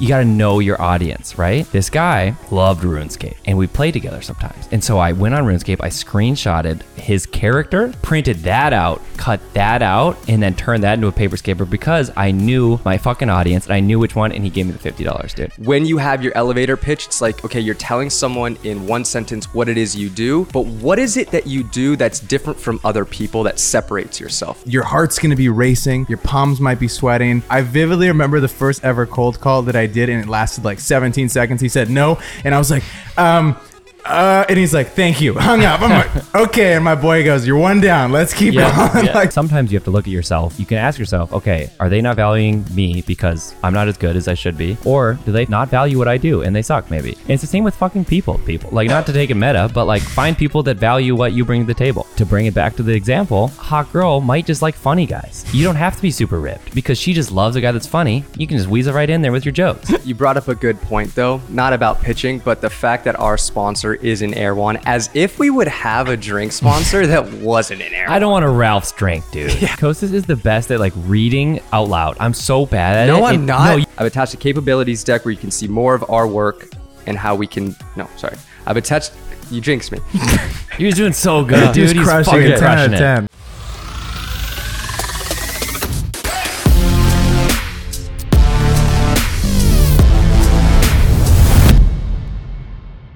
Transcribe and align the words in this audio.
You 0.00 0.08
got 0.08 0.18
to 0.18 0.24
know 0.24 0.58
your 0.58 0.82
audience, 0.82 1.38
right? 1.38 1.64
This 1.70 1.88
guy 1.88 2.34
loved 2.50 2.82
RuneScape 2.82 3.36
and 3.44 3.56
we 3.56 3.68
played 3.68 3.94
together 3.94 4.22
sometimes. 4.22 4.68
And 4.72 4.82
so 4.82 4.98
I 4.98 5.12
went 5.12 5.36
on 5.36 5.44
RuneScape, 5.44 5.80
I 5.80 5.88
screenshotted 5.88 6.82
his 6.96 7.26
character, 7.26 7.92
printed 8.02 8.38
that 8.38 8.72
out, 8.72 9.00
cut 9.16 9.40
that 9.54 9.82
out, 9.82 10.18
and 10.28 10.42
then 10.42 10.56
turned 10.56 10.82
that 10.82 10.94
into 10.94 11.06
a 11.06 11.12
paper 11.12 11.36
paperscaper 11.36 11.70
because 11.70 12.10
I 12.16 12.32
knew 12.32 12.80
my 12.84 12.98
fucking 12.98 13.30
audience 13.30 13.66
and 13.66 13.74
I 13.74 13.78
knew 13.78 14.00
which 14.00 14.16
one 14.16 14.32
and 14.32 14.42
he 14.42 14.50
gave 14.50 14.66
me 14.66 14.72
the 14.72 14.90
$50, 14.90 15.34
dude. 15.36 15.52
When 15.64 15.86
you 15.86 15.98
have 15.98 16.24
your 16.24 16.36
elevator 16.36 16.76
pitch, 16.76 17.06
it's 17.06 17.20
like, 17.20 17.44
okay, 17.44 17.60
you're 17.60 17.76
telling 17.76 18.10
someone 18.10 18.58
in 18.64 18.88
one 18.88 19.04
sentence 19.04 19.54
what 19.54 19.68
it 19.68 19.78
is 19.78 19.94
you 19.94 20.10
do, 20.10 20.46
but 20.52 20.66
what 20.66 20.98
is 20.98 21.16
it 21.16 21.30
that 21.30 21.46
you 21.46 21.62
do 21.62 21.94
that's 21.94 22.18
different 22.18 22.58
from 22.58 22.80
other 22.82 23.04
people 23.04 23.44
that 23.44 23.60
separates 23.60 24.18
yourself? 24.18 24.60
Your 24.66 24.82
heart's 24.82 25.20
gonna 25.20 25.36
be 25.36 25.48
racing, 25.48 26.06
your 26.08 26.18
palms 26.18 26.60
might 26.60 26.80
be 26.80 26.88
sweating. 26.88 27.44
I 27.48 27.62
vividly 27.62 28.08
remember 28.08 28.40
the 28.40 28.48
first 28.48 28.84
ever 28.84 29.06
cold 29.06 29.38
call 29.40 29.62
that 29.62 29.76
I 29.76 29.83
did, 29.86 30.08
and 30.08 30.22
it 30.22 30.28
lasted 30.28 30.64
like 30.64 30.80
17 30.80 31.28
seconds. 31.28 31.60
He 31.60 31.68
said 31.68 31.90
no, 31.90 32.18
and 32.44 32.54
I 32.54 32.58
was 32.58 32.70
like, 32.70 32.84
um, 33.18 33.56
uh, 34.04 34.44
and 34.48 34.58
he's 34.58 34.74
like, 34.74 34.90
thank 34.90 35.20
you. 35.20 35.34
Hung 35.38 35.64
up. 35.64 35.80
I'm 35.80 35.90
like, 35.90 36.34
okay. 36.48 36.74
And 36.74 36.84
my 36.84 36.94
boy 36.94 37.24
goes, 37.24 37.46
you're 37.46 37.58
one 37.58 37.80
down. 37.80 38.12
Let's 38.12 38.34
keep 38.34 38.54
going. 38.54 39.06
like, 39.14 39.32
Sometimes 39.32 39.72
you 39.72 39.76
have 39.78 39.84
to 39.84 39.90
look 39.90 40.06
at 40.06 40.12
yourself. 40.12 40.58
You 40.58 40.66
can 40.66 40.78
ask 40.78 40.98
yourself, 40.98 41.32
okay, 41.32 41.70
are 41.80 41.88
they 41.88 42.00
not 42.00 42.16
valuing 42.16 42.64
me 42.74 43.02
because 43.02 43.54
I'm 43.62 43.72
not 43.72 43.88
as 43.88 43.96
good 43.96 44.16
as 44.16 44.28
I 44.28 44.34
should 44.34 44.56
be? 44.56 44.76
Or 44.84 45.18
do 45.24 45.32
they 45.32 45.46
not 45.46 45.68
value 45.68 45.98
what 45.98 46.08
I 46.08 46.18
do 46.18 46.42
and 46.42 46.54
they 46.54 46.62
suck 46.62 46.90
maybe? 46.90 47.12
And 47.12 47.30
it's 47.30 47.40
the 47.40 47.46
same 47.46 47.64
with 47.64 47.74
fucking 47.74 48.04
people, 48.04 48.38
people. 48.46 48.70
Like 48.70 48.88
not 48.88 49.06
to 49.06 49.12
take 49.12 49.30
it 49.30 49.34
meta, 49.34 49.70
but 49.72 49.86
like 49.86 50.02
find 50.02 50.36
people 50.36 50.62
that 50.64 50.76
value 50.76 51.14
what 51.16 51.32
you 51.32 51.44
bring 51.44 51.62
to 51.62 51.66
the 51.66 51.74
table. 51.74 52.06
To 52.16 52.26
bring 52.26 52.46
it 52.46 52.54
back 52.54 52.76
to 52.76 52.82
the 52.82 52.92
example, 52.92 53.48
hot 53.48 53.90
girl 53.92 54.20
might 54.20 54.46
just 54.46 54.62
like 54.62 54.74
funny 54.74 55.06
guys. 55.06 55.44
You 55.52 55.64
don't 55.64 55.76
have 55.76 55.96
to 55.96 56.02
be 56.02 56.10
super 56.10 56.40
ripped 56.40 56.74
because 56.74 56.98
she 56.98 57.12
just 57.12 57.32
loves 57.32 57.56
a 57.56 57.60
guy 57.60 57.72
that's 57.72 57.86
funny. 57.86 58.24
You 58.36 58.46
can 58.46 58.56
just 58.56 58.68
weasel 58.68 58.94
right 58.94 59.08
in 59.08 59.22
there 59.22 59.32
with 59.32 59.44
your 59.44 59.52
jokes. 59.52 59.92
You 60.04 60.14
brought 60.14 60.36
up 60.36 60.48
a 60.48 60.54
good 60.54 60.80
point 60.82 61.14
though, 61.14 61.40
not 61.48 61.72
about 61.72 62.00
pitching, 62.00 62.38
but 62.40 62.60
the 62.60 62.70
fact 62.70 63.04
that 63.04 63.18
our 63.18 63.38
sponsor 63.38 63.93
is 63.94 64.22
in 64.22 64.34
Erewhon, 64.34 64.78
as 64.86 65.10
if 65.14 65.38
we 65.38 65.50
would 65.50 65.68
have 65.68 66.08
a 66.08 66.16
drink 66.16 66.52
sponsor 66.52 67.06
that 67.06 67.32
wasn't 67.34 67.80
in 67.82 67.92
Air 67.92 68.10
I 68.10 68.18
don't 68.18 68.30
want 68.32 68.44
a 68.44 68.48
Ralph's 68.48 68.92
drink, 68.92 69.24
dude. 69.30 69.50
Kostas 69.78 70.12
is 70.12 70.24
the 70.26 70.36
best 70.36 70.70
at 70.70 70.80
like 70.80 70.92
reading 70.96 71.60
out 71.72 71.88
loud. 71.88 72.16
I'm 72.20 72.34
so 72.34 72.66
bad 72.66 72.96
at 72.96 73.08
it. 73.08 73.12
No, 73.18 73.26
It- 73.26 73.30
I'm 73.30 73.46
not. 73.46 73.70
No, 73.70 73.76
you- 73.76 73.86
I've 73.98 74.06
attached 74.06 74.34
a 74.34 74.36
capabilities 74.36 75.04
deck 75.04 75.24
where 75.24 75.32
you 75.32 75.38
can 75.38 75.50
see 75.50 75.68
more 75.68 75.94
of 75.94 76.04
our 76.10 76.26
work 76.26 76.68
and 77.06 77.16
how 77.18 77.34
we 77.34 77.46
can. 77.46 77.76
No, 77.96 78.08
sorry. 78.16 78.36
I've 78.66 78.76
attached. 78.76 79.12
You 79.50 79.60
jinxed 79.60 79.92
me. 79.92 79.98
he 80.78 80.86
was 80.86 80.94
doing 80.94 81.12
so 81.12 81.44
good, 81.44 81.72
dude. 81.74 81.88
He's 81.88 81.92
He's 81.92 82.02
crushing 82.04 82.32
fucking 82.32 82.46
it. 82.52 82.58
10 82.58 82.64
out 82.64 82.76
crushing 82.76 82.86
of 82.86 82.92
it. 82.94 82.98
10. 82.98 83.28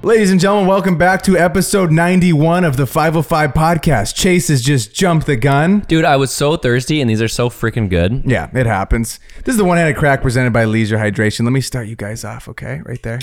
Ladies 0.00 0.30
and 0.30 0.40
gentlemen, 0.40 0.68
welcome 0.68 0.96
back 0.96 1.22
to 1.22 1.36
episode 1.36 1.90
91 1.90 2.62
of 2.64 2.76
the 2.76 2.86
505 2.86 3.52
podcast. 3.52 4.14
Chase 4.14 4.46
has 4.48 4.62
just 4.62 4.94
jumped 4.94 5.26
the 5.26 5.34
gun. 5.36 5.80
Dude, 5.80 6.04
I 6.04 6.16
was 6.16 6.30
so 6.30 6.56
thirsty, 6.56 7.00
and 7.00 7.10
these 7.10 7.20
are 7.20 7.26
so 7.28 7.50
freaking 7.50 7.90
good. 7.90 8.22
Yeah, 8.24 8.48
it 8.54 8.64
happens. 8.66 9.18
This 9.44 9.54
is 9.54 9.56
the 9.56 9.64
one-handed 9.64 9.96
crack 9.96 10.22
presented 10.22 10.52
by 10.52 10.66
Leisure 10.66 10.98
Hydration. 10.98 11.42
Let 11.44 11.52
me 11.52 11.60
start 11.60 11.88
you 11.88 11.96
guys 11.96 12.24
off, 12.24 12.48
okay? 12.48 12.80
Right 12.84 13.02
there. 13.02 13.18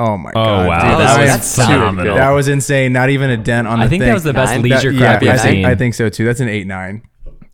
Oh 0.00 0.18
my 0.18 0.32
god. 0.32 0.64
Oh 0.66 0.68
wow. 0.68 0.80
dude, 0.80 0.90
That 0.90 1.16
that, 1.16 1.36
was 1.38 1.40
was 1.40 1.54
phenomenal. 1.66 2.16
that 2.16 2.30
was 2.30 2.48
insane. 2.48 2.92
Not 2.92 3.08
even 3.08 3.30
a 3.30 3.36
dent 3.38 3.66
on 3.68 3.78
the 3.78 3.84
I 3.86 3.88
think 3.88 4.02
thing. 4.02 4.08
that 4.08 4.14
was 4.14 4.24
the 4.24 4.34
best 4.34 4.52
Nine? 4.52 4.62
leisure 4.62 4.92
That- 4.92 4.98
crack 4.98 5.22
yeah, 5.22 5.32
I've 5.32 5.40
I 5.40 5.42
think, 5.42 5.54
seen. 5.56 5.64
I 5.64 5.74
think 5.76 5.94
so 5.94 6.08
too. 6.10 6.24
That's 6.26 6.40
an 6.40 6.48
8-9. 6.48 7.02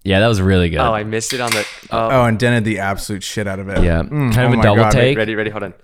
yeah, 0.02 0.18
that 0.18 0.26
was 0.26 0.40
really 0.40 0.70
good. 0.70 0.80
Oh, 0.80 0.92
I 0.92 1.04
missed 1.04 1.34
it 1.34 1.40
on 1.40 1.52
the. 1.52 1.64
Oh, 1.92 2.08
Oh, 2.10 2.24
and 2.24 2.38
dented 2.38 2.64
the 2.64 2.78
absolute 2.80 3.22
shit 3.22 3.46
out 3.46 3.60
of 3.60 3.68
it. 3.68 3.84
yeah, 3.84 4.02
Mm, 4.02 4.34
kind 4.34 4.38
oh 4.48 4.52
of 4.54 4.58
a 4.58 4.62
double 4.62 4.82
God. 4.84 4.90
take. 4.92 5.16
ready, 5.18 5.34
ready, 5.36 5.50
hold 5.50 5.62
on. 5.62 5.74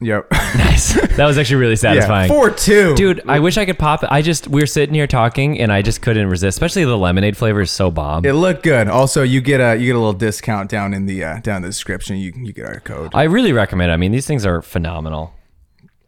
Yep. 0.00 0.26
Nice. 0.54 0.94
that 1.16 1.26
was 1.26 1.36
actually 1.36 1.56
really 1.56 1.72
yeah. 1.72 1.76
satisfying. 1.76 2.30
4-2. 2.30 2.94
Dude, 2.94 3.22
I 3.26 3.40
wish 3.40 3.58
I 3.58 3.64
could 3.64 3.78
pop 3.78 4.04
it. 4.04 4.08
I 4.12 4.22
just 4.22 4.46
we 4.46 4.60
were 4.62 4.66
sitting 4.66 4.94
here 4.94 5.08
talking, 5.08 5.58
and 5.58 5.72
I 5.72 5.82
just 5.82 6.00
couldn't 6.00 6.28
resist. 6.28 6.56
Especially 6.56 6.84
the 6.84 6.96
lemonade 6.96 7.36
flavor 7.36 7.60
is 7.60 7.72
so 7.72 7.90
bomb. 7.90 8.24
It 8.24 8.34
looked 8.34 8.62
good. 8.62 8.86
Also, 8.86 9.24
you 9.24 9.40
get 9.40 9.60
a 9.60 9.76
you 9.76 9.86
get 9.86 9.96
a 9.96 9.98
little 9.98 10.12
discount 10.12 10.70
down 10.70 10.94
in 10.94 11.06
the 11.06 11.24
uh, 11.24 11.40
down 11.40 11.56
in 11.56 11.62
the 11.62 11.68
description. 11.68 12.18
You 12.18 12.32
you 12.36 12.52
get 12.52 12.66
our 12.66 12.78
code. 12.80 13.10
I 13.14 13.24
really 13.24 13.52
recommend. 13.52 13.90
it. 13.90 13.94
I 13.94 13.96
mean, 13.96 14.12
these 14.12 14.26
things 14.26 14.46
are 14.46 14.62
phenomenal. 14.62 15.34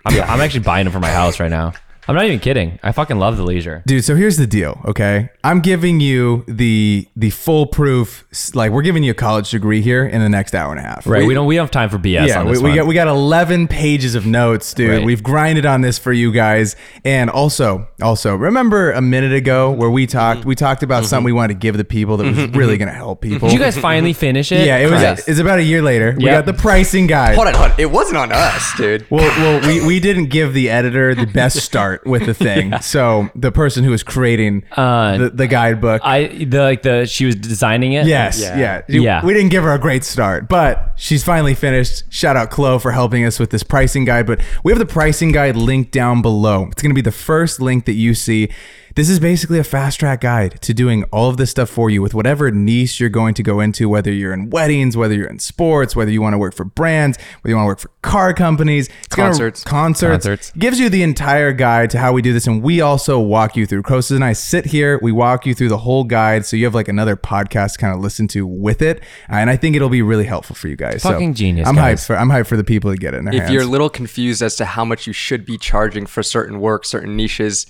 I'm, 0.05 0.21
I'm 0.23 0.41
actually 0.41 0.61
buying 0.61 0.85
them 0.85 0.93
for 0.93 1.01
my 1.01 1.11
house 1.11 1.41
right 1.41 1.51
now. 1.51 1.73
I'm 2.09 2.15
not 2.15 2.25
even 2.25 2.39
kidding. 2.39 2.79
I 2.83 2.93
fucking 2.93 3.19
love 3.19 3.37
the 3.37 3.43
leisure. 3.43 3.83
Dude, 3.87 4.05
so 4.05 4.15
here's 4.15 4.37
the 4.37 4.47
deal, 4.47 4.81
okay? 4.85 5.31
I'm 5.43 5.61
giving 5.61 6.01
you 6.01 6.45
the 6.47 7.09
the 7.17 7.31
foolproof 7.31 8.25
like 8.55 8.71
we're 8.71 8.83
giving 8.83 9.03
you 9.03 9.11
a 9.11 9.15
college 9.15 9.51
degree 9.51 9.81
here 9.81 10.07
in 10.07 10.21
the 10.21 10.29
next 10.29 10.55
hour 10.55 10.71
and 10.71 10.79
a 10.79 10.83
half. 10.83 11.07
Right? 11.07 11.27
We, 11.27 11.35
don't. 11.35 11.47
We 11.47 11.57
don't 11.57 11.65
have 11.65 11.71
time 11.71 11.89
for 11.89 11.99
BS 11.99 12.29
Yeah, 12.29 12.41
on 12.41 12.47
we, 12.47 12.53
this 12.53 12.63
we 12.63 12.71
one. 12.71 12.77
got 12.77 12.87
we 12.87 12.95
got 12.95 13.09
11 13.09 13.69
pages 13.69 14.15
of 14.15 14.25
notes, 14.27 14.73
dude. 14.73 14.91
Right. 14.91 15.05
We've 15.05 15.23
grinded 15.23 15.67
on 15.67 15.81
this 15.81 15.99
for 15.99 16.13
you 16.13 16.31
guys. 16.33 16.77
And 17.05 17.29
also, 17.31 17.89
also 18.01 18.37
remember 18.37 18.93
a 18.93 19.01
minute 19.01 19.33
ago 19.33 19.73
where 19.73 19.91
we 19.91 20.07
talked 20.07 20.45
we 20.45 20.55
talked 20.55 20.83
about 20.83 21.03
mm-hmm. 21.03 21.11
something 21.11 21.25
we 21.25 21.33
wanted 21.33 21.55
to 21.55 21.59
give 21.59 21.77
the 21.77 21.85
people 21.85 22.17
that 22.19 22.25
was 22.25 22.37
mm-hmm, 22.37 22.57
really 22.57 22.75
mm-hmm. 22.75 22.85
going 22.85 22.93
to 22.93 22.95
help 22.95 23.21
people. 23.21 23.49
Did 23.49 23.55
you 23.55 23.61
guys 23.61 23.77
finally 23.77 24.13
finish 24.27 24.53
it? 24.53 24.65
yeah, 24.67 24.79
it 24.79 24.91
was 24.91 25.01
Christ. 25.01 25.29
it's 25.29 25.41
about 25.41 25.59
a 25.59 25.65
year 25.65 25.83
later. 25.83 26.15
We 26.17 26.27
got 26.27 26.47
the 26.47 26.55
pricing 26.55 27.07
guide. 27.07 27.35
Hold 27.35 27.49
on, 27.49 27.55
hold 27.55 27.73
on. 27.73 27.81
It 27.81 27.91
wasn't 27.91 28.19
on 28.19 28.33
us, 28.33 28.77
dude. 28.77 29.07
Well, 29.11 29.27
well, 29.39 29.69
we, 29.69 29.85
we 29.85 30.01
didn't 30.01 30.27
give 30.27 30.55
the 30.55 30.71
editor 30.71 31.15
the 31.15 31.27
best 31.27 31.57
start 31.65 31.96
with 32.05 32.27
the 32.27 32.35
thing. 32.35 32.73
So 32.83 33.31
the 33.35 33.51
person 33.53 33.85
who 33.85 33.91
was 33.91 34.03
creating 34.03 34.65
Uh, 34.77 35.19
the, 35.19 35.31
the 35.31 35.47
guidebook. 35.47 36.03
I 36.05 36.27
the 36.45 36.61
like 36.63 36.83
the 36.83 37.07
she 37.07 37.25
was 37.27 37.35
designing 37.37 37.93
it. 37.95 38.07
yes, 38.07 38.41
Yeah. 38.41 38.59
yeah. 38.59 38.83
Yeah. 38.89 39.25
We 39.25 39.33
didn't 39.35 39.51
give 39.51 39.65
her 39.65 39.73
a 39.73 39.79
great 39.79 40.05
start, 40.05 40.49
but 40.49 40.93
she's 40.97 41.25
finally 41.25 41.55
finished. 41.55 42.05
Shout 42.13 42.37
out 42.37 42.51
Chloe 42.51 42.79
for 42.79 42.93
helping 42.93 43.25
us 43.25 43.39
with 43.39 43.51
this 43.51 43.63
pricing 43.63 44.05
guide. 44.05 44.27
But 44.27 44.41
we 44.65 44.73
have 44.73 44.79
the 44.79 44.87
pricing 44.87 45.33
guide 45.33 45.57
linked 45.57 45.93
down 45.93 46.23
below. 46.23 46.69
It's 46.71 46.83
going 46.83 46.91
to 46.91 46.95
be 46.95 47.01
the 47.01 47.11
first 47.13 47.61
link 47.61 47.85
that 47.87 47.95
you 47.95 48.15
see. 48.15 48.51
This 48.97 49.11
is 49.11 49.21
basically 49.21 49.59
a 49.59 49.65
fast 49.65 50.01
track 50.01 50.23
guide 50.23 50.59
to 50.63 50.73
doing 50.73 51.05
all 51.13 51.29
of 51.29 51.37
this 51.37 51.51
stuff 51.51 51.69
for 51.69 51.91
you 51.91 52.01
with 52.01 52.15
whatever 52.15 52.51
niche 52.51 52.99
you're 52.99 53.11
going 53.11 53.35
to 53.35 53.43
go 53.43 53.61
into, 53.61 53.91
whether 53.91 54.11
you're 54.11 54.33
in 54.33 54.49
weddings, 54.49 54.97
whether 54.97 55.13
you're 55.13 55.27
in 55.29 55.39
sports, 55.39 55.95
whether 55.95 56.11
you 56.11 56.23
want 56.23 56.33
to 56.33 56.39
work 56.39 56.55
for 56.55 56.65
brands, 56.65 57.19
whether 57.43 57.51
you 57.53 57.57
want 57.57 57.65
to 57.67 57.69
work 57.69 57.79
for 57.81 57.91
car 58.01 58.33
companies, 58.33 58.89
it's 59.05 59.15
gonna- 59.15 59.29
Concerts. 59.29 59.63
concerts, 59.65 60.25
Concerts. 60.25 60.53
gives 60.59 60.81
you 60.81 60.89
the 60.89 61.03
entire 61.03 61.53
guide 61.53 61.91
to 61.91 61.99
how 61.99 62.15
we 62.15 62.23
do 62.23 62.33
this, 62.33 62.47
and 62.47 62.63
we 62.63 62.81
also 62.81 63.21
walk 63.21 63.55
you 63.55 63.67
through. 63.67 63.83
Kostas 63.83 64.13
and 64.17 64.25
I 64.25 64.33
sit 64.33 64.65
here, 64.65 64.99
we 65.03 65.13
walk 65.13 65.45
you 65.45 65.55
through 65.55 65.69
the 65.69 65.77
whole 65.79 66.05
guide, 66.05 66.47
so 66.47 66.57
you 66.57 66.65
have 66.65 66.75
like 66.75 66.89
another 66.89 67.17
podcast 67.17 67.73
to 67.75 67.79
kind 67.81 67.95
of 67.95 68.01
listen 68.01 68.27
to 68.29 68.47
with 68.47 68.81
it, 68.81 69.01
uh, 69.31 69.35
and 69.35 69.51
I 69.51 69.57
think 69.57 69.77
it'll 69.77 69.91
be 69.91 70.01
really 70.01 70.25
helpful 70.25 70.57
for 70.57 70.69
you 70.69 70.77
guys. 70.77 71.03
So 71.03 71.11
Fucking 71.11 71.35
genius, 71.35 71.69
I'm 71.69 71.75
guys. 71.75 72.01
hyped 72.01 72.07
for 72.07 72.17
I'm 72.17 72.31
hyped 72.31 72.47
for 72.47 72.57
the 72.57 72.65
people 72.65 72.91
to 72.91 72.97
get 72.97 73.13
it 73.13 73.19
in 73.19 73.25
their 73.27 73.35
If 73.35 73.41
hands. 73.43 73.53
you're 73.53 73.63
a 73.63 73.67
little 73.67 73.91
confused 73.91 74.41
as 74.41 74.57
to 74.57 74.65
how 74.65 74.87
much 74.87 75.07
you 75.07 75.13
should 75.13 75.45
be 75.45 75.59
charging 75.59 76.07
for 76.07 76.23
certain 76.23 76.61
work, 76.61 76.87
certain 76.87 77.15
niches, 77.15 77.67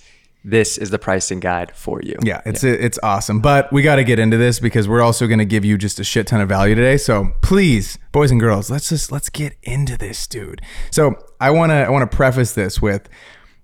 this 0.49 0.79
is 0.79 0.91
the 0.91 0.99
pricing 0.99 1.41
guide 1.41 1.73
for 1.75 2.01
you. 2.03 2.15
yeah, 2.23 2.41
it's 2.47 2.63
it's 2.63 2.99
awesome. 3.03 3.41
But 3.41 3.73
we 3.73 3.83
got 3.83 3.97
to 3.97 4.05
get 4.05 4.19
into 4.21 4.37
this 4.37 4.61
because 4.61 4.89
we're 4.89 5.03
also 5.03 5.27
going 5.27 5.41
to 5.41 5.45
give 5.45 5.65
you 5.65 5.77
just 5.77 5.99
a 5.99 6.05
shit 6.05 6.29
ton 6.29 6.41
of 6.41 6.49
value 6.49 6.75
today. 6.77 6.97
So 6.99 7.33
please, 7.43 7.99
boys 8.13 8.31
and 8.31 8.39
girls, 8.41 8.71
let's 8.71 8.89
just 8.89 9.11
let's 9.11 9.29
get 9.29 9.57
into 9.65 9.99
this, 9.99 10.27
dude. 10.27 10.63
So 10.93 11.17
I 11.41 11.51
want 11.51 11.71
to 11.71 11.77
I 11.77 11.91
want 11.91 12.09
to 12.09 12.17
preface 12.17 12.53
this 12.55 12.81
with 12.81 13.09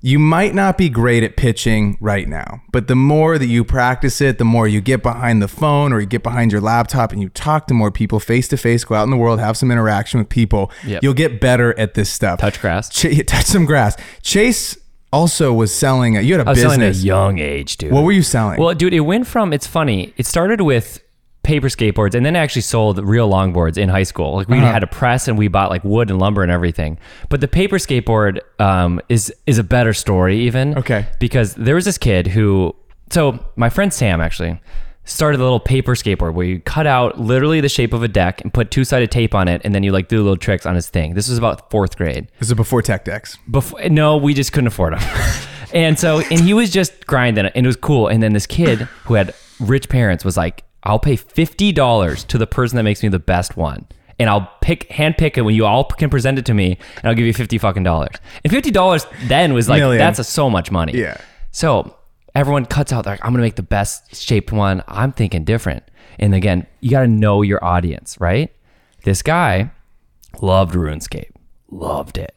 you 0.05 0.19
might 0.19 0.53
not 0.53 0.77
be 0.77 0.89
great 0.89 1.23
at 1.23 1.37
pitching 1.37 1.97
right 2.01 2.29
now, 2.29 2.61
but 2.73 2.89
the 2.89 2.97
more 2.97 3.39
that 3.39 3.47
you 3.47 3.63
practice 3.63 4.21
it, 4.21 4.39
the 4.39 4.45
more 4.45 4.67
you 4.67 4.81
get 4.81 5.01
behind 5.01 5.41
the 5.41 5.47
phone 5.47 5.93
or 5.93 6.01
you 6.01 6.07
get 6.07 6.25
behind 6.25 6.51
your 6.51 6.61
laptop 6.61 7.13
and 7.13 7.23
you 7.23 7.29
talk 7.29 7.69
to 7.69 7.75
more 7.75 7.93
people 7.93 8.19
face 8.19 8.49
to 8.49 8.57
face, 8.57 8.83
go 8.83 8.97
out 8.97 9.05
in 9.05 9.11
the 9.11 9.17
world, 9.17 9.39
have 9.39 9.57
some 9.57 9.71
interaction 9.71 10.19
with 10.19 10.29
people, 10.29 10.73
Yep. 10.85 11.05
you'll 11.05 11.15
get 11.15 11.41
better 11.41 11.79
at 11.79 11.95
this 11.95 12.11
stuff. 12.11 12.41
Touch 12.41 12.61
grass. 12.61 12.89
Ch- 12.89 13.25
touch 13.29 13.45
some 13.45 13.65
grass. 13.65 13.97
Chase 14.23 14.77
also 15.13 15.53
was 15.53 15.73
selling. 15.75 16.15
You 16.15 16.39
had 16.39 16.47
a 16.47 16.49
I 16.49 16.53
was 16.53 16.61
selling 16.61 16.81
at 16.83 16.87
a 16.87 16.89
business. 16.91 17.05
young 17.05 17.39
age, 17.39 17.77
dude. 17.77 17.93
What 17.93 18.05
were 18.05 18.13
you 18.13 18.23
selling? 18.23 18.59
Well, 18.61 18.75
dude, 18.75 18.95
it 18.95 19.01
went 19.01 19.27
from 19.27 19.53
it's 19.53 19.67
funny. 19.67 20.15
It 20.17 20.27
started 20.27 20.61
with 20.63 21.03
paper 21.43 21.67
skateboards 21.69 22.15
and 22.15 22.25
then 22.25 22.37
I 22.37 22.39
actually 22.39 22.63
sold 22.63 22.99
real 23.01 23.29
longboards 23.29 23.77
in 23.77 23.89
high 23.89 24.05
school. 24.05 24.37
Like 24.37 24.49
we 24.49 24.59
Uh-huh. 24.59 24.73
had 24.73 24.83
a 24.85 24.87
press 24.87 25.27
and 25.27 25.37
we 25.37 25.49
bought 25.49 25.71
like 25.71 25.83
wood 25.83 26.09
and 26.09 26.21
lumber 26.21 26.43
and 26.45 26.53
everything. 26.53 26.99
But 27.31 27.41
the 27.41 27.49
paper 27.49 27.79
skateboard 27.79 28.39
um, 28.61 29.01
is 29.09 29.33
is 29.47 29.59
a 29.59 29.65
better 29.65 29.93
story 29.93 30.39
even. 30.41 30.79
Okay. 30.79 31.07
Because 31.19 31.55
there 31.55 31.75
was 31.75 31.85
this 31.85 31.99
kid 31.99 32.29
who 32.29 32.75
so 33.11 33.45
my 33.57 33.69
friend 33.71 33.93
Sam 33.93 34.21
actually 34.21 34.61
started 35.05 35.41
a 35.41 35.43
little 35.43 35.61
paper 35.61 35.95
skateboard 35.95 36.35
where 36.35 36.47
you 36.47 36.61
cut 36.61 36.87
out 36.87 37.19
literally 37.19 37.61
the 37.61 37.69
shape 37.69 37.93
of 37.93 38.03
a 38.03 38.09
deck 38.09 38.41
and 38.41 38.55
put 38.55 38.71
two-sided 38.71 39.11
tape 39.11 39.35
on 39.35 39.49
it 39.49 39.61
and 39.65 39.75
then 39.75 39.83
you 39.83 39.91
like 39.93 40.09
do 40.09 40.19
little 40.19 40.37
tricks 40.37 40.65
on 40.65 40.75
his 40.75 40.89
thing. 40.89 41.15
This 41.15 41.29
was 41.29 41.39
about 41.39 41.71
4th 41.71 41.97
grade. 41.97 42.29
this 42.39 42.49
is 42.49 42.55
before 42.55 42.83
Tech 42.83 43.05
Decks. 43.05 43.37
Before, 43.51 43.81
no, 43.89 44.17
we 44.17 44.33
just 44.35 44.53
couldn't 44.53 44.69
afford 44.69 44.95
them. 44.95 45.03
and 45.75 45.99
so, 45.99 46.21
and 46.21 46.41
he 46.41 46.55
was 46.55 46.71
just 46.71 47.07
grinding 47.07 47.47
it, 47.47 47.53
and 47.55 47.67
it 47.67 47.69
was 47.69 47.77
cool. 47.77 48.07
And 48.09 48.23
then 48.23 48.33
this 48.33 48.47
kid 48.47 48.81
who 49.05 49.15
had 49.15 49.35
rich 49.59 49.89
parents 49.89 50.25
was 50.25 50.37
like, 50.37 50.65
"I'll 50.85 50.99
pay 50.99 51.17
fifty 51.17 51.73
dollars 51.73 52.25
to 52.25 52.39
the 52.39 52.47
person 52.47 52.77
that 52.77 52.83
makes 52.85 53.03
me 53.03 53.09
the 53.09 53.19
best 53.19 53.57
one." 53.57 53.87
And 54.19 54.29
I'll 54.31 54.49
pick, 54.61 54.89
hand 54.93 55.17
pick 55.19 55.37
it 55.37 55.43
when 55.43 55.55
you 55.55 55.65
all 55.67 55.85
can 55.85 56.11
present 56.11 56.39
it 56.39 56.45
to 56.47 56.55
me, 56.55 56.79
and 56.97 57.05
I'll 57.05 57.15
give 57.15 57.27
you 57.27 57.33
fifty 57.35 57.59
fucking 57.59 57.83
dollars. 57.83 58.15
And 58.45 58.53
fifty 58.53 58.71
dollars 58.71 59.07
then 59.25 59.53
was 59.55 59.69
like 59.69 59.81
Million. 59.81 59.99
that's 59.99 60.19
a, 60.19 60.25
so 60.25 60.49
much 60.51 60.71
money. 60.71 60.93
Yeah. 60.93 61.17
So 61.51 61.97
everyone 62.35 62.67
cuts 62.67 62.93
out 62.93 63.07
like 63.07 63.25
I'm 63.25 63.33
gonna 63.33 63.43
make 63.43 63.57
the 63.57 63.63
best 63.63 64.15
shaped 64.15 64.53
one. 64.53 64.83
I'm 64.87 65.13
thinking 65.13 65.45
different. 65.45 65.85
And 66.19 66.35
again, 66.35 66.67
you 66.81 66.91
got 66.91 67.01
to 67.03 67.09
know 67.09 67.43
your 67.43 67.63
audience, 67.65 68.21
right? 68.21 68.53
This 69.05 69.23
guy 69.23 69.71
loved 70.41 70.75
RuneScape, 70.75 71.33
loved 71.71 72.19
it. 72.19 72.35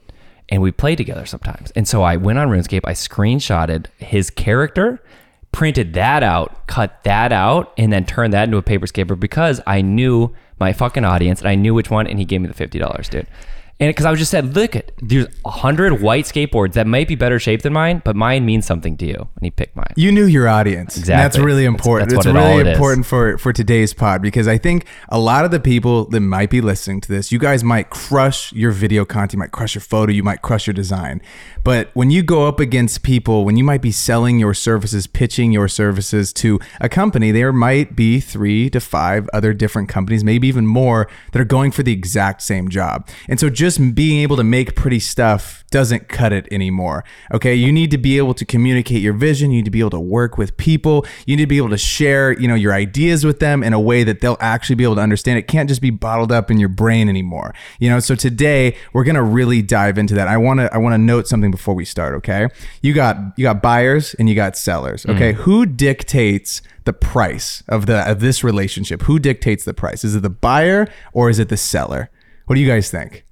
And 0.50 0.62
we 0.62 0.72
played 0.72 0.98
together 0.98 1.26
sometimes. 1.26 1.72
And 1.72 1.88
so 1.88 2.04
I 2.04 2.18
went 2.18 2.40
on 2.40 2.50
RuneScape, 2.50 2.82
I 2.86 2.94
screenshotted 2.94 3.88
his 3.98 4.30
character, 4.30 5.04
printed 5.52 5.94
that 5.94 6.24
out, 6.24 6.68
cut 6.68 7.04
that 7.04 7.32
out, 7.32 7.74
and 7.78 7.92
then 7.92 8.06
turned 8.06 8.34
that 8.34 8.46
into 8.46 8.58
a 8.58 8.62
paper 8.62 8.88
scaper 8.88 9.16
because 9.16 9.62
I 9.66 9.82
knew 9.82 10.34
my 10.60 10.74
fucking 10.74 11.06
audience 11.06 11.40
and 11.40 11.50
I 11.50 11.56
knew 11.56 11.74
which 11.74 11.90
one, 11.90 12.08
and 12.08 12.20
he 12.20 12.26
gave 12.26 12.42
me 12.42 12.48
the 12.48 12.54
$50, 12.54 13.10
dude. 13.10 13.28
And 13.78 13.90
because 13.90 14.06
I 14.06 14.10
was 14.10 14.20
just 14.20 14.32
said, 14.32 14.56
look 14.56 14.74
at 14.74 14.94
there's 15.02 15.28
a 15.44 15.50
hundred 15.50 16.02
white 16.02 16.24
skateboards 16.24 16.74
that 16.74 16.88
might 16.88 17.10
be 17.10 17.16
better 17.16 17.40
shaped 17.40 17.64
than 17.64 17.74
mine, 17.74 18.02
but 18.06 18.16
mine 18.16 18.46
means 18.46 18.66
something 18.66 18.96
to 18.98 19.06
you. 19.06 19.16
And 19.16 19.44
he 19.44 19.52
picked 19.52 19.76
mine. 19.76 19.94
You 19.98 20.14
knew 20.14 20.26
your 20.26 20.48
audience. 20.48 20.96
And 20.96 21.06
that's 21.06 21.38
really 21.38 21.66
important. 21.66 22.10
that's 22.10 22.26
it's 22.26 22.34
what 22.34 22.36
it 22.38 22.40
all 22.42 22.58
really 22.58 22.62
it 22.62 22.68
is. 22.68 22.74
important 22.78 23.06
for 23.06 23.38
for 23.38 23.52
today's 23.52 23.94
pod 23.94 24.22
because 24.22 24.48
I 24.48 24.58
think 24.58 24.86
a 25.10 25.20
lot 25.20 25.44
of 25.44 25.52
the 25.52 25.60
people 25.60 26.06
that 26.06 26.22
might 26.22 26.50
be 26.50 26.62
listening 26.62 27.02
to 27.02 27.10
this, 27.10 27.34
you 27.34 27.40
guys 27.40 27.66
might 27.66 27.90
crush 27.90 28.54
your 28.54 28.72
video 28.72 29.04
content, 29.04 29.34
you 29.34 29.40
might 29.40 29.52
crush 29.52 29.76
your 29.76 29.82
photo, 29.82 30.14
you 30.14 30.24
might 30.24 30.42
crush 30.42 30.68
your 30.68 30.74
design. 30.74 31.22
But 31.66 31.90
when 31.94 32.12
you 32.12 32.24
go 32.24 32.48
up 32.48 32.62
against 32.62 33.04
people, 33.04 33.44
when 33.44 33.58
you 33.58 33.64
might 33.64 33.82
be 33.82 33.92
selling 33.92 34.40
your 34.40 34.54
services, 34.54 35.06
pitching 35.06 35.52
your 35.52 35.68
services 35.68 36.32
to 36.34 36.60
a 36.80 36.88
company, 36.88 37.32
there 37.32 37.52
might 37.52 37.96
be 37.96 38.20
3 38.20 38.70
to 38.70 38.80
5 38.80 39.30
other 39.34 39.52
different 39.52 39.90
companies, 39.90 40.24
maybe 40.24 40.48
even 40.48 40.68
more 40.68 41.10
that 41.32 41.42
are 41.42 41.46
going 41.46 41.72
for 41.72 41.82
the 41.82 41.92
exact 41.92 42.44
same 42.44 42.70
job. 42.70 43.08
And 43.28 43.40
so 43.40 43.50
just 43.50 43.65
being 43.94 44.22
able 44.22 44.38
to 44.38 44.44
make 44.44 44.76
pretty 44.76 45.00
stuff 45.00 45.64
doesn't 45.72 46.08
cut 46.08 46.32
it 46.32 46.48
anymore. 46.52 47.04
Okay, 47.34 47.54
you 47.54 47.72
need 47.72 47.92
to 47.92 47.98
be 47.98 48.18
able 48.18 48.34
to 48.36 48.46
communicate 48.46 49.02
your 49.02 49.14
vision. 49.14 49.52
You 49.52 49.58
need 49.58 49.66
to 49.66 49.72
be 49.72 49.80
able 49.80 49.90
to 49.90 50.00
work 50.00 50.38
with 50.38 50.56
people. 50.56 51.06
You 51.26 51.36
need 51.36 51.44
to 51.44 51.48
be 51.48 51.58
able 51.58 51.70
to 51.70 51.78
share, 51.78 52.32
you 52.40 52.48
know, 52.48 52.56
your 52.56 52.74
ideas 52.74 53.26
with 53.26 53.40
them 53.40 53.64
in 53.64 53.74
a 53.74 53.80
way 53.80 54.04
that 54.04 54.22
they'll 54.22 54.38
actually 54.40 54.76
be 54.76 54.84
able 54.84 54.96
to 54.96 55.02
understand. 55.02 55.38
It 55.38 55.48
can't 55.48 55.68
just 55.68 55.82
be 55.82 55.90
bottled 55.90 56.32
up 56.32 56.50
in 56.50 56.60
your 56.60 56.70
brain 56.70 57.10
anymore. 57.10 57.54
You 57.80 57.90
know, 57.90 58.00
so 58.00 58.16
today 58.16 58.78
we're 58.94 59.04
gonna 59.04 59.24
really 59.24 59.62
dive 59.62 59.98
into 59.98 60.14
that. 60.14 60.28
I 60.28 60.38
wanna 60.38 60.70
I 60.72 60.78
wanna 60.78 60.98
note 60.98 61.28
something 61.28 61.52
before 61.52 61.74
we 61.74 61.86
start. 61.86 62.16
Okay, 62.16 62.48
you 62.82 62.94
got 62.94 63.18
you 63.36 63.44
got 63.44 63.62
buyers 63.62 64.14
and 64.16 64.30
you 64.30 64.36
got 64.36 64.56
sellers. 64.56 65.04
Mm. 65.04 65.16
Okay, 65.16 65.34
who 65.34 65.66
dictates 65.66 66.62
the 66.86 66.94
price 66.94 67.64
of 67.68 67.86
the 67.86 68.10
of 68.10 68.20
this 68.20 68.44
relationship? 68.44 69.02
Who 69.04 69.20
dictates 69.20 69.66
the 69.66 69.74
price? 69.74 70.04
Is 70.04 70.16
it 70.16 70.22
the 70.22 70.30
buyer 70.30 70.88
or 71.12 71.30
is 71.30 71.40
it 71.40 71.50
the 71.50 71.58
seller? 71.58 72.10
What 72.46 72.56
do 72.56 72.62
you 72.62 72.68
guys 72.68 72.92
think? 72.92 73.26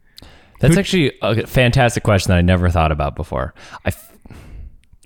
That's 0.64 0.78
actually 0.78 1.14
a 1.22 1.46
fantastic 1.48 2.04
question 2.04 2.30
that 2.32 2.38
I 2.38 2.42
never 2.42 2.70
thought 2.70 2.92
about 2.92 3.16
before. 3.16 3.54
I, 3.86 3.90
f- 3.90 4.12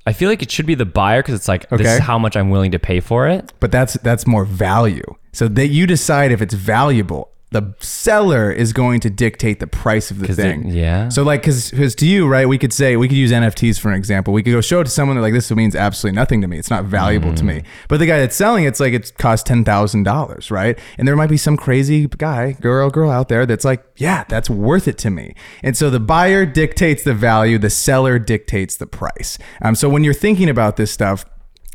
I 0.05 0.13
feel 0.13 0.29
like 0.29 0.41
it 0.41 0.49
should 0.51 0.65
be 0.65 0.75
the 0.75 0.85
buyer 0.85 1.21
because 1.21 1.35
it's 1.35 1.47
like 1.47 1.69
this 1.69 1.81
is 1.81 1.99
how 1.99 2.17
much 2.17 2.37
I'm 2.37 2.49
willing 2.49 2.71
to 2.71 2.79
pay 2.79 2.99
for 2.99 3.27
it. 3.27 3.51
but 3.59 3.71
that's 3.71 3.93
that's 3.95 4.25
more 4.25 4.45
value. 4.45 5.03
So 5.33 5.47
that 5.49 5.67
you 5.67 5.85
decide 5.87 6.31
if 6.31 6.41
it's 6.41 6.53
valuable. 6.53 7.29
The 7.51 7.73
seller 7.79 8.51
is 8.51 8.73
going 8.73 8.99
to 8.99 9.09
dictate 9.09 9.61
the 9.61 9.67
price 9.67 10.11
of 10.11 10.19
the 10.19 10.35
thing. 10.35 10.67
yeah. 10.67 11.07
So 11.07 11.23
like, 11.23 11.41
because 11.43 11.71
cause 11.71 11.95
to 11.95 12.05
you, 12.05 12.27
right? 12.27 12.45
We 12.45 12.57
could 12.57 12.73
say 12.73 12.97
we 12.97 13.07
could 13.07 13.15
use 13.17 13.31
NFTs 13.31 13.79
for 13.79 13.87
an 13.89 13.95
example. 13.95 14.33
We 14.33 14.43
could 14.43 14.51
go 14.51 14.59
show 14.59 14.81
it 14.81 14.83
to 14.83 14.89
someone 14.89 15.15
that 15.15 15.21
like 15.21 15.31
this 15.33 15.49
means 15.51 15.73
absolutely 15.73 16.17
nothing 16.17 16.41
to 16.41 16.47
me. 16.47 16.57
It's 16.59 16.69
not 16.69 16.83
valuable 16.83 17.33
to 17.33 17.43
Mm. 17.43 17.47
me. 17.47 17.63
But 17.87 17.99
the 17.99 18.05
guy 18.05 18.19
that's 18.19 18.35
selling 18.35 18.65
it's 18.65 18.81
like 18.81 18.91
it 18.91 19.13
costs 19.17 19.43
ten 19.47 19.63
thousand 19.63 20.03
dollars, 20.03 20.51
right? 20.51 20.77
And 20.97 21.07
there 21.07 21.15
might 21.15 21.29
be 21.29 21.37
some 21.37 21.55
crazy 21.55 22.07
guy, 22.07 22.51
girl, 22.59 22.89
girl 22.89 23.09
out 23.09 23.29
there 23.29 23.45
that's 23.45 23.63
like, 23.63 23.81
yeah, 23.95 24.25
that's 24.27 24.49
worth 24.49 24.87
it 24.89 24.97
to 24.99 25.09
me. 25.09 25.33
And 25.63 25.77
so 25.77 25.89
the 25.89 26.01
buyer 26.01 26.45
dictates 26.45 27.03
the 27.03 27.13
value, 27.13 27.57
the 27.57 27.69
seller 27.69 28.19
dictates 28.19 28.75
the 28.75 28.87
price. 28.87 29.37
Um, 29.61 29.73
so 29.73 29.87
when 29.87 30.03
you're 30.03 30.13
thinking 30.13 30.49
about 30.49 30.75
this 30.75 30.91
stuff. 30.91 31.23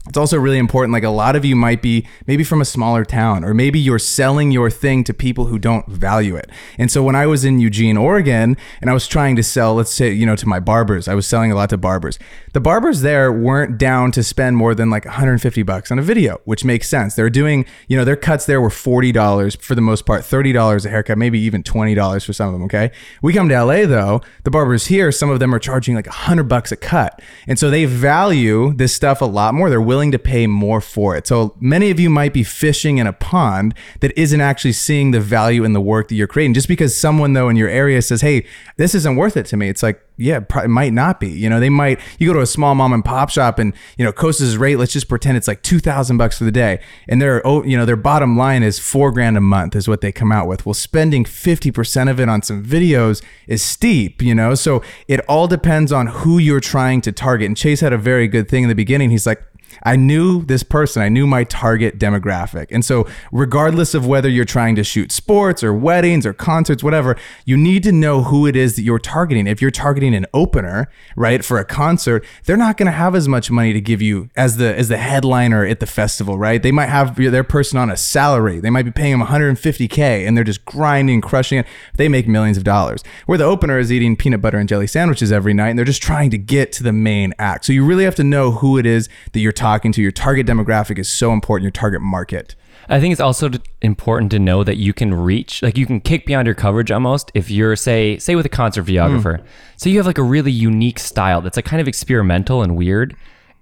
It's 0.08 0.18
also 0.18 0.36
really 0.36 0.58
important. 0.58 0.92
Like 0.92 1.04
a 1.04 1.10
lot 1.10 1.36
of 1.36 1.44
you 1.44 1.54
might 1.54 1.80
be 1.80 2.06
maybe 2.26 2.42
from 2.42 2.60
a 2.60 2.64
smaller 2.64 3.04
town, 3.04 3.44
or 3.44 3.54
maybe 3.54 3.78
you're 3.78 4.00
selling 4.00 4.50
your 4.50 4.68
thing 4.68 5.04
to 5.04 5.14
people 5.14 5.46
who 5.46 5.60
don't 5.60 5.86
value 5.86 6.34
it. 6.34 6.50
And 6.76 6.90
so 6.90 7.04
when 7.04 7.14
I 7.14 7.26
was 7.26 7.44
in 7.44 7.60
Eugene, 7.60 7.96
Oregon, 7.96 8.56
and 8.80 8.90
I 8.90 8.94
was 8.94 9.06
trying 9.06 9.36
to 9.36 9.44
sell, 9.44 9.74
let's 9.74 9.92
say, 9.92 10.10
you 10.10 10.26
know, 10.26 10.34
to 10.34 10.48
my 10.48 10.58
barbers, 10.58 11.06
I 11.06 11.14
was 11.14 11.26
selling 11.26 11.52
a 11.52 11.54
lot 11.54 11.70
to 11.70 11.78
barbers. 11.78 12.18
The 12.52 12.60
barbers 12.60 13.02
there 13.02 13.32
weren't 13.32 13.78
down 13.78 14.10
to 14.12 14.24
spend 14.24 14.56
more 14.56 14.74
than 14.74 14.90
like 14.90 15.04
150 15.04 15.62
bucks 15.62 15.92
on 15.92 16.00
a 16.00 16.02
video, 16.02 16.40
which 16.44 16.64
makes 16.64 16.88
sense. 16.88 17.14
They're 17.14 17.30
doing, 17.30 17.64
you 17.86 17.96
know, 17.96 18.04
their 18.04 18.16
cuts 18.16 18.44
there 18.46 18.60
were 18.60 18.70
$40 18.70 19.62
for 19.62 19.76
the 19.76 19.80
most 19.80 20.04
part, 20.04 20.22
$30 20.22 20.84
a 20.84 20.88
haircut, 20.88 21.16
maybe 21.16 21.38
even 21.38 21.62
$20 21.62 22.26
for 22.26 22.32
some 22.32 22.48
of 22.48 22.54
them. 22.54 22.64
Okay. 22.64 22.90
We 23.22 23.32
come 23.32 23.48
to 23.48 23.64
LA 23.64 23.86
though, 23.86 24.20
the 24.42 24.50
barbers 24.50 24.86
here, 24.86 25.12
some 25.12 25.30
of 25.30 25.38
them 25.38 25.54
are 25.54 25.60
charging 25.60 25.94
like 25.94 26.06
100 26.06 26.44
bucks 26.44 26.72
a 26.72 26.76
cut. 26.76 27.22
And 27.46 27.56
so 27.56 27.70
they 27.70 27.84
value 27.84 28.74
this 28.74 28.92
stuff 28.92 29.20
a 29.20 29.26
lot 29.26 29.54
more. 29.54 29.70
They're 29.70 29.91
willing 29.92 30.10
to 30.10 30.18
pay 30.18 30.46
more 30.46 30.80
for 30.80 31.14
it. 31.18 31.26
So 31.26 31.54
many 31.60 31.90
of 31.90 32.00
you 32.00 32.08
might 32.08 32.32
be 32.32 32.44
fishing 32.44 32.96
in 32.96 33.06
a 33.06 33.12
pond 33.12 33.74
that 34.00 34.16
isn't 34.16 34.40
actually 34.40 34.72
seeing 34.72 35.10
the 35.10 35.20
value 35.20 35.64
in 35.64 35.74
the 35.74 35.82
work 35.82 36.08
that 36.08 36.14
you're 36.14 36.26
creating. 36.26 36.54
Just 36.54 36.66
because 36.66 36.96
someone 36.96 37.34
though 37.34 37.50
in 37.50 37.56
your 37.56 37.68
area 37.68 38.00
says, 38.00 38.22
"Hey, 38.22 38.46
this 38.78 38.94
isn't 38.94 39.16
worth 39.16 39.36
it 39.36 39.44
to 39.46 39.56
me," 39.58 39.68
it's 39.68 39.82
like, 39.82 40.00
yeah, 40.16 40.40
it 40.64 40.68
might 40.68 40.92
not 40.92 41.20
be. 41.20 41.28
You 41.28 41.50
know, 41.50 41.60
they 41.60 41.68
might. 41.68 42.00
You 42.18 42.28
go 42.28 42.34
to 42.34 42.40
a 42.40 42.46
small 42.46 42.74
mom 42.74 42.92
and 42.92 43.04
pop 43.04 43.28
shop, 43.28 43.58
and 43.58 43.74
you 43.98 44.04
know, 44.04 44.12
Kostas' 44.12 44.58
rate. 44.58 44.76
Let's 44.76 44.92
just 44.92 45.08
pretend 45.08 45.36
it's 45.36 45.48
like 45.48 45.62
two 45.62 45.78
thousand 45.78 46.16
bucks 46.16 46.38
for 46.38 46.44
the 46.44 46.52
day, 46.52 46.80
and 47.08 47.20
their 47.20 47.46
oh, 47.46 47.62
you 47.64 47.76
know, 47.76 47.84
their 47.84 47.96
bottom 47.96 48.36
line 48.36 48.62
is 48.62 48.78
four 48.78 49.10
grand 49.10 49.36
a 49.36 49.40
month 49.40 49.74
is 49.74 49.88
what 49.88 50.00
they 50.00 50.12
come 50.12 50.32
out 50.32 50.46
with. 50.46 50.64
Well, 50.64 50.74
spending 50.74 51.24
fifty 51.24 51.70
percent 51.70 52.08
of 52.08 52.20
it 52.20 52.28
on 52.28 52.42
some 52.42 52.64
videos 52.64 53.22
is 53.46 53.62
steep. 53.62 54.22
You 54.22 54.34
know, 54.34 54.54
so 54.54 54.82
it 55.08 55.20
all 55.28 55.48
depends 55.48 55.92
on 55.92 56.06
who 56.08 56.38
you're 56.38 56.60
trying 56.60 57.00
to 57.02 57.12
target. 57.12 57.46
And 57.46 57.56
Chase 57.56 57.80
had 57.80 57.92
a 57.92 57.98
very 57.98 58.28
good 58.28 58.48
thing 58.48 58.62
in 58.62 58.68
the 58.68 58.74
beginning. 58.74 59.10
He's 59.10 59.26
like. 59.26 59.42
I 59.82 59.96
knew 59.96 60.44
this 60.44 60.62
person. 60.62 61.02
I 61.02 61.08
knew 61.08 61.26
my 61.26 61.44
target 61.44 61.98
demographic. 61.98 62.66
And 62.70 62.84
so, 62.84 63.06
regardless 63.30 63.94
of 63.94 64.06
whether 64.06 64.28
you're 64.28 64.44
trying 64.44 64.76
to 64.76 64.84
shoot 64.84 65.12
sports 65.12 65.62
or 65.62 65.72
weddings 65.72 66.26
or 66.26 66.32
concerts, 66.32 66.82
whatever, 66.82 67.16
you 67.44 67.56
need 67.56 67.82
to 67.84 67.92
know 67.92 68.22
who 68.22 68.46
it 68.46 68.56
is 68.56 68.76
that 68.76 68.82
you're 68.82 68.98
targeting. 68.98 69.46
If 69.46 69.60
you're 69.60 69.70
targeting 69.70 70.14
an 70.14 70.26
opener, 70.34 70.88
right, 71.16 71.44
for 71.44 71.58
a 71.58 71.64
concert, 71.64 72.24
they're 72.44 72.56
not 72.56 72.76
going 72.76 72.86
to 72.86 72.92
have 72.92 73.14
as 73.14 73.28
much 73.28 73.50
money 73.50 73.72
to 73.72 73.80
give 73.80 74.02
you 74.02 74.30
as 74.36 74.56
the 74.56 74.76
as 74.76 74.88
the 74.88 74.98
headliner 74.98 75.64
at 75.64 75.80
the 75.80 75.86
festival, 75.86 76.38
right? 76.38 76.62
They 76.62 76.72
might 76.72 76.88
have 76.88 77.16
their 77.16 77.44
person 77.44 77.78
on 77.78 77.90
a 77.90 77.96
salary. 77.96 78.60
They 78.60 78.70
might 78.70 78.84
be 78.84 78.90
paying 78.90 79.18
them 79.18 79.26
150k 79.26 80.26
and 80.26 80.36
they're 80.36 80.44
just 80.44 80.64
grinding, 80.64 81.20
crushing 81.20 81.58
it. 81.58 81.66
They 81.96 82.08
make 82.08 82.28
millions 82.28 82.56
of 82.56 82.64
dollars. 82.64 83.02
Where 83.26 83.38
the 83.38 83.44
opener 83.44 83.78
is 83.78 83.92
eating 83.92 84.16
peanut 84.16 84.40
butter 84.40 84.58
and 84.58 84.68
jelly 84.68 84.86
sandwiches 84.86 85.32
every 85.32 85.54
night 85.54 85.70
and 85.70 85.78
they're 85.78 85.84
just 85.84 86.02
trying 86.02 86.30
to 86.30 86.38
get 86.38 86.72
to 86.72 86.82
the 86.82 86.92
main 86.92 87.34
act. 87.38 87.64
So 87.64 87.72
you 87.72 87.84
really 87.84 88.04
have 88.04 88.14
to 88.16 88.24
know 88.24 88.52
who 88.52 88.78
it 88.78 88.86
is 88.86 89.08
that 89.32 89.40
you're 89.40 89.52
talking 89.62 89.92
to. 89.92 90.02
Your 90.02 90.10
target 90.10 90.46
demographic 90.46 90.98
is 90.98 91.08
so 91.08 91.32
important, 91.32 91.62
your 91.62 91.70
target 91.70 92.00
market. 92.00 92.56
I 92.88 92.98
think 93.00 93.12
it's 93.12 93.20
also 93.20 93.48
important 93.80 94.32
to 94.32 94.40
know 94.40 94.64
that 94.64 94.76
you 94.76 94.92
can 94.92 95.14
reach, 95.14 95.62
like 95.62 95.78
you 95.78 95.86
can 95.86 96.00
kick 96.00 96.26
beyond 96.26 96.46
your 96.46 96.54
coverage 96.56 96.90
almost 96.90 97.30
if 97.32 97.48
you're 97.48 97.76
say, 97.76 98.18
say 98.18 98.34
with 98.34 98.44
a 98.44 98.48
concert 98.48 98.84
videographer. 98.84 99.44
So 99.76 99.88
you 99.88 99.98
have 99.98 100.06
like 100.06 100.18
a 100.18 100.22
really 100.22 100.50
unique 100.50 100.98
style 100.98 101.40
that's 101.40 101.56
like 101.56 101.64
kind 101.64 101.80
of 101.80 101.86
experimental 101.86 102.62
and 102.62 102.76
weird. 102.76 103.14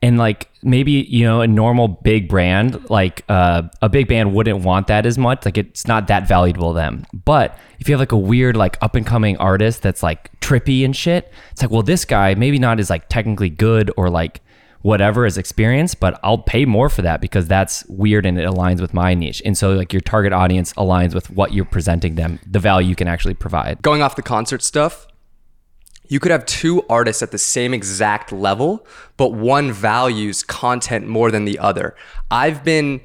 And 0.03 0.17
like 0.17 0.49
maybe, 0.63 0.93
you 0.93 1.25
know, 1.25 1.43
a 1.43 1.47
normal 1.47 1.87
big 1.87 2.31
brand, 2.31 2.89
like 2.89 3.23
uh, 3.29 3.65
a 3.83 3.91
big 3.91 4.09
band 4.09 4.33
wouldn't 4.33 4.65
want 4.65 4.87
that 4.87 5.05
as 5.05 5.19
much. 5.19 5.45
Like 5.45 5.59
it's 5.59 5.87
not 5.87 6.09
that 6.09 6.27
valuable 6.27 6.73
to 6.73 6.77
them. 6.77 7.05
But 7.13 7.59
if 7.79 7.89
you 7.89 7.93
have 7.93 8.01
like 8.01 8.13
a 8.13 8.17
weird, 8.17 8.57
like 8.57 8.79
up 8.81 8.95
and 8.95 9.07
coming 9.07 9.37
artist 9.37 9.83
that's 9.83 10.03
like 10.03 10.31
trippy 10.41 10.83
and 10.87 10.97
shit, 10.97 11.31
it's 11.51 11.61
like, 11.61 11.71
well, 11.71 11.83
this 11.83 12.07
guy 12.07 12.35
maybe 12.35 12.59
not 12.59 12.81
as 12.81 12.89
like 12.89 13.11
technically 13.11 13.51
good 13.51 13.91
or 13.99 14.09
like 14.09 14.41
whatever 14.83 15.27
is 15.27 15.37
experience, 15.37 15.95
but 15.95 16.19
I'll 16.23 16.39
pay 16.39 16.65
more 16.65 16.89
for 16.89 17.03
that 17.03 17.21
because 17.21 17.47
that's 17.47 17.85
weird 17.87 18.25
and 18.25 18.39
it 18.39 18.47
aligns 18.47 18.81
with 18.81 18.95
my 18.95 19.15
niche. 19.15 19.43
And 19.45 19.57
so 19.57 19.73
like 19.73 19.93
your 19.93 20.01
target 20.01 20.33
audience 20.33 20.73
aligns 20.75 21.15
with 21.15 21.31
what 21.31 21.53
you're 21.53 21.65
presenting 21.65 22.15
them, 22.15 22.41
the 22.47 22.59
value 22.59 22.89
you 22.89 22.97
can 22.97 23.09
actually 23.09 23.35
provide. 23.35 23.83
Going 23.83 24.03
off 24.03 24.17
the 24.17 24.23
concert 24.23 24.63
stuff, 24.63 25.07
you 26.09 26.19
could 26.19 26.33
have 26.33 26.45
two 26.47 26.83
artists 26.89 27.23
at 27.23 27.31
the 27.31 27.39
same 27.39 27.73
exact 27.73 28.33
level, 28.33 28.87
but 29.17 29.33
one 29.33 29.71
values 29.71 30.43
content 30.43 31.07
more 31.07 31.31
than 31.31 31.45
the 31.45 31.59
other. 31.59 31.95
I've 32.31 32.65
been 32.65 33.01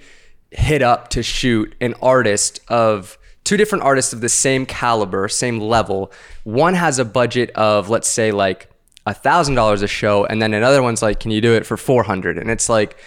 hit 0.51 0.81
up 0.81 1.09
to 1.09 1.21
shoot 1.21 1.75
an 1.81 1.93
artist 2.01 2.61
of 2.69 3.17
two 3.43 3.57
different 3.57 3.83
artists 3.83 4.11
of 4.11 4.21
the 4.21 4.29
same 4.29 4.65
caliber, 4.65 5.27
same 5.27 5.59
level. 5.59 6.11
One 6.45 6.73
has 6.73 6.97
a 6.97 7.05
budget 7.05 7.51
of, 7.51 7.89
let's 7.89 8.09
say, 8.09 8.31
like 8.31 8.71
a 9.05 9.13
thousand 9.13 9.55
dollars 9.55 9.81
a 9.81 9.87
show, 9.87 10.25
and 10.25 10.41
then 10.41 10.53
another 10.53 10.81
one's 10.81 11.01
like, 11.01 11.19
"Can 11.19 11.31
you 11.31 11.41
do 11.41 11.53
it 11.53 11.65
for 11.65 11.77
400?" 11.77 12.37
And 12.37 12.49
it's 12.49 12.69
like, 12.69 12.97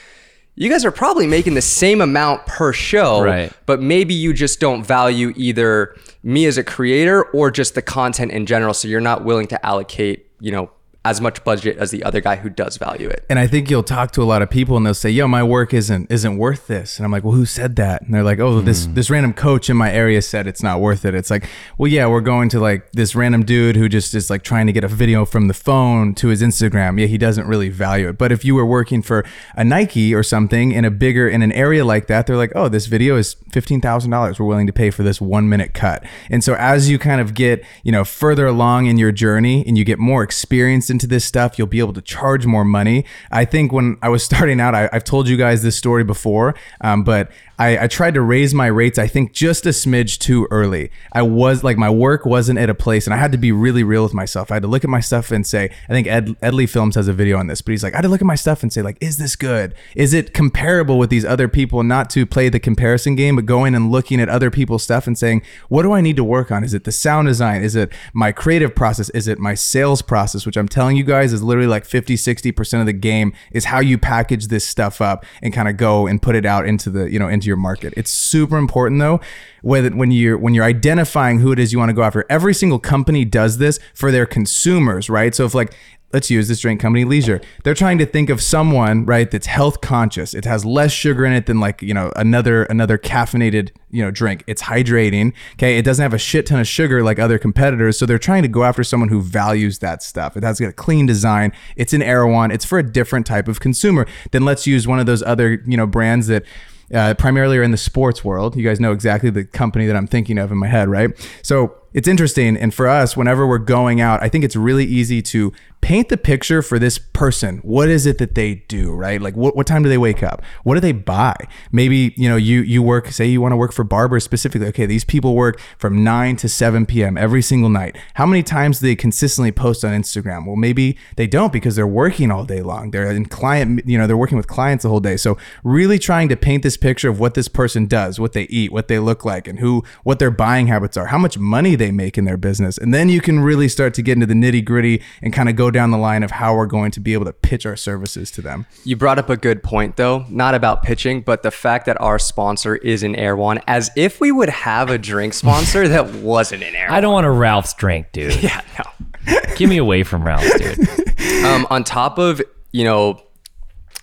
you 0.55 0.69
guys 0.69 0.85
are 0.85 0.91
probably 0.91 1.27
making 1.27 1.55
the 1.55 1.63
same 1.63 2.01
amount 2.01 2.45
per 2.47 2.73
show, 2.73 3.23
Right. 3.23 3.53
but 3.67 3.81
maybe 3.81 4.13
you 4.15 4.33
just 4.33 4.59
don't 4.59 4.83
value 4.85 5.33
either 5.37 5.95
me 6.25 6.47
as 6.47 6.59
a 6.59 6.65
creator 6.65 7.23
or 7.33 7.51
just 7.53 7.75
the 7.77 7.83
content 7.83 8.33
in 8.33 8.45
general. 8.45 8.75
So 8.75 8.89
you're 8.89 9.01
not 9.01 9.25
willing 9.25 9.47
to 9.49 9.67
allocate, 9.67 10.27
you 10.41 10.51
know, 10.51 10.71
as 11.09 11.23
much 11.23 11.43
budget 11.43 11.79
as 11.79 11.91
the 11.91 12.05
other 12.05 12.21
guy 12.21 12.37
who 12.37 12.51
does 12.51 12.77
value 12.77 13.09
it. 13.09 13.25
And 13.31 13.39
I 13.39 13.47
think 13.47 13.71
you'll 13.71 13.83
talk 13.83 14.11
to 14.13 14.23
a 14.23 14.29
lot 14.33 14.43
of 14.43 14.51
people 14.51 14.77
and 14.77 14.85
they'll 14.85 14.93
say, 14.93 15.09
"Yo, 15.09 15.27
my 15.27 15.43
work 15.43 15.73
isn't 15.73 16.13
isn't 16.13 16.37
worth 16.37 16.67
this." 16.67 16.99
And 16.99 17.07
I'm 17.07 17.11
like, 17.11 17.25
"Well, 17.25 17.33
who 17.33 17.47
said 17.47 17.77
that?" 17.77 18.03
And 18.03 18.13
they're 18.13 18.23
like, 18.23 18.39
"Oh, 18.39 18.61
this 18.61 18.85
hmm. 18.85 18.93
this 18.93 19.09
random 19.09 19.33
coach 19.33 19.71
in 19.71 19.77
my 19.77 19.91
area 19.91 20.21
said 20.21 20.47
it's 20.47 20.63
not 20.63 20.81
worth 20.81 21.07
it." 21.07 21.15
It's 21.15 21.31
like, 21.31 21.49
"Well, 21.79 21.91
yeah, 21.91 22.07
we're 22.07 22.21
going 22.21 22.51
to 22.51 22.61
like 22.61 22.93
this 22.93 23.15
random 23.15 23.43
dude 23.43 23.77
who 23.77 23.89
just 23.89 24.15
is 24.15 24.29
like 24.29 24.43
trying 24.43 24.67
to 24.67 24.73
get 24.73 24.85
a 24.85 24.89
video 24.89 25.25
from 25.25 25.49
the 25.49 25.55
phone 25.55 26.15
to 26.17 26.29
his 26.29 26.43
Instagram. 26.43 27.01
Yeah, 27.01 27.07
he 27.07 27.17
doesn't 27.17 27.47
really 27.47 27.71
value 27.71 28.09
it. 28.11 28.19
But 28.19 28.31
if 28.31 28.45
you 28.45 28.55
were 28.55 28.67
working 28.67 29.01
for 29.01 29.25
a 29.57 29.65
Nike 29.65 30.15
or 30.15 30.23
something 30.23 30.73
in 30.73 30.85
a 30.85 30.91
bigger 30.91 31.27
in 31.27 31.41
an 31.41 31.53
area 31.53 31.87
like 31.87 32.07
that, 32.09 32.27
they're 32.27 32.37
like, 32.37 32.53
"Oh, 32.55 32.69
this 32.69 32.85
video 32.85 33.17
is 33.17 33.35
$15,000. 33.51 34.39
We're 34.39 34.47
willing 34.47 34.67
to 34.67 34.75
pay 34.75 34.91
for 34.91 35.05
this 35.05 35.21
1-minute 35.21 35.73
cut." 35.73 36.05
And 36.29 36.45
so 36.45 36.55
as 36.57 36.91
you 36.91 36.99
kind 36.99 37.23
of 37.23 37.33
get, 37.33 37.65
you 37.83 37.93
know, 37.93 38.05
further 38.05 38.47
along 38.47 38.87
in 38.87 38.99
your 38.99 39.13
journey 39.13 39.65
and 39.67 39.79
you 39.79 39.85
get 39.85 39.99
more 39.99 40.23
experience 40.23 40.59
experienced 40.59 40.91
into 40.99 41.07
this 41.07 41.25
stuff, 41.25 41.59
you'll 41.59 41.69
be 41.69 41.79
able 41.79 41.93
to 41.93 42.03
charge 42.03 42.45
more 42.45 42.65
money. 42.65 43.05
I 43.31 43.45
think 43.45 43.73
when 43.73 43.99
I 44.03 44.09
was 44.09 44.25
starting 44.25 44.61
out, 44.61 44.75
I, 44.75 44.89
I've 44.93 45.05
told 45.05 45.29
you 45.29 45.37
guys 45.37 45.63
this 45.63 45.77
story 45.77 46.03
before, 46.03 46.57
um, 46.81 47.05
but 47.05 47.31
I, 47.59 47.85
I 47.85 47.87
tried 47.89 48.15
to 48.15 48.21
raise 48.21 48.55
my 48.55 48.67
rates, 48.67 48.99
I 48.99 49.09
think 49.09 49.33
just 49.33 49.67
a 49.67 49.71
smidge 49.71 50.19
too 50.19 50.47
early. 50.51 50.93
I 51.13 51.23
was 51.23 51.65
like, 51.65 51.77
my 51.77 51.91
work 51.91 52.25
wasn't 52.25 52.61
at 52.61 52.71
a 52.71 52.75
place, 52.75 53.07
and 53.07 53.13
I 53.13 53.17
had 53.17 53.33
to 53.33 53.39
be 53.39 53.51
really 53.51 53.83
real 53.83 54.05
with 54.05 54.15
myself. 54.15 54.53
I 54.53 54.55
had 54.55 54.63
to 54.63 54.69
look 54.69 54.85
at 54.85 54.91
my 54.91 55.01
stuff 55.01 55.33
and 55.33 55.45
say, 55.45 55.71
I 55.89 55.93
think 55.93 56.07
Ed, 56.07 56.29
Edley 56.41 56.69
Films 56.69 56.95
has 56.95 57.09
a 57.09 57.13
video 57.13 57.37
on 57.37 57.49
this, 57.49 57.61
but 57.61 57.73
he's 57.73 57.83
like, 57.83 57.95
I 57.95 57.97
had 57.97 58.03
to 58.03 58.09
look 58.09 58.21
at 58.21 58.27
my 58.27 58.37
stuff 58.37 58.63
and 58.63 58.73
say, 58.73 58.81
like, 58.81 58.97
is 59.01 59.19
this 59.19 59.35
good? 59.35 59.75
Is 59.97 60.15
it 60.15 60.33
comparable 60.33 60.99
with 60.99 61.11
these 61.11 61.25
other 61.25 61.49
people? 61.49 61.83
Not 61.83 62.11
to 62.11 62.25
play 62.27 62.49
the 62.49 62.61
comparison 62.61 63.17
game, 63.17 63.35
but 63.35 63.47
going 63.47 63.75
and 63.75 63.91
looking 63.91 64.21
at 64.21 64.29
other 64.29 64.53
people's 64.53 64.85
stuff 64.85 65.09
and 65.09 65.19
saying, 65.19 65.43
what 65.69 65.83
do 65.83 65.93
I 65.93 66.01
need 66.01 66.17
to 66.17 66.25
work 66.25 66.53
on? 66.53 66.63
Is 66.63 66.75
it 66.75 66.85
the 66.85 66.93
sound 66.93 67.27
design? 67.27 67.65
Is 67.65 67.75
it 67.75 67.91
my 68.13 68.31
creative 68.31 68.77
process? 68.77 69.11
Is 69.11 69.27
it 69.27 69.41
my 69.41 69.55
sales 69.55 70.01
process? 70.01 70.47
Which 70.47 70.57
I'm 70.57 70.69
telling 70.69 70.97
you 70.97 71.03
guys 71.03 71.33
is 71.33 71.43
literally 71.43 71.69
like 71.69 71.85
50, 71.85 72.15
60% 72.15 72.81
of 72.81 72.87
the 72.87 72.93
game 72.93 73.33
is 73.51 73.65
how 73.65 73.81
you 73.81 73.99
package 73.99 74.47
this 74.47 74.65
stuff 74.65 75.01
up 75.01 75.27
and 75.43 75.53
kind 75.53 75.69
of 75.69 75.77
go 75.77 76.07
and 76.07 76.23
put 76.23 76.37
it 76.37 76.47
out 76.47 76.65
into 76.65 76.89
the, 76.89 77.11
you 77.11 77.19
know, 77.19 77.27
into 77.27 77.48
your 77.49 77.57
market. 77.57 77.93
It's 77.97 78.11
super 78.11 78.57
important 78.57 79.01
though, 79.01 79.21
when 79.63 79.97
when 79.97 80.13
you're 80.13 80.39
when 80.39 80.55
you're 80.55 80.65
identifying 80.65 81.41
who 81.41 81.51
it 81.51 81.59
is 81.59 81.73
you 81.73 81.79
want 81.79 81.89
to 81.89 81.95
go 81.95 82.03
after. 82.03 82.25
Every 82.31 82.55
single 82.55 82.79
company 82.79 83.25
does 83.25 83.59
this 83.59 83.81
for 83.95 84.13
their 84.13 84.27
consumers, 84.27 85.11
right? 85.11 85.35
So 85.35 85.45
if 85.45 85.55
like 85.55 85.75
let's 86.13 86.31
use 86.31 86.49
this 86.49 86.61
drink 86.61 86.81
company 86.81 87.05
leisure. 87.05 87.41
They're 87.65 87.75
trying 87.75 87.99
to 87.99 88.07
think 88.07 88.31
of 88.31 88.43
someone 88.43 89.05
right 89.05 89.31
that's 89.31 89.47
health 89.47 89.81
conscious. 89.81 90.33
It 90.33 90.45
has 90.47 90.65
less 90.65 90.91
sugar 90.91 91.25
in 91.25 91.33
it 91.33 91.47
than 91.47 91.61
like 91.61 91.83
you 91.83 91.93
know 91.93 92.13
another 92.17 92.65
another 92.65 92.97
caffeinated 92.97 93.71
you 93.91 94.03
know 94.03 94.11
drink. 94.11 94.45
It's 94.47 94.63
hydrating 94.63 95.35
okay? 95.55 95.77
It 95.77 95.85
doesn't 95.85 96.03
have 96.03 96.15
a 96.15 96.19
shit 96.19 96.47
ton 96.47 96.61
of 96.61 96.67
sugar 96.67 97.03
like 97.03 97.19
other 97.19 97.39
competitors 97.39 97.99
so 97.99 98.07
they're 98.07 98.19
trying 98.19 98.43
to 98.43 98.49
go 98.49 98.65
after 98.65 98.83
someone 98.83 99.09
who 99.09 99.21
values 99.21 99.81
that 99.81 100.03
stuff. 100.03 100.37
It 100.37 100.43
has 100.43 100.59
got 100.59 100.69
a 100.69 100.73
clean 100.73 101.07
design. 101.07 101.53
It's 101.77 101.93
an 101.93 102.03
Erewhon. 102.03 102.51
It's 102.51 102.65
for 102.65 102.79
a 102.79 102.83
different 102.83 103.27
type 103.27 103.49
of 103.49 103.61
consumer 103.61 104.07
then 104.31 104.45
let's 104.45 104.67
use 104.67 104.87
one 104.87 104.99
of 104.99 105.07
those 105.07 105.23
other 105.23 105.63
you 105.67 105.77
know 105.77 105.87
brands 105.87 106.27
that 106.29 106.45
uh, 106.93 107.15
primarily 107.15 107.59
are 107.59 107.63
in 107.63 107.71
the 107.71 107.77
sports 107.77 108.25
world. 108.25 108.57
You 108.57 108.65
guys 108.65 108.81
know 108.81 108.93
exactly 108.93 109.31
the 109.31 109.45
company 109.45 109.87
that 109.87 109.97
I'm 109.97 110.07
thinking 110.07 110.39
of 110.39 110.51
in 110.51 110.59
my 110.59 110.69
head, 110.69 110.89
right? 110.89 111.11
So 111.43 111.75
it's 111.95 112.09
interesting. 112.09 112.57
And 112.57 112.73
for 112.73 112.89
us, 112.89 113.17
whenever 113.17 113.47
we're 113.47 113.59
going 113.59 114.01
out, 114.01 114.23
I 114.23 114.29
think 114.29 114.45
it's 114.45 114.57
really 114.57 114.85
easy 114.85 115.23
to 115.23 115.53
paint 115.81 116.09
the 116.09 116.17
picture 116.17 116.61
for 116.61 116.79
this 116.79 116.99
person. 116.99 117.59
What 117.59 117.89
is 117.89 118.07
it 118.07 118.19
that 118.19 118.35
they 118.35 118.57
do, 118.69 118.93
right? 118.93 119.21
Like 119.21 119.37
what, 119.37 119.57
what 119.57 119.67
time 119.67 119.83
do 119.83 119.89
they 119.89 119.99
wake 119.99 120.23
up? 120.23 120.43
What 120.65 120.75
do 120.75 120.81
they 120.81 120.93
buy? 120.93 121.37
Maybe, 121.73 122.15
you 122.17 122.29
know, 122.29 122.37
you 122.37 122.61
you 122.61 122.83
work, 122.83 123.09
say 123.09 123.27
you 123.27 123.41
want 123.41 123.53
to 123.53 123.57
work 123.57 123.73
for 123.73 123.85
barbers 123.85 124.25
specifically. 124.25 124.69
Okay, 124.69 124.87
these 124.87 125.05
people 125.05 125.35
work 125.35 125.61
from 125.79 126.03
9 126.05 126.37
to 126.37 126.49
7 126.49 126.87
p.m. 126.87 127.17
every 127.17 127.43
single 127.43 127.71
night. 127.71 127.97
How 128.15 128.27
many 128.27 128.43
times 128.43 128.81
do 128.81 128.87
they 128.87 128.97
consistently 128.97 129.53
post 129.53 129.85
on 129.85 129.93
Instagram? 129.93 130.47
Well, 130.47 130.57
maybe 130.57 130.99
they 131.17 131.27
don't 131.27 131.53
because 131.53 131.77
they're 131.77 131.87
working 131.87 132.31
all 132.31 132.45
day 132.45 132.63
long. 132.63 132.91
They're 132.91 133.11
in 133.11 133.27
client, 133.27 133.83
you 133.87 133.97
know, 133.99 134.07
they're 134.07 134.17
working 134.17 134.37
with 134.37 134.49
clients 134.49 134.83
the 134.83 134.89
whole 134.89 135.01
day. 135.01 135.17
So 135.17 135.39
really 135.63 135.99
trying 135.99 136.29
to 136.29 136.37
paint 136.37 136.63
this 136.63 136.77
picture 136.77 137.09
of 137.09 137.21
what 137.21 137.35
this 137.35 137.49
person 137.49 137.87
does, 137.87 138.19
what 138.19 138.33
they 138.33 138.45
eat, 138.45 138.73
what 138.73 138.89
they 138.89 138.99
look 138.99 139.25
like, 139.25 139.49
and 139.49 139.59
who 139.59 139.85
what 140.03 140.19
their 140.19 140.31
buying 140.31 140.67
habits 140.67 140.97
are, 140.97 141.07
how 141.07 141.19
much 141.19 141.39
money 141.39 141.77
they 141.77 141.91
make 141.91 142.19
in 142.19 142.25
their 142.25 142.37
business. 142.37 142.79
And 142.79 142.93
then 142.93 143.09
you 143.09 143.21
can 143.21 143.41
really 143.41 143.69
start 143.69 143.95
to 143.95 144.03
get 144.03 144.13
into 144.13 144.27
the 144.27 144.35
nitty 144.35 144.65
gritty 144.65 145.03
and 145.23 145.33
kind 145.33 145.49
of 145.49 145.57
go 145.57 145.68
down 145.71 145.91
the 145.91 145.99
line 145.99 146.23
of 146.23 146.33
how 146.33 146.55
we're 146.55 146.67
going 146.67 146.91
to 146.93 147.01
be 147.01 147.13
able 147.13 147.25
to 147.25 147.33
pitch 147.33 147.67
our 147.67 147.77
services 147.77 148.31
to 148.33 148.43
them. 148.43 148.67
You 148.85 148.97
brought 148.97 149.19
up 149.19 149.31
a 149.31 149.37
good 149.37 149.63
point 149.63 149.97
though, 149.97 150.25
not 150.29 150.55
about 150.55 150.83
pitching, 150.83 151.23
but 151.23 151.43
the 151.43 151.51
fact 151.51 151.87
that 151.87 152.01
our 152.01 152.19
sponsor 152.19 152.77
is 152.77 153.03
an 153.03 153.15
Erewhon, 153.17 153.61
as 153.67 153.91
if 153.97 154.21
we 154.21 154.33
would 154.33 154.49
have 154.49 154.91
a 154.91 154.99
drink 154.99 155.35
sponsor 155.35 155.89
that 155.89 156.13
wasn't 156.15 156.63
an 156.63 156.75
Erewhon. 156.75 156.97
I 156.97 157.01
don't 157.01 157.13
want 157.13 157.27
a 157.27 157.31
Ralph's 157.31 157.75
drink, 157.75 158.13
dude. 158.13 158.43
Yeah, 158.49 158.63
no. 158.79 159.35
Get 159.57 159.69
me 159.69 159.77
away 159.77 160.05
from 160.05 160.25
Ralph's, 160.25 160.59
dude. 160.59 160.89
um, 161.45 161.67
on 161.71 161.85
top 161.85 162.19
of 162.19 162.41
you 162.73 162.85
know 162.85 163.23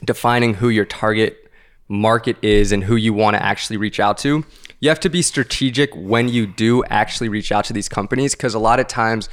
defining 0.03 0.53
who 0.53 0.69
your 0.69 0.85
target 0.85 1.51
market 1.87 2.37
is 2.43 2.71
and 2.71 2.83
who 2.83 2.95
you 2.95 3.13
want 3.13 3.35
to 3.35 3.41
actually 3.41 3.77
reach 3.77 3.99
out 3.99 4.17
to 4.17 4.43
you 4.79 4.89
have 4.89 4.99
to 4.99 5.09
be 5.09 5.21
strategic 5.21 5.93
when 5.95 6.27
you 6.29 6.45
do 6.45 6.83
actually 6.85 7.29
reach 7.29 7.51
out 7.51 7.65
to 7.65 7.73
these 7.73 7.89
companies 7.89 8.35
because 8.35 8.53
a 8.53 8.59
lot 8.59 8.79
of 8.79 8.87
times 8.87 9.29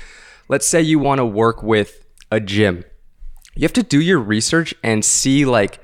let's 0.48 0.66
say 0.66 0.80
you 0.80 0.98
want 0.98 1.18
to 1.18 1.24
work 1.24 1.62
with 1.62 2.01
a 2.32 2.40
gym 2.40 2.84
you 3.54 3.62
have 3.62 3.72
to 3.72 3.82
do 3.84 4.00
your 4.00 4.18
research 4.18 4.74
and 4.82 5.04
see 5.04 5.44
like 5.44 5.78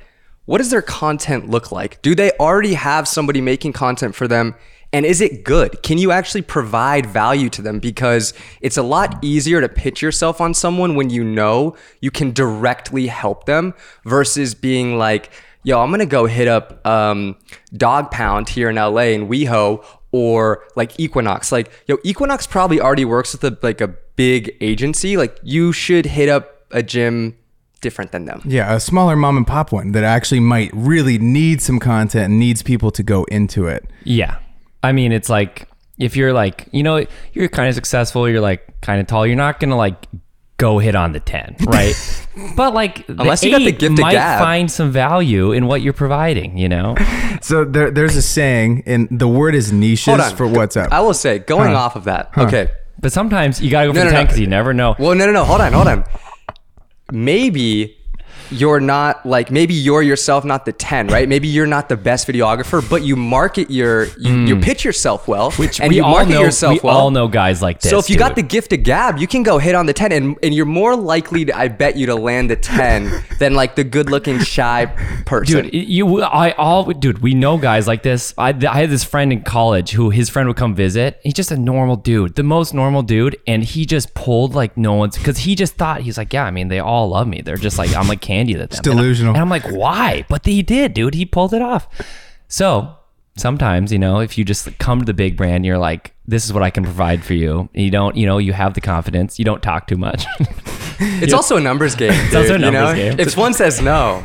what 0.47 0.59
does 0.59 0.71
their 0.71 0.83
content 0.83 1.49
look 1.49 1.71
like 1.71 2.02
do 2.02 2.14
they 2.14 2.33
already 2.40 2.75
have 2.75 3.07
somebody 3.07 3.40
making 3.40 3.73
content 3.73 4.17
for 4.17 4.26
them 4.26 4.57
and 4.93 5.05
is 5.05 5.21
it 5.21 5.45
good? 5.45 5.83
Can 5.83 5.99
you 5.99 6.11
actually 6.11 6.43
provide 6.43 7.05
value 7.05 7.50
to 7.50 7.62
them? 7.62 7.78
Because 7.78 8.33
it's 8.61 8.78
a 8.78 8.83
lot 8.83 9.23
easier 9.23 9.61
to 9.61 9.69
pitch 9.69 10.00
yourself 10.00 10.40
on 10.40 10.55
someone 10.55 10.95
when 10.95 11.11
you 11.11 11.23
know 11.23 11.76
you 12.00 12.11
can 12.11 12.33
directly 12.33 13.07
help 13.09 13.45
them 13.45 13.75
versus 14.05 14.55
being 14.55 14.97
like, 14.97 15.31
yo, 15.62 15.81
I'm 15.81 15.90
gonna 15.90 16.07
go 16.07 16.25
hit 16.25 16.49
up 16.49 16.87
um, 16.87 17.37
Dog 17.76 18.11
Pound 18.11 18.49
here 18.49 18.71
in 18.71 18.76
LA 18.76 19.12
in 19.12 19.28
WeHo 19.28 19.85
or 20.11 20.64
like 20.75 20.99
Equinox. 20.99 21.52
Like, 21.52 21.71
yo, 21.87 21.99
Equinox 22.02 22.47
probably 22.47 22.81
already 22.81 23.05
works 23.05 23.33
with 23.33 23.45
a, 23.45 23.59
like 23.62 23.83
a 23.83 23.95
big 24.18 24.54
agency. 24.60 25.16
Like, 25.16 25.38
you 25.42 25.72
should 25.72 26.04
hit 26.04 26.28
up 26.28 26.66
a 26.72 26.82
gym 26.82 27.34
different 27.80 28.10
than 28.12 28.25
them. 28.26 28.42
Yeah, 28.44 28.75
a 28.75 28.80
smaller 28.80 29.14
mom 29.16 29.37
and 29.38 29.46
pop 29.46 29.70
one 29.72 29.92
that 29.92 30.02
actually 30.04 30.40
might 30.40 30.70
really 30.75 31.16
need 31.16 31.62
some 31.62 31.78
content 31.78 32.25
and 32.26 32.38
needs 32.38 32.62
people 32.62 32.90
to 32.90 33.02
go 33.02 33.25
into 33.25 33.66
it. 33.68 33.87
Yeah. 34.04 34.38
I 34.82 34.90
mean, 34.92 35.12
it's 35.12 35.28
like 35.30 35.68
if 35.98 36.16
you're 36.16 36.32
like, 36.32 36.66
you 36.72 36.82
know, 36.82 37.06
you're 37.32 37.48
kind 37.48 37.68
of 37.68 37.75
successful, 37.76 38.28
you're 38.28 38.40
like 38.40 38.80
kind 38.80 39.00
of 39.00 39.06
tall, 39.06 39.26
you're 39.26 39.37
not 39.37 39.60
going 39.60 39.70
to 39.70 39.76
like 39.76 40.06
go 40.56 40.78
hit 40.80 40.96
on 40.96 41.12
the 41.12 41.20
10, 41.20 41.54
right? 41.68 41.94
but 42.56 42.75
like 42.75 43.08
Unless 43.08 43.44
you 43.44 43.52
got 43.52 43.58
the 43.58 43.68
eight 43.68 43.78
gift 43.78 43.92
of 43.92 44.00
might 44.00 44.12
gab. 44.12 44.40
find 44.40 44.68
some 44.70 44.90
value 44.90 45.52
in 45.52 45.66
what 45.68 45.80
you're 45.82 45.92
providing, 45.92 46.58
you 46.58 46.68
know? 46.68 46.96
So 47.40 47.64
there, 47.64 47.92
there's 47.92 48.16
a 48.16 48.22
saying, 48.22 48.82
and 48.84 49.06
the 49.12 49.28
word 49.28 49.54
is 49.54 49.72
niches 49.72 50.32
for 50.32 50.48
what's 50.48 50.76
up. 50.76 50.90
I 50.92 50.98
will 51.00 51.14
say, 51.14 51.38
going 51.38 51.70
Huh. 51.70 51.76
off 51.78 51.94
of 51.94 52.02
that, 52.04 52.30
okay. 52.37 52.66
But 53.00 53.12
sometimes 53.12 53.61
you 53.61 53.71
got 53.71 53.83
to 53.83 53.87
go 53.88 53.93
for 53.93 53.99
No, 54.00 54.05
the 54.07 54.11
no, 54.11 54.17
10 54.17 54.21
no. 54.21 54.26
because 54.26 54.40
you 54.40 54.47
never 54.47 54.75
know. 54.75 54.97
Well, 54.99 55.14
no, 55.14 55.26
no, 55.26 55.33
no. 55.33 55.45
Hold 55.45 55.61
on, 55.61 55.73
hold 55.73 55.87
on. 55.88 56.05
Maybe 57.11 57.98
you're 58.50 58.81
not 58.81 59.25
like 59.26 59.50
maybe 59.50 59.75
you're 59.75 60.02
yourself 60.02 60.45
not 60.45 60.64
the 60.64 60.73
10 60.73 61.09
right 61.09 61.28
maybe 61.28 61.49
you're 61.49 61.67
not 61.67 61.88
the 61.88 61.97
best 61.97 62.26
videographer 62.26 62.88
but 62.88 63.02
you 63.02 63.17
market 63.17 63.71
your 63.71 64.05
you, 64.19 64.35
you 64.47 64.55
hmm. 64.55 64.61
pitch 64.61 64.85
yourself 64.85 65.28
well 65.28 65.50
Which 65.52 65.81
and 65.81 65.90
we 65.90 65.97
you 65.97 66.05
all 66.05 66.12
market 66.12 66.35
know, 66.35 66.43
yourself 66.43 66.75
we 66.75 66.81
well 66.87 66.97
all 66.97 67.11
know 67.11 67.28
guys 67.28 67.61
like 67.62 67.81
this. 67.81 67.90
so 67.90 67.99
if 67.99 68.09
you 68.09 68.17
got 68.17 68.37
the 68.37 68.43
gift 68.43 68.73
of 68.73 68.83
gab 68.83 69.19
you 69.19 69.26
can 69.26 69.43
go 69.43 69.59
hit 69.59 69.75
on 69.75 69.87
the 69.87 69.93
10 69.93 70.12
and, 70.12 70.37
and 70.43 70.55
you're 70.55 70.67
more 70.67 70.97
likely 70.97 71.45
to, 71.45 71.57
i 71.57 71.69
bet 71.69 71.97
you 71.97 72.07
to 72.07 72.14
land 72.14 72.50
the 72.50 72.57
10 72.57 73.25
than 73.38 73.55
like 73.55 73.75
the 73.75 73.85
good 73.85 74.11
looking 74.11 74.38
shy 74.38 74.87
person 75.26 75.59
Dude, 75.62 75.75
you, 75.75 76.23
I 76.23 76.52
all, 76.52 76.85
dude, 76.85 77.19
we 77.19 77.35
know 77.35 77.59
guys 77.59 77.87
like 77.87 78.02
this. 78.02 78.35
I, 78.38 78.50
I 78.50 78.81
had 78.81 78.90
this 78.90 79.05
friend 79.05 79.33
in 79.33 79.43
college 79.43 79.90
who 79.93 80.11
his 80.11 80.28
friend 80.28 80.49
would 80.49 80.57
come 80.57 80.75
visit. 80.75 81.21
He's 81.23 81.35
just 81.35 81.50
a 81.50 81.57
normal 81.57 81.97
dude, 81.97 82.35
the 82.35 82.43
most 82.43 82.75
normal 82.75 83.02
dude, 83.02 83.37
and 83.47 83.64
he 83.64 83.87
just 83.87 84.14
pulled 84.14 84.55
like 84.55 84.76
no 84.76 84.95
one's 84.95 85.17
because 85.17 85.38
he 85.38 85.55
just 85.55 85.75
thought 85.75 86.02
he's 86.02 86.19
like, 86.19 86.33
yeah, 86.33 86.45
I 86.45 86.50
mean, 86.50 86.69
they 86.69 86.78
all 86.78 87.09
love 87.09 87.26
me. 87.26 87.43
They're 87.43 87.57
just 87.57 87.78
like 87.78 87.95
I'm 87.95 88.09
like 88.09 88.21
candy 88.28 88.38
to 88.47 88.54
them. 88.54 88.64
It's 88.64 88.78
And 88.78 88.87
I- 88.88 88.90
delusional. 88.95 89.35
And 89.35 89.40
I'm 89.42 89.50
like, 89.50 89.68
why? 89.71 90.25
But 90.28 90.47
he 90.47 90.62
did, 90.62 90.95
dude. 90.95 91.14
He 91.14 91.26
pulled 91.26 91.52
it 91.52 91.62
off. 91.62 91.88
So 92.49 92.97
sometimes, 93.37 93.92
you 93.92 93.99
know, 93.99 94.21
if 94.21 94.38
you 94.38 94.45
just 94.45 94.78
come 94.78 95.00
to 95.00 95.04
the 95.04 95.14
big 95.14 95.37
brand, 95.37 95.66
you're 95.66 95.78
like, 95.78 96.14
this 96.26 96.45
is 96.45 96.52
what 96.52 96.62
I 96.62 96.71
can 96.71 96.85
provide 96.85 97.25
for 97.25 97.35
you. 97.35 97.68
You 97.75 97.90
don't, 97.90 98.16
you 98.16 98.26
know, 98.26 98.38
you 98.38 98.52
have 98.52 98.75
the 98.75 98.80
confidence. 98.80 99.38
You 99.38 99.45
don't 99.45 99.62
talk 99.62 99.87
too 99.87 99.97
much. 99.97 100.25
it's 101.00 101.33
also 101.33 101.57
a 101.57 101.61
numbers 101.61 101.95
game 101.95 102.12
also 102.35 102.54
a 102.54 102.59
dude, 102.59 102.61
you 102.61 102.71
know? 102.71 102.95
game. 102.95 103.18
if 103.18 103.37
one 103.37 103.54
says 103.54 103.80
no 103.80 104.23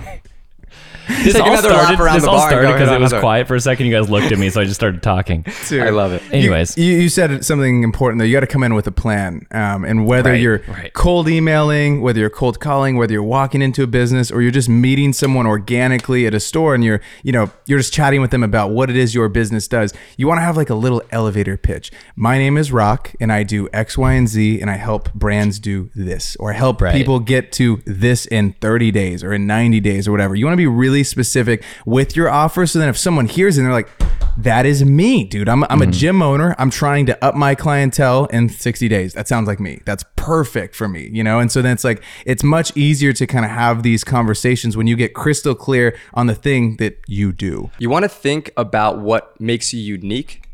This 1.07 1.33
Take 1.33 1.43
all 1.43 1.51
another 1.51 1.69
lap 1.69 1.81
started, 1.83 2.00
around 2.03 2.15
this 2.15 2.24
the 2.24 2.29
all 2.29 2.38
bar 2.38 2.48
and 2.48 2.51
started 2.51 2.67
go 2.67 2.74
because 2.74 2.89
hit 2.89 2.95
it 2.95 3.01
was 3.01 3.12
another. 3.12 3.22
quiet 3.22 3.48
for 3.48 3.55
a 3.55 3.62
second. 3.62 3.86
You 3.88 3.93
guys 3.93 4.10
looked 4.10 4.31
at 4.31 4.38
me, 4.38 4.50
so 4.50 4.62
I 4.62 4.63
just 4.63 4.75
started 4.75 5.01
talking. 5.03 5.45
I 5.72 5.89
love 5.89 6.12
it. 6.13 6.22
Anyways. 6.31 6.77
you, 6.77 6.93
you 6.93 7.10
said 7.10 7.43
something 7.45 7.83
important 7.83 8.19
though. 8.19 8.25
You 8.25 8.33
got 8.33 8.41
to 8.41 8.48
come 8.48 8.63
in 8.63 8.74
with 8.74 8.88
a 8.88 8.91
plan, 8.91 9.45
um, 9.51 9.83
and 9.86 10.05
whether 10.05 10.31
Right, 10.31 10.41
you're 10.41 10.62
right. 10.67 10.93
cold 10.93 11.27
emailing, 11.29 12.01
whether 12.01 12.19
you're 12.19 12.29
cold 12.29 12.60
calling, 12.60 12.98
whether 12.98 13.13
you're 13.13 13.24
walking 13.24 13.62
into 13.62 13.83
a 13.83 13.88
business, 13.88 14.31
or 14.31 14.41
you're 14.41 14.51
just 14.51 14.69
meeting 14.69 15.13
someone 15.13 15.45
organically 15.45 16.25
at 16.27 16.33
a 16.33 16.39
store, 16.39 16.75
and 16.75 16.83
you're 16.83 17.01
you 17.24 17.31
know 17.31 17.50
you're 17.65 17.79
just 17.79 17.93
chatting 17.93 18.22
with 18.22 18.31
them 18.31 18.43
about 18.43 18.72
what 18.72 18.89
it 18.89 18.95
is 18.95 19.15
your 19.15 19.29
business 19.29 19.67
does. 19.67 19.93
You 20.17 20.27
want 20.27 20.38
to 20.39 20.43
have 20.43 20.57
like 20.57 20.69
a 20.69 20.75
little 20.75 21.01
elevator 21.12 21.57
pitch. 21.57 21.91
My 22.15 22.38
name 22.38 22.57
is 22.57 22.72
Rock, 22.72 23.13
and 23.19 23.31
I 23.31 23.43
do 23.43 23.67
X, 23.74 23.98
Y, 23.98 24.13
and 24.13 24.27
Z, 24.27 24.62
and 24.62 24.69
I 24.69 24.75
help 24.75 25.13
brands 25.13 25.60
do 25.60 25.89
this, 25.95 26.36
or 26.39 26.53
help 26.53 26.81
Right. 26.81 26.93
people 26.93 27.19
get 27.19 27.51
to 27.53 27.81
this 27.86 28.25
in 28.25 28.53
30 28.62 28.91
days 28.91 29.24
or 29.24 29.33
in 29.33 29.48
90 29.48 29.79
days 29.79 30.07
or 30.07 30.12
whatever. 30.12 30.36
You 30.36 30.45
want 30.45 30.53
to 30.53 30.57
be 30.57 30.67
really 30.67 30.92
specific 31.01 31.63
with 31.88 32.15
your 32.15 32.29
offer, 32.29 32.67
so 32.67 32.77
then 32.77 32.89
if 32.89 32.97
someone 32.97 33.25
hears 33.25 33.57
it, 33.57 33.62
and 33.62 33.67
they're 33.67 33.73
like 33.73 33.89
that 34.38 34.65
is 34.65 34.83
me, 34.83 35.23
dude. 35.23 35.47
I'm, 35.47 35.63
I'm 35.65 35.81
a 35.81 35.85
mm-hmm. 35.85 35.91
gym 35.91 36.21
owner. 36.21 36.55
I'm 36.57 36.69
trying 36.69 37.05
to 37.07 37.23
up 37.23 37.35
my 37.35 37.55
clientele 37.55 38.25
in 38.25 38.50
60 38.50 38.88
days. 38.88 39.13
That 39.13 39.27
sounds 39.27 39.47
like 39.47 39.59
me. 39.59 39.81
That's 39.85 40.03
perfect 40.15 40.75
for 40.75 40.88
me, 40.88 41.09
you 41.12 41.23
know? 41.23 41.39
And 41.39 41.51
so 41.51 41.62
then 41.62 41.73
it's 41.73 41.83
like, 41.83 42.03
it's 42.25 42.43
much 42.43 42.75
easier 42.75 43.13
to 43.13 43.27
kind 43.27 43.45
of 43.45 43.51
have 43.51 43.83
these 43.83 44.03
conversations 44.03 44.75
when 44.75 44.88
you 44.88 44.95
get 44.95 45.13
crystal 45.13 45.53
clear 45.53 45.97
on 46.13 46.27
the 46.27 46.35
thing 46.35 46.77
that 46.77 47.00
you 47.07 47.31
do. 47.31 47.69
You 47.77 47.89
want 47.89 48.03
to 48.03 48.09
think 48.09 48.51
about 48.57 49.00
what 49.00 49.39
makes 49.39 49.73
you 49.73 49.81
unique. 49.81 50.47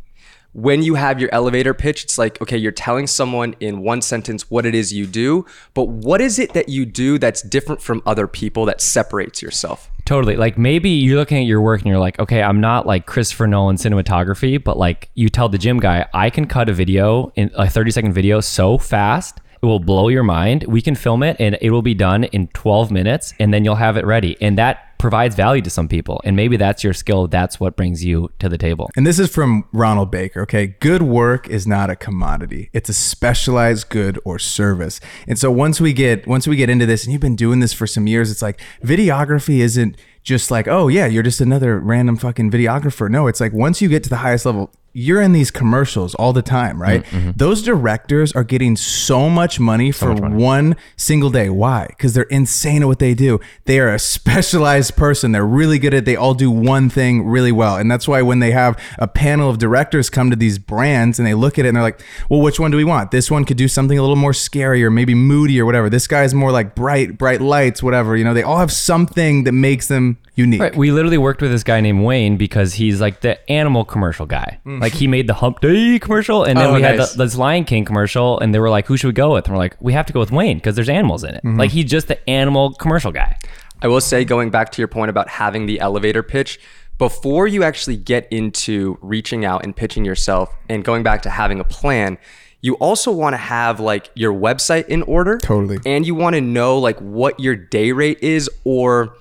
When 0.51 0.81
you 0.81 0.95
have 0.95 1.19
your 1.19 1.29
elevator 1.31 1.73
pitch, 1.73 2.03
it's 2.03 2.17
like, 2.17 2.41
okay, 2.41 2.57
you're 2.57 2.71
telling 2.71 3.05
someone 3.05 3.55
in 3.59 3.81
one 3.81 4.01
sentence 4.01 4.49
what 4.49 4.65
it 4.65 4.73
is 4.73 4.91
you 4.91 5.05
do, 5.05 5.45
but 5.75 5.83
what 5.85 6.21
is 6.21 6.39
it 6.39 6.53
that 6.53 6.69
you 6.69 6.85
do 6.85 7.19
that's 7.19 7.43
different 7.43 7.81
from 7.81 8.01
other 8.05 8.27
people 8.27 8.65
that 8.65 8.81
separates 8.81 9.43
yourself? 9.43 9.91
Totally. 10.09 10.37
Like 10.37 10.57
maybe 10.57 10.89
you're 10.89 11.17
looking 11.17 11.37
at 11.37 11.45
your 11.45 11.61
work 11.61 11.81
and 11.81 11.87
you're 11.87 11.99
like, 11.99 12.17
okay, 12.17 12.41
I'm 12.41 12.59
not 12.59 12.87
like 12.87 13.05
Christopher 13.05 13.45
Nolan 13.45 13.75
cinematography, 13.75 14.61
but 14.63 14.75
like 14.75 15.11
you 15.13 15.29
tell 15.29 15.49
the 15.49 15.59
gym 15.59 15.79
guy, 15.79 16.07
I 16.15 16.31
can 16.31 16.47
cut 16.47 16.67
a 16.67 16.73
video 16.73 17.31
in 17.35 17.51
a 17.53 17.69
30 17.69 17.91
second 17.91 18.13
video 18.13 18.39
so 18.39 18.79
fast. 18.79 19.39
It 19.61 19.67
will 19.67 19.79
blow 19.79 20.07
your 20.07 20.23
mind. 20.23 20.63
We 20.67 20.81
can 20.81 20.95
film 20.95 21.21
it 21.21 21.37
and 21.39 21.59
it 21.61 21.69
will 21.69 21.83
be 21.83 21.93
done 21.93 22.23
in 22.23 22.47
12 22.47 22.89
minutes 22.89 23.35
and 23.39 23.53
then 23.53 23.63
you'll 23.63 23.75
have 23.75 23.97
it 23.97 24.05
ready. 24.07 24.35
And 24.41 24.57
that 24.57 24.88
provides 24.99 25.33
value 25.33 25.61
to 25.63 25.69
some 25.69 25.87
people. 25.87 26.21
And 26.23 26.35
maybe 26.35 26.57
that's 26.57 26.83
your 26.83 26.93
skill. 26.93 27.27
That's 27.27 27.59
what 27.59 27.75
brings 27.75 28.05
you 28.05 28.29
to 28.37 28.47
the 28.47 28.57
table. 28.57 28.89
And 28.95 29.07
this 29.07 29.17
is 29.17 29.33
from 29.33 29.65
Ronald 29.71 30.11
Baker. 30.11 30.41
Okay. 30.41 30.67
Good 30.67 31.01
work 31.01 31.49
is 31.49 31.65
not 31.65 31.89
a 31.89 31.95
commodity. 31.95 32.69
It's 32.73 32.89
a 32.89 32.93
specialized 32.93 33.89
good 33.89 34.19
or 34.25 34.37
service. 34.37 34.99
And 35.27 35.39
so 35.39 35.51
once 35.51 35.81
we 35.81 35.93
get, 35.93 36.27
once 36.27 36.47
we 36.47 36.55
get 36.55 36.69
into 36.69 36.85
this 36.85 37.05
and 37.05 37.13
you've 37.13 37.21
been 37.21 37.37
doing 37.37 37.61
this 37.61 37.73
for 37.73 37.87
some 37.87 38.05
years, 38.05 38.29
it's 38.29 38.41
like 38.41 38.61
videography 38.83 39.59
isn't 39.59 39.97
just 40.23 40.51
like, 40.51 40.67
oh 40.67 40.89
yeah, 40.89 41.07
you're 41.07 41.23
just 41.23 41.41
another 41.41 41.79
random 41.79 42.17
fucking 42.17 42.51
videographer. 42.51 43.09
No, 43.09 43.27
it's 43.27 43.39
like 43.39 43.53
once 43.53 43.81
you 43.81 43.87
get 43.89 44.03
to 44.03 44.09
the 44.09 44.17
highest 44.17 44.45
level, 44.45 44.71
you're 44.93 45.21
in 45.21 45.31
these 45.31 45.51
commercials 45.51 46.15
all 46.15 46.33
the 46.33 46.41
time, 46.41 46.73
mm-hmm, 46.73 46.81
right? 46.81 47.03
Mm-hmm. 47.05 47.31
Those 47.35 47.61
directors 47.61 48.31
are 48.33 48.43
getting 48.43 48.75
so 48.75 49.29
much 49.29 49.59
money 49.59 49.91
for 49.91 50.13
one 50.13 50.75
single 50.97 51.29
day. 51.29 51.49
Why? 51.49 51.87
Because 51.89 52.13
they're 52.13 52.23
insane 52.23 52.81
at 52.81 52.87
what 52.87 52.99
they 52.99 53.13
do. 53.13 53.39
They 53.65 53.79
are 53.79 53.93
a 53.93 53.99
specialized 53.99 54.95
person. 54.95 55.31
They're 55.31 55.45
really 55.45 55.79
good 55.79 55.93
at. 55.93 56.05
They 56.05 56.15
all 56.15 56.33
do 56.33 56.49
one 56.49 56.89
thing 56.89 57.27
really 57.27 57.51
well, 57.51 57.75
and 57.75 57.89
that's 57.89 58.07
why 58.07 58.21
when 58.21 58.39
they 58.39 58.51
have 58.51 58.79
a 58.97 59.07
panel 59.07 59.49
of 59.49 59.57
directors 59.57 60.09
come 60.09 60.29
to 60.29 60.35
these 60.35 60.57
brands 60.57 61.19
and 61.19 61.27
they 61.27 61.33
look 61.33 61.59
at 61.59 61.65
it 61.65 61.69
and 61.69 61.75
they're 61.75 61.83
like, 61.83 62.01
"Well, 62.29 62.41
which 62.41 62.59
one 62.59 62.71
do 62.71 62.77
we 62.77 62.83
want? 62.83 63.11
This 63.11 63.29
one 63.29 63.45
could 63.45 63.57
do 63.57 63.67
something 63.67 63.97
a 63.97 64.01
little 64.01 64.15
more 64.15 64.33
scary 64.33 64.83
or 64.83 64.89
maybe 64.89 65.13
moody 65.13 65.59
or 65.59 65.65
whatever. 65.65 65.89
This 65.89 66.07
guy's 66.07 66.33
more 66.33 66.51
like 66.51 66.75
bright, 66.75 67.17
bright 67.17 67.41
lights, 67.41 67.83
whatever. 67.83 68.17
You 68.17 68.23
know, 68.23 68.33
they 68.33 68.43
all 68.43 68.57
have 68.57 68.71
something 68.71 69.43
that 69.43 69.51
makes 69.51 69.87
them 69.87 70.17
unique. 70.35 70.61
Right. 70.61 70.75
We 70.75 70.91
literally 70.91 71.17
worked 71.17 71.41
with 71.41 71.51
this 71.51 71.63
guy 71.63 71.81
named 71.81 72.03
Wayne 72.03 72.37
because 72.37 72.73
he's 72.73 72.99
like 72.99 73.21
the 73.21 73.51
animal 73.51 73.85
commercial 73.85 74.25
guy. 74.25 74.59
Mm. 74.65 74.78
Like 74.85 74.93
he 74.93 75.07
made 75.07 75.27
the 75.27 75.33
Hump 75.33 75.59
Day 75.61 75.99
commercial, 75.99 76.43
and 76.43 76.57
then 76.57 76.69
Oh, 76.71 76.73
we 76.75 76.81
had 76.81 76.97
nice. 76.97 77.13
the, 77.13 77.23
this 77.25 77.35
Lion 77.35 77.65
King 77.65 77.85
commercial, 77.85 78.39
and 78.39 78.53
they 78.53 78.59
were 78.59 78.69
like, 78.69 78.87
"Who 78.87 78.97
should 78.97 79.07
we 79.07 79.13
go 79.13 79.33
with?" 79.33 79.45
And 79.45 79.53
we're 79.53 79.59
like, 79.59 79.75
"We 79.79 79.93
have 79.93 80.05
to 80.07 80.13
go 80.13 80.19
with 80.19 80.31
Wayne 80.31 80.57
because 80.57 80.75
there's 80.75 80.89
animals 80.89 81.23
in 81.23 81.35
it." 81.35 81.43
Mm-hmm. 81.43 81.59
Like 81.59 81.71
he's 81.71 81.85
just 81.85 82.07
the 82.07 82.29
animal 82.29 82.73
commercial 82.73 83.11
guy. 83.11 83.37
I 83.81 83.87
will 83.87 84.01
say, 84.01 84.25
going 84.25 84.49
back 84.49 84.71
to 84.73 84.81
your 84.81 84.87
point 84.89 85.09
about 85.09 85.29
having 85.29 85.65
the 85.65 85.79
elevator 85.79 86.21
pitch, 86.23 86.59
before 86.97 87.47
you 87.47 87.63
actually 87.63 87.95
get 87.97 88.27
into 88.31 88.97
reaching 89.01 89.45
out 89.45 89.63
and 89.63 89.75
pitching 89.75 90.03
yourself 90.03 90.53
and 90.67 90.83
going 90.83 91.01
back 91.03 91.21
to 91.23 91.29
having 91.29 91.59
a 91.61 91.63
plan, 91.63 92.17
you 92.61 92.73
also 92.75 93.09
want 93.11 93.33
to 93.33 93.37
have 93.37 93.79
like 93.79 94.11
your 94.15 94.33
website 94.33 94.85
in 94.87 95.01
order. 95.03 95.37
Totally. 95.37 95.79
And 95.85 96.05
you 96.05 96.13
want 96.13 96.35
to 96.35 96.41
know 96.41 96.77
like 96.77 96.99
what 96.99 97.39
your 97.39 97.55
day 97.55 97.93
rate 97.93 98.19
is 98.21 98.49
or 98.65 99.15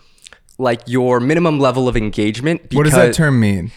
like 0.58 0.80
your 0.86 1.20
minimum 1.20 1.60
level 1.60 1.86
of 1.86 1.96
engagement. 1.96 2.62
What 2.74 2.82
does 2.82 2.94
that 2.94 3.02
because- 3.02 3.16
term 3.16 3.38
mean? 3.38 3.70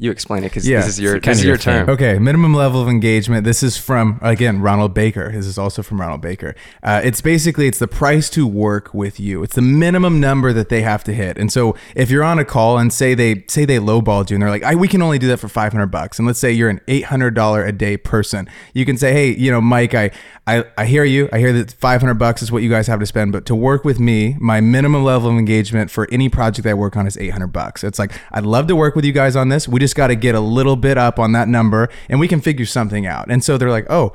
You 0.00 0.10
explain 0.10 0.44
it 0.44 0.48
because 0.48 0.66
Yeah, 0.66 0.78
this 0.78 0.88
is 0.88 1.00
your 1.00 1.16
it's 1.16 1.26
this 1.26 1.38
is 1.38 1.44
your 1.44 1.50
your 1.50 1.58
term. 1.58 1.90
Okay, 1.90 2.18
minimum 2.18 2.54
level 2.54 2.80
of 2.80 2.88
engagement. 2.88 3.44
This 3.44 3.62
is 3.62 3.76
from 3.76 4.18
again 4.22 4.62
Ronald 4.62 4.94
Baker. 4.94 5.30
This 5.30 5.44
is 5.44 5.58
also 5.58 5.82
from 5.82 6.00
Ronald 6.00 6.22
Baker. 6.22 6.54
Uh, 6.82 7.02
it's 7.04 7.20
basically 7.20 7.66
it's 7.66 7.78
the 7.78 7.86
price 7.86 8.30
to 8.30 8.46
work 8.46 8.94
with 8.94 9.20
you. 9.20 9.42
It's 9.42 9.56
the 9.56 9.60
minimum 9.60 10.18
number 10.18 10.54
that 10.54 10.70
they 10.70 10.80
have 10.80 11.04
to 11.04 11.12
hit. 11.12 11.36
And 11.36 11.52
so 11.52 11.76
if 11.94 12.08
you're 12.10 12.24
on 12.24 12.38
a 12.38 12.46
call 12.46 12.78
and 12.78 12.90
say 12.90 13.12
they 13.12 13.44
say 13.46 13.66
they 13.66 13.76
lowballed 13.76 14.30
you 14.30 14.36
and 14.36 14.42
they're 14.42 14.48
like, 14.48 14.62
I, 14.62 14.74
we 14.74 14.88
can 14.88 15.02
only 15.02 15.18
do 15.18 15.26
that 15.28 15.36
for 15.36 15.48
500 15.48 15.88
bucks. 15.88 16.18
And 16.18 16.26
let's 16.26 16.38
say 16.38 16.50
you're 16.50 16.70
an 16.70 16.80
800 16.88 17.34
dollar 17.34 17.66
a 17.66 17.72
day 17.72 17.98
person, 17.98 18.48
you 18.72 18.86
can 18.86 18.96
say, 18.96 19.12
hey, 19.12 19.36
you 19.36 19.50
know, 19.50 19.60
Mike, 19.60 19.92
I 19.92 20.12
I, 20.46 20.64
I 20.78 20.86
hear 20.86 21.04
you. 21.04 21.28
I 21.32 21.38
hear 21.38 21.52
that 21.52 21.72
500 21.72 22.14
bucks 22.14 22.42
is 22.42 22.50
what 22.50 22.62
you 22.62 22.70
guys 22.70 22.86
have 22.86 22.98
to 23.00 23.06
spend, 23.06 23.32
but 23.32 23.44
to 23.46 23.54
work 23.54 23.84
with 23.84 24.00
me, 24.00 24.36
my 24.40 24.60
minimum 24.60 25.04
level 25.04 25.30
of 25.30 25.36
engagement 25.36 25.90
for 25.90 26.08
any 26.10 26.28
project 26.30 26.66
I 26.66 26.74
work 26.74 26.96
on 26.96 27.06
is 27.06 27.18
800 27.18 27.48
bucks. 27.48 27.84
It's 27.84 27.98
like 27.98 28.12
I'd 28.32 28.44
love 28.44 28.66
to 28.68 28.74
work 28.74 28.96
with 28.96 29.04
you 29.04 29.12
guys 29.12 29.36
on 29.36 29.50
this. 29.50 29.68
We 29.68 29.78
just 29.78 29.89
got 29.94 30.08
to 30.08 30.14
get 30.14 30.34
a 30.34 30.40
little 30.40 30.76
bit 30.76 30.98
up 30.98 31.18
on 31.18 31.32
that 31.32 31.48
number 31.48 31.88
and 32.08 32.20
we 32.20 32.28
can 32.28 32.40
figure 32.40 32.66
something 32.66 33.06
out. 33.06 33.30
And 33.30 33.42
so 33.42 33.58
they're 33.58 33.70
like, 33.70 33.86
"Oh, 33.90 34.12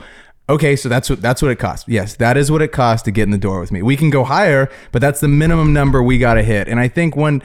okay, 0.49 0.75
so 0.75 0.89
that's 0.89 1.09
what 1.09 1.21
that's 1.21 1.41
what 1.41 1.51
it 1.51 1.59
costs." 1.59 1.87
Yes, 1.87 2.15
that 2.15 2.37
is 2.37 2.51
what 2.51 2.61
it 2.61 2.71
costs 2.71 3.03
to 3.05 3.11
get 3.11 3.23
in 3.23 3.31
the 3.31 3.37
door 3.37 3.59
with 3.59 3.71
me. 3.71 3.81
We 3.81 3.97
can 3.97 4.09
go 4.09 4.23
higher, 4.23 4.69
but 4.91 5.01
that's 5.01 5.19
the 5.19 5.27
minimum 5.27 5.73
number 5.73 6.01
we 6.01 6.17
got 6.17 6.35
to 6.35 6.43
hit. 6.43 6.67
And 6.67 6.79
I 6.79 6.87
think 6.87 7.15
when 7.15 7.41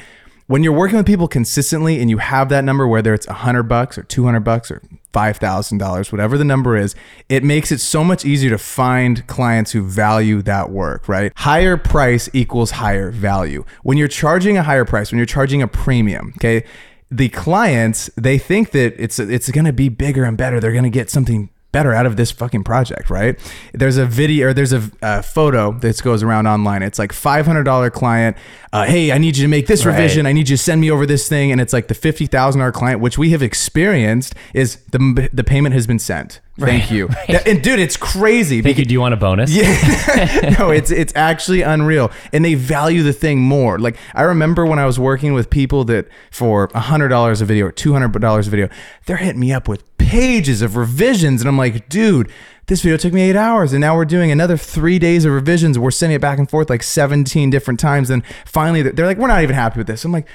when 0.50 0.64
you're 0.64 0.72
working 0.72 0.96
with 0.96 1.06
people 1.06 1.28
consistently 1.28 2.00
and 2.00 2.10
you 2.10 2.18
have 2.18 2.48
that 2.48 2.64
number 2.64 2.84
whether 2.84 3.14
it's 3.14 3.26
a 3.28 3.30
100 3.30 3.62
bucks 3.62 3.96
or 3.96 4.02
200 4.02 4.40
bucks 4.40 4.68
or 4.68 4.82
$5,000 5.14 6.10
whatever 6.10 6.36
the 6.36 6.44
number 6.44 6.76
is 6.76 6.96
it 7.28 7.44
makes 7.44 7.70
it 7.70 7.78
so 7.78 8.02
much 8.02 8.24
easier 8.24 8.50
to 8.50 8.58
find 8.58 9.24
clients 9.28 9.70
who 9.70 9.82
value 9.82 10.42
that 10.42 10.70
work 10.70 11.08
right 11.08 11.32
higher 11.36 11.76
price 11.76 12.28
equals 12.32 12.72
higher 12.72 13.12
value 13.12 13.64
when 13.84 13.96
you're 13.96 14.08
charging 14.08 14.56
a 14.56 14.64
higher 14.64 14.84
price 14.84 15.12
when 15.12 15.18
you're 15.18 15.26
charging 15.26 15.62
a 15.62 15.68
premium 15.68 16.32
okay 16.36 16.64
the 17.10 17.28
clients 17.28 18.08
they 18.16 18.38
think 18.38 18.70
that 18.70 18.94
it's 18.98 19.18
it's 19.18 19.50
going 19.50 19.64
to 19.64 19.72
be 19.72 19.88
bigger 19.88 20.24
and 20.24 20.36
better 20.36 20.60
they're 20.60 20.72
going 20.72 20.84
to 20.84 20.90
get 20.90 21.10
something 21.10 21.50
better 21.72 21.94
out 21.94 22.04
of 22.04 22.16
this 22.16 22.32
fucking 22.32 22.64
project, 22.64 23.10
right? 23.10 23.38
There's 23.72 23.96
a 23.96 24.04
video 24.04 24.48
or 24.48 24.52
there's 24.52 24.72
a, 24.72 24.90
a 25.02 25.22
photo 25.22 25.70
that 25.78 26.02
goes 26.02 26.20
around 26.20 26.48
online. 26.48 26.82
It's 26.82 26.98
like 26.98 27.12
$500 27.12 27.92
client. 27.92 28.36
Uh, 28.72 28.86
hey, 28.86 29.12
I 29.12 29.18
need 29.18 29.36
you 29.36 29.44
to 29.44 29.48
make 29.48 29.68
this 29.68 29.86
Right. 29.86 29.92
revision. 29.92 30.26
I 30.26 30.32
need 30.32 30.48
you 30.48 30.56
to 30.56 30.62
send 30.62 30.80
me 30.80 30.90
over 30.90 31.06
this 31.06 31.28
thing. 31.28 31.52
And 31.52 31.60
it's 31.60 31.72
like 31.72 31.86
the 31.86 31.94
$50,000 31.94 32.72
client, 32.72 33.00
which 33.00 33.18
we 33.18 33.30
have 33.30 33.40
experienced 33.42 34.34
is 34.52 34.78
the, 34.90 35.28
the 35.32 35.44
payment 35.44 35.74
has 35.76 35.86
been 35.86 36.00
sent. 36.00 36.40
Thank 36.58 36.90
you. 36.90 37.08
That- 37.28 37.46
and 37.46 37.62
dude, 37.62 37.78
it's 37.78 37.96
crazy. 37.96 38.60
Thank 38.60 38.78
you. 38.78 38.84
Do 38.84 38.92
you 38.92 39.00
want 39.00 39.14
a 39.14 39.16
bonus? 39.16 39.50
Yeah. 39.52 40.54
no, 40.58 40.70
it's 40.70 40.90
it's 40.90 41.12
actually 41.16 41.62
unreal. 41.62 42.10
And 42.32 42.44
they 42.44 42.54
value 42.54 43.02
the 43.02 43.12
thing 43.12 43.40
more. 43.40 43.78
Like 43.78 43.96
I 44.14 44.22
remember 44.22 44.66
when 44.66 44.78
I 44.78 44.86
was 44.86 44.98
working 44.98 45.32
with 45.32 45.48
people 45.50 45.84
that 45.84 46.08
for 46.30 46.68
$100 46.68 47.40
a 47.40 47.44
video 47.44 47.66
or 47.66 47.72
$200 47.72 48.46
a 48.46 48.50
video, 48.50 48.68
they're 49.06 49.16
hitting 49.16 49.40
me 49.40 49.52
up 49.52 49.68
with 49.68 49.84
pages 49.98 50.60
of 50.62 50.76
revisions 50.76 51.40
and 51.40 51.48
I'm 51.48 51.56
like, 51.58 51.88
"Dude, 51.88 52.30
this 52.66 52.82
video 52.82 52.96
took 52.96 53.12
me 53.12 53.22
8 53.30 53.36
hours 53.36 53.72
and 53.72 53.80
now 53.80 53.94
we're 53.96 54.04
doing 54.04 54.30
another 54.30 54.56
3 54.56 54.98
days 54.98 55.24
of 55.24 55.32
revisions. 55.32 55.78
We're 55.78 55.90
sending 55.92 56.16
it 56.16 56.20
back 56.20 56.38
and 56.38 56.50
forth 56.50 56.68
like 56.68 56.82
17 56.82 57.48
different 57.50 57.78
times 57.80 58.10
and 58.10 58.22
finally 58.44 58.82
they're 58.82 59.06
like, 59.06 59.18
"We're 59.18 59.28
not 59.28 59.42
even 59.42 59.54
happy 59.54 59.78
with 59.78 59.86
this." 59.86 60.04
I'm 60.04 60.12
like, 60.12 60.26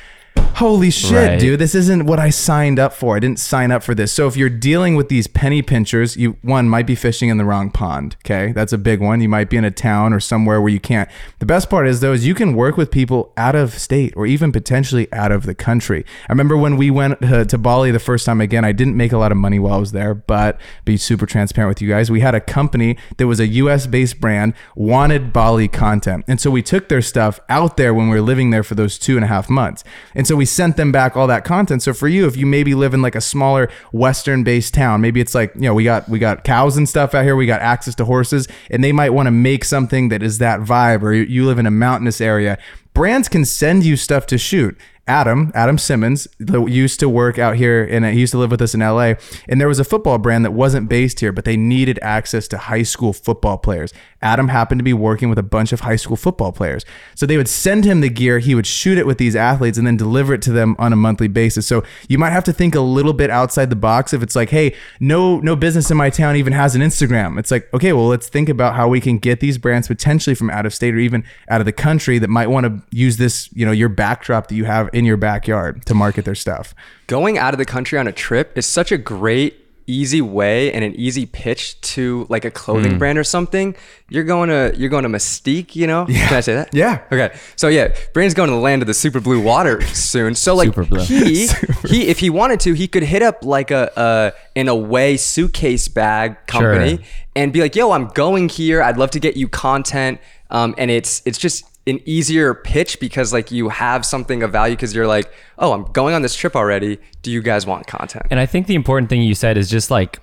Holy 0.56 0.90
shit, 0.90 1.12
Right. 1.12 1.38
dude. 1.40 1.60
This 1.60 1.76
isn't 1.76 2.06
what 2.06 2.18
I 2.18 2.30
signed 2.30 2.80
up 2.80 2.94
for. 2.94 3.18
I 3.18 3.20
didn't 3.20 3.40
sign 3.40 3.72
up 3.72 3.84
for 3.84 3.94
this. 3.94 4.14
So 4.14 4.26
if 4.26 4.38
you're 4.38 4.50
dealing 4.50 4.96
with 4.96 5.10
these 5.10 5.28
penny 5.28 5.62
pinchers, 5.62 6.16
you 6.16 6.38
one 6.44 6.70
might 6.70 6.88
be 6.88 6.96
fishing 6.96 7.28
in 7.28 7.38
the 7.38 7.44
wrong 7.44 7.70
pond. 7.70 8.16
Okay. 8.26 8.54
That's 8.54 8.72
a 8.72 8.78
big 8.78 9.02
one. 9.02 9.20
You 9.20 9.28
might 9.28 9.50
be 9.50 9.58
in 9.58 9.66
a 9.66 9.72
town 9.72 10.14
or 10.14 10.22
somewhere 10.22 10.62
where 10.62 10.72
you 10.72 10.80
can't. 10.80 11.10
The 11.40 11.46
best 11.46 11.70
part 11.70 11.88
is 11.88 12.00
though, 12.00 12.14
is 12.14 12.26
you 12.26 12.34
can 12.34 12.56
work 12.56 12.78
with 12.78 12.90
people 12.90 13.34
out 13.36 13.54
of 13.56 13.74
state 13.78 14.14
or 14.16 14.26
even 14.26 14.54
potentially 14.54 15.12
out 15.12 15.34
of 15.34 15.46
the 15.46 15.54
country. 15.56 16.06
I 16.30 16.32
remember 16.32 16.56
when 16.56 16.78
we 16.78 16.90
went 16.90 17.22
uh, 17.22 17.44
to 17.44 17.58
Bali 17.58 17.92
the 17.92 18.00
first 18.00 18.26
time 18.26 18.40
again, 18.40 18.64
I 18.64 18.72
didn't 18.72 18.96
make 18.96 19.12
a 19.12 19.18
lot 19.18 19.34
of 19.34 19.38
money 19.38 19.60
while 19.60 19.74
I 19.74 19.78
was 19.80 19.92
there, 19.92 20.14
but 20.16 20.58
be 20.86 20.96
super 20.96 21.26
transparent 21.26 21.68
with 21.68 21.82
you 21.82 21.90
guys. 21.90 22.10
We 22.10 22.22
had 22.22 22.34
a 22.34 22.40
company 22.40 22.96
that 23.18 23.28
was 23.28 23.42
a 23.42 23.48
US 23.48 23.88
based 23.88 24.22
brand, 24.22 24.54
wanted 24.74 25.34
Bali 25.34 25.68
content. 25.68 26.24
And 26.30 26.40
so 26.40 26.50
we 26.50 26.62
took 26.62 26.88
their 26.88 27.02
stuff 27.02 27.42
out 27.50 27.76
there 27.76 27.94
when 27.94 28.08
we 28.08 28.16
were 28.16 28.22
living 28.22 28.52
there 28.52 28.64
for 28.64 28.76
those 28.76 28.98
two 28.98 29.18
and 29.18 29.26
a 29.26 29.28
half 29.28 29.50
months. 29.50 29.84
And 30.16 30.25
so 30.28 30.36
we 30.36 30.46
sent 30.46 30.78
them 30.78 30.92
back 30.92 31.16
all 31.16 31.28
that 31.28 31.44
content. 31.44 31.84
So 31.84 31.94
for 31.94 32.08
you, 32.08 32.28
if 32.28 32.36
you 32.36 32.46
maybe 32.46 32.76
live 32.76 32.94
in 32.94 33.02
like 33.02 33.16
a 33.16 33.22
smaller 33.22 33.70
Western 33.92 34.44
based 34.44 34.74
town, 34.74 35.02
maybe 35.02 35.22
it's 35.22 35.36
like, 35.36 35.54
you 35.56 35.62
know, 35.62 35.74
we 35.74 35.84
got 35.84 36.08
we 36.10 36.20
got 36.20 36.44
cows 36.44 36.78
and 36.78 36.88
stuff 36.88 37.14
out 37.14 37.24
here, 37.24 37.36
we 37.36 37.46
got 37.46 37.62
access 37.62 37.96
to 37.96 38.06
horses, 38.06 38.48
and 38.70 38.84
they 38.84 38.92
might 38.92 39.12
want 39.12 39.28
to 39.28 39.32
make 39.32 39.64
something 39.64 40.10
that 40.10 40.22
is 40.24 40.38
that 40.40 40.62
vibe, 40.62 41.02
or 41.04 41.14
you- 41.14 41.46
live 41.46 41.60
in 41.60 41.68
a 41.68 41.72
mountainous 41.72 42.20
area. 42.22 42.58
Brands 42.96 43.30
can 43.30 43.46
send 43.46 43.86
you 43.86 43.98
stuff 43.98 44.26
to 44.28 44.38
shoot. 44.38 44.76
Adam, 45.08 45.52
Adam 45.54 45.78
Simmons, 45.78 46.28
used 46.40 47.00
to 47.00 47.08
work 47.08 47.38
out 47.38 47.56
here 47.58 47.84
and 47.84 48.04
he 48.06 48.20
used 48.22 48.32
to 48.32 48.40
live 48.40 48.50
with 48.50 48.62
us 48.62 48.74
in 48.74 48.80
LA. 48.82 49.14
And 49.48 49.62
there 49.62 49.68
was 49.68 49.80
a 49.80 49.84
football 49.84 50.18
brand 50.18 50.44
that 50.46 50.52
wasn't 50.52 50.90
based 50.90 51.20
here, 51.20 51.32
but 51.32 51.46
they 51.46 51.56
needed 51.56 52.00
access 52.02 52.48
to 52.48 52.58
high 52.58 52.82
school 52.82 53.14
football 53.14 53.60
players. 53.60 53.94
Adam 54.26 54.48
happened 54.48 54.80
to 54.80 54.84
be 54.84 54.92
working 54.92 55.30
with 55.30 55.38
a 55.38 55.44
bunch 55.44 55.72
of 55.72 55.82
high 55.82 55.96
school 55.96 56.18
football 56.18 56.52
players. 56.52 56.84
So 57.14 57.28
they 57.28 57.38
would 57.38 57.48
send 57.48 57.86
him 57.86 58.02
the 58.02 58.10
gear, 58.10 58.40
he 58.40 58.56
would 58.56 58.66
shoot 58.66 58.98
it 58.98 59.06
with 59.06 59.20
these 59.20 59.36
athletes 59.36 59.78
and 59.78 59.86
then 59.86 59.98
deliver 59.98 60.34
it 60.34 60.42
to 60.44 60.52
them 60.52 60.76
on 60.80 60.92
a 60.92 60.96
monthly 60.96 61.28
basis. 61.28 61.68
So 61.68 61.84
you 62.10 62.18
might 62.18 62.32
have 62.32 62.44
to 62.46 62.54
think 62.54 62.74
a 62.74 62.82
little 62.82 63.14
bit 63.14 63.30
outside 63.30 63.70
the 63.70 63.76
box 63.76 64.14
if 64.14 64.24
it's 64.24 64.36
like, 64.36 64.50
hey, 64.50 64.76
no 65.00 65.40
no 65.40 65.56
business 65.56 65.92
in 65.92 65.98
my 65.98 66.10
town 66.10 66.36
even 66.36 66.54
has 66.54 66.76
an 66.76 66.82
Instagram. 66.82 67.38
It's 67.38 67.52
like, 67.52 67.72
okay, 67.72 67.94
well, 67.94 68.08
let's 68.08 68.28
think 68.28 68.50
about 68.50 68.74
how 68.74 68.88
we 68.88 69.00
can 69.00 69.20
get 69.20 69.42
these 69.42 69.60
brands 69.60 69.88
potentially 69.88 70.34
from 70.34 70.50
out 70.50 70.66
of 70.66 70.74
state 70.74 70.96
or 70.96 71.00
even 71.00 71.24
out 71.48 71.62
of 71.62 71.66
the 71.66 71.72
country 71.72 72.18
that 72.18 72.30
might 72.30 72.48
want 72.48 72.66
to 72.66 72.82
use 72.98 73.18
this, 73.18 73.50
you 73.54 73.64
know, 73.64 73.72
your 73.72 73.90
backdrop 73.90 74.48
that 74.48 74.56
you 74.56 74.66
have 74.66 74.90
in 74.92 75.06
your 75.06 75.18
backyard 75.18 75.86
to 75.86 75.94
market 75.94 76.26
their 76.26 76.34
stuff. 76.34 76.74
Going 77.06 77.38
out 77.38 77.54
of 77.54 77.60
the 77.60 77.66
country 77.66 78.00
on 78.00 78.08
a 78.08 78.12
trip 78.12 78.58
is 78.58 78.66
such 78.66 78.92
a 78.92 78.98
great 78.98 79.65
easy 79.88 80.22
way 80.22 80.72
and 80.74 80.84
an 80.84 80.96
easy 80.96 81.26
pitch 81.26 81.80
to 81.82 82.26
like 82.30 82.44
a 82.46 82.52
clothing 82.52 82.94
Hmm. 82.94 82.98
brand 82.98 83.18
or 83.18 83.24
something. 83.24 83.76
You're 84.10 84.24
going 84.24 84.50
to 84.50 84.74
you're 84.78 84.90
going 84.90 85.04
to 85.04 85.10
Mustique, 85.10 85.76
you 85.76 85.88
know? 85.88 86.06
Can 86.06 86.34
I 86.34 86.40
say 86.42 86.56
that? 86.56 86.74
Yeah. 86.74 87.02
Okay. 87.12 87.36
So 87.56 87.68
yeah, 87.68 87.94
Brandon's 88.14 88.34
going 88.34 88.50
to 88.50 88.56
the 88.56 88.62
land 88.62 88.82
of 88.82 88.88
the 88.88 88.94
super 88.94 89.20
blue 89.20 89.42
water 89.42 89.82
soon. 89.94 90.36
So 90.36 90.56
like 90.56 90.68
Super 90.70 90.86
blue. 90.86 91.02
he 91.04 91.48
he 91.88 92.08
if 92.08 92.20
he 92.20 92.30
wanted 92.30 92.60
to, 92.62 92.74
he 92.74 92.88
could 92.88 93.04
hit 93.04 93.22
up 93.22 93.44
like 93.46 93.72
a 93.72 93.98
uh 93.98 94.32
an 94.56 94.68
away 94.68 95.18
suitcase 95.18 95.88
bag 95.88 96.38
company 96.48 96.98
Sure. 96.98 97.06
and 97.36 97.52
be 97.54 97.62
like, 97.62 97.76
"Yo, 97.76 97.92
I'm 97.92 98.08
going 98.10 98.50
here. 98.50 98.82
I'd 98.82 98.98
love 98.98 99.12
to 99.12 99.20
get 99.20 99.38
you 99.38 99.48
content." 99.48 100.20
Um, 100.50 100.76
and 100.78 100.90
it's 100.92 101.22
it's 101.26 101.38
just 101.38 101.66
an 101.88 102.00
easier 102.06 102.54
pitch 102.54 103.00
because 103.00 103.32
like 103.32 103.52
you 103.52 103.70
have 103.70 104.06
something 104.06 104.42
of 104.44 104.52
value 104.52 104.76
because 104.76 104.96
you're 104.96 105.08
like, 105.08 105.32
"Oh, 105.60 105.74
I'm 105.74 105.84
going 105.92 106.16
on 106.16 106.22
this 106.22 106.36
trip 106.36 106.56
already. 106.56 107.00
Do 107.22 107.32
you 107.32 107.42
guys 107.42 107.66
want 107.66 107.88
content?" 107.88 108.26
And 108.32 108.40
I 108.40 108.46
think 108.46 108.68
the 108.68 108.76
important 108.76 109.10
thing 109.10 109.22
you 109.22 109.36
said 109.36 109.58
is 109.58 109.70
just 109.70 109.92
like 109.92 110.20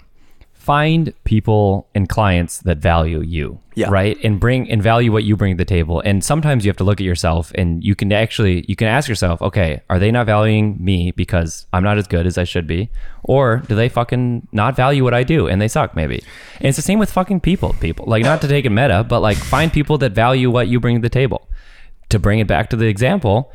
find 0.63 1.13
people 1.25 1.89
and 1.93 2.09
clients 2.09 2.59
that 2.59 2.79
value 2.79 3.21
you. 3.21 3.59
Yeah. 3.75 3.91
Right. 3.91 4.17
And 4.23 4.39
bring 4.39 4.71
and 4.71 4.81
value 4.81 5.11
what 5.11 5.25
you 5.25 5.37
bring 5.37 5.55
to 5.55 5.59
the 5.59 5.65
table. 5.65 6.01
And 6.05 6.23
sometimes 6.23 6.65
you 6.65 6.69
have 6.69 6.77
to 6.77 6.85
look 6.85 7.01
at 7.01 7.05
yourself 7.05 7.51
and 7.57 7.83
you 7.83 7.97
can 7.97 8.13
actually 8.13 8.65
you 8.69 8.77
can 8.77 8.87
ask 8.87 9.09
yourself, 9.09 9.43
okay, 9.43 9.81
are 9.91 9.99
they 9.99 10.13
not 10.13 10.27
valuing 10.27 10.77
me 10.79 11.11
because 11.11 11.67
I'm 11.73 11.83
not 11.83 11.99
as 11.99 12.07
good 12.07 12.27
as 12.27 12.39
I 12.39 12.45
should 12.45 12.69
be? 12.69 12.91
Or 13.25 13.63
do 13.67 13.75
they 13.75 13.89
fucking 13.89 14.47
not 14.53 14.77
value 14.77 15.03
what 15.03 15.15
I 15.15 15.25
do 15.25 15.49
and 15.49 15.61
they 15.61 15.69
suck 15.69 15.97
maybe? 15.97 16.23
And 16.59 16.67
it's 16.69 16.77
the 16.77 16.83
same 16.83 17.01
with 17.01 17.11
fucking 17.11 17.41
people. 17.41 17.75
People. 17.81 18.05
Like 18.07 18.23
not 18.23 18.41
to 18.43 18.49
take 18.49 18.65
it 18.65 18.71
meta, 18.71 19.03
but 19.03 19.19
like 19.19 19.39
find 19.39 19.73
people 19.73 19.99
that 19.99 20.13
value 20.13 20.49
what 20.49 20.69
you 20.69 20.79
bring 20.79 20.97
to 20.97 21.03
the 21.03 21.09
table. 21.09 21.49
To 22.13 22.19
bring 22.19 22.39
it 22.41 22.47
back 22.47 22.69
to 22.71 22.77
the 22.77 22.87
example, 22.87 23.51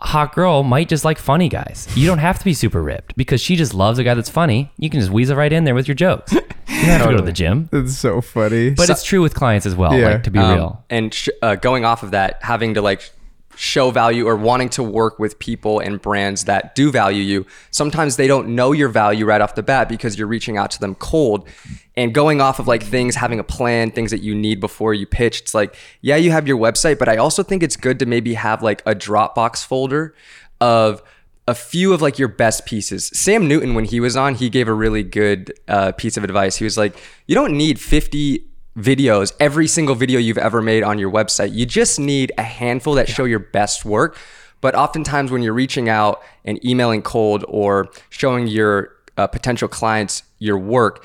hot 0.00 0.34
girl 0.34 0.62
might 0.62 0.88
just 0.88 1.04
like 1.04 1.18
funny 1.18 1.48
guys. 1.48 1.88
You 1.96 2.06
don't 2.06 2.18
have 2.18 2.38
to 2.38 2.44
be 2.44 2.54
super 2.54 2.80
ripped 2.82 3.16
because 3.16 3.40
she 3.40 3.56
just 3.56 3.74
loves 3.74 3.98
a 3.98 4.04
guy 4.04 4.14
that's 4.14 4.30
funny. 4.30 4.70
You 4.78 4.88
can 4.90 5.00
just 5.00 5.12
weasel 5.12 5.36
right 5.36 5.52
in 5.52 5.64
there 5.64 5.74
with 5.74 5.88
your 5.88 5.94
jokes. 5.96 6.32
You 6.32 6.40
don't 6.40 6.98
have 6.98 7.02
to 7.02 7.10
go 7.10 7.16
to 7.18 7.22
the 7.22 7.32
gym. 7.32 7.68
It's 7.72 7.96
so 7.96 8.20
funny. 8.20 8.70
But 8.70 8.88
it's 8.90 9.02
true 9.04 9.20
with 9.20 9.34
clients 9.34 9.66
as 9.66 9.74
well, 9.76 9.94
Yeah. 9.96 10.10
like 10.12 10.22
to 10.24 10.30
be 10.30 10.38
Um, 10.38 10.54
real. 10.54 10.84
And 10.90 11.12
sh- 11.12 11.28
uh, 11.42 11.56
going 11.56 11.84
off 11.84 12.02
of 12.02 12.12
that, 12.12 12.38
having 12.42 12.74
to 12.74 12.82
like 12.82 13.10
show 13.56 13.90
value 13.90 14.26
or 14.26 14.36
wanting 14.36 14.68
to 14.70 14.82
work 14.82 15.18
with 15.18 15.38
people 15.38 15.78
and 15.80 16.00
brands 16.00 16.44
that 16.44 16.74
do 16.74 16.90
value 16.90 17.22
you, 17.22 17.46
sometimes 17.70 18.16
they 18.16 18.26
don't 18.26 18.48
know 18.48 18.72
your 18.72 18.88
value 18.88 19.24
right 19.24 19.40
off 19.40 19.54
the 19.54 19.62
bat 19.62 19.88
because 19.88 20.18
you're 20.18 20.26
reaching 20.26 20.56
out 20.56 20.70
to 20.70 20.80
them 20.80 20.94
cold. 20.94 21.48
And 21.96 22.14
going 22.14 22.40
off 22.40 22.58
of 22.58 22.66
like 22.66 22.82
things, 22.82 23.16
having 23.16 23.38
a 23.38 23.44
plan, 23.44 23.90
things 23.90 24.10
that 24.10 24.22
you 24.22 24.34
need 24.34 24.60
before 24.60 24.94
you 24.94 25.06
pitch, 25.06 25.40
it's 25.40 25.54
like, 25.54 25.76
yeah, 26.00 26.16
you 26.16 26.30
have 26.30 26.48
your 26.48 26.58
website, 26.58 26.98
but 26.98 27.08
I 27.08 27.16
also 27.16 27.42
think 27.42 27.62
it's 27.62 27.76
good 27.76 27.98
to 27.98 28.06
maybe 28.06 28.34
have 28.34 28.62
like 28.62 28.82
a 28.86 28.94
Dropbox 28.94 29.64
folder 29.64 30.14
of 30.60 31.02
a 31.48 31.54
few 31.54 31.92
of 31.92 32.00
like 32.00 32.18
your 32.18 32.28
best 32.28 32.64
pieces. 32.66 33.08
Sam 33.08 33.48
Newton, 33.48 33.74
when 33.74 33.84
he 33.84 34.00
was 34.00 34.16
on, 34.16 34.36
he 34.36 34.48
gave 34.48 34.68
a 34.68 34.72
really 34.72 35.02
good 35.02 35.52
uh, 35.68 35.92
piece 35.92 36.16
of 36.16 36.24
advice. 36.24 36.56
He 36.56 36.64
was 36.64 36.78
like, 36.78 36.96
you 37.26 37.34
don't 37.34 37.56
need 37.56 37.80
50 37.80 38.46
videos, 38.76 39.32
every 39.38 39.66
single 39.66 39.94
video 39.94 40.18
you've 40.18 40.38
ever 40.38 40.62
made 40.62 40.82
on 40.82 40.98
your 40.98 41.10
website. 41.10 41.54
You 41.54 41.66
just 41.66 41.98
need 41.98 42.32
a 42.38 42.42
handful 42.42 42.94
that 42.94 43.08
show 43.08 43.24
your 43.24 43.38
best 43.38 43.84
work. 43.84 44.16
But 44.60 44.74
oftentimes, 44.74 45.30
when 45.30 45.42
you're 45.42 45.52
reaching 45.52 45.88
out 45.88 46.22
and 46.44 46.64
emailing 46.64 47.02
cold 47.02 47.44
or 47.48 47.88
showing 48.10 48.46
your 48.46 48.94
uh, 49.16 49.26
potential 49.26 49.68
clients 49.68 50.22
your 50.38 50.56
work, 50.56 51.04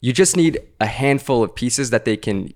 you 0.00 0.12
just 0.12 0.36
need 0.36 0.60
a 0.80 0.86
handful 0.86 1.42
of 1.42 1.54
pieces 1.54 1.90
that 1.90 2.04
they 2.04 2.16
can 2.16 2.52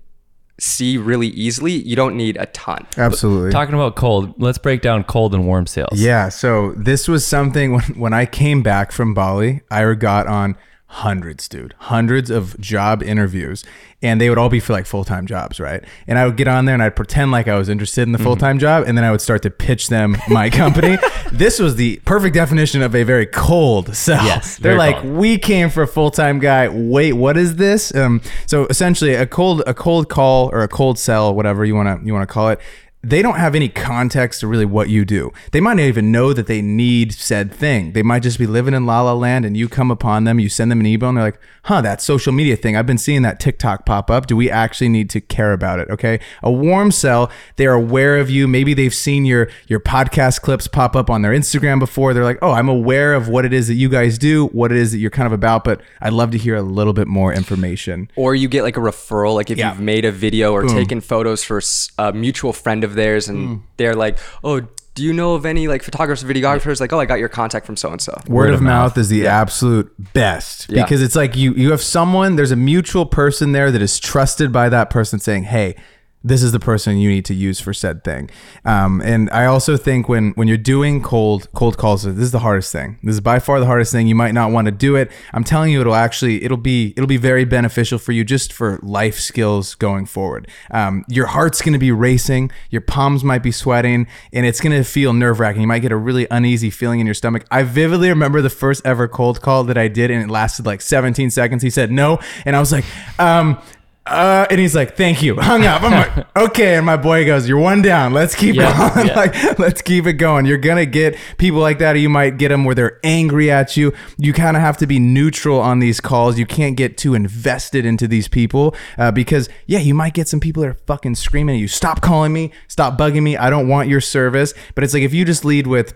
see 0.59 0.97
really 0.97 1.27
easily. 1.27 1.73
You 1.73 1.95
don't 1.95 2.15
need 2.15 2.37
a 2.37 2.45
ton. 2.47 2.85
Absolutely. 2.97 3.51
Talking 3.51 3.73
about 3.73 3.95
cold, 3.95 4.33
let's 4.37 4.57
break 4.57 4.81
down 4.81 5.03
cold 5.03 5.33
and 5.33 5.45
warm 5.47 5.65
sales. 5.65 5.99
Yeah, 5.99 6.29
so 6.29 6.73
this 6.77 7.07
was 7.07 7.25
something 7.25 7.73
when, 7.73 7.83
when 7.95 8.13
I 8.13 8.25
came 8.25 8.61
back 8.61 8.91
from 8.91 9.13
Bali, 9.13 9.61
I 9.71 9.91
got 9.95 10.27
on 10.27 10.55
hundreds, 10.93 11.49
dude, 11.49 11.73
hundreds 11.79 12.29
of 12.29 12.59
job 12.59 13.01
interviews, 13.01 13.63
and 14.03 14.21
they 14.21 14.29
would 14.29 14.37
all 14.37 14.49
be 14.49 14.59
for 14.59 14.73
like 14.73 14.85
full 14.85 15.03
time 15.03 15.25
jobs, 15.25 15.59
right? 15.59 15.83
And 16.07 16.19
I 16.19 16.25
would 16.25 16.37
get 16.37 16.47
on 16.47 16.65
there 16.65 16.75
and 16.75 16.83
I'd 16.83 16.95
pretend 16.95 17.31
like 17.31 17.47
I 17.47 17.57
was 17.57 17.67
interested 17.67 18.03
in 18.03 18.11
the 18.11 18.19
full 18.19 18.35
time 18.35 18.59
job, 18.59 18.83
and 18.87 18.95
then 18.97 19.03
I 19.03 19.11
would 19.11 19.21
start 19.21 19.41
to 19.43 19.49
pitch 19.49 19.87
them 19.89 20.17
my 20.29 20.49
company. 20.61 20.97
this 21.31 21.59
was 21.59 21.75
the 21.75 21.99
perfect 22.05 22.35
definition 22.35 22.81
of 22.83 22.95
a 22.95 23.03
very 23.03 23.25
cold 23.25 23.95
sell. 23.95 24.23
Yes, 24.23 24.57
they're 24.61 24.77
like, 24.77 24.97
cold. 24.97 25.15
we 25.15 25.37
came 25.37 25.69
for 25.69 25.83
a 25.83 25.87
full 25.87 26.11
time 26.11 26.39
guy. 26.39 26.69
Wait, 26.69 27.13
what 27.13 27.37
is 27.37 27.55
this? 27.55 27.93
Um, 27.95 28.21
so 28.45 28.67
essentially, 28.67 29.15
a 29.15 29.25
cold 29.25 29.63
a 29.65 29.73
cold 29.73 30.09
call 30.09 30.49
or 30.53 30.61
a 30.61 30.67
cold 30.67 30.99
sell, 30.99 31.33
whatever 31.33 31.65
you 31.65 31.75
wanna 31.75 31.99
you 32.03 32.13
wanna 32.13 32.27
call 32.27 32.49
it. 32.49 32.59
They 33.05 33.21
don't 33.21 33.35
have 33.35 33.53
any 33.53 33.67
context 33.67 34.39
to 34.39 34.47
really 34.47 34.65
what 34.65 34.87
you 34.89 35.03
do. 35.03 35.33
They 35.51 35.59
might 35.59 35.73
not 35.75 35.83
even 35.83 36.11
know 36.11 36.31
that 36.31 36.47
they 36.47 36.61
need 36.61 37.11
said 37.13 37.53
thing. 37.53 37.91
They 37.91 38.01
might 38.01 38.23
just 38.23 38.39
be 38.39 38.47
living 38.47 38.73
in 38.73 38.85
la 38.85 39.01
la 39.01 39.13
land, 39.13 39.43
and 39.43 39.57
you 39.57 39.67
come 39.67 39.91
upon 39.91 40.23
them, 40.23 40.39
you 40.39 40.47
send 40.47 40.71
them 40.71 40.79
an 40.79 40.85
email, 40.85 41.09
and 41.09 41.17
they're 41.17 41.25
like, 41.25 41.39
"Huh, 41.63 41.81
that 41.81 42.01
social 42.01 42.31
media 42.31 42.55
thing. 42.55 42.77
I've 42.77 42.85
been 42.87 42.97
seeing 42.97 43.21
that 43.23 43.39
TikTok 43.41 43.85
pop 43.85 44.09
up. 44.09 44.25
Do 44.27 44.37
we 44.37 44.49
actually 44.49 44.87
need 44.89 45.09
to 45.09 45.19
care 45.19 45.51
about 45.51 45.79
it?" 45.79 45.89
Okay, 45.89 46.19
a 46.41 46.49
warm 46.51 46.91
sell. 46.91 47.29
They're 47.57 47.73
aware 47.73 48.17
of 48.17 48.29
you. 48.29 48.47
Maybe 48.47 48.73
they've 48.73 48.93
seen 48.93 49.25
your 49.25 49.49
your 49.67 49.81
podcast 49.81 50.41
clips 50.41 50.67
pop 50.67 50.95
up 50.95 51.09
on 51.09 51.23
their 51.23 51.33
Instagram 51.33 51.79
before. 51.79 52.13
They're 52.13 52.23
like, 52.23 52.39
"Oh, 52.41 52.51
I'm 52.51 52.69
aware 52.69 53.13
of 53.15 53.27
what 53.27 53.43
it 53.43 53.51
is 53.51 53.67
that 53.67 53.73
you 53.75 53.89
guys 53.89 54.17
do, 54.17 54.47
what 54.47 54.71
it 54.71 54.77
is 54.77 54.93
that 54.93 54.99
you're 54.99 55.11
kind 55.11 55.27
of 55.27 55.33
about, 55.33 55.65
but 55.65 55.81
I'd 56.01 56.13
love 56.13 56.31
to 56.31 56.37
hear 56.37 56.55
a 56.55 56.61
little 56.61 56.93
bit 56.93 57.07
more 57.07 57.33
information." 57.33 58.09
or 58.15 58.33
you 58.35 58.47
get 58.47 58.63
like 58.63 58.77
a 58.77 58.79
referral 58.79 59.35
like 59.35 59.49
if 59.49 59.57
Yeah. 59.57 59.71
you've 59.71 59.81
made 59.81 60.05
a 60.05 60.11
video 60.11 60.53
or 60.53 60.63
taken 60.63 61.01
photos 61.01 61.43
for 61.43 61.61
a 61.97 62.13
mutual 62.13 62.53
friend 62.53 62.83
of 62.83 62.92
theirs 62.95 63.27
and 63.29 63.47
Mm. 63.49 63.61
they're 63.77 63.95
like 63.95 64.17
oh 64.43 64.61
do 64.95 65.01
you 65.03 65.11
know 65.11 65.33
of 65.33 65.45
any 65.45 65.67
like 65.67 65.81
photographers 65.81 66.23
videographers 66.23 66.79
like 66.79 66.93
oh 66.93 66.99
i 66.99 67.05
got 67.05 67.17
your 67.19 67.29
contact 67.29 67.65
from 67.65 67.75
so 67.75 67.89
and 67.91 68.01
so 68.01 68.15
Word, 68.27 68.53
of, 68.53 68.61
mouth, 68.61 68.97
is 68.97 69.09
the 69.09 69.25
absolute 69.27 69.91
best 70.13 70.67
Yeah. 70.69 70.83
because 70.83 71.01
it's 71.01 71.15
like 71.15 71.35
you 71.35 71.53
you 71.55 71.71
have 71.71 71.81
someone 71.81 72.35
there's 72.35 72.51
a 72.51 72.55
mutual 72.55 73.05
person 73.05 73.51
there 73.53 73.71
that 73.71 73.81
is 73.81 73.99
trusted 73.99 74.51
by 74.51 74.69
that 74.69 74.89
person 74.91 75.19
saying 75.19 75.43
hey 75.45 75.75
this 76.23 76.41
is 76.41 76.51
the 76.51 76.59
person 76.59 76.97
you 76.97 77.09
need 77.09 77.25
to 77.25 77.33
use 77.33 77.59
for 77.59 77.73
said 77.73 78.03
thing. 78.03 78.29
Um, 78.65 79.01
and 79.01 79.29
i 79.31 79.45
also 79.45 79.77
think 79.77 80.07
when 80.07 80.31
when 80.31 80.47
you're 80.47 80.57
doing 80.57 81.01
cold 81.01 81.51
cold 81.53 81.77
calls 81.77 82.03
this 82.03 82.17
is 82.17 82.31
the 82.31 82.39
hardest 82.39 82.71
thing. 82.71 82.97
This 83.03 83.15
is 83.15 83.21
by 83.21 83.39
far 83.39 83.59
the 83.59 83.65
hardest 83.65 83.91
thing. 83.91 84.07
You 84.07 84.15
might 84.15 84.33
not 84.33 84.51
want 84.51 84.65
to 84.65 84.71
do 84.71 84.95
it. 84.95 85.11
I'm 85.33 85.43
telling 85.43 85.71
you 85.71 85.81
it'll 85.81 85.95
actually 85.95 86.43
it'll 86.43 86.57
be 86.57 86.93
it'll 86.95 87.07
be 87.07 87.17
very 87.17 87.45
beneficial 87.45 87.99
for 87.99 88.11
you 88.11 88.23
just 88.23 88.53
for 88.53 88.79
life 88.81 89.19
skills 89.19 89.75
going 89.75 90.05
forward. 90.05 90.47
Um, 90.71 91.05
your 91.07 91.27
heart's 91.27 91.61
going 91.61 91.73
to 91.73 91.79
be 91.79 91.91
racing. 91.91 92.51
Your 92.69 92.81
palms 92.81 93.23
might 93.23 93.43
be 93.43 93.51
sweating 93.51 94.07
and 94.31 94.45
it's 94.45 94.61
going 94.61 94.75
to 94.75 94.83
feel 94.83 95.13
nerve-wracking. 95.13 95.61
You 95.61 95.67
might 95.67 95.79
get 95.79 95.91
a 95.91 95.97
really 95.97 96.27
uneasy 96.31 96.69
feeling 96.69 96.99
in 96.99 97.05
your 97.05 97.15
stomach. 97.15 97.45
I 97.51 97.63
vividly 97.63 98.09
remember 98.09 98.41
the 98.41 98.49
first 98.49 98.85
ever 98.85 99.07
cold 99.07 99.41
call 99.41 99.63
that 99.65 99.77
i 99.77 99.87
did 99.87 100.11
and 100.11 100.23
it 100.23 100.29
lasted 100.29 100.65
like 100.65 100.81
17 100.81 101.29
seconds. 101.29 101.63
He 101.63 101.69
said 101.69 101.91
no 101.91 102.19
and 102.45 102.55
i 102.55 102.59
was 102.59 102.71
like 102.71 102.85
um 103.19 103.61
uh, 104.05 104.45
and 104.49 104.59
he's 104.59 104.75
like, 104.75 104.97
"Thank 104.97 105.21
you." 105.21 105.35
Hung 105.39 105.65
up. 105.65 105.81
I'm 105.81 105.91
like, 105.91 106.27
"Okay." 106.37 106.75
And 106.75 106.85
my 106.85 106.97
boy 106.97 107.25
goes, 107.25 107.47
"You're 107.47 107.57
one 107.59 107.81
down. 107.81 108.13
Let's 108.13 108.35
keep 108.35 108.55
Yeah, 108.55 108.93
going. 108.95 109.07
yeah. 109.09 109.15
like, 109.15 109.59
let's 109.59 109.81
keep 109.81 110.05
it 110.05 110.13
going." 110.13 110.45
You're 110.45 110.57
gonna 110.57 110.85
get 110.85 111.15
people 111.37 111.59
like 111.59 111.79
that. 111.79 111.95
Or 111.95 111.99
you 111.99 112.09
might 112.09 112.37
get 112.37 112.49
them 112.49 112.65
where 112.65 112.75
they're 112.75 112.99
angry 113.03 113.49
at 113.49 113.77
you. 113.77 113.93
You 114.17 114.33
kind 114.33 114.57
of 114.57 114.61
have 114.61 114.77
to 114.77 114.87
be 114.87 114.99
neutral 114.99 115.59
on 115.59 115.79
these 115.79 115.99
calls. 116.01 116.37
You 116.37 116.45
can't 116.45 116.75
get 116.75 116.97
too 116.97 117.13
invested 117.13 117.85
into 117.85 118.07
these 118.07 118.27
people 118.27 118.75
uh, 118.97 119.11
because, 119.11 119.47
yeah, 119.67 119.79
you 119.79 119.93
might 119.93 120.13
get 120.13 120.27
some 120.27 120.39
people 120.39 120.63
that 120.63 120.69
are 120.69 120.77
fucking 120.85 121.15
screaming 121.15 121.55
at 121.55 121.59
you. 121.59 121.67
Stop 121.67 122.01
calling 122.01 122.33
me. 122.33 122.51
Stop 122.67 122.97
bugging 122.97 123.23
me. 123.23 123.37
I 123.37 123.49
don't 123.49 123.67
want 123.67 123.87
your 123.89 124.01
service. 124.01 124.53
But 124.75 124.83
it's 124.83 124.93
like 124.93 125.03
if 125.03 125.13
you 125.13 125.23
just 125.23 125.45
lead 125.45 125.65
with 125.67 125.93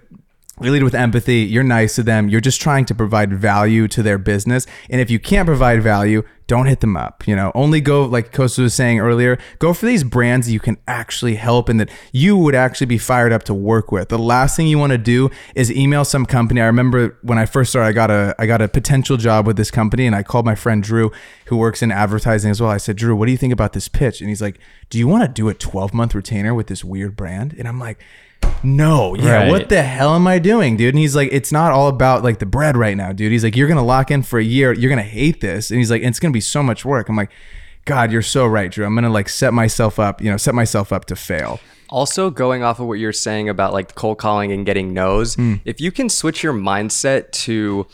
you 0.61 0.71
lead 0.71 0.81
with 0.83 0.95
empathy. 0.95 1.41
You're 1.41 1.63
nice 1.63 1.95
to 1.95 2.03
them. 2.03 2.29
You're 2.29 2.41
just 2.41 2.59
trying 2.59 2.85
to 2.85 2.95
provide 2.95 3.31
value 3.31 3.87
to 3.89 4.01
their 4.01 4.17
business. 4.17 4.65
And 4.89 4.99
if 4.99 5.11
you 5.11 5.19
can't 5.19 5.45
provide 5.45 5.83
value, 5.83 6.23
don't 6.47 6.65
hit 6.65 6.79
them 6.79 6.95
up. 6.95 7.27
You 7.27 7.35
know, 7.35 7.51
only 7.53 7.81
go 7.81 8.05
like 8.05 8.31
Kostas 8.31 8.59
was 8.59 8.73
saying 8.73 8.99
earlier. 8.99 9.37
Go 9.59 9.73
for 9.73 9.85
these 9.85 10.03
brands 10.03 10.47
that 10.47 10.53
you 10.53 10.59
can 10.59 10.77
actually 10.87 11.35
help 11.35 11.69
and 11.69 11.79
that 11.79 11.89
you 12.11 12.37
would 12.37 12.55
actually 12.55 12.87
be 12.87 12.97
fired 12.97 13.33
up 13.33 13.43
to 13.43 13.53
work 13.53 13.91
with. 13.91 14.09
The 14.09 14.17
last 14.17 14.55
thing 14.55 14.67
you 14.67 14.77
want 14.77 14.91
to 14.91 14.97
do 14.97 15.29
is 15.55 15.71
email 15.71 16.05
some 16.05 16.25
company. 16.25 16.61
I 16.61 16.65
remember 16.65 17.17
when 17.21 17.37
I 17.37 17.45
first 17.45 17.69
started, 17.69 17.89
I 17.89 17.91
got 17.91 18.09
a 18.09 18.35
I 18.39 18.45
got 18.45 18.61
a 18.61 18.67
potential 18.67 19.17
job 19.17 19.45
with 19.45 19.57
this 19.57 19.69
company, 19.69 20.05
and 20.05 20.15
I 20.15 20.23
called 20.23 20.45
my 20.45 20.55
friend 20.55 20.81
Drew, 20.81 21.11
who 21.47 21.57
works 21.57 21.81
in 21.81 21.91
advertising 21.91 22.49
as 22.49 22.61
well. 22.61 22.71
I 22.71 22.77
said, 22.77 22.95
Drew, 22.95 23.15
what 23.15 23.25
do 23.25 23.31
you 23.31 23.37
think 23.37 23.53
about 23.53 23.73
this 23.73 23.89
pitch? 23.89 24.21
And 24.21 24.29
he's 24.29 24.41
like, 24.41 24.57
Do 24.89 24.97
you 24.97 25.07
want 25.07 25.23
to 25.23 25.27
do 25.27 25.49
a 25.49 25.53
12 25.53 25.93
month 25.93 26.15
retainer 26.15 26.53
with 26.53 26.67
this 26.67 26.83
weird 26.83 27.15
brand? 27.15 27.53
And 27.57 27.67
I'm 27.67 27.79
like 27.79 27.99
no, 28.63 29.15
yeah, 29.15 29.43
Right. 29.43 29.49
what 29.49 29.69
the 29.69 29.81
hell 29.83 30.15
am 30.15 30.27
I 30.27 30.39
doing, 30.39 30.77
dude? 30.77 30.93
And 30.93 30.99
he's 30.99 31.15
like, 31.15 31.29
it's 31.31 31.51
not 31.51 31.71
all 31.71 31.87
about 31.87 32.23
like 32.23 32.39
the 32.39 32.45
bread 32.45 32.75
right 32.77 32.95
now, 32.97 33.11
dude. 33.11 33.31
He's 33.31 33.43
like, 33.43 33.55
you're 33.55 33.67
gonna 33.67 33.85
lock 33.85 34.11
in 34.11 34.23
for 34.23 34.39
a 34.39 34.43
year, 34.43 34.73
you're 34.73 34.89
gonna 34.89 35.01
hate 35.03 35.41
this, 35.41 35.71
and 35.71 35.77
he's 35.79 35.91
like, 35.91 36.01
it's 36.01 36.19
gonna 36.19 36.31
be 36.31 36.41
so 36.41 36.61
much 36.63 36.83
work. 36.85 37.09
I'm 37.09 37.15
like, 37.15 37.31
God, 37.85 38.11
you're 38.11 38.21
so 38.21 38.45
right, 38.45 38.71
Drew. 38.71 38.85
I'm 38.85 38.95
gonna 38.95 39.09
like 39.09 39.29
set 39.29 39.53
myself 39.53 39.99
up, 39.99 40.21
you 40.21 40.29
know, 40.29 40.37
set 40.37 40.53
myself 40.55 40.91
up 40.91 41.05
to 41.05 41.15
fail. 41.15 41.59
Also, 41.89 42.29
going 42.29 42.63
off 42.63 42.79
of 42.81 42.87
what 42.87 42.99
you're 42.99 43.13
saying 43.13 43.47
about 43.47 43.71
like 43.71 43.95
cold 43.95 44.17
calling 44.17 44.51
and 44.51 44.65
getting 44.65 44.93
no's, 44.93 45.37
if 45.63 45.79
you 45.79 45.89
can 45.91 46.09
switch 46.09 46.43
your 46.43 46.51
mindset 46.53 47.31
to 47.31 47.87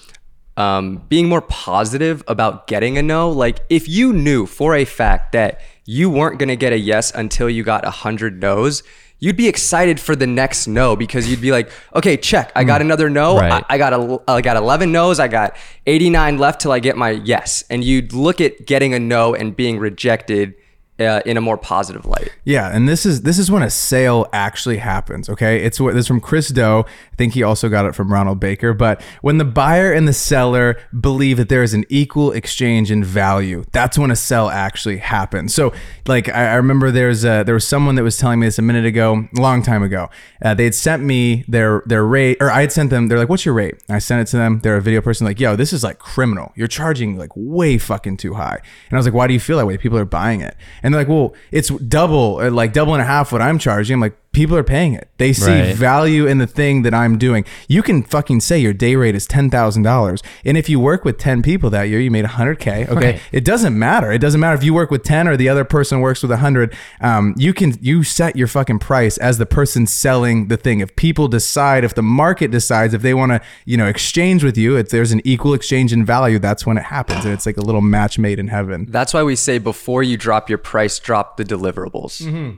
um, 0.58 0.98
being 1.10 1.28
more 1.30 1.42
positive 1.42 2.24
about 2.28 2.66
getting 2.68 2.98
a 2.98 3.04
no, 3.04 3.30
like 3.30 3.60
if 3.70 3.88
you 3.88 4.12
knew 4.14 4.46
for 4.48 4.76
a 4.76 4.86
fact 4.86 5.32
that 5.34 5.62
you 5.86 6.10
weren't 6.10 6.40
going 6.40 6.50
to 6.50 6.56
get 6.56 6.72
a 6.74 6.78
yes 6.78 7.12
until 7.14 7.50
you 7.50 7.64
got 7.64 7.84
100 7.84 8.42
no's, 8.42 8.84
you'd 9.24 9.38
be 9.38 9.48
excited 9.48 10.02
for 10.02 10.18
the 10.18 10.28
next 10.28 10.68
no 10.68 10.98
because 10.98 11.30
you'd 11.30 11.40
be 11.40 11.54
like, 11.54 11.72
okay, 11.96 12.18
check, 12.18 12.52
I 12.58 12.66
got 12.66 12.82
mm. 12.82 12.86
another 12.86 13.10
no. 13.10 13.38
Right. 13.38 13.64
I, 13.70 13.76
I 13.76 13.78
got 13.78 13.94
a, 13.94 14.22
I 14.28 14.42
got 14.42 14.58
11 14.58 14.92
no's. 14.92 15.18
I 15.18 15.30
got 15.30 15.56
89 15.86 16.38
left 16.40 16.60
till 16.60 16.74
I 16.74 16.80
get 16.80 16.98
my 16.98 17.12
yes. 17.12 17.64
And 17.70 17.86
you'd 17.86 18.12
look 18.12 18.42
at 18.42 18.66
getting 18.66 18.94
a 18.94 19.00
no 19.00 19.34
and 19.34 19.56
being 19.56 19.80
rejected 19.80 20.56
uh, 21.00 21.22
in 21.26 21.38
a 21.38 21.42
more 21.42 21.58
positive 21.58 22.06
light. 22.06 22.32
Yeah, 22.44 22.70
and 22.74 22.88
this 22.88 23.06
is 23.06 23.24
this 23.24 23.40
is 23.40 23.50
when 23.50 23.64
a 23.64 23.70
sale 23.70 24.28
actually 24.32 24.78
happens. 24.78 25.28
Okay, 25.28 25.64
it's 25.64 25.80
what 25.80 25.94
this 25.96 26.02
is 26.02 26.08
from 26.08 26.22
Chris 26.22 26.50
Do. 26.50 26.80
I 26.82 27.16
think 27.16 27.34
he 27.34 27.42
also 27.42 27.68
got 27.68 27.86
it 27.86 27.96
from 27.96 28.14
Ronald 28.14 28.40
Baker. 28.40 28.74
But 28.74 29.02
when 29.22 29.38
the 29.40 29.46
buyer 29.46 29.92
and 29.92 30.08
the 30.08 30.14
seller 30.14 30.78
believe 31.00 31.38
that 31.38 31.50
there 31.50 31.64
is 31.64 31.74
an 31.74 31.86
equal 31.90 32.32
exchange 32.32 32.92
in 32.92 33.04
value, 33.04 33.64
that's 33.72 33.98
when 33.98 34.12
a 34.12 34.16
sell 34.16 34.50
actually 34.50 34.98
happens. 34.98 35.54
So, 35.54 35.74
like 36.08 36.30
I, 36.30 36.52
I 36.52 36.56
remember 36.56 36.92
there's 36.92 37.26
a, 37.26 37.44
there 37.44 37.56
was 37.56 37.68
someone 37.68 37.96
that 37.96 38.04
was 38.04 38.18
telling 38.18 38.40
me 38.40 38.48
this 38.48 38.60
a 38.60 38.64
minute 38.64 38.86
ago, 38.86 39.28
a 39.36 39.42
long 39.42 39.64
time 39.64 39.82
ago. 39.82 40.10
Uh, 40.44 40.54
they 40.54 40.66
had 40.66 40.76
sent 40.76 41.04
me 41.04 41.44
their 41.48 41.82
their 41.88 42.06
rate, 42.06 42.38
or 42.40 42.52
I 42.52 42.62
had 42.62 42.72
sent 42.72 42.92
them. 42.92 43.08
They're 43.08 43.18
like, 43.18 43.30
"What's 43.30 43.46
your 43.46 43.56
rate?" 43.56 43.82
And 43.88 43.96
I 43.96 44.00
sent 44.00 44.22
it 44.22 44.30
to 44.32 44.38
them. 44.38 44.60
They're 44.60 44.78
a 44.78 44.82
video 44.82 45.02
person. 45.02 45.26
Like, 45.26 45.40
"Yo, 45.40 45.56
this 45.56 45.74
is 45.74 45.84
like 45.84 45.98
criminal. 45.98 46.52
You're 46.56 46.68
charging 46.68 47.18
like 47.18 47.32
way 47.36 47.80
fucking 47.80 48.18
too 48.18 48.36
high." 48.36 48.60
And 48.90 48.94
I 48.94 48.98
was 48.98 49.08
like, 49.08 49.16
"Why 49.16 49.26
do 49.26 49.34
you 49.34 49.40
feel 49.40 49.58
that 49.58 49.66
way? 49.66 49.78
People 49.78 49.98
are 49.98 50.06
buying 50.06 50.42
it." 50.42 50.56
And 50.84 50.94
they're 50.94 51.02
like, 51.02 51.08
"Well, 51.08 51.34
it's 51.52 51.70
double, 51.70 52.40
uh, 52.40 52.52
like 52.52 52.74
double 52.74 52.94
and 52.94 53.02
a 53.02 53.06
half 53.06 53.32
what 53.32 53.42
I'm 53.42 53.58
charging." 53.58 53.96
I'm 53.96 54.02
like, 54.02 54.18
"People 54.34 54.58
are 54.58 54.64
paying 54.64 54.94
it. 54.94 55.08
They 55.18 55.32
see 55.32 55.46
Right. 55.68 55.76
value 55.76 56.26
in 56.28 56.40
the 56.40 56.48
thing 56.48 56.82
that 56.82 56.94
I'm 56.94 57.18
doing. 57.18 57.46
You 57.68 57.82
can 57.82 58.04
fucking 58.04 58.42
say 58.42 58.60
your 58.60 58.74
day 58.74 58.96
rate 58.96 59.16
is 59.16 59.26
ten 59.26 59.50
thousand 59.50 59.84
dollars, 59.84 60.22
and 60.44 60.58
if 60.58 60.68
you 60.68 60.80
work 60.80 61.06
with 61.06 61.18
ten 61.18 61.42
people 61.42 61.70
that 61.70 61.84
year, 61.84 62.00
you 62.02 62.12
made 62.12 62.26
hundred 62.26 62.60
k. 62.60 62.86
Okay, 62.90 63.12
Right. 63.14 63.22
it 63.32 63.46
doesn't 63.46 63.78
matter. 63.78 64.12
It 64.12 64.20
doesn't 64.20 64.40
matter 64.42 64.56
if 64.56 64.64
you 64.64 64.74
work 64.74 64.92
with 64.92 65.04
ten 65.04 65.28
or 65.28 65.38
the 65.38 65.48
other 65.50 65.64
person 65.64 66.02
works 66.02 66.22
with 66.24 66.32
hundred. 66.32 66.74
Um, 67.00 67.34
you 67.38 67.54
can 67.54 67.76
you 67.82 68.04
set 68.04 68.36
your 68.36 68.48
fucking 68.48 68.80
price 68.80 69.18
as 69.18 69.38
the 69.38 69.46
person 69.46 69.86
selling 69.88 70.48
the 70.48 70.58
thing. 70.58 70.80
If 70.82 70.96
people 70.96 71.28
decide, 71.28 71.84
if 71.84 71.94
the 71.94 72.02
market 72.04 72.50
decides, 72.52 72.94
if 72.94 73.02
they 73.04 73.14
want 73.14 73.32
to, 73.34 73.42
you 73.66 73.78
know, 73.78 73.86
exchange 73.88 74.44
with 74.44 74.58
you, 74.58 74.76
if 74.78 74.90
there's 74.90 75.12
an 75.12 75.22
equal 75.24 75.54
exchange 75.54 75.94
in 75.94 76.04
value, 76.06 76.40
that's 76.40 76.66
when 76.66 76.78
it 76.78 76.84
happens, 76.86 77.24
and 77.24 77.34
it's 77.34 77.46
like 77.46 77.58
a 77.58 77.62
little 77.62 77.82
match 77.82 78.18
made 78.18 78.40
in 78.40 78.48
heaven. 78.48 78.88
That's 78.90 79.14
why 79.14 79.24
we 79.24 79.36
say 79.36 79.60
before 79.60 80.02
you 80.04 80.18
drop 80.18 80.50
your 80.50 80.58
price, 80.58 80.98
drop 81.00 81.38
the 81.38 81.46
deliverables. 81.46 82.22
Mm-hmm. 82.24 82.50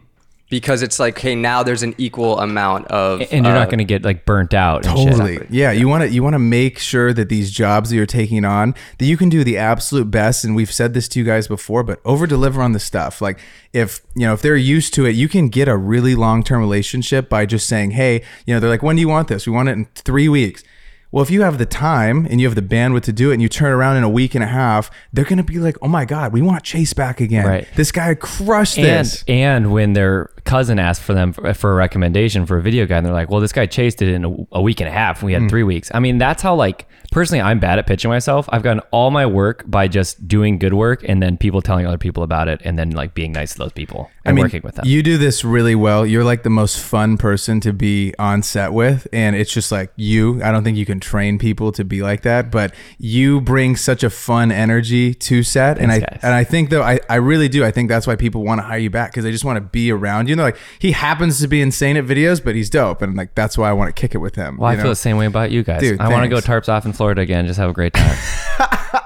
Because 0.48 0.84
it's 0.84 1.00
like, 1.00 1.18
hey, 1.18 1.34
now 1.34 1.64
there's 1.64 1.82
an 1.82 1.96
equal 1.98 2.40
amount 2.40 2.86
of. 2.88 3.22
and 3.32 3.46
you're 3.46 3.56
uh, 3.56 3.60
not 3.60 3.70
going 3.70 3.80
to 3.80 3.84
get 3.84 4.04
like 4.04 4.26
burnt 4.26 4.54
out. 4.54 4.86
And 4.86 4.96
Totally. 4.96 5.38
Shit. 5.38 5.48
Yeah, 5.50 5.72
you 5.72 5.88
want 5.88 6.04
to 6.04 6.10
you 6.10 6.22
want 6.22 6.34
to 6.36 6.40
make 6.40 6.78
sure 6.78 7.14
that 7.14 7.30
these 7.30 7.50
jobs 7.50 7.90
that 7.90 7.96
you're 7.96 8.06
taking 8.06 8.46
on 8.46 8.76
that 9.00 9.06
you 9.06 9.18
can 9.18 9.30
do 9.30 9.44
the 9.44 9.58
absolute 9.58 10.12
best 10.12 10.44
and 10.44 10.56
we've 10.56 10.72
said 10.72 10.94
this 10.94 11.08
to 11.10 11.20
you 11.20 11.26
guys 11.26 11.48
before, 11.48 11.84
but 11.84 12.00
over 12.06 12.28
deliver 12.28 12.62
on 12.62 12.74
the 12.74 12.80
stuff. 12.80 13.22
Like 13.22 13.40
if, 13.74 14.02
you 14.16 14.28
know, 14.28 14.34
if 14.34 14.42
they're 14.44 14.56
used 14.56 14.94
to 14.94 15.06
it, 15.06 15.16
you 15.16 15.28
can 15.28 15.50
get 15.50 15.68
a 15.68 15.76
really 15.76 16.14
long-term 16.14 16.60
relationship 16.60 17.28
by 17.28 17.46
just 17.48 17.68
saying, 17.68 17.92
"Hey, 17.92 18.22
you 18.46 18.54
know, 18.54 18.60
they're 18.60 18.70
like, 18.70 18.84
"When 18.84 18.96
do 18.96 19.02
you 19.02 19.10
want 19.10 19.28
this? 19.28 19.48
We 19.48 19.54
want 19.54 19.70
it 19.70 19.74
in 19.74 19.86
3 19.96 20.30
weeks." 20.30 20.64
Well, 21.12 21.24
if 21.24 21.32
you 21.32 21.44
have 21.44 21.60
the 21.60 21.66
time 21.66 22.28
and 22.30 22.42
you 22.42 22.48
have 22.48 22.56
the 22.56 22.62
bandwidth 22.62 23.04
to 23.04 23.14
do 23.14 23.32
it 23.32 23.36
and 23.36 23.42
you 23.42 23.48
turn 23.48 23.72
around 23.72 23.96
in 23.96 24.04
a 24.04 24.10
week 24.10 24.36
and 24.36 24.44
a 24.44 24.48
half, 24.48 24.92
they're 25.14 25.24
going 25.24 25.38
to 25.38 25.44
be 25.44 25.60
like, 25.60 25.78
"Oh 25.82 25.88
my 25.88 26.04
god, 26.06 26.34
we 26.34 26.42
want 26.42 26.64
Chase 26.64 26.94
back 26.94 27.22
again. 27.22 27.46
Right. 27.48 27.68
This 27.76 27.92
guy 27.92 28.14
crushed 28.16 28.78
And 28.78 28.86
this." 28.86 29.24
and 29.28 29.72
when 29.72 29.94
their 29.94 30.30
cousin 30.46 30.80
asked 30.80 31.02
for 31.02 31.14
them 31.14 31.34
for, 31.34 31.54
for 31.54 31.72
a 31.72 31.76
recommendation 31.76 32.46
for 32.46 32.58
a 32.58 32.62
video 32.62 32.86
guy, 32.86 32.98
and 32.98 33.06
they're 33.06 33.14
like, 33.14 33.30
"Well, 33.30 33.42
this 33.42 33.52
guy 33.52 33.66
chased 33.66 34.02
it 34.02 34.10
in 34.10 34.24
a, 34.26 34.36
a 34.54 34.62
week 34.62 34.80
and 34.80 34.88
a 34.88 34.92
half, 34.92 35.20
and 35.20 35.26
we 35.28 35.34
had 35.34 35.44
Hmm. 35.44 35.48
three 35.50 35.64
weeks." 35.64 35.92
I 35.94 36.00
mean, 36.00 36.18
that's 36.18 36.42
how 36.42 36.56
like 36.56 36.88
personally, 37.12 37.42
I'm 37.42 37.60
bad 37.60 37.80
at 37.80 37.88
pitching 37.88 38.10
myself. 38.10 38.48
I've 38.52 38.64
gotten 38.64 38.82
all 38.92 39.10
my 39.12 39.26
work 39.26 39.64
by 39.68 39.88
just 39.88 40.28
doing 40.28 40.58
good 40.60 40.74
work, 40.74 41.04
and 41.08 41.22
then 41.22 41.38
people 41.38 41.62
telling 41.62 41.86
other 41.86 41.98
people 41.98 42.24
about 42.24 42.48
it, 42.48 42.62
and 42.64 42.78
then 42.80 42.92
like 42.92 43.14
being 43.14 43.32
nice 43.32 43.54
to 43.54 43.58
those 43.60 43.72
people 43.74 44.10
and 44.24 44.38
working 44.38 44.62
with 44.64 44.76
them. 44.76 44.86
You 44.88 45.04
do 45.04 45.18
this 45.18 45.44
really 45.46 45.76
well. 45.76 46.06
You're 46.06 46.24
like 46.24 46.44
the 46.44 46.50
most 46.50 46.80
fun 46.80 47.18
person 47.18 47.60
to 47.62 47.74
be 47.74 48.14
on 48.18 48.42
set 48.42 48.74
with. 48.74 49.08
And 49.14 49.36
it's 49.36 49.52
just 49.54 49.72
like 49.72 49.92
you. 49.96 50.42
I 50.44 50.52
don't 50.52 50.64
think 50.64 50.78
you 50.78 50.86
can 50.86 51.00
train 51.00 51.38
people 51.38 51.72
to 51.74 51.84
be 51.84 52.02
like 52.02 52.22
that, 52.24 52.52
but 52.52 52.74
you 52.98 53.40
bring 53.42 53.76
such 53.76 54.04
a 54.04 54.10
fun 54.10 54.52
energy 54.52 55.14
to 55.14 55.44
set. 55.44 55.78
and 55.78 55.92
I 55.92 56.00
guys. 56.00 56.20
and 56.22 56.34
I 56.34 56.44
think 56.44 56.70
though, 56.70 56.82
I, 56.82 57.00
I 57.10 57.16
really 57.16 57.48
do. 57.50 57.64
I 57.64 57.72
think 57.72 57.90
that's 57.90 58.08
why 58.08 58.16
people 58.16 58.44
want 58.44 58.60
to 58.60 58.64
hire 58.64 58.80
you 58.80 58.90
back 58.90 59.12
because 59.12 59.24
they 59.24 59.32
just 59.32 59.46
want 59.46 59.58
to 59.58 59.62
be 59.62 59.92
around 59.92 60.28
you. 60.30 60.35
Like, 60.44 60.58
he 60.80 60.92
happens 60.92 61.40
to 61.42 61.48
be 61.48 61.62
insane 61.62 61.98
at 61.98 62.06
videos, 62.06 62.44
but 62.44 62.56
he's 62.56 62.70
dope. 62.70 63.02
And 63.02 63.16
like 63.16 63.34
that's 63.36 63.58
why 63.58 63.70
I 63.70 63.74
want 63.74 63.96
to 63.96 64.00
kick 64.00 64.16
it 64.16 64.20
with 64.20 64.36
him. 64.36 64.58
well, 64.58 64.70
I 64.70 64.74
you 64.74 64.82
feel 64.82 64.90
the 64.92 64.96
same 64.96 65.18
way 65.18 65.26
about 65.26 65.52
you 65.52 65.64
guys. 65.64 65.82
Dude, 65.82 66.00
I 66.00 66.10
want 66.10 66.24
to 66.24 66.30
go 66.30 66.38
tarps 66.38 66.70
off 66.70 66.86
in 66.86 66.94
Florida 66.94 67.22
again, 67.22 67.48
just 67.48 67.60
have 67.60 67.70
a 67.70 67.74
great 67.74 67.94
time. 67.94 68.18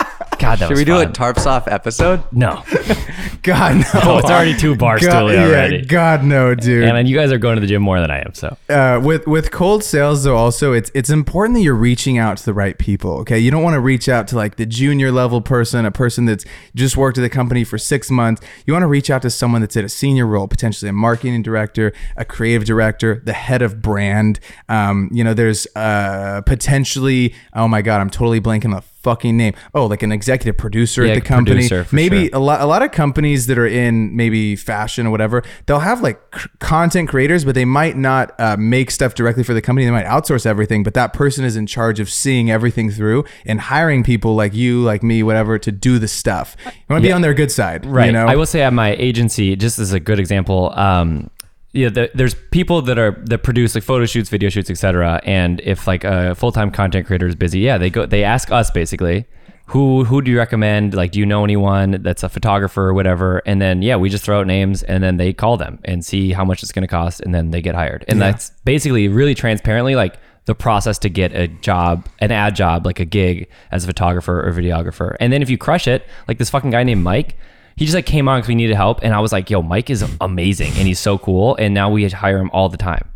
God, 0.50 0.60
that 0.60 0.66
Should 0.66 0.72
was 0.72 0.80
we 0.80 0.86
do 0.86 0.96
a 0.98 1.04
fun. 1.04 1.14
tarps 1.14 1.46
off 1.46 1.68
episode? 1.68 2.24
no, 2.32 2.64
God 3.44 3.78
no. 3.78 3.84
Oh, 4.04 4.18
it's 4.18 4.30
already 4.30 4.58
two 4.58 4.76
bars 4.76 5.06
God, 5.06 5.24
already. 5.24 5.78
Yeah, 5.78 5.82
God 5.84 6.24
no, 6.24 6.56
dude. 6.56 6.86
and 6.86 6.98
then 6.98 7.06
you 7.06 7.16
guys 7.16 7.32
are 7.32 7.38
going 7.38 7.56
to 7.56 7.62
the 7.62 7.68
gym 7.68 7.82
more 7.84 8.00
than 8.02 8.10
I 8.10 8.20
am. 8.20 8.34
So 8.34 8.58
uh, 8.68 9.00
with 9.04 9.28
with 9.28 9.52
cold 9.52 9.84
sales 9.84 10.24
though 10.24 10.36
also 10.36 10.74
it's 10.74 10.90
it's 10.96 11.10
important 11.12 11.56
that 11.56 11.62
you're 11.62 11.76
reaching 11.76 12.18
out 12.18 12.38
to 12.38 12.46
the 12.46 12.54
right 12.54 12.78
people 12.80 13.12
okay 13.20 13.38
you 13.38 13.52
don't 13.52 13.62
want 13.64 13.76
to 13.76 13.80
reach 13.80 14.10
out 14.10 14.28
to 14.30 14.36
like 14.36 14.56
the 14.56 14.66
junior 14.66 15.12
level 15.12 15.40
person 15.42 15.86
a 15.86 15.92
person 15.92 16.26
that's 16.26 16.46
just 16.76 16.98
worked 16.98 17.18
at 17.18 17.22
the 17.22 17.30
company 17.30 17.64
for 17.64 17.78
six 17.78 18.10
months 18.10 18.42
you 18.66 18.74
want 18.74 18.84
to 18.84 18.88
reach 18.88 19.10
out 19.10 19.22
to 19.22 19.30
someone 19.30 19.62
that's 19.62 19.78
at 19.78 19.84
a 19.84 19.90
senior 19.90 20.26
role 20.26 20.48
potentially 20.48 20.90
a 20.90 20.94
marketing 20.94 21.42
director 21.44 21.94
a 22.18 22.26
creative 22.26 22.66
director 22.66 23.22
the 23.26 23.34
head 23.34 23.62
of 23.62 23.82
brand 23.82 24.40
um, 24.68 25.10
you 25.12 25.24
know 25.24 25.34
there's 25.34 25.68
uh, 25.76 26.42
potentially 26.46 27.34
oh 27.54 27.68
my 27.68 27.82
god 27.82 28.02
i'm 28.02 28.10
totally 28.10 28.42
blanking 28.42 28.66
on 28.66 28.72
the 28.72 28.82
fucking 29.10 29.36
name. 29.44 29.54
Oh 29.74 29.86
like 29.94 30.04
an 30.04 30.12
executive 30.12 30.56
producer 30.58 31.02
Yeah, 31.06 31.14
at 31.14 31.16
the 31.16 31.22
company. 31.22 31.68
producer, 31.68 31.88
maybe 31.96 32.28
sure. 32.30 32.38
a 32.38 32.40
lot 32.50 32.62
a 32.62 32.66
lot 32.74 32.82
of 32.84 32.92
companies 32.92 33.48
that 33.48 33.58
are 33.58 33.66
in 33.86 34.16
maybe 34.16 34.56
fashion 34.56 35.08
or 35.08 35.12
whatever 35.12 35.38
they'll 35.66 35.80
have 35.92 36.02
like 36.02 36.20
c- 36.36 36.50
content 36.60 37.10
creators 37.10 37.42
but 37.46 37.56
they 37.56 37.66
might 37.66 37.96
not 37.98 38.26
uh, 38.40 38.56
make 38.58 38.92
stuff 38.92 39.14
directly 39.16 39.44
for 39.44 39.54
the 39.54 39.62
company. 39.62 39.86
They 39.86 39.92
might 40.00 40.06
outsource 40.06 40.46
everything 40.46 40.84
but 40.84 40.94
that 40.94 41.14
person 41.14 41.44
is 41.46 41.56
in 41.56 41.66
charge 41.66 42.00
of 42.00 42.08
seeing 42.10 42.52
everything 42.52 42.92
through 42.92 43.26
and 43.46 43.60
hiring 43.60 44.04
people 44.04 44.36
like 44.36 44.54
you 44.54 44.82
like 44.92 45.02
me 45.04 45.24
whatever 45.24 45.58
to 45.60 45.72
do 45.72 45.98
the 46.00 46.08
stuff. 46.08 46.56
You 46.66 46.72
want 46.90 47.04
to 47.04 47.08
be 47.10 47.14
on 47.14 47.22
their 47.22 47.34
good 47.34 47.52
side 47.52 47.86
Right. 47.86 48.06
you 48.08 48.12
know? 48.12 48.26
I 48.28 48.36
will 48.36 48.46
say 48.46 48.62
at 48.62 48.74
my 48.74 48.90
agency, 49.10 49.56
just 49.56 49.80
as 49.80 49.92
a 49.94 50.00
good 50.00 50.20
example, 50.20 50.72
um, 50.88 51.30
yeah, 51.72 51.90
the, 51.90 52.10
there's 52.16 52.34
people 52.34 52.82
that 52.84 52.98
are 52.98 53.12
that 53.26 53.44
produce 53.44 53.76
like 53.76 53.84
photo 53.84 54.06
shoots, 54.06 54.30
video 54.30 54.50
shoots, 54.50 54.70
etc. 54.70 55.22
And 55.24 55.62
if 55.62 55.88
like 55.88 56.04
a 56.04 56.36
full 56.36 56.52
time 56.52 56.72
content 56.72 57.06
creator 57.06 57.28
is 57.28 57.36
busy, 57.36 57.60
yeah, 57.60 57.78
they 57.78 57.90
go 57.90 58.06
they 58.06 58.24
ask 58.24 58.52
us 58.52 58.72
basically. 58.72 59.26
Who, 59.68 60.04
who 60.04 60.24
do 60.24 60.32
you 60.32 60.38
recommend? 60.40 60.96
Like, 60.96 61.12
do 61.12 61.20
you 61.20 61.28
know 61.28 61.44
anyone 61.44 62.02
that's 62.02 62.24
a 62.24 62.30
photographer 62.30 62.88
or 62.88 62.94
whatever? 62.96 63.44
And 63.46 63.62
then, 63.62 63.84
yeah, 63.84 63.98
we 63.98 64.10
just 64.10 64.24
throw 64.24 64.40
out 64.40 64.48
names 64.48 64.82
and 64.82 65.04
then 65.04 65.18
they 65.18 65.32
call 65.32 65.58
them 65.58 65.78
and 65.86 66.04
see 66.04 66.32
how 66.32 66.44
much 66.44 66.64
it's 66.64 66.72
going 66.72 66.82
to 66.82 66.88
cost 66.88 67.22
and 67.22 67.36
then 67.36 67.52
they 67.52 67.62
get 67.62 67.76
hired. 67.76 68.04
And 68.08 68.20
that's 68.20 68.50
basically 68.66 69.08
really 69.10 69.36
transparently 69.36 69.96
like 69.96 70.18
the 70.46 70.56
process 70.56 70.98
to 70.98 71.10
get 71.10 71.36
a 71.36 71.48
job, 71.48 72.10
an 72.18 72.32
ad 72.32 72.56
job, 72.56 72.84
like 72.84 73.00
a 73.00 73.06
gig 73.06 73.48
as 73.72 73.84
a 73.84 73.88
photographer 73.88 74.44
or 74.44 74.52
videographer. 74.52 75.16
And 75.20 75.32
then 75.32 75.44
if 75.44 75.52
you 75.52 75.58
crush 75.60 75.88
it, 75.88 76.04
like 76.28 76.40
this 76.40 76.50
fucking 76.50 76.72
guy 76.72 76.82
named 76.82 77.04
Mike, 77.04 77.38
he 77.80 77.86
just 77.86 77.96
like 77.96 78.06
came 78.06 78.28
on 78.28 78.40
because 78.40 78.50
we 78.50 78.56
needed 78.56 78.76
help, 78.76 79.00
and 79.04 79.14
I 79.14 79.22
was 79.22 79.32
like, 79.32 79.50
"Yo, 79.50 79.62
Mike 79.62 79.90
is 79.90 80.04
amazing, 80.20 80.74
and 80.76 80.86
he's 80.86 81.00
so 81.00 81.18
cool." 81.18 81.56
And 81.56 81.74
now 81.74 81.90
we 81.90 82.10
hire 82.10 82.38
him 82.38 82.50
all 82.52 82.68
the 82.68 82.76
time. 82.76 83.10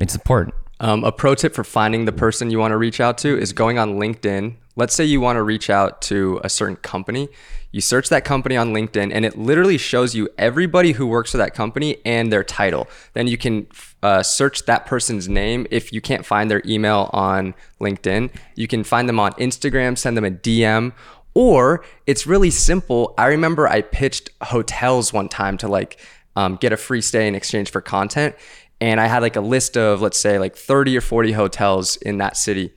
It's 0.00 0.14
important. 0.14 0.54
Um, 0.78 1.02
a 1.02 1.10
pro 1.10 1.34
tip 1.34 1.54
for 1.56 1.64
finding 1.64 2.04
the 2.04 2.12
person 2.12 2.52
you 2.52 2.60
want 2.60 2.70
to 2.70 2.76
reach 2.76 3.00
out 3.00 3.18
to 3.18 3.36
is 3.36 3.52
going 3.52 3.80
on 3.80 3.94
LinkedIn. 3.98 4.54
Let's 4.76 4.94
say 4.94 5.04
you 5.04 5.20
want 5.20 5.38
to 5.38 5.42
reach 5.42 5.70
out 5.70 6.02
to 6.02 6.40
a 6.44 6.48
certain 6.48 6.76
company. 6.76 7.28
You 7.72 7.80
search 7.80 8.08
that 8.10 8.24
company 8.24 8.56
on 8.56 8.72
LinkedIn, 8.72 9.10
and 9.12 9.24
it 9.24 9.36
literally 9.36 9.76
shows 9.76 10.14
you 10.14 10.28
everybody 10.38 10.92
who 10.92 11.08
works 11.08 11.32
for 11.32 11.38
that 11.38 11.52
company 11.52 11.96
and 12.04 12.32
their 12.32 12.44
title. 12.44 12.86
Then 13.14 13.26
you 13.26 13.36
can 13.36 13.66
uh, 14.04 14.22
search 14.22 14.66
that 14.66 14.86
person's 14.86 15.28
name. 15.28 15.66
If 15.72 15.92
you 15.92 16.00
can't 16.00 16.24
find 16.24 16.48
their 16.48 16.62
email 16.64 17.10
on 17.12 17.54
LinkedIn, 17.80 18.30
you 18.54 18.68
can 18.68 18.84
find 18.84 19.08
them 19.08 19.18
on 19.18 19.32
Instagram, 19.32 19.98
send 19.98 20.16
them 20.16 20.24
a 20.24 20.30
DM, 20.30 20.92
or 21.36 21.84
it's 22.06 22.26
really 22.26 22.48
simple. 22.48 23.12
I 23.18 23.26
remember 23.26 23.68
I 23.68 23.82
pitched 23.82 24.30
hotels 24.42 25.12
one 25.12 25.28
time 25.28 25.58
to 25.58 25.68
like 25.68 26.00
um, 26.34 26.56
get 26.56 26.72
a 26.72 26.78
free 26.78 27.02
stay 27.02 27.28
in 27.28 27.34
exchange 27.34 27.70
for 27.70 27.82
content. 27.82 28.34
And 28.80 28.98
I 28.98 29.06
had 29.06 29.20
like 29.20 29.36
a 29.36 29.42
list 29.42 29.76
of, 29.76 30.00
let's 30.00 30.18
say, 30.18 30.38
like 30.38 30.56
30 30.56 30.96
or 30.96 31.02
40 31.02 31.32
hotels 31.32 31.96
in 31.96 32.16
that 32.18 32.38
city. 32.38 32.72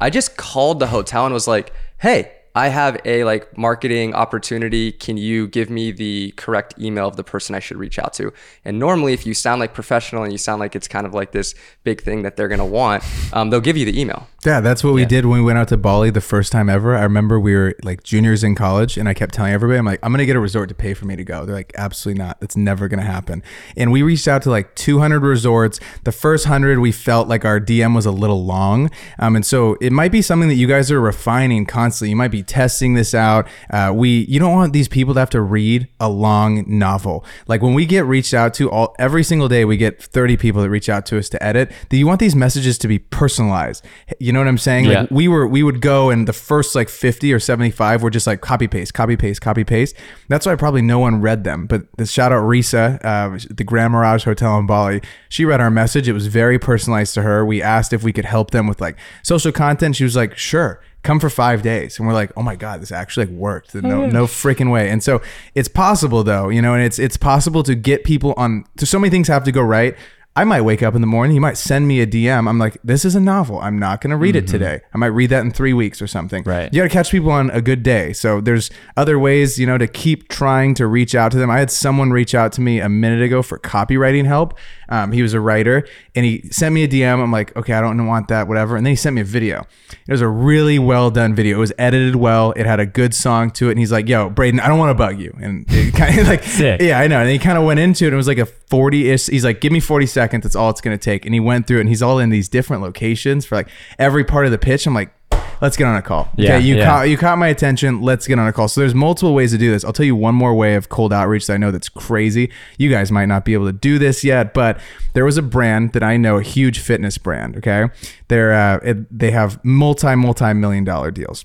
I 0.00 0.10
just 0.10 0.36
called 0.36 0.80
the 0.80 0.88
hotel 0.88 1.26
and 1.26 1.32
was 1.32 1.46
like, 1.46 1.72
hey, 2.00 2.32
I 2.54 2.68
have 2.68 3.00
a 3.04 3.24
like 3.24 3.56
marketing 3.56 4.14
opportunity. 4.14 4.92
Can 4.92 5.16
you 5.16 5.48
give 5.48 5.70
me 5.70 5.90
the 5.90 6.32
correct 6.32 6.74
email 6.78 7.08
of 7.08 7.16
the 7.16 7.24
person 7.24 7.54
I 7.54 7.60
should 7.60 7.78
reach 7.78 7.98
out 7.98 8.12
to? 8.14 8.32
And 8.64 8.78
normally, 8.78 9.14
if 9.14 9.26
you 9.26 9.32
sound 9.32 9.60
like 9.60 9.72
professional 9.72 10.22
and 10.22 10.32
you 10.32 10.38
sound 10.38 10.60
like 10.60 10.76
it's 10.76 10.88
kind 10.88 11.06
of 11.06 11.14
like 11.14 11.32
this 11.32 11.54
big 11.82 12.02
thing 12.02 12.22
that 12.22 12.36
they're 12.36 12.48
gonna 12.48 12.66
want, 12.66 13.04
um, 13.32 13.50
they'll 13.50 13.60
give 13.60 13.76
you 13.76 13.86
the 13.86 13.98
email. 13.98 14.26
Yeah, 14.44 14.60
that's 14.60 14.82
what 14.82 14.92
we 14.92 15.04
did 15.04 15.24
when 15.24 15.38
we 15.38 15.44
went 15.44 15.58
out 15.58 15.68
to 15.68 15.76
Bali 15.76 16.10
the 16.10 16.20
first 16.20 16.50
time 16.50 16.68
ever. 16.68 16.96
I 16.96 17.02
remember 17.02 17.38
we 17.38 17.54
were 17.54 17.76
like 17.84 18.02
juniors 18.02 18.42
in 18.42 18.56
college, 18.56 18.98
and 18.98 19.08
I 19.08 19.14
kept 19.14 19.34
telling 19.34 19.52
everybody, 19.52 19.78
I'm 19.78 19.84
like, 19.86 20.00
I'm 20.02 20.12
gonna 20.12 20.26
get 20.26 20.36
a 20.36 20.40
resort 20.40 20.68
to 20.68 20.74
pay 20.74 20.94
for 20.94 21.06
me 21.06 21.16
to 21.16 21.24
go. 21.24 21.46
They're 21.46 21.54
like, 21.54 21.72
absolutely 21.78 22.22
not. 22.22 22.40
That's 22.40 22.56
never 22.56 22.88
gonna 22.88 23.02
happen. 23.02 23.42
And 23.76 23.92
we 23.92 24.02
reached 24.02 24.26
out 24.26 24.42
to 24.42 24.50
like 24.50 24.74
200 24.74 25.20
resorts. 25.22 25.78
The 26.04 26.12
first 26.12 26.46
hundred, 26.46 26.80
we 26.80 26.92
felt 26.92 27.28
like 27.28 27.44
our 27.44 27.60
DM 27.60 27.94
was 27.94 28.04
a 28.04 28.10
little 28.10 28.44
long, 28.44 28.90
um, 29.18 29.36
and 29.36 29.46
so 29.46 29.76
it 29.80 29.92
might 29.92 30.12
be 30.12 30.20
something 30.20 30.48
that 30.48 30.56
you 30.56 30.66
guys 30.66 30.90
are 30.90 31.00
refining 31.00 31.64
constantly. 31.64 32.10
You 32.10 32.16
might 32.16 32.32
be 32.32 32.41
testing 32.42 32.94
this 32.94 33.14
out. 33.14 33.48
Uh, 33.70 33.92
we, 33.94 34.24
you 34.26 34.38
don't 34.38 34.52
want 34.52 34.72
these 34.72 34.88
people 34.88 35.14
to 35.14 35.20
have 35.20 35.30
to 35.30 35.40
read 35.40 35.88
a 36.00 36.08
long 36.08 36.64
novel. 36.66 37.24
Like 37.46 37.62
when 37.62 37.74
we 37.74 37.86
get 37.86 38.04
reached 38.04 38.34
out 38.34 38.54
to, 38.54 38.70
all 38.70 38.94
every 38.98 39.24
single 39.24 39.48
day 39.48 39.64
we 39.64 39.76
get 39.76 40.02
30 40.02 40.36
people 40.36 40.62
that 40.62 40.70
reach 40.70 40.88
out 40.88 41.06
to 41.06 41.18
us 41.18 41.28
to 41.30 41.42
edit. 41.42 41.70
Do 41.88 41.96
you 41.96 42.06
want 42.06 42.20
these 42.20 42.34
messages 42.34 42.78
to 42.78 42.88
be 42.88 42.98
personalized? 42.98 43.84
You 44.18 44.32
know 44.32 44.40
what 44.40 44.48
I'm 44.48 44.58
saying? 44.58 44.86
Yeah. 44.86 45.02
Like 45.02 45.10
we 45.10 45.28
were 45.28 45.46
we 45.46 45.62
would 45.62 45.80
go 45.80 46.10
and 46.10 46.26
the 46.26 46.32
first 46.32 46.74
like 46.74 46.88
50 46.88 47.32
or 47.32 47.38
75 47.38 48.02
were 48.02 48.10
just 48.10 48.26
like 48.26 48.40
copy 48.40 48.66
paste 48.66 48.94
copy 48.94 49.16
paste 49.16 49.40
copy 49.40 49.64
paste 49.64 49.94
that's 50.28 50.46
why 50.46 50.54
probably 50.56 50.82
no 50.82 50.98
one 50.98 51.20
read 51.20 51.44
them 51.44 51.66
but 51.66 51.82
the 51.98 52.06
shout 52.06 52.32
out 52.32 52.42
risa 52.42 52.98
uh, 53.04 53.38
the 53.50 53.64
grand 53.64 53.92
mirage 53.92 54.24
hotel 54.24 54.58
in 54.58 54.66
bali 54.66 55.00
she 55.28 55.44
read 55.44 55.60
our 55.60 55.70
message 55.70 56.08
it 56.08 56.12
was 56.12 56.26
very 56.26 56.58
personalized 56.58 57.14
to 57.14 57.22
her 57.22 57.44
we 57.44 57.62
asked 57.62 57.92
if 57.92 58.02
we 58.02 58.12
could 58.12 58.24
help 58.24 58.50
them 58.50 58.66
with 58.66 58.80
like 58.80 58.96
social 59.22 59.52
content 59.52 59.96
she 59.96 60.04
was 60.04 60.16
like 60.16 60.36
sure 60.36 60.80
come 61.02 61.18
for 61.18 61.30
five 61.30 61.62
days. 61.62 61.98
And 61.98 62.06
we're 62.06 62.14
like 62.14 62.32
oh 62.36 62.42
my 62.42 62.56
god 62.56 62.80
this 62.80 62.92
actually 62.92 63.26
like 63.26 63.34
worked. 63.34 63.74
No 63.74 63.80
mm-hmm. 63.82 64.12
no 64.12 64.26
freaking 64.26 64.70
way. 64.70 64.88
And 64.90 65.02
so 65.02 65.20
it's 65.54 65.68
possible 65.68 66.22
though 66.22 66.48
you 66.48 66.62
know 66.62 66.74
and 66.74 66.82
it's 66.82 66.98
it's 66.98 67.16
possible 67.16 67.62
to 67.64 67.74
get 67.74 68.04
people 68.04 68.34
on 68.36 68.64
so 68.78 68.86
so 68.86 68.98
many 68.98 69.10
things 69.10 69.28
have 69.28 69.44
to 69.44 69.52
go 69.52 69.62
right 69.62 69.96
I 70.34 70.44
might 70.44 70.62
wake 70.62 70.82
up 70.82 70.94
in 70.94 71.02
the 71.02 71.06
morning. 71.06 71.34
He 71.34 71.38
might 71.40 71.58
send 71.58 71.86
me 71.86 72.00
a 72.00 72.06
DM. 72.06 72.48
I'm 72.48 72.58
like, 72.58 72.78
this 72.82 73.04
is 73.04 73.14
a 73.14 73.20
novel. 73.20 73.58
I'm 73.60 73.78
not 73.78 74.00
going 74.00 74.12
to 74.12 74.16
read 74.16 74.34
it 74.34 74.46
today. 74.46 74.80
I 74.94 74.96
might 74.96 75.08
read 75.08 75.28
that 75.28 75.40
in 75.40 75.50
three 75.50 75.74
weeks 75.74 76.00
or 76.00 76.06
something. 76.06 76.42
Right. 76.44 76.72
You 76.72 76.80
got 76.80 76.84
to 76.84 76.88
catch 76.88 77.10
people 77.10 77.30
on 77.30 77.50
a 77.50 77.60
good 77.60 77.82
day. 77.82 78.14
So 78.14 78.40
there's 78.40 78.70
other 78.96 79.18
ways, 79.18 79.58
you 79.58 79.66
know, 79.66 79.76
to 79.76 79.86
keep 79.86 80.28
trying 80.28 80.72
to 80.76 80.86
reach 80.86 81.14
out 81.14 81.32
to 81.32 81.38
them. 81.38 81.50
I 81.50 81.58
had 81.58 81.70
someone 81.70 82.12
reach 82.12 82.34
out 82.34 82.52
to 82.52 82.62
me 82.62 82.80
a 82.80 82.88
minute 82.88 83.20
ago 83.20 83.42
for 83.42 83.58
copywriting 83.58 84.24
help. 84.24 84.58
Um, 84.88 85.12
he 85.12 85.22
was 85.22 85.34
a 85.34 85.40
writer 85.40 85.86
and 86.14 86.24
he 86.24 86.48
sent 86.50 86.74
me 86.74 86.84
a 86.84 86.88
DM. 86.88 87.22
I'm 87.22 87.30
like, 87.30 87.54
okay, 87.54 87.74
I 87.74 87.82
don't 87.82 88.06
want 88.06 88.28
that, 88.28 88.48
whatever. 88.48 88.76
And 88.76 88.86
then 88.86 88.92
he 88.92 88.96
sent 88.96 89.14
me 89.14 89.20
a 89.20 89.24
video. 89.24 89.66
It 90.06 90.12
was 90.12 90.22
a 90.22 90.28
really 90.28 90.78
well 90.78 91.10
done 91.10 91.34
video. 91.34 91.56
It 91.56 91.60
was 91.60 91.72
edited 91.76 92.16
well. 92.16 92.52
It 92.52 92.64
had 92.64 92.80
a 92.80 92.86
good 92.86 93.14
song 93.14 93.50
to 93.52 93.68
it. 93.68 93.72
And 93.72 93.78
he's 93.78 93.92
like, 93.92 94.08
yo, 94.08 94.30
Braden, 94.30 94.60
I 94.60 94.68
don't 94.68 94.78
want 94.78 94.90
to 94.90 94.94
bug 94.94 95.20
you. 95.20 95.36
And 95.42 95.66
kind 95.94 96.18
of 96.18 96.26
like, 96.26 96.42
Sick. 96.42 96.80
yeah, 96.80 96.98
I 96.98 97.06
know. 97.06 97.20
And 97.20 97.28
he 97.28 97.38
kind 97.38 97.58
of 97.58 97.64
went 97.64 97.80
into 97.80 98.06
it. 98.06 98.14
It 98.14 98.16
was 98.16 98.28
like 98.28 98.38
a 98.38 98.46
40 98.46 99.10
ish. 99.10 99.26
He's 99.26 99.44
like, 99.44 99.60
give 99.60 99.72
me 99.72 99.80
40 99.80 100.06
seconds. 100.06 100.21
That's 100.30 100.56
all 100.56 100.70
it's 100.70 100.80
going 100.80 100.96
to 100.96 101.02
take. 101.02 101.24
And 101.24 101.34
he 101.34 101.40
went 101.40 101.66
through 101.66 101.78
it 101.78 101.80
and 101.80 101.88
he's 101.88 102.02
all 102.02 102.18
in 102.18 102.30
these 102.30 102.48
different 102.48 102.82
locations 102.82 103.44
for 103.44 103.56
like 103.56 103.68
every 103.98 104.24
part 104.24 104.44
of 104.46 104.52
the 104.52 104.58
pitch. 104.58 104.86
I'm 104.86 104.94
like, 104.94 105.12
let's 105.60 105.76
get 105.76 105.86
on 105.86 105.96
a 105.96 106.02
call. 106.02 106.28
Yeah, 106.36 106.56
okay. 106.56 106.66
You 106.66 106.76
yeah. 106.76 106.84
caught, 106.84 107.08
you 107.08 107.16
caught 107.16 107.38
my 107.38 107.48
attention. 107.48 108.02
Let's 108.02 108.26
get 108.26 108.38
on 108.38 108.46
a 108.46 108.52
call. 108.52 108.68
So 108.68 108.80
there's 108.80 108.94
multiple 108.94 109.34
ways 109.34 109.52
to 109.52 109.58
do 109.58 109.70
this. 109.70 109.84
I'll 109.84 109.92
tell 109.92 110.06
you 110.06 110.16
one 110.16 110.34
more 110.34 110.54
way 110.54 110.74
of 110.74 110.88
cold 110.88 111.12
outreach 111.12 111.46
that 111.46 111.54
I 111.54 111.56
know 111.56 111.70
that's 111.70 111.88
crazy. 111.88 112.50
You 112.78 112.90
guys 112.90 113.10
might 113.10 113.26
not 113.26 113.44
be 113.44 113.54
able 113.54 113.66
to 113.66 113.72
do 113.72 113.98
this 113.98 114.24
yet, 114.24 114.54
but 114.54 114.78
there 115.14 115.24
was 115.24 115.38
a 115.38 115.42
brand 115.42 115.92
that 115.92 116.02
I 116.02 116.16
know, 116.16 116.38
a 116.38 116.42
huge 116.42 116.78
fitness 116.80 117.16
brand. 117.18 117.56
Okay. 117.56 117.86
They're, 118.28 118.52
uh, 118.52 118.80
it, 118.82 119.18
they 119.18 119.30
have 119.30 119.64
multi, 119.64 120.14
multi 120.14 120.52
million 120.52 120.84
dollar 120.84 121.10
deals 121.10 121.44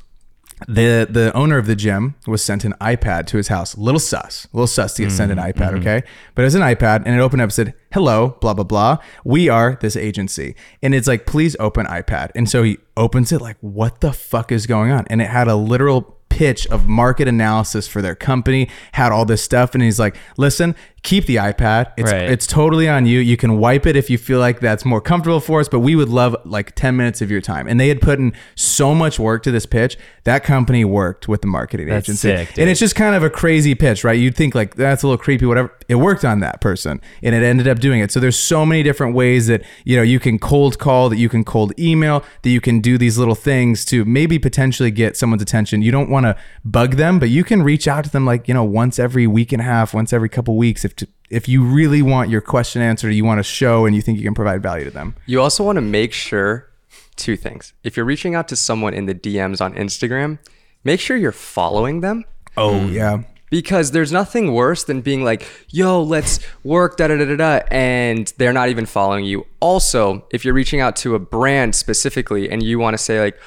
the 0.67 1.08
the 1.10 1.32
owner 1.36 1.58
of 1.58 1.67
the 1.67 1.76
gym 1.76 2.15
was 2.26 2.43
sent 2.43 2.65
an 2.65 2.74
iPad 2.82 3.28
to 3.28 3.38
his 3.38 3.50
house. 3.50 3.78
Little 3.78 4.00
sus, 4.00 4.48
little 4.54 4.67
sus 4.67 4.96
to 4.96 5.04
get 5.04 5.12
sent 5.12 5.32
an 5.32 5.38
mm, 5.38 5.54
iPad, 5.54 5.70
mm-hmm. 5.70 5.80
okay? 5.80 6.04
But 6.34 6.41
it 6.41 6.46
was 6.46 6.56
an 6.56 6.63
iPad, 6.63 7.04
and 7.06 7.15
it 7.15 7.20
opened 7.20 7.41
up 7.41 7.48
and 7.48 7.54
said, 7.54 7.74
"Hello, 7.93 8.38
blah 8.41 8.54
blah 8.56 8.63
blah. 8.63 8.98
We 9.24 9.50
are 9.50 9.78
this 9.80 9.96
agency," 9.96 10.56
and 10.82 10.96
it's 10.96 11.08
like, 11.08 11.26
"Please 11.28 11.56
open 11.60 11.86
iPad." 11.86 12.32
And 12.34 12.50
so 12.50 12.63
he 12.63 12.80
opens 12.96 13.32
it, 13.32 13.39
like, 13.39 13.58
"What 13.62 14.02
the 14.02 14.12
fuck 14.12 14.52
is 14.52 14.65
going 14.65 14.91
on?" 14.91 15.06
And 15.10 15.22
it 15.22 15.30
had 15.30 15.48
a 15.48 15.56
literal 15.56 16.17
pitch 16.30 16.67
of 16.67 16.88
market 16.88 17.28
analysis 17.28 17.88
for 17.88 18.02
their 18.02 18.15
company, 18.15 18.70
had 18.93 19.12
all 19.12 19.26
this 19.26 19.43
stuff, 19.43 19.76
and 19.76 19.84
he's 19.84 20.00
like, 20.00 20.17
"Listen, 20.38 20.76
keep 21.03 21.25
the 21.25 21.36
iPad. 21.38 21.88
It's 21.97 22.12
Right. 22.12 22.29
it's 22.29 22.45
totally 22.47 22.89
on 22.89 23.05
you. 23.05 23.19
You 23.19 23.38
can 23.38 23.57
wipe 23.57 23.86
it 23.86 23.95
if 23.95 24.10
you 24.10 24.17
feel 24.17 24.39
like 24.39 24.60
that's 24.60 24.83
more 24.83 24.99
comfortable 24.99 25.39
for 25.39 25.60
us, 25.60 25.69
but 25.69 25.79
we 25.79 25.95
would 25.95 26.10
love 26.10 26.36
like 26.43 26.73
10 26.75 26.97
minutes 26.97 27.21
of 27.21 27.31
your 27.31 27.39
time." 27.41 27.67
And 27.67 27.79
they 27.79 27.88
had 27.88 28.01
put 28.01 28.19
in 28.19 28.33
so 28.55 28.93
much 28.93 29.19
work 29.19 29.43
to 29.43 29.51
this 29.51 29.65
pitch. 29.65 29.97
That 30.25 30.43
company 30.43 30.83
worked 30.83 31.27
with 31.27 31.41
the 31.41 31.47
marketing 31.47 31.88
That's 31.88 32.10
agency. 32.10 32.27
sick, 32.29 32.57
and 32.57 32.69
it's 32.69 32.79
just 32.79 32.95
kind 32.95 33.15
of 33.15 33.23
a 33.23 33.29
crazy 33.29 33.73
pitch, 33.75 34.03
right? 34.03 34.19
You'd 34.19 34.36
think 34.36 34.53
like 34.55 34.75
that's 34.75 35.03
a 35.03 35.07
little 35.07 35.17
creepy 35.17 35.45
whatever. 35.45 35.71
It 35.88 35.95
worked 35.95 36.25
on 36.25 36.41
that 36.41 36.60
person 36.60 36.99
and 37.23 37.33
it 37.33 37.43
ended 37.43 37.65
up 37.67 37.79
doing 37.79 38.01
it. 38.01 38.12
So 38.12 38.19
there's 38.19 38.36
so 38.38 38.65
many 38.65 38.83
different 38.83 39.15
ways 39.15 39.47
that, 39.47 39.62
you 39.86 39.95
know, 39.95 40.03
you 40.03 40.19
can 40.19 40.38
cold 40.38 40.79
call, 40.79 41.07
that 41.07 41.15
you 41.17 41.29
can 41.29 41.45
cold 41.45 41.71
email, 41.79 42.25
that 42.41 42.49
you 42.49 42.60
can 42.60 42.81
do 42.81 42.97
these 42.97 43.17
little 43.17 43.36
things 43.36 43.86
to 43.86 44.03
maybe 44.03 44.38
potentially 44.38 44.91
get 44.91 45.15
someone's 45.15 45.41
attention. 45.41 45.81
You 45.81 45.91
don't 45.93 46.10
want 46.10 46.25
to 46.25 46.36
bug 46.65 46.95
them, 46.95 47.19
but 47.19 47.29
you 47.29 47.45
can 47.45 47.63
reach 47.63 47.88
out 47.88 48.03
to 48.03 48.10
them 48.10 48.25
like, 48.25 48.49
you 48.49 48.53
know, 48.53 48.65
once 48.65 48.99
every 48.99 49.27
week 49.27 49.53
and 49.53 49.62
a 49.62 49.65
half, 49.65 49.93
once 49.93 50.12
every 50.12 50.27
couple 50.27 50.57
weeks 50.57 50.83
if 50.83 50.93
if 51.30 51.48
you 51.48 51.63
really 51.63 52.02
want 52.02 52.30
your 52.30 52.42
question 52.42 52.82
answered, 52.82 53.12
you 53.12 53.26
want 53.26 53.40
to 53.40 53.44
show 53.44 53.86
and 53.86 53.96
you 53.96 54.02
think 54.02 54.18
you 54.18 54.24
can 54.24 54.34
provide 54.34 54.62
value 54.63 54.86
to 54.86 54.92
them. 54.92 55.16
You 55.26 55.42
also 55.42 55.63
want 55.63 55.76
to 55.78 55.82
make 55.82 56.13
sure 56.13 56.70
two 57.16 57.36
things. 57.36 57.74
If 57.84 57.98
you're 57.98 58.06
reaching 58.06 58.36
out 58.36 58.48
to 58.50 58.56
someone 58.56 58.94
in 58.94 59.06
the 59.08 59.16
DMs 59.16 59.60
on 59.60 59.74
Instagram, 59.74 60.40
make 60.84 61.00
sure 61.00 61.18
you're 61.18 61.32
following 61.32 62.02
them 62.02 62.24
Oh, 62.56 62.86
yeah. 62.88 63.24
because 63.50 63.92
there's 63.92 64.12
nothing 64.12 64.54
worse 64.54 64.84
than 64.84 65.02
being 65.02 65.24
like, 65.24 65.48
yo, 65.70 66.02
let's 66.02 66.40
work, 66.63 66.98
da 66.98 67.08
da 67.08 67.18
da 67.18 67.26
da 67.26 67.36
da, 67.36 67.66
and 67.72 68.32
they're 68.38 68.54
not 68.54 68.70
even 68.70 68.86
following 68.86 69.26
you. 69.26 69.46
Also, 69.60 70.26
if 70.32 70.46
you're 70.46 70.54
reaching 70.54 70.80
out 70.80 70.96
to 70.98 71.16
a 71.16 71.20
brand 71.20 71.76
specifically 71.76 72.50
and 72.50 72.62
you 72.63 72.80
want 72.80 72.94
to 72.94 72.98
say, 73.04 73.20
like, 73.20 73.38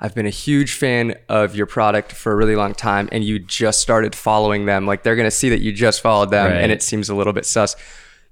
I've 0.00 0.14
been 0.14 0.26
a 0.26 0.30
huge 0.30 0.74
fan 0.74 1.16
of 1.28 1.56
your 1.56 1.66
product 1.66 2.12
for 2.12 2.30
a 2.32 2.36
really 2.36 2.54
long 2.54 2.72
time 2.74 3.08
and 3.10 3.24
you 3.24 3.38
just 3.40 3.80
started 3.80 4.14
following 4.14 4.66
them, 4.66 4.86
like, 4.86 5.02
they're 5.02 5.16
going 5.16 5.26
to 5.26 5.30
see 5.30 5.48
that 5.50 5.60
you 5.60 5.72
just 5.72 6.00
followed 6.00 6.30
them 6.30 6.52
Right. 6.52 6.60
and 6.62 6.70
it 6.70 6.82
seems 6.82 7.08
a 7.08 7.14
little 7.14 7.32
bit 7.32 7.44
sus. 7.44 7.74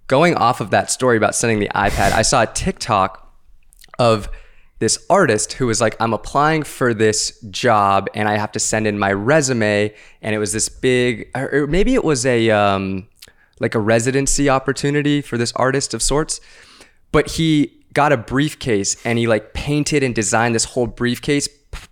Going 0.07 0.35
off 0.37 0.61
of 0.61 0.70
that 0.70 0.90
story 0.92 1.16
about 1.16 1.35
sending 1.35 1.59
the 1.59 1.68
iPad, 1.74 2.12
I 2.12 2.22
saw 2.22 2.42
a 2.42 2.46
TikTok 2.46 3.22
of 3.98 4.29
this 4.79 5.05
artist 5.11 5.55
who 5.55 5.66
was 5.66 5.81
like, 5.81 5.96
I'm 5.98 6.12
applying 6.12 6.62
for 6.62 6.94
this 6.94 7.40
job 7.50 8.09
and 8.14 8.29
I 8.29 8.37
have 8.37 8.52
to 8.52 8.61
send 8.61 8.87
in 8.87 8.98
my 8.98 9.12
resume. 9.12 9.92
And 10.22 10.35
it 10.35 10.38
was 10.38 10.52
this 10.52 10.68
big, 10.68 11.31
or 11.35 11.62
or 11.62 11.66
maybe 11.66 11.94
it 11.94 12.05
was 12.05 12.24
a, 12.26 12.50
um, 12.50 13.09
like 13.59 13.74
a 13.74 13.79
residency 13.81 14.48
opportunity 14.50 15.22
for 15.22 15.38
this 15.38 15.52
artist 15.57 15.94
of 15.94 16.02
sorts. 16.02 16.40
But 17.11 17.31
he 17.33 17.72
got 17.96 18.12
a 18.12 18.16
briefcase 18.16 18.96
and 19.06 19.18
he 19.18 19.26
like 19.26 19.54
painted 19.54 20.02
and 20.02 20.14
designed 20.14 20.54
this 20.54 20.64
whole 20.64 20.87
briefcase, 20.87 21.48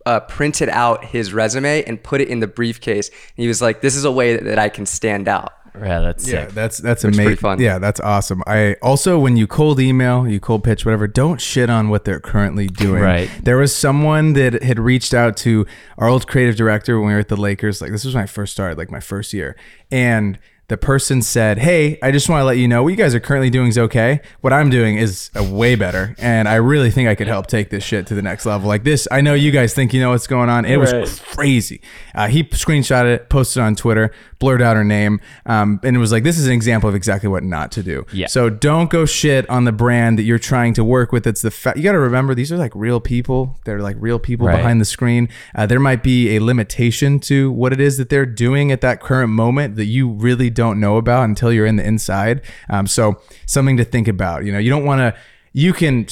uh, 0.07 0.21
printed 0.21 0.69
out 0.69 1.05
his 1.05 1.33
resume 1.33 1.83
and 1.85 2.03
put 2.03 2.21
it 2.21 2.29
in 2.29 2.41
the 2.41 2.47
briefcase. 2.47 3.09
And 3.09 3.43
he 3.43 3.49
was 3.49 3.61
like, 3.63 3.81
this 3.81 3.97
is 3.97 4.05
a 4.05 4.13
way 4.13 4.37
that, 4.37 4.45
that 4.45 4.59
I 4.59 4.69
can 4.69 4.87
stand 4.87 5.27
out. 5.29 5.53
Yeah, 5.77 5.99
that's 6.01 6.29
Yeah, 6.29 6.45
sick. 6.47 6.55
that's 6.55 6.79
that's 6.79 7.03
pretty 7.03 7.19
amazing. 7.19 7.37
fun. 7.39 7.61
Yeah, 7.61 7.81
that's 7.81 7.99
awesome. 7.99 8.43
I 8.47 8.77
also 8.81 9.19
when 9.19 9.37
you 9.37 9.49
cold 9.49 9.81
email, 9.81 10.29
you 10.29 10.39
cold 10.39 10.63
pitch, 10.63 10.85
whatever, 10.87 11.09
don't 11.09 11.41
shit 11.41 11.69
on 11.69 11.89
what 11.89 12.05
they're 12.05 12.21
currently 12.21 12.69
doing. 12.69 13.03
Right. 13.03 13.29
There 13.43 13.57
was 13.57 13.75
someone 13.75 14.35
that 14.35 14.63
had 14.63 14.79
reached 14.79 15.15
out 15.15 15.37
to 15.39 15.67
our 15.99 16.07
old 16.07 16.29
creative 16.29 16.55
director 16.55 17.01
when 17.01 17.09
we 17.09 17.15
were 17.15 17.19
at 17.21 17.29
the 17.29 17.37
Lakers. 17.37 17.81
Like 17.83 17.91
this 17.91 18.05
was 18.05 18.15
when 18.15 18.23
I 18.23 18.27
first 18.27 18.53
started, 18.53 18.79
like 18.79 18.93
my 18.93 19.01
first 19.01 19.33
year, 19.33 19.57
and 19.91 20.39
the 20.69 20.77
person 20.79 21.21
said, 21.23 21.59
"Hey, 21.59 21.99
I 22.03 22.11
just 22.11 22.29
want 22.29 22.41
to 22.41 22.45
let 22.45 22.57
you 22.57 22.67
know 22.69 22.83
what 22.83 22.89
you 22.89 22.97
guys 22.97 23.15
are 23.15 23.21
currently 23.21 23.51
doing 23.51 23.69
is 23.69 23.77
okay. 23.79 24.21
What 24.41 24.53
I'm 24.53 24.71
doing 24.71 24.97
is 24.97 25.31
uh, 25.39 25.45
way 25.45 25.75
better, 25.75 26.15
and 26.19 26.49
I 26.49 26.55
really 26.57 26.91
think 26.91 27.09
I 27.09 27.15
could 27.15 27.27
help 27.29 27.47
take 27.49 27.71
this 27.71 27.85
shit 27.85 28.07
to 28.07 28.15
the 28.15 28.23
next 28.23 28.47
level. 28.47 28.67
Like 28.69 28.83
this, 28.85 29.07
I 29.11 29.21
know 29.21 29.35
you 29.35 29.51
guys 29.51 29.75
think 29.75 29.93
you 29.93 30.01
know 30.01 30.11
what's 30.11 30.27
going 30.27 30.49
on. 30.49 30.65
It 30.65 30.77
Right. 30.77 31.01
was 31.01 31.21
crazy. 31.21 31.81
Uh, 32.15 32.29
he 32.29 32.45
screenshot 32.45 33.05
it, 33.05 33.29
posted 33.29 33.61
it 33.63 33.65
on 33.67 33.75
Twitter, 33.77 34.11
blurred 34.39 34.63
out 34.63 34.77
her 34.77 34.85
name, 34.85 35.21
um, 35.47 35.81
and 35.85 35.95
it 35.97 35.99
was 35.99 36.13
like, 36.13 36.23
this 36.25 36.39
is 36.39 36.47
an 36.47 36.53
example 36.53 36.89
of 36.89 36.95
exactly 36.95 37.29
what 37.29 37.43
not 37.43 37.71
to 37.73 37.83
do. 37.83 38.07
Yeah. 38.13 38.27
So 38.29 38.49
don't 38.51 38.89
go 38.91 39.05
shit 39.05 39.49
on 39.51 39.65
the 39.65 39.73
brand 39.73 40.19
that 40.19 40.23
you're 40.23 40.39
trying 40.39 40.73
to 40.75 40.85
work 40.85 41.13
with. 41.13 41.27
It's 41.27 41.43
the 41.43 41.51
fa- 41.51 41.75
you 41.77 41.83
got 41.83 41.93
to 41.93 41.99
remember 41.99 42.35
these 42.35 42.51
are 42.53 42.57
like 42.57 42.73
real 42.75 43.01
people. 43.01 43.59
They're 43.65 43.81
like 43.81 43.97
real 43.99 44.19
people 44.19 44.47
Right. 44.47 44.57
behind 44.57 44.81
the 44.81 44.85
screen. 44.87 45.29
Uh, 45.55 45.67
there 45.67 45.81
might 45.81 46.03
be 46.03 46.37
a 46.37 46.41
limitation 46.41 47.21
to 47.21 47.51
what 47.53 47.73
it 47.73 47.81
is 47.81 47.97
that 47.99 48.09
they're 48.09 48.27
doing 48.27 48.73
at 48.73 48.81
that 48.81 49.01
current 49.01 49.31
moment 49.31 49.77
that 49.77 49.87
you 49.87 50.09
really 50.09 50.51
don't 50.55 50.81
know 50.81 50.97
about 50.97 51.25
until 51.25 51.53
you're 51.53 51.67
in 51.67 51.77
the 51.77 51.87
inside. 51.87 52.41
Um, 52.71 52.87
so 52.87 53.21
something 53.47 53.77
to 53.77 53.85
think 53.85 54.09
about. 54.09 54.45
You 54.45 54.53
know, 54.53 54.59
you 54.59 54.71
don't 54.71 54.85
want 54.85 55.01
to. 55.01 55.15
You 55.53 55.73
can 55.73 56.07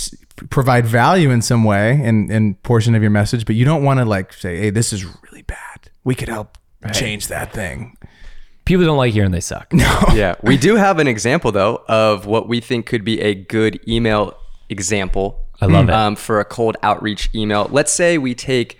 provide 0.50 0.86
value 0.86 1.30
in 1.30 1.42
some 1.42 1.64
way 1.64 1.92
in 2.02 2.30
in 2.30 2.54
portion 2.56 2.94
of 2.94 3.02
your 3.02 3.10
message, 3.10 3.44
but 3.46 3.54
you 3.54 3.64
don't 3.64 3.82
want 3.84 3.98
to 4.00 4.04
like 4.04 4.32
say, 4.32 4.56
"Hey, 4.58 4.70
this 4.70 4.92
is 4.92 5.04
really 5.04 5.42
bad. 5.42 5.90
We 6.04 6.14
could 6.14 6.28
help 6.28 6.58
change 6.92 7.28
that 7.28 7.52
thing." 7.52 7.96
People 8.64 8.84
don't 8.84 8.96
like 8.96 9.12
hearing 9.12 9.32
they 9.32 9.40
suck. 9.40 9.72
No. 9.72 10.00
yeah, 10.14 10.36
we 10.42 10.56
do 10.56 10.76
have 10.76 10.98
an 11.00 11.08
example 11.08 11.50
though 11.50 11.82
of 11.88 12.26
what 12.26 12.46
we 12.48 12.60
think 12.60 12.86
could 12.86 13.04
be 13.04 13.20
a 13.20 13.34
good 13.34 13.80
email 13.88 14.36
example. 14.68 15.38
I 15.60 15.66
love 15.66 15.88
it. 15.88 15.94
um, 15.94 16.16
for 16.16 16.40
a 16.40 16.44
cold 16.44 16.76
outreach 16.82 17.28
email. 17.34 17.68
Let's 17.70 17.92
say 17.92 18.18
we 18.18 18.34
take 18.34 18.78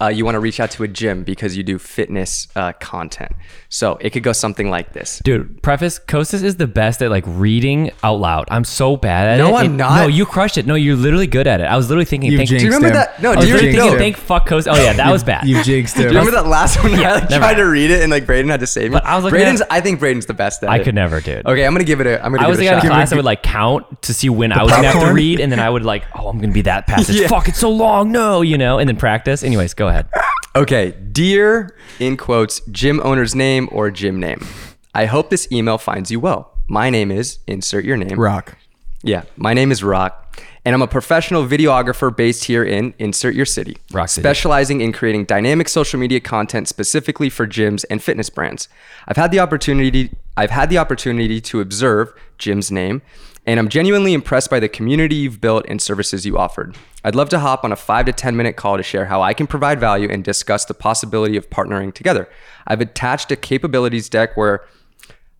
uh, 0.00 0.08
you 0.08 0.24
want 0.24 0.34
to 0.34 0.40
reach 0.40 0.58
out 0.60 0.70
to 0.72 0.82
a 0.82 0.88
gym 0.88 1.22
because 1.24 1.56
you 1.56 1.62
do 1.62 1.78
fitness 1.78 2.48
uh, 2.56 2.72
content. 2.80 3.30
So 3.68 3.96
it 4.00 4.10
could 4.10 4.22
go 4.22 4.32
something 4.32 4.68
like 4.70 4.92
this. 4.92 5.20
Dude, 5.24 5.62
preface, 5.62 5.98
Kostas 5.98 6.42
is 6.42 6.56
the 6.56 6.66
best 6.66 7.00
at 7.02 7.10
like 7.10 7.24
reading 7.26 7.90
out 8.02 8.20
loud. 8.20 8.46
I'm 8.50 8.64
so 8.64 8.96
bad 8.96 9.28
at 9.28 9.40
it. 9.40 9.48
No, 9.50 9.56
I'm 9.56 9.74
It- 9.74 9.76
not. 9.76 9.96
No, 10.02 10.06
you 10.08 10.26
crushed 10.26 10.58
it. 10.58 10.66
No, 10.66 10.74
you're 10.74 10.96
literally 10.96 11.26
good 11.26 11.46
at 11.46 11.60
it. 11.60 11.64
I 11.64 11.76
was 11.76 11.88
literally 11.88 12.04
thinking, 12.04 12.30
You 12.32 12.38
thank, 12.38 12.48
jinxed 12.50 12.62
Do 12.62 12.66
you 12.66 12.72
remember 12.74 12.88
him. 12.88 12.94
that? 12.94 13.22
No, 13.22 13.30
I 13.30 13.34
do 13.34 13.38
was 13.40 13.48
you, 13.48 13.54
literally 13.54 13.72
jinxed 13.72 13.82
thinking, 13.88 13.92
him. 13.94 14.14
thank 14.14 14.16
fuck 14.16 14.48
Kostas. 14.48 14.72
Oh 14.76 14.82
yeah, 14.82 14.92
that 14.94 15.10
was 15.12 15.24
bad. 15.24 15.46
You 15.46 15.62
jinxed 15.62 15.96
do 15.96 16.02
you 16.02 16.08
remember 16.08 16.30
that 16.32 16.46
last 16.46 16.82
one? 16.82 16.94
I 16.94 17.12
like 17.14 17.30
never. 17.30 17.36
tried 17.42 17.54
to 17.54 17.64
read 17.64 17.90
it 17.90 18.02
and 18.02 18.10
like 18.10 18.26
Braden 18.26 18.50
had 18.50 18.60
to 18.60 18.66
save 18.66 18.90
me. 18.90 18.96
But 18.96 19.04
I 19.04 19.14
was 19.16 19.24
looking 19.24 19.38
Braden's. 19.38 19.60
at- 19.60 19.72
I 19.72 19.80
think 19.80 20.00
Braden's 20.00 20.26
the 20.26 20.34
best 20.34 20.62
at 20.62 20.70
I 20.70 20.78
it. 20.78 20.84
could 20.84 20.94
never, 20.94 21.20
dude. 21.20 21.46
Okay, 21.46 21.64
I'm 21.66 21.72
gonna 21.72 21.84
give 21.84 22.00
it 22.00 22.06
a. 22.06 22.24
I'm 22.24 22.32
gonna 22.32 22.42
I 22.42 22.46
give 22.46 22.50
was 22.50 22.58
it 22.58 22.62
the 22.62 22.66
a 22.68 22.70
guy 22.70 22.76
in 22.76 22.82
shot. 22.82 22.88
class 22.88 23.10
that 23.10 23.16
would 23.16 23.24
like 23.24 23.42
count 23.42 24.02
to 24.02 24.14
see 24.14 24.28
when 24.28 24.52
I 24.52 24.62
was 24.62 24.70
gonna 24.72 24.84
have 24.84 24.92
to 24.94 24.98
popcorn? 24.98 25.16
read, 25.16 25.40
and 25.40 25.50
then 25.52 25.60
I 25.60 25.70
would 25.70 25.84
like, 25.84 26.04
oh, 26.14 26.28
I'm 26.28 26.38
gonna 26.40 26.52
be 26.52 26.62
that 26.62 26.86
passage. 26.88 27.16
Yeah. 27.16 27.28
Fuck, 27.28 27.48
it's 27.48 27.58
so 27.58 27.70
long. 27.70 28.12
No, 28.12 28.42
you 28.42 28.58
know, 28.58 28.78
and 28.78 28.88
then 28.88 28.96
practice. 28.96 29.42
Anyways, 29.42 29.74
go 29.74 29.83
ahead. 29.88 30.08
Okay, 30.56 30.92
dear 31.12 31.76
in 31.98 32.16
quotes 32.16 32.60
gym 32.70 33.00
owner's 33.02 33.34
name 33.34 33.68
or 33.72 33.90
gym 33.90 34.20
name. 34.20 34.46
I 34.94 35.06
hope 35.06 35.30
this 35.30 35.50
email 35.50 35.78
finds 35.78 36.10
you 36.10 36.20
well. 36.20 36.56
My 36.68 36.90
name 36.90 37.10
is 37.10 37.38
insert 37.46 37.84
your 37.84 37.96
name. 37.96 38.18
Rock. 38.18 38.56
Yeah, 39.02 39.24
my 39.36 39.52
name 39.52 39.70
is 39.70 39.84
Rock, 39.84 40.40
and 40.64 40.74
I'm 40.74 40.80
a 40.80 40.86
professional 40.86 41.44
videographer 41.44 42.16
based 42.16 42.44
here 42.44 42.64
in 42.64 42.94
insert 42.98 43.34
your 43.34 43.44
city, 43.44 43.76
Rock 43.92 44.08
City. 44.08 44.22
specializing 44.22 44.80
in 44.80 44.92
creating 44.92 45.26
dynamic 45.26 45.68
social 45.68 46.00
media 46.00 46.20
content 46.20 46.68
specifically 46.68 47.28
for 47.28 47.46
gyms 47.46 47.84
and 47.90 48.02
fitness 48.02 48.30
brands. 48.30 48.68
I've 49.06 49.18
had 49.18 49.30
the 49.30 49.40
opportunity 49.40 50.10
I've 50.36 50.50
had 50.50 50.70
the 50.70 50.78
opportunity 50.78 51.40
to 51.42 51.60
observe 51.60 52.14
gym's 52.38 52.70
name, 52.70 53.02
and 53.46 53.60
I'm 53.60 53.68
genuinely 53.68 54.14
impressed 54.14 54.50
by 54.50 54.60
the 54.60 54.68
community 54.68 55.16
you've 55.16 55.40
built 55.40 55.66
and 55.68 55.80
services 55.80 56.24
you 56.24 56.38
offered. 56.38 56.76
I'd 57.04 57.14
love 57.14 57.28
to 57.30 57.38
hop 57.38 57.64
on 57.64 57.72
a 57.72 57.76
5 57.76 58.06
to 58.06 58.12
10 58.12 58.36
minute 58.36 58.56
call 58.56 58.76
to 58.76 58.82
share 58.82 59.06
how 59.06 59.20
I 59.22 59.34
can 59.34 59.46
provide 59.46 59.78
value 59.80 60.08
and 60.10 60.24
discuss 60.24 60.64
the 60.64 60.74
possibility 60.74 61.36
of 61.36 61.50
partnering 61.50 61.92
together. 61.92 62.28
I've 62.66 62.80
attached 62.80 63.30
a 63.30 63.36
capabilities 63.36 64.08
deck 64.08 64.36
where 64.36 64.64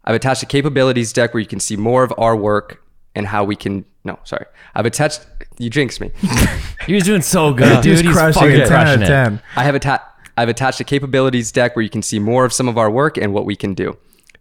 I've 0.05 0.15
attached 0.15 0.43
a 0.43 0.47
capabilities 0.47 1.13
deck 1.13 1.33
where 1.33 1.41
you 1.41 1.47
can 1.47 1.61
see 1.61 1.77
more 1.77 2.03
of 2.05 2.13
our 2.19 2.37
work 2.37 2.83
and 3.15 3.27
how 3.27 3.45
we 3.45 3.57
can. 3.57 3.85
No, 4.05 4.19
sorry. 4.25 4.45
I've 4.75 4.85
attached. 4.87 5.27
You 5.59 5.71
jinxed 5.71 6.01
me. 6.01 6.11
He 6.87 6.93
was 6.93 7.05
doing 7.05 7.23
so 7.23 7.51
good, 7.55 7.81
dude. 7.83 7.93
He's 7.93 8.01
He's 8.03 8.13
crushing 8.13 8.43
fucking 8.43 8.61
it. 8.61 8.69
crushing 8.69 8.95
of 8.97 9.03
it. 9.03 9.07
10. 9.07 9.43
I 9.57 9.65
have 9.65 9.75
attached. 9.75 10.05
I've 10.37 10.51
attached 10.51 10.81
a 10.81 10.85
capabilities 10.85 11.51
deck 11.51 11.75
where 11.77 11.83
you 11.83 11.89
can 11.89 12.03
see 12.03 12.19
more 12.19 12.45
of 12.45 12.53
some 12.53 12.69
of 12.69 12.77
our 12.77 12.91
work 12.91 13.17
and 13.17 13.33
what 13.33 13.47
we 13.47 13.57
can 13.57 13.73
do. 13.73 13.97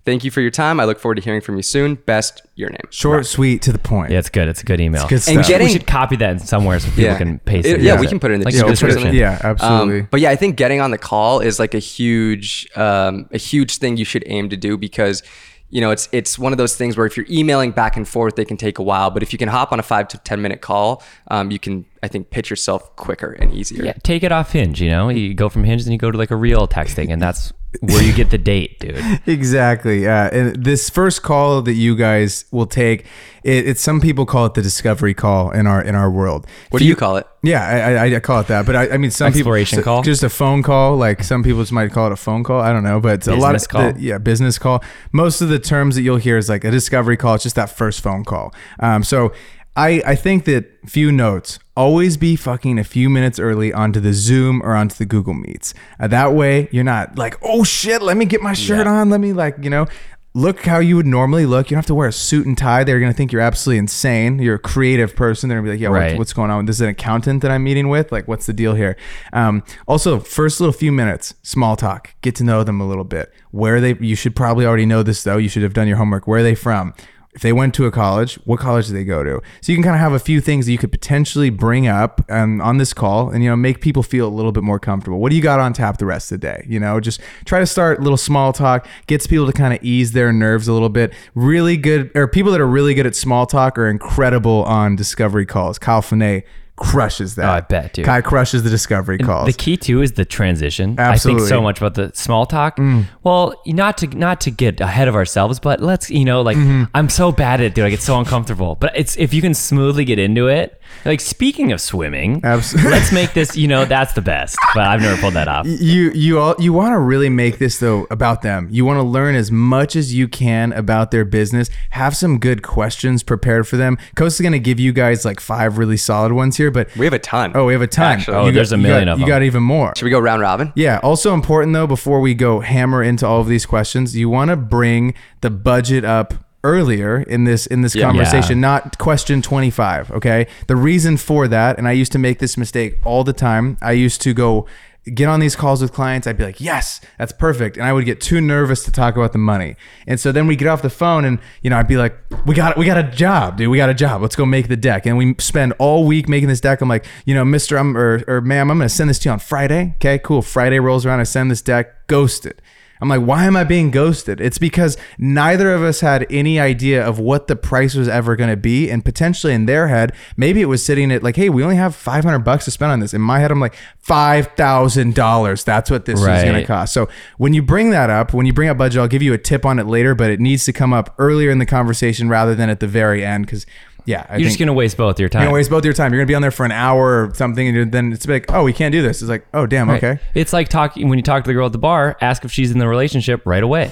Thank 0.06 0.26
you 0.26 0.32
for 0.32 0.42
your 0.42 0.52
time. 0.52 0.82
I 0.82 0.86
look 0.86 1.00
forward 1.00 1.16
to 1.16 1.22
hearing 1.22 1.40
from 1.40 1.56
you 1.56 1.62
soon. 1.64 1.96
Best, 1.96 2.42
your 2.56 2.70
name. 2.70 2.82
Short, 2.90 3.26
sweet, 3.26 3.62
to 3.62 3.72
the 3.72 3.80
point. 3.80 4.12
Yeah, 4.12 4.20
it's 4.20 4.30
good. 4.30 4.50
It's 4.50 4.62
a 4.62 4.66
good 4.66 4.82
email. 4.82 5.08
good 5.08 5.22
And 5.30 5.44
getting- 5.46 5.68
we 5.68 5.72
should 5.74 5.88
copy 5.88 6.18
that 6.18 6.30
in 6.32 6.40
somewhere 6.40 6.78
so 6.80 6.90
people 6.92 7.16
can 7.16 7.40
paste 7.40 7.66
it. 7.68 7.80
yeah, 7.82 7.98
we 8.00 8.08
can 8.08 8.20
put 8.20 8.32
it 8.32 8.34
in 8.36 8.40
the 8.42 8.46
Like 8.46 8.54
description. 8.56 9.08
or. 9.08 9.12
Yeah, 9.14 9.40
absolutely. 9.42 10.02
Um, 10.02 10.08
but 10.12 10.20
yeah, 10.20 10.30
I 10.32 10.36
think 10.36 10.58
getting 10.58 10.82
on 10.82 10.92
the 10.92 10.98
call 10.98 11.40
is 11.40 11.58
like 11.58 11.74
a 11.74 11.80
huge, 11.80 12.68
um, 12.76 13.28
a 13.32 13.38
huge 13.38 13.78
thing 13.78 13.96
you 13.96 14.04
should 14.04 14.24
aim 14.28 14.50
to 14.50 14.58
do 14.58 14.78
because, 14.78 15.24
you 15.70 15.80
know, 15.80 15.92
it's 15.92 16.10
it's 16.12 16.38
one 16.38 16.52
of 16.52 16.58
those 16.58 16.76
things 16.76 16.98
where 16.98 17.06
if 17.06 17.16
you're 17.16 17.26
emailing 17.30 17.72
back 17.72 17.96
and 17.96 18.06
forth, 18.06 18.36
they 18.36 18.46
can 18.46 18.58
take 18.58 18.80
a 18.80 18.84
while. 18.84 19.10
But 19.10 19.24
if 19.24 19.32
you 19.32 19.40
can 19.40 19.48
hop 19.48 19.72
on 19.72 19.80
a 19.80 19.84
five 19.84 20.10
to 20.10 20.18
ten 20.20 20.42
minute 20.42 20.60
call, 20.60 21.02
um, 21.30 21.50
you 21.50 21.60
can, 21.60 21.86
I 22.04 22.10
think, 22.10 22.30
pitch 22.30 22.50
yourself 22.50 22.96
quicker 22.98 23.32
and 23.32 23.54
easier. 23.54 23.86
Yeah, 23.86 23.94
take 24.04 24.24
it 24.24 24.32
off 24.32 24.52
Hinge. 24.52 24.82
You 24.82 24.90
know, 24.90 25.10
you 25.10 25.34
go 25.34 25.48
from 25.50 25.64
Hinge 25.64 25.84
and 25.84 25.92
you 25.94 25.98
go 25.98 26.12
to 26.12 26.18
like 26.18 26.32
a 26.32 26.36
real 26.36 26.68
texting, 26.68 27.10
and 27.12 27.22
that's 27.22 27.54
where 27.80 28.04
you 28.04 28.14
get 28.14 28.30
the 28.30 28.38
date, 28.38 28.80
dude. 28.80 29.02
Exactly. 29.26 30.08
Uh, 30.08 30.30
and 30.30 30.64
this 30.64 30.90
first 30.90 31.24
call 31.24 31.62
that 31.64 31.74
you 31.74 31.96
guys 31.96 32.46
will 32.52 32.68
take, 32.68 33.06
it, 33.44 33.68
it's 33.68 33.82
some 33.82 34.00
people 34.00 34.26
call 34.26 34.46
it 34.46 34.54
the 34.54 34.62
discovery 34.62 35.14
call 35.14 35.50
in 35.52 35.66
our 35.66 35.82
in 35.82 35.96
our 35.96 36.12
world. 36.12 36.46
What 36.70 36.80
do 36.80 36.86
you 36.86 36.96
call 36.96 37.18
it? 37.18 37.26
Yeah, 37.42 37.66
I, 37.66 38.08
I, 38.08 38.16
I 38.16 38.20
call 38.20 38.40
it 38.42 38.48
that, 38.48 38.66
but 38.66 38.76
I, 38.76 38.90
I 38.92 38.98
mean 38.98 39.10
some 39.12 39.28
Exploration 39.28 39.78
people 39.80 39.94
call? 39.96 40.04
just 40.04 40.24
a 40.24 40.30
phone 40.30 40.62
call. 40.62 40.98
Like 40.98 41.24
some 41.24 41.42
people 41.42 41.62
just 41.62 41.72
might 41.72 41.92
call 41.92 42.08
it 42.08 42.14
a 42.14 42.18
phone 42.18 42.44
call. 42.44 42.60
I 42.62 42.72
don't 42.74 42.84
know, 42.84 43.00
but 43.00 43.26
a 43.28 43.36
lot 43.36 43.56
of 43.56 43.62
Business 43.62 43.68
call? 43.68 43.94
the- 43.94 44.02
yeah, 44.02 44.18
business 44.18 44.60
call. 44.60 44.84
Most 45.12 45.42
of 45.42 45.50
the 45.50 45.60
terms 45.60 45.96
that 45.96 46.02
you'll 46.04 46.18
hear 46.18 46.38
is 46.38 46.50
like 46.50 46.64
a 46.64 46.72
discovery 46.72 47.18
call. 47.18 47.36
It's 47.36 47.44
just 47.44 47.56
that 47.56 47.70
first 47.70 48.02
phone 48.02 48.24
call. 48.24 48.54
Um, 48.80 49.04
so 49.04 49.34
I 49.76 50.02
I 50.06 50.16
think 50.16 50.46
that 50.46 50.66
few 50.88 51.12
notes 51.12 51.60
always 51.76 52.18
be 52.18 52.36
fucking 52.36 52.78
a 52.78 52.84
few 52.84 53.10
minutes 53.10 53.40
early 53.40 53.74
onto 53.74 54.00
the 54.00 54.14
Zoom 54.14 54.62
or 54.62 54.76
onto 54.76 54.96
the 54.96 55.06
Google 55.06 55.34
Meets. 55.34 55.74
Uh, 56.00 56.08
that 56.08 56.34
way 56.34 56.68
you're 56.72 56.84
not 56.84 57.18
like 57.18 57.36
oh 57.42 57.64
shit, 57.64 58.02
let 58.02 58.18
me 58.18 58.26
get 58.26 58.42
my 58.42 58.54
shirt 58.54 58.86
on. 58.88 59.10
Let 59.10 59.20
me 59.20 59.34
like 59.34 59.56
you 59.62 59.70
know 59.70 59.88
look 60.36 60.62
how 60.66 60.80
you 60.80 60.96
would 60.96 61.06
normally 61.06 61.46
look. 61.46 61.70
You 61.70 61.76
don't 61.76 61.80
have 61.84 61.86
to 61.88 61.94
wear 61.96 62.08
a 62.08 62.12
suit 62.12 62.48
and 62.48 62.58
tie. 62.58 62.84
They're 62.84 63.00
gonna 63.00 63.14
think 63.14 63.32
you're 63.32 63.42
absolutely 63.42 63.78
insane. 63.80 64.40
You're 64.40 64.56
a 64.56 64.60
creative 64.60 65.16
person. 65.16 65.48
They're 65.48 65.60
gonna 65.60 65.68
be 65.68 65.72
like, 65.74 65.80
yeah, 65.80 65.90
what- 65.90 66.00
what's 66.18 66.34
going 66.34 66.50
on? 66.52 66.66
This 66.66 66.78
is 66.78 66.82
an 66.82 66.90
accountant 66.90 67.42
that 67.44 67.52
I'm 67.52 67.64
meeting 67.64 67.88
with. 67.88 68.12
Like, 68.12 68.28
what's 68.28 68.46
the 68.48 68.54
deal 68.54 68.74
here? 68.74 68.96
Um, 69.32 69.64
also, 69.88 70.20
first 70.20 70.60
little 70.60 70.74
few 70.74 70.92
minutes, 70.92 71.36
small 71.44 71.76
talk. 71.76 72.16
Get 72.22 72.34
to 72.38 72.44
know 72.44 72.64
them 72.64 72.82
a 72.82 72.88
little 72.88 73.04
bit. 73.04 73.32
Where 73.52 73.76
are 73.76 73.82
they? 73.82 73.94
You 74.00 74.16
should 74.16 74.36
probably 74.36 74.66
already 74.66 74.88
know 74.88 75.04
this 75.04 75.24
though. 75.24 75.38
You 75.38 75.50
should 75.50 75.62
have 75.64 75.74
done 75.74 75.88
your 75.88 75.98
homework. 75.98 76.26
Where 76.28 76.40
are 76.40 76.44
they 76.44 76.56
from? 76.56 76.94
If 77.36 77.42
they 77.42 77.52
went 77.54 77.74
to 77.76 77.86
a 77.86 77.92
college, 77.92 78.36
what 78.46 78.60
college 78.60 78.88
did 78.88 78.94
they 78.94 79.04
go 79.04 79.24
to? 79.24 79.42
So 79.62 79.72
you 79.72 79.76
can 79.76 79.84
kind 79.84 79.96
of 79.96 80.00
have 80.00 80.14
a 80.14 80.20
few 80.20 80.40
things 80.40 80.66
that 80.66 80.72
you 80.72 80.78
could 80.78 80.92
potentially 80.92 81.50
bring 81.50 81.88
up 81.88 82.24
um, 82.30 82.62
on 82.62 82.78
this 82.78 82.94
call, 82.94 83.30
and 83.30 83.44
you 83.44 83.50
know, 83.50 83.56
make 83.56 83.82
people 83.82 84.04
feel 84.04 84.28
a 84.28 84.30
little 84.30 84.52
bit 84.52 84.64
more 84.64 84.80
comfortable. 84.80 85.20
What 85.20 85.32
do 85.32 85.36
you 85.36 85.42
got 85.42 85.60
on 85.60 85.74
tap 85.74 85.98
the 85.98 86.06
rest 86.06 86.32
of 86.32 86.40
the 86.40 86.48
day? 86.48 86.66
You 86.68 86.80
know, 86.80 87.00
just 87.00 87.20
try 87.46 87.60
to 87.60 87.66
start 87.66 88.00
a 88.00 88.02
little 88.02 88.18
small 88.18 88.54
talk, 88.54 88.88
gets 89.08 89.26
people 89.26 89.48
to 89.48 89.54
kind 89.54 89.74
of 89.74 89.84
ease 89.84 90.12
their 90.12 90.32
nerves 90.32 90.68
a 90.68 90.74
little 90.74 90.90
bit. 90.90 91.14
Really 91.34 91.76
good, 91.76 92.12
or 92.16 92.28
people 92.28 92.52
that 92.52 92.62
are 92.62 92.68
really 92.68 92.94
good 92.94 93.08
at 93.08 93.16
small 93.16 93.46
talk 93.46 93.78
are 93.78 93.90
incredible 93.90 94.64
on 94.66 94.96
discovery 94.96 95.46
calls. 95.46 95.80
Kyle 95.80 96.02
Finet 96.02 96.44
crushes 96.76 97.36
that. 97.36 97.46
Oh, 97.46 97.52
I 97.52 97.62
bet, 97.62 97.94
dude. 97.94 98.06
Kai 98.06 98.22
crushes 98.22 98.64
the 98.64 98.70
discovery 98.70 99.18
calls. 99.18 99.46
The 99.48 99.54
key 99.54 99.78
too 99.78 100.02
is 100.02 100.14
the 100.14 100.26
transition. 100.26 101.00
I 101.00 101.18
think 101.18 101.40
so 101.42 101.62
much 101.62 101.78
about 101.78 101.96
the 101.96 102.12
small 102.14 102.46
talk. 102.46 102.78
Mm. 102.78 103.06
Well, 103.24 103.62
not 103.66 103.98
to 104.00 104.08
not 104.08 104.42
to 104.42 104.52
get 104.52 104.82
ahead 104.82 105.08
of 105.08 105.16
ourselves, 105.16 105.60
but 105.60 105.82
let's 105.82 106.10
you 106.10 106.26
know, 106.26 106.42
like 106.42 106.58
mm-hmm. 106.58 106.86
I'm 106.94 107.10
so 107.10 107.32
bad 107.32 107.62
at 107.62 107.68
it, 107.68 107.76
dude. 107.76 107.86
I 107.86 107.90
get 107.90 108.02
so 108.02 108.18
uncomfortable. 108.18 108.76
But 108.76 108.94
it's 108.96 109.18
if 109.18 109.34
you 109.34 109.42
can 109.42 109.54
smoothly 109.54 110.06
get 110.06 110.20
into 110.20 110.48
it. 110.48 110.80
Like 111.06 111.22
speaking 111.22 111.72
of 111.72 111.82
swimming, 111.82 112.42
Abs- 112.44 112.76
let's 112.86 113.12
make 113.12 113.34
this. 113.34 113.56
You 113.56 113.68
know, 113.68 113.86
that's 113.86 114.14
the 114.14 114.22
best. 114.22 114.58
But 114.76 114.84
I've 114.84 115.02
never 115.02 115.20
pulled 115.20 115.34
that 115.34 115.48
off. 115.48 115.66
you 115.66 116.12
you 116.12 116.40
all 116.40 116.56
you 116.60 116.72
want 116.72 116.94
to 116.94 117.00
really 117.00 117.30
make 117.30 117.58
this 117.58 117.80
though 117.80 118.08
about 118.12 118.42
them. 118.42 118.68
You 118.72 118.86
want 118.86 118.98
to 118.98 119.04
learn 119.04 119.36
as 119.36 119.52
much 119.52 119.96
as 119.96 120.14
you 120.14 120.28
can 120.28 120.72
about 120.74 121.12
their 121.12 121.26
business. 121.26 121.70
Have 121.92 122.16
some 122.16 122.40
good 122.40 122.62
questions 122.64 123.24
prepared 123.24 123.68
for 123.68 123.78
them. 123.78 123.98
Coast 124.16 124.38
is 124.38 124.42
going 124.42 124.54
to 124.54 124.60
give 124.60 124.80
you 124.80 124.94
guys 124.94 125.26
like 125.26 125.40
five 125.40 125.78
really 125.78 125.98
solid 125.98 126.32
ones 126.32 126.58
here, 126.58 126.63
but 126.72 126.96
We 126.96 127.06
have 127.06 127.14
a 127.14 127.20
ton. 127.20 127.52
oh, 127.56 127.66
we 127.66 127.74
have 127.74 127.82
a 127.82 127.88
ton. 127.88 128.14
Actually. 128.14 128.38
Oh, 128.38 128.46
You 128.48 128.52
there's 128.52 128.72
a 128.74 128.78
you 128.78 128.84
million 128.84 129.06
got, 129.06 129.14
of 129.14 129.20
You 129.20 129.28
got 129.28 129.44
even 129.44 129.64
more. 129.64 129.94
Should 129.96 130.06
we 130.06 130.12
go 130.12 130.20
round 130.20 130.42
robin? 130.42 130.72
Yeah. 130.76 131.00
Also 131.04 131.34
important 131.34 131.74
though, 131.74 131.88
before 131.88 132.20
we 132.22 132.34
go 132.34 132.60
hammer 132.62 133.04
into 133.04 133.26
all 133.28 133.42
of 133.42 133.48
these 133.48 133.66
questions, 133.66 134.16
you 134.16 134.30
want 134.30 134.50
to 134.50 134.56
bring 134.56 135.14
the 135.42 135.50
budget 135.50 136.04
up 136.06 136.34
earlier 136.64 137.22
in 137.24 137.44
this 137.44 137.66
in 137.66 137.82
this 137.82 137.94
conversation, 137.94 138.62
not 138.62 138.98
question 138.98 139.42
25, 139.42 140.12
okay? 140.12 140.48
The 140.68 140.76
reason 140.78 141.18
for 141.18 141.48
that, 141.50 141.78
and 141.78 141.88
I 141.88 141.92
used 141.92 142.14
to 142.14 142.20
make 142.20 142.40
this 142.40 142.58
mistake 142.58 143.00
all 143.04 143.24
the 143.26 143.34
time. 143.34 143.78
I 143.82 143.92
used 143.92 144.22
to 144.22 144.34
go 144.34 144.66
get 145.14 145.28
on 145.28 145.40
these 145.40 145.56
calls 145.56 145.82
with 145.82 145.92
clients, 145.92 146.28
I'd 146.28 146.38
be 146.38 146.46
like, 146.46 146.62
"Yes, 146.62 147.02
that's 147.18 147.32
perfect." 147.32 147.78
And 147.78 147.86
I 147.86 147.94
would 147.94 148.06
get 148.06 148.22
too 148.22 148.40
nervous 148.40 148.84
to 148.86 148.92
talk 148.92 149.16
about 149.16 149.32
the 149.32 149.38
money. 149.38 149.76
And 150.08 150.20
so 150.20 150.32
then 150.32 150.48
we 150.48 150.56
get 150.56 150.68
off 150.68 150.82
the 150.82 150.90
phone 150.90 151.26
and, 151.26 151.40
you 151.62 151.70
know, 151.70 151.78
I'd 151.78 151.88
be 151.88 151.98
like, 151.98 152.18
"We 152.46 152.56
got 152.56 152.78
we 152.78 152.86
got 152.86 152.98
a 152.98 153.04
job, 153.04 153.58
dude. 153.58 153.70
We 153.70 153.78
got 153.78 153.90
a 153.90 153.94
job. 153.94 154.22
Let's 154.22 154.36
go 154.36 154.46
make 154.46 154.68
the 154.68 154.78
deck." 154.78 155.06
And 155.06 155.18
we 155.18 155.36
spend 155.40 155.74
all 155.80 156.06
week 156.06 156.30
making 156.30 156.50
this 156.50 156.62
deck. 156.62 156.82
I'm 156.82 156.90
like, 156.90 157.06
"You 157.26 157.36
know, 157.36 157.44
Mr. 157.44 157.80
I'm 157.80 157.98
or, 157.98 158.24
or 158.28 158.42
ma'am, 158.42 158.72
I'm 158.72 158.78
going 158.78 158.88
to 158.88 158.94
send 158.94 159.10
this 159.10 159.20
to 159.20 159.30
you 159.30 159.34
on 159.34 159.40
Friday." 159.40 159.94
Okay, 159.96 160.20
cool. 160.20 160.42
Friday 160.42 160.80
rolls 160.80 161.06
around, 161.06 161.20
I 161.20 161.24
send 161.24 161.52
this 161.52 161.62
deck, 161.62 162.08
ghosted. 162.08 162.62
I'm 163.04 163.10
like, 163.10 163.20
why 163.20 163.44
am 163.44 163.58
I 163.58 163.66
being 163.66 163.92
ghosted? 163.92 164.40
It's 164.40 164.58
because 164.58 164.96
neither 165.18 165.74
of 165.74 165.84
us 165.84 166.00
had 166.00 166.26
any 166.30 166.58
idea 166.58 167.06
of 167.06 167.20
what 167.20 167.48
the 167.48 167.56
price 167.58 167.96
was 167.96 168.08
ever 168.08 168.38
going 168.38 168.50
to 168.50 168.56
be. 168.56 168.90
And 168.90 169.04
potentially 169.04 169.54
in 169.54 169.66
their 169.66 169.90
head, 169.90 170.14
maybe 170.38 170.62
it 170.62 170.68
was 170.68 170.86
sitting 170.86 171.12
at 171.12 171.22
like, 171.22 171.36
hey, 171.36 171.50
we 171.50 171.64
only 171.64 171.76
have 171.76 171.98
500 171.98 172.40
bucks 172.40 172.64
to 172.64 172.72
spend 172.72 172.94
on 172.94 173.02
this. 173.02 173.14
In 173.14 173.20
my 173.20 173.40
head, 173.40 173.52
I'm 173.52 173.60
like, 173.60 173.76
$5,000. 174.08 175.66
That's 175.66 175.92
what 175.92 176.06
this 176.06 176.18
is 176.18 176.26
going 176.26 176.54
to 176.54 176.66
cost. 176.66 176.94
So 176.94 177.10
when 177.38 177.54
you 177.54 177.62
bring 177.62 177.90
that 177.90 178.10
up, 178.10 178.34
when 178.34 178.46
you 178.46 178.54
bring 178.54 178.70
up 178.70 178.78
budget, 178.78 179.02
I'll 179.02 179.10
give 179.10 179.22
you 179.22 179.34
a 179.34 179.38
tip 179.38 179.66
on 179.66 179.80
it 179.80 179.86
later, 179.86 180.16
but 180.16 180.32
it 180.32 180.40
needs 180.40 180.64
to 180.64 180.72
come 180.72 180.94
up 180.94 181.14
earlier 181.18 181.52
in 181.52 181.58
the 181.58 181.66
conversation 181.66 182.30
rather 182.30 182.56
than 182.56 182.70
at 182.70 182.80
the 182.80 182.88
very 182.88 183.26
end. 183.26 183.50
Cause 183.50 183.66
yeah, 184.06 184.26
I 184.30 184.38
You're 184.38 184.48
just 184.48 184.60
gonna 184.60 184.74
waste 184.74 184.98
both 184.98 185.20
your 185.20 185.30
time. 185.30 185.42
you're 185.42 185.48
gonna 185.48 185.56
waste 185.56 185.70
both 185.70 185.86
your 185.86 185.94
time. 185.94 186.12
You're 186.14 186.22
gonna 186.22 186.28
be 186.28 186.36
on 186.36 186.42
there 186.42 186.52
for 186.52 186.66
an 186.66 186.72
hour 186.72 187.28
or 187.30 187.34
something, 187.36 187.68
and 187.78 187.92
then 187.92 188.12
it's 188.14 188.28
like, 188.28 188.52
oh, 188.52 188.64
we 188.64 188.74
can't 188.74 188.92
do 188.92 189.02
this. 189.02 189.22
It's 189.22 189.30
like, 189.30 189.46
oh, 189.54 189.66
damn, 189.66 189.90
Right. 189.90 190.04
okay. 190.04 190.22
It's 190.34 190.54
like 190.54 190.70
talking 190.70 191.10
when 191.10 191.18
you 191.18 191.24
talk 191.24 191.44
to 191.44 191.50
the 191.50 191.54
girl 191.54 191.66
at 191.68 191.72
the 191.72 191.78
bar. 191.78 192.18
Ask 192.22 192.44
if 192.46 192.52
she's 192.52 192.72
in 192.72 192.80
the 192.80 192.88
relationship 192.88 193.42
right 193.46 193.64
away. 193.64 193.92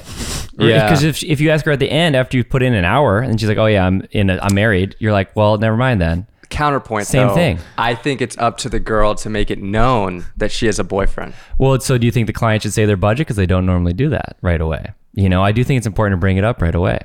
Yeah. 0.58 0.84
Because 0.86 1.04
if 1.04 1.24
if 1.24 1.40
you 1.42 1.50
ask 1.50 1.66
her 1.66 1.72
at 1.72 1.80
the 1.80 1.90
end 1.90 2.16
after 2.16 2.38
you 2.38 2.44
put 2.44 2.62
in 2.62 2.74
an 2.74 2.84
hour 2.86 3.20
and 3.20 3.40
she's 3.40 3.48
like, 3.50 3.58
"Oh 3.58 3.68
yeah, 3.68 3.86
I'm 3.88 4.06
in. 4.12 4.30
A, 4.30 4.38
I'm 4.42 4.54
married," 4.54 4.96
you're 5.00 5.14
like, 5.14 5.36
"Well, 5.36 5.58
never 5.58 5.78
mind 5.78 6.02
then." 6.02 6.28
Counterpoint. 6.50 7.08
Same 7.08 7.30
though, 7.30 7.34
thing. 7.36 7.60
I 7.78 7.96
think 7.96 8.22
it's 8.22 8.38
up 8.38 8.58
to 8.58 8.70
the 8.70 8.80
girl 8.80 9.16
to 9.16 9.30
make 9.30 9.50
it 9.50 9.60
known 9.62 10.26
that 10.36 10.52
she 10.52 10.66
has 10.66 10.78
a 10.80 10.84
boyfriend. 10.84 11.34
Well, 11.58 11.80
so 11.80 11.98
do 11.98 12.06
you 12.06 12.12
think 12.12 12.28
the 12.28 12.34
client 12.34 12.64
should 12.64 12.74
say 12.74 12.86
their 12.86 12.98
budget 12.98 13.26
because 13.28 13.38
they 13.38 13.46
don't 13.46 13.66
normally 13.66 13.94
do 13.94 14.10
that 14.10 14.36
right 14.42 14.60
away? 14.60 14.92
You 15.14 15.30
know, 15.30 15.42
I 15.42 15.54
do 15.54 15.64
think 15.64 15.78
it's 15.78 15.88
important 15.88 16.18
to 16.18 16.20
bring 16.20 16.36
it 16.36 16.44
up 16.44 16.62
right 16.62 16.76
away. 16.76 17.00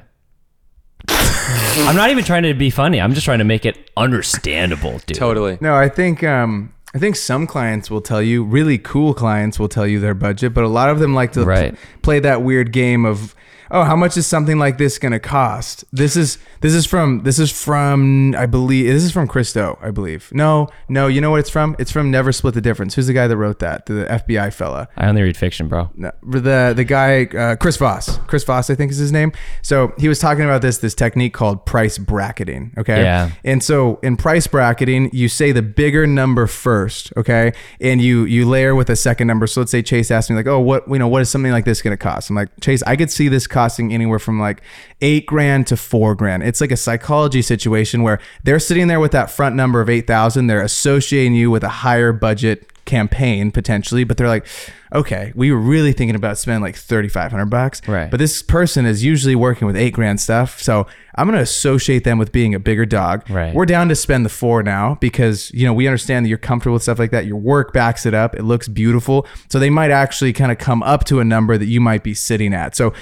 I'm 1.89 1.97
not 1.97 2.11
even 2.11 2.25
trying 2.25 2.43
to 2.45 2.55
be 2.55 2.71
funny. 2.71 3.01
I'm 3.01 3.13
just 3.15 3.25
trying 3.25 3.39
to 3.39 3.45
make 3.45 3.65
it 3.67 3.91
understandable, 3.97 4.99
dude. 5.07 5.17
Totally. 5.17 5.59
No, 5.61 5.75
I 5.75 5.89
think 5.89 6.23
um, 6.25 6.73
I 6.95 6.99
think 6.99 7.17
some 7.17 7.47
clients 7.47 7.91
will 7.91 8.01
tell 8.01 8.23
you, 8.23 8.43
really 8.45 8.79
cool 8.79 9.15
clients 9.15 9.59
will 9.59 9.69
tell 9.69 9.87
you 9.87 10.01
their 10.01 10.15
budget, 10.15 10.55
but 10.55 10.65
a 10.65 10.69
lot 10.69 10.89
of 10.91 10.99
them 10.99 11.15
like 11.15 11.33
to 11.33 11.45
Right. 11.45 11.73
pl- 11.75 11.79
play 12.03 12.21
that 12.21 12.43
weird 12.43 12.73
game 12.73 13.05
of, 13.05 13.35
oh, 13.71 13.85
how 13.85 13.97
much 13.97 14.17
is 14.17 14.27
something 14.27 14.59
like 14.59 14.79
this 14.79 14.99
going 14.99 15.13
to 15.13 15.21
cost? 15.21 15.85
This 15.93 16.17
is 16.17 16.39
this 16.61 16.75
is 16.75 16.87
from 16.87 17.23
this 17.23 17.39
is 17.39 17.51
from 17.51 18.35
I 18.37 18.47
believe 18.47 18.87
this 18.87 19.05
is 19.05 19.13
from 19.13 19.29
Chris 19.29 19.53
Do, 19.53 19.77
I 19.81 19.91
believe. 19.91 20.31
No, 20.33 20.69
no, 20.89 21.07
you 21.07 21.21
know 21.21 21.31
what 21.31 21.41
it's 21.41 21.51
from? 21.51 21.77
It's 21.79 21.91
from 21.91 22.11
Never 22.11 22.33
Split 22.33 22.55
the 22.55 22.61
Difference. 22.61 22.95
Who's 22.95 23.07
the 23.07 23.13
guy 23.13 23.27
that 23.27 23.37
wrote 23.37 23.59
that? 23.61 23.87
The 23.87 24.07
FBI 24.09 24.53
fella. 24.53 24.89
I 24.97 25.07
only 25.07 25.23
read 25.23 25.37
fiction, 25.37 25.69
bro. 25.69 25.91
No, 25.95 26.13
the 26.23 26.73
the 26.75 26.85
guy 26.85 27.25
uh, 27.25 27.57
Chris 27.57 27.77
Voss. 27.77 28.19
Chris 28.27 28.45
Voss, 28.45 28.71
I 28.71 28.75
think 28.75 28.91
is 28.91 28.99
his 28.99 29.13
name. 29.13 29.33
So 29.63 29.93
he 29.99 30.09
was 30.09 30.19
talking 30.19 30.45
about 30.45 30.63
this 30.63 30.79
this 30.79 30.95
technique 30.95 31.35
called 31.35 31.67
price 31.67 31.99
bracketing. 31.99 32.73
Okay. 32.79 33.03
Yeah. 33.03 33.31
And 33.45 33.63
so 33.63 33.99
in 34.03 34.17
price 34.17 34.47
bracketing, 34.47 35.11
you 35.13 35.29
say 35.29 35.53
the 35.53 35.63
bigger 35.63 36.07
number 36.07 36.47
first. 36.47 37.13
Okay. 37.17 37.53
And 37.81 38.01
you 38.01 38.25
you 38.25 38.49
layer 38.49 38.75
with 38.75 38.91
a 38.91 38.97
second 38.97 39.27
number. 39.27 39.47
So 39.47 39.61
let's 39.61 39.71
say 39.71 39.83
Chase 39.83 40.11
asked 40.11 40.31
me 40.31 40.37
like, 40.37 40.47
oh, 40.47 40.61
what 40.61 40.89
you 40.89 40.99
know, 40.99 41.09
what 41.09 41.23
is 41.23 41.31
something 41.31 41.53
like 41.53 41.65
this 41.65 41.83
going 41.83 41.93
to 41.93 42.03
cost? 42.03 42.31
I'm 42.31 42.37
like, 42.37 42.49
Chase, 42.61 42.83
I 42.87 42.97
could 42.97 43.11
see 43.11 43.29
this 43.29 43.47
costing 43.57 43.91
anywhere 43.91 44.19
from 44.19 44.39
like 44.39 44.61
eight 45.01 45.25
grand 45.25 45.67
to 45.67 45.79
four 45.79 46.15
grand. 46.15 46.43
It's 46.43 46.61
like 46.61 46.71
a 46.71 46.77
psychology 46.77 47.41
situation 47.41 48.03
where 48.03 48.19
they're 48.45 48.59
sitting 48.59 48.87
there 48.87 49.01
with 49.01 49.13
that 49.13 49.31
front 49.31 49.57
number 49.57 49.81
of 49.81 49.89
eight 49.89 50.07
thousand. 50.07 50.49
They're 50.49 50.61
associating 50.61 51.35
you 51.35 51.51
with 51.51 51.65
a 51.65 51.69
higher 51.69 52.13
budget 52.13 52.71
campaign 52.85 53.51
potentially, 53.51 54.05
but 54.05 54.17
they're 54.17 54.29
like, 54.29 54.47
okay, 54.95 55.33
we 55.35 55.51
were 55.51 55.59
really 55.59 55.93
thinking 55.93 56.15
about 56.15 56.39
spending 56.39 56.63
like 56.63 56.77
thirty 56.77 57.09
five 57.09 57.31
hundred 57.31 57.47
bucks, 57.47 57.81
Right. 57.89 58.11
But 58.11 58.19
this 58.19 58.43
person 58.43 58.87
is 58.87 59.03
usually 59.03 59.35
working 59.35 59.67
with 59.67 59.77
eight 59.77 59.93
grand 59.95 60.21
stuff, 60.21 60.61
so 60.63 60.87
I'm 61.17 61.27
gonna 61.27 61.41
associate 61.41 62.05
them 62.05 62.19
with 62.19 62.31
being 62.33 62.55
a 62.55 62.61
bigger 62.61 62.87
dog. 62.87 63.29
Right. 63.29 63.55
We're 63.55 63.67
down 63.67 63.89
to 63.89 63.97
spend 63.97 64.25
the 64.25 64.31
four 64.31 64.63
now 64.63 64.97
because 65.01 65.51
you 65.53 65.67
know 65.67 65.73
we 65.73 65.87
understand 65.87 66.25
that 66.25 66.29
you're 66.29 66.39
comfortable 66.39 66.75
with 66.75 66.83
stuff 66.83 66.99
like 66.99 67.11
that. 67.11 67.27
Your 67.27 67.39
work 67.39 67.73
backs 67.73 68.07
it 68.07 68.15
up. 68.15 68.35
It 68.35 68.43
looks 68.43 68.69
beautiful, 68.69 69.27
so 69.49 69.59
they 69.59 69.71
might 69.71 69.91
actually 69.91 70.33
kind 70.33 70.53
of 70.53 70.59
come 70.59 70.83
up 70.83 71.05
to 71.05 71.21
a 71.21 71.25
number 71.25 71.59
that 71.59 71.67
you 71.67 71.81
might 71.81 72.03
be 72.03 72.15
sitting 72.15 72.55
at. 72.55 72.77
So. 72.77 72.93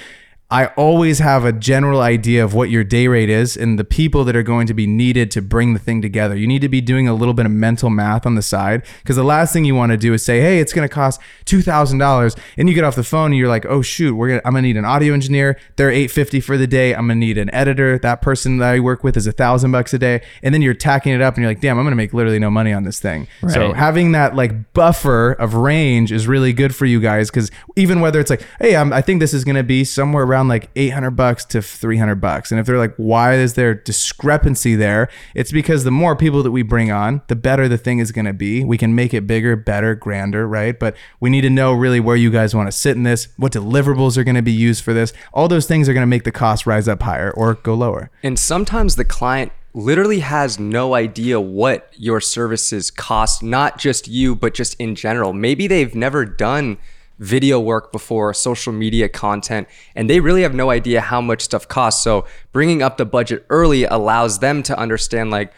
I 0.55 0.67
always 0.77 1.19
have 1.19 1.43
a 1.43 1.51
general 1.51 1.99
idea 1.99 2.41
of 2.41 2.53
what 2.53 2.69
your 2.69 2.85
day 2.85 3.09
rate 3.09 3.29
is 3.29 3.57
and 3.57 3.77
the 3.77 3.83
people 3.83 4.23
that 4.23 4.37
are 4.37 4.41
going 4.41 4.67
to 4.67 4.73
be 4.73 4.87
needed 4.87 5.29
to 5.31 5.41
bring 5.41 5.73
the 5.73 5.81
thing 5.81 6.01
together. 6.01 6.33
You 6.33 6.47
need 6.47 6.61
to 6.61 6.69
be 6.69 6.79
doing 6.79 7.09
a 7.09 7.13
little 7.13 7.33
bit 7.33 7.45
of 7.45 7.51
mental 7.51 7.89
math 7.89 8.25
on 8.25 8.35
the 8.35 8.41
side 8.41 8.85
because 9.03 9.17
the 9.17 9.23
last 9.25 9.51
thing 9.51 9.65
you 9.65 9.75
want 9.75 9.91
to 9.91 9.97
do 9.97 10.13
is 10.13 10.23
say, 10.23 10.39
"Hey, 10.39 10.59
it's 10.59 10.71
going 10.71 10.87
to 10.87 10.93
cost 10.93 11.19
two 11.43 11.61
thousand 11.61 11.97
dollars," 11.97 12.37
and 12.55 12.69
you 12.69 12.73
get 12.73 12.85
off 12.85 12.95
the 12.95 13.03
phone 13.03 13.31
and 13.31 13.35
you're 13.35 13.49
like, 13.49 13.65
"Oh 13.65 13.81
shoot, 13.81 14.15
we're 14.15 14.29
gonna, 14.29 14.41
I'm 14.45 14.53
going 14.53 14.63
to 14.63 14.67
need 14.69 14.77
an 14.77 14.85
audio 14.85 15.13
engineer. 15.13 15.59
They're 15.75 15.91
eight 15.91 16.09
fifty 16.09 16.39
for 16.39 16.57
the 16.57 16.67
day. 16.67 16.95
I'm 16.95 17.07
going 17.07 17.19
to 17.19 17.25
need 17.25 17.37
an 17.37 17.53
editor. 17.53 17.99
That 17.99 18.21
person 18.21 18.55
that 18.59 18.75
I 18.75 18.79
work 18.79 19.03
with 19.03 19.17
is 19.17 19.27
a 19.27 19.33
thousand 19.33 19.73
bucks 19.73 19.93
a 19.93 19.99
day." 19.99 20.21
And 20.41 20.53
then 20.53 20.61
you're 20.61 20.73
tacking 20.73 21.11
it 21.11 21.19
up 21.19 21.33
and 21.35 21.41
you're 21.41 21.51
like, 21.51 21.59
"Damn, 21.59 21.77
I'm 21.77 21.83
going 21.83 21.91
to 21.91 21.97
make 21.97 22.13
literally 22.13 22.39
no 22.39 22.49
money 22.49 22.71
on 22.71 22.83
this 22.83 23.01
thing." 23.01 23.27
So 23.49 23.73
having 23.73 24.13
that 24.13 24.37
like 24.37 24.71
buffer 24.71 25.33
of 25.33 25.53
range 25.53 26.13
is 26.13 26.29
really 26.29 26.53
good 26.53 26.73
for 26.73 26.85
you 26.85 27.01
guys 27.01 27.29
because 27.29 27.51
even 27.75 27.99
whether 27.99 28.21
it's 28.21 28.29
like, 28.29 28.45
hey, 28.61 28.77
I'm, 28.77 28.93
I 28.93 29.01
think 29.01 29.19
this 29.19 29.33
is 29.33 29.43
going 29.43 29.57
to 29.57 29.63
be 29.63 29.83
somewhere 29.83 30.23
around 30.23 30.44
like 30.47 30.69
800 30.75 31.11
bucks 31.11 31.45
to 31.45 31.61
300 31.61 32.15
bucks, 32.15 32.51
and 32.51 32.59
if 32.59 32.65
they're 32.65 32.77
like, 32.77 32.95
why 32.97 33.35
is 33.35 33.53
there 33.53 33.73
discrepancy 33.73 34.75
there? 34.75 35.09
It's 35.33 35.51
because 35.51 35.83
the 35.83 35.91
more 35.91 36.15
people 36.15 36.43
that 36.43 36.51
we 36.51 36.63
bring 36.63 36.91
on, 36.91 37.21
the 37.27 37.35
better 37.35 37.67
the 37.67 37.77
thing 37.77 37.99
is 37.99 38.11
going 38.11 38.25
to 38.25 38.33
be. 38.33 38.63
We 38.63 38.77
can 38.77 38.95
make 38.95 39.13
it 39.13 39.27
bigger, 39.27 39.55
better, 39.55 39.95
grander, 39.95 40.47
right? 40.47 40.77
But 40.77 40.95
we 41.19 41.29
need 41.29 41.41
to 41.41 41.49
know 41.49 41.73
really 41.73 41.99
where 41.99 42.15
you 42.15 42.31
guys 42.31 42.55
want 42.55 42.67
to 42.67 42.71
sit 42.71 42.95
in 42.95 43.03
this, 43.03 43.27
what 43.37 43.51
deliverables 43.51 44.17
are 44.17 44.23
going 44.23 44.35
to 44.35 44.41
be 44.41 44.51
used 44.51 44.83
for 44.83 44.93
this. 44.93 45.13
All 45.33 45.47
those 45.47 45.67
things 45.67 45.89
are 45.89 45.93
going 45.93 46.03
to 46.03 46.07
make 46.07 46.23
the 46.23 46.31
cost 46.31 46.65
rise 46.65 46.87
up 46.87 47.03
higher 47.03 47.31
or 47.31 47.55
go 47.55 47.73
lower. 47.73 48.09
And 48.23 48.37
sometimes 48.39 48.95
the 48.95 49.05
client 49.05 49.51
literally 49.73 50.21
has 50.21 50.57
no 50.57 50.93
idea 50.95 51.39
what 51.39 51.91
your 51.95 52.21
services 52.21 52.89
cost, 52.89 53.43
not 53.43 53.77
just 53.77 54.07
you, 54.07 54.35
but 54.35 54.53
just 54.53 54.73
in 54.79 54.95
general. 54.95 55.33
Maybe 55.33 55.67
they've 55.67 55.93
never 55.93 56.23
done 56.23 56.77
video 57.19 57.59
work 57.59 57.91
before, 57.91 58.33
social 58.33 58.73
media 58.73 59.07
content, 59.07 59.67
and 59.95 60.09
they 60.09 60.19
really 60.19 60.41
have 60.41 60.53
no 60.53 60.69
idea 60.69 61.01
how 61.01 61.21
much 61.21 61.41
stuff 61.41 61.67
costs. 61.67 62.03
So 62.03 62.25
bringing 62.51 62.81
up 62.81 62.97
the 62.97 63.05
budget 63.05 63.45
early 63.49 63.83
allows 63.85 64.39
them 64.39 64.63
to 64.63 64.77
understand, 64.77 65.31
like, 65.31 65.53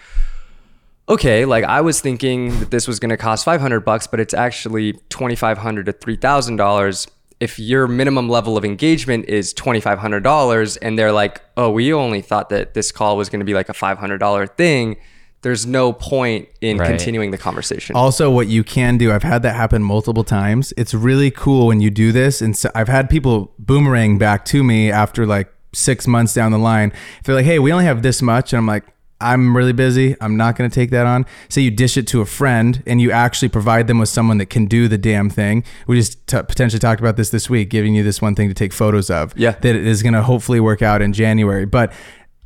okay, 1.09 1.45
like 1.45 1.63
I 1.63 1.81
was 1.81 2.01
thinking 2.01 2.59
that 2.59 2.71
this 2.71 2.87
was 2.87 2.99
going 2.99 3.09
to 3.09 3.17
cost 3.17 3.45
500 3.45 3.81
bucks, 3.81 4.07
but 4.07 4.19
it's 4.19 4.33
actually 4.33 4.93
2500 5.09 5.85
to 5.85 5.93
$3,000. 5.93 7.07
If 7.39 7.59
your 7.59 7.87
minimum 7.87 8.29
level 8.29 8.57
of 8.57 8.65
engagement 8.65 9.25
is 9.29 9.53
$2,500 9.53 10.77
and 10.81 10.97
they're 10.97 11.11
like, 11.11 11.41
oh, 11.55 11.69
we 11.69 11.93
only 11.93 12.21
thought 12.21 12.49
that 12.49 12.73
this 12.73 12.91
call 12.91 13.15
was 13.15 13.29
going 13.29 13.39
to 13.39 13.45
be 13.45 13.53
like 13.53 13.69
a 13.69 13.73
$500 13.73 14.57
thing, 14.57 14.97
there's 15.43 15.65
no 15.65 15.93
point 15.93 16.47
in 16.61 16.77
Right. 16.77 16.89
continuing 16.89 17.31
the 17.31 17.38
conversation. 17.38 17.95
Also, 17.95 18.29
what 18.31 18.47
you 18.47 18.63
can 18.63 18.97
do, 18.97 19.11
I've 19.11 19.23
had 19.23 19.43
that 19.43 19.55
happen 19.55 19.83
multiple 19.83 20.23
times. 20.23 20.73
It's 20.77 20.93
really 20.93 21.31
cool 21.31 21.67
when 21.67 21.79
you 21.79 21.89
do 21.89 22.11
this. 22.11 22.41
And 22.41 22.57
so 22.57 22.69
I've 22.75 22.88
had 22.89 23.09
people 23.09 23.53
boomerang 23.59 24.17
back 24.17 24.45
to 24.45 24.63
me 24.63 24.91
after 24.91 25.25
like 25.25 25.51
six 25.73 26.07
months 26.07 26.33
down 26.33 26.51
the 26.51 26.57
line. 26.57 26.91
They're 27.23 27.35
like, 27.35 27.45
hey, 27.45 27.59
we 27.59 27.71
only 27.71 27.85
have 27.85 28.01
this 28.01 28.21
much. 28.21 28.51
And 28.51 28.57
I'm 28.57 28.65
like, 28.67 28.83
I'm 29.19 29.57
really 29.57 29.73
busy. 29.73 30.15
I'm 30.21 30.38
not 30.38 30.55
going 30.55 30.69
to 30.69 30.73
take 30.73 30.91
that 30.91 31.07
on. 31.07 31.25
Say 31.49 31.61
you 31.61 31.71
dish 31.71 31.97
it 31.97 32.05
to 32.07 32.21
a 32.21 32.25
friend 32.25 32.83
and 32.85 33.01
you 33.01 33.11
actually 33.11 33.49
provide 33.49 33.88
them 33.88 33.97
with 33.97 34.09
someone 34.09 34.38
that 34.38 34.45
can 34.51 34.67
do 34.67 34.88
the 34.88 34.97
damn 34.97 35.29
thing. 35.31 35.63
We 35.88 35.97
just 35.97 36.27
t- 36.27 36.38
potentially 36.38 36.79
talked 36.79 36.99
about 36.99 37.17
this 37.17 37.31
this 37.31 37.49
week, 37.49 37.69
giving 37.71 37.95
you 37.95 38.03
this 38.03 38.21
one 38.21 38.35
thing 38.35 38.47
to 38.47 38.53
take 38.53 38.73
photos 38.73 39.09
of. 39.09 39.33
Yeah. 39.35 39.51
That 39.61 39.75
is 39.75 40.03
going 40.03 40.13
to 40.13 40.21
hopefully 40.21 40.59
work 40.59 40.83
out 40.83 41.01
in 41.01 41.13
January. 41.13 41.65
But 41.65 41.93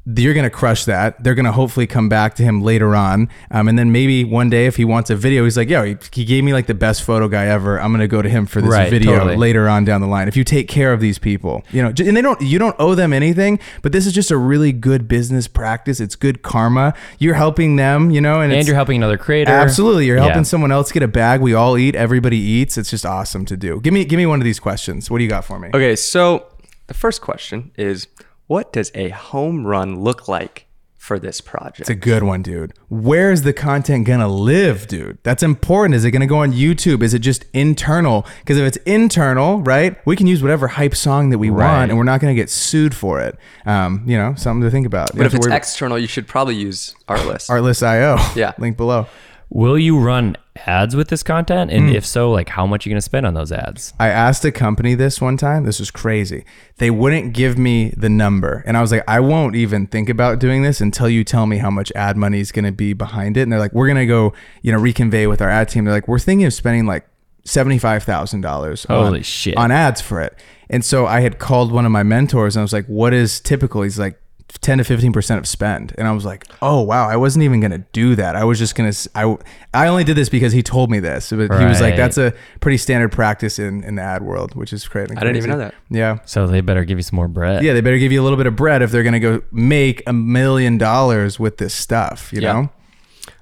you're 0.04 0.34
going 0.34 0.44
to 0.46 0.50
crush 0.50 0.86
that. 0.86 1.24
They're 1.24 1.36
going 1.36 1.46
to 1.46 1.52
hopefully 1.52 1.86
come 1.86 2.10
back 2.10 2.34
to 2.36 2.44
him 2.44 2.62
later 2.64 2.96
on. 2.96 3.30
Um, 3.52 3.68
and 3.68 3.78
then 3.78 3.92
maybe 3.92 4.24
one 4.24 4.50
day, 4.50 4.66
if 4.66 4.76
he 4.78 4.84
wants 4.84 5.12
a 5.12 5.16
video, 5.16 5.44
he's 5.44 5.56
like, 5.58 5.70
yo, 5.70 5.84
he, 5.84 5.96
he 6.12 6.26
gave 6.26 6.44
me 6.44 6.54
like 6.54 6.66
the 6.66 6.74
best 6.74 7.04
photo 7.04 7.28
guy 7.28 7.46
ever. 7.46 7.80
I'm 7.80 7.92
going 7.92 8.00
to 8.02 8.08
go 8.08 8.20
to 8.22 8.28
him 8.30 8.48
for 8.48 8.62
this 8.62 8.72
Right, 8.72 8.90
video 8.90 9.20
totally. 9.20 9.38
later 9.38 9.70
on 9.70 9.86
down 9.86 10.02
the 10.02 10.08
line. 10.08 10.28
If 10.28 10.36
you 10.36 10.44
take 10.44 10.68
care 10.68 10.92
of 10.92 11.02
these 11.02 11.20
people, 11.20 11.64
you 11.72 11.84
know, 11.84 11.90
and 11.90 12.18
they 12.18 12.22
don't, 12.24 12.42
you 12.42 12.58
don't 12.58 12.76
owe 12.80 12.96
them 12.96 13.14
anything, 13.14 13.60
but 13.84 13.92
this 13.92 14.08
is 14.08 14.14
just 14.14 14.32
a 14.32 14.38
really 14.38 14.72
good 14.72 15.08
business 15.08 15.48
practice. 15.48 16.00
It's 16.00 16.16
good 16.16 16.42
karma. 16.42 16.96
You're 17.20 17.36
helping 17.36 17.76
them, 17.76 18.10
you 18.10 18.22
know, 18.22 18.42
and, 18.42 18.52
And 18.52 18.66
you're 18.66 18.76
helping 18.76 18.98
another 18.98 19.18
creator. 19.20 19.52
Absolutely, 19.52 20.08
you're 20.08 20.18
helping 20.18 20.38
Yeah. 20.38 20.44
someone 20.44 20.72
else 20.72 20.92
get 20.92 21.04
a 21.04 21.08
bag. 21.08 21.42
We 21.42 21.54
all 21.54 21.78
eat. 21.78 21.94
Everybody 21.96 22.38
eats. 22.38 22.76
It's 22.76 22.90
just 22.90 23.06
awesome 23.06 23.46
to 23.46 23.56
do. 23.56 23.80
Give 23.82 23.94
me, 23.94 24.04
give 24.06 24.18
me 24.18 24.26
one 24.26 24.40
of 24.42 24.46
these 24.46 24.60
questions. 24.60 25.12
What 25.12 25.20
do 25.20 25.24
you 25.24 25.30
got 25.30 25.46
for 25.46 25.60
me? 25.60 25.70
okay, 25.72 25.96
so 25.96 26.48
the 26.88 26.96
first 26.96 27.22
question 27.22 27.72
is 27.78 28.08
what 28.52 28.74
does 28.74 28.92
a 28.96 29.08
home 29.10 29.66
run 29.66 30.02
look 30.02 30.28
like 30.28 30.66
for 30.98 31.18
this 31.18 31.40
project? 31.40 31.80
It's 31.80 31.90
a 31.90 31.96
good 31.96 32.22
one, 32.22 32.42
dude. 32.42 32.74
Where 32.90 33.32
is 33.32 33.44
the 33.44 33.54
content 33.54 34.06
gonna 34.06 34.28
live, 34.28 34.88
dude? 34.90 35.20
That's 35.24 35.42
important. 35.42 35.96
Is 35.96 36.04
it 36.04 36.12
gonna 36.12 36.28
go 36.28 36.40
on 36.40 36.52
YouTube? 36.52 37.02
Is 37.02 37.14
it 37.14 37.20
just 37.20 37.46
internal? 37.54 38.26
Because 38.40 38.58
if 38.58 38.66
it's 38.68 38.76
internal, 38.86 39.62
right, 39.62 39.96
we 40.06 40.18
can 40.18 40.28
use 40.28 40.42
whatever 40.42 40.68
hype 40.68 40.96
song 40.96 41.30
that 41.30 41.38
we 41.38 41.50
Right. 41.50 41.66
want, 41.66 41.92
and 41.92 41.98
we're 41.98 42.04
not 42.04 42.20
gonna 42.20 42.36
get 42.36 42.50
sued 42.50 42.94
for 42.94 43.22
it. 43.22 43.38
Um, 43.66 44.04
you 44.06 44.18
know, 44.18 44.34
something 44.36 44.64
to 44.64 44.70
think 44.70 44.86
about. 44.86 45.16
but 45.16 45.26
if 45.26 45.34
it's 45.34 45.48
external, 45.48 45.98
you 45.98 46.08
should 46.08 46.28
probably 46.28 46.56
use 46.56 46.94
Artlist. 47.08 47.50
Artlist.io, 47.50 48.18
Yeah. 48.36 48.52
link 48.60 48.76
below. 48.76 49.08
Will 49.54 49.78
you 49.78 50.00
run 50.00 50.38
ads 50.66 50.96
with 50.96 51.10
this 51.10 51.24
content? 51.24 51.72
And 51.72 51.90
hmm. 51.90 51.96
if 51.96 52.06
so, 52.06 52.32
like 52.32 52.48
how 52.48 52.66
much 52.66 52.86
are 52.86 52.90
you 52.90 52.94
gonna 52.94 53.02
spend 53.02 53.26
on 53.26 53.34
those 53.34 53.52
ads? 53.52 53.94
I 54.00 54.08
asked 54.08 54.46
a 54.46 54.52
company 54.52 54.96
this 54.96 55.20
one 55.20 55.36
time. 55.36 55.66
This 55.66 55.78
was 55.78 55.92
crazy. 55.92 56.46
They 56.78 56.90
wouldn't 56.90 57.34
give 57.34 57.58
me 57.58 57.90
the 57.98 58.08
number. 58.10 58.64
And 58.66 58.78
I 58.78 58.82
was 58.82 58.94
like, 58.94 59.04
I 59.10 59.20
won't 59.20 59.58
even 59.58 59.88
think 59.88 60.08
about 60.08 60.40
doing 60.40 60.64
this 60.64 60.80
until 60.80 61.10
you 61.10 61.26
tell 61.26 61.48
me 61.48 61.58
how 61.58 61.70
much 61.70 61.92
ad 61.96 62.16
money 62.16 62.40
is 62.40 62.54
going 62.54 62.64
to 62.66 62.72
be 62.72 62.94
behind 62.94 63.36
it. 63.36 63.42
And 63.42 63.52
they're 63.52 63.60
like, 63.60 63.74
we're 63.74 63.88
going 63.88 63.98
to 63.98 64.06
go, 64.06 64.34
you 64.62 64.72
know, 64.72 64.80
reconvey 64.80 65.28
with 65.28 65.42
our 65.42 65.50
ad 65.50 65.68
team. 65.68 65.84
They're 65.84 65.94
like, 65.94 66.08
we're 66.08 66.18
thinking 66.18 66.46
of 66.46 66.54
spending 66.54 66.86
like 66.86 67.06
$75,000 67.46 68.88
Holy 68.88 69.18
on, 69.18 69.24
shit. 69.24 69.58
on 69.58 69.70
ads 69.70 70.00
for 70.00 70.22
it. 70.22 70.38
And 70.70 70.86
so 70.86 71.06
I 71.06 71.20
had 71.20 71.40
called 71.40 71.72
one 71.72 71.86
of 71.86 71.92
my 71.92 72.04
mentors 72.04 72.56
and 72.56 72.62
I 72.62 72.64
was 72.64 72.74
like, 72.74 72.86
what 72.86 73.14
is 73.14 73.42
typical? 73.42 73.82
He's 73.82 74.00
like, 74.00 74.21
10 74.60 74.80
to 74.80 74.84
15% 74.84 75.38
of 75.38 75.48
spend. 75.48 75.94
And 75.98 76.08
I 76.08 76.12
was 76.12 76.26
like, 76.26 76.46
oh, 76.62 76.82
wow, 76.82 77.08
I 77.08 77.16
wasn't 77.16 77.44
even 77.44 77.60
going 77.62 77.72
to 77.72 77.84
do 77.94 78.16
that. 78.16 78.36
I 78.36 78.44
was 78.44 78.60
just 78.60 78.76
going 78.76 78.92
to, 78.92 79.10
I, 79.16 79.38
I 79.74 79.88
only 79.88 80.04
did 80.04 80.16
this 80.18 80.30
because 80.30 80.52
he 80.52 80.62
told 80.62 80.92
me 80.92 81.00
this. 81.00 81.30
But 81.30 81.58
he 81.60 81.66
was 81.66 81.80
like, 81.80 81.96
that's 81.96 82.18
a 82.18 82.34
pretty 82.60 82.78
standard 82.78 83.12
practice 83.12 83.60
in, 83.60 83.84
in 83.84 83.96
the 83.96 84.02
ad 84.02 84.24
world, 84.24 84.56
which 84.56 84.74
is 84.74 84.88
crazy. 84.88 85.16
I 85.16 85.22
didn't 85.22 85.38
even 85.38 85.52
know 85.52 85.58
that. 85.60 85.74
Yeah. 85.90 86.20
So 86.26 86.48
they 86.48 86.62
better 86.62 86.84
give 86.84 86.98
you 86.98 87.04
some 87.04 87.16
more 87.16 87.28
bread. 87.28 87.64
Yeah, 87.64 87.74
they 87.74 87.82
better 87.82 87.98
give 88.00 88.12
you 88.12 88.22
a 88.22 88.24
little 88.24 88.38
bit 88.38 88.48
of 88.48 88.56
bread 88.56 88.82
if 88.82 88.92
they're 88.92 89.04
going 89.04 89.14
to 89.14 89.20
go 89.20 89.42
make 89.52 90.04
a 90.08 90.14
million 90.14 90.78
dollars 90.78 91.40
with 91.40 91.58
this 91.58 91.74
stuff, 91.74 92.34
you 92.34 92.42
Yeah. 92.42 92.54
know? 92.54 92.70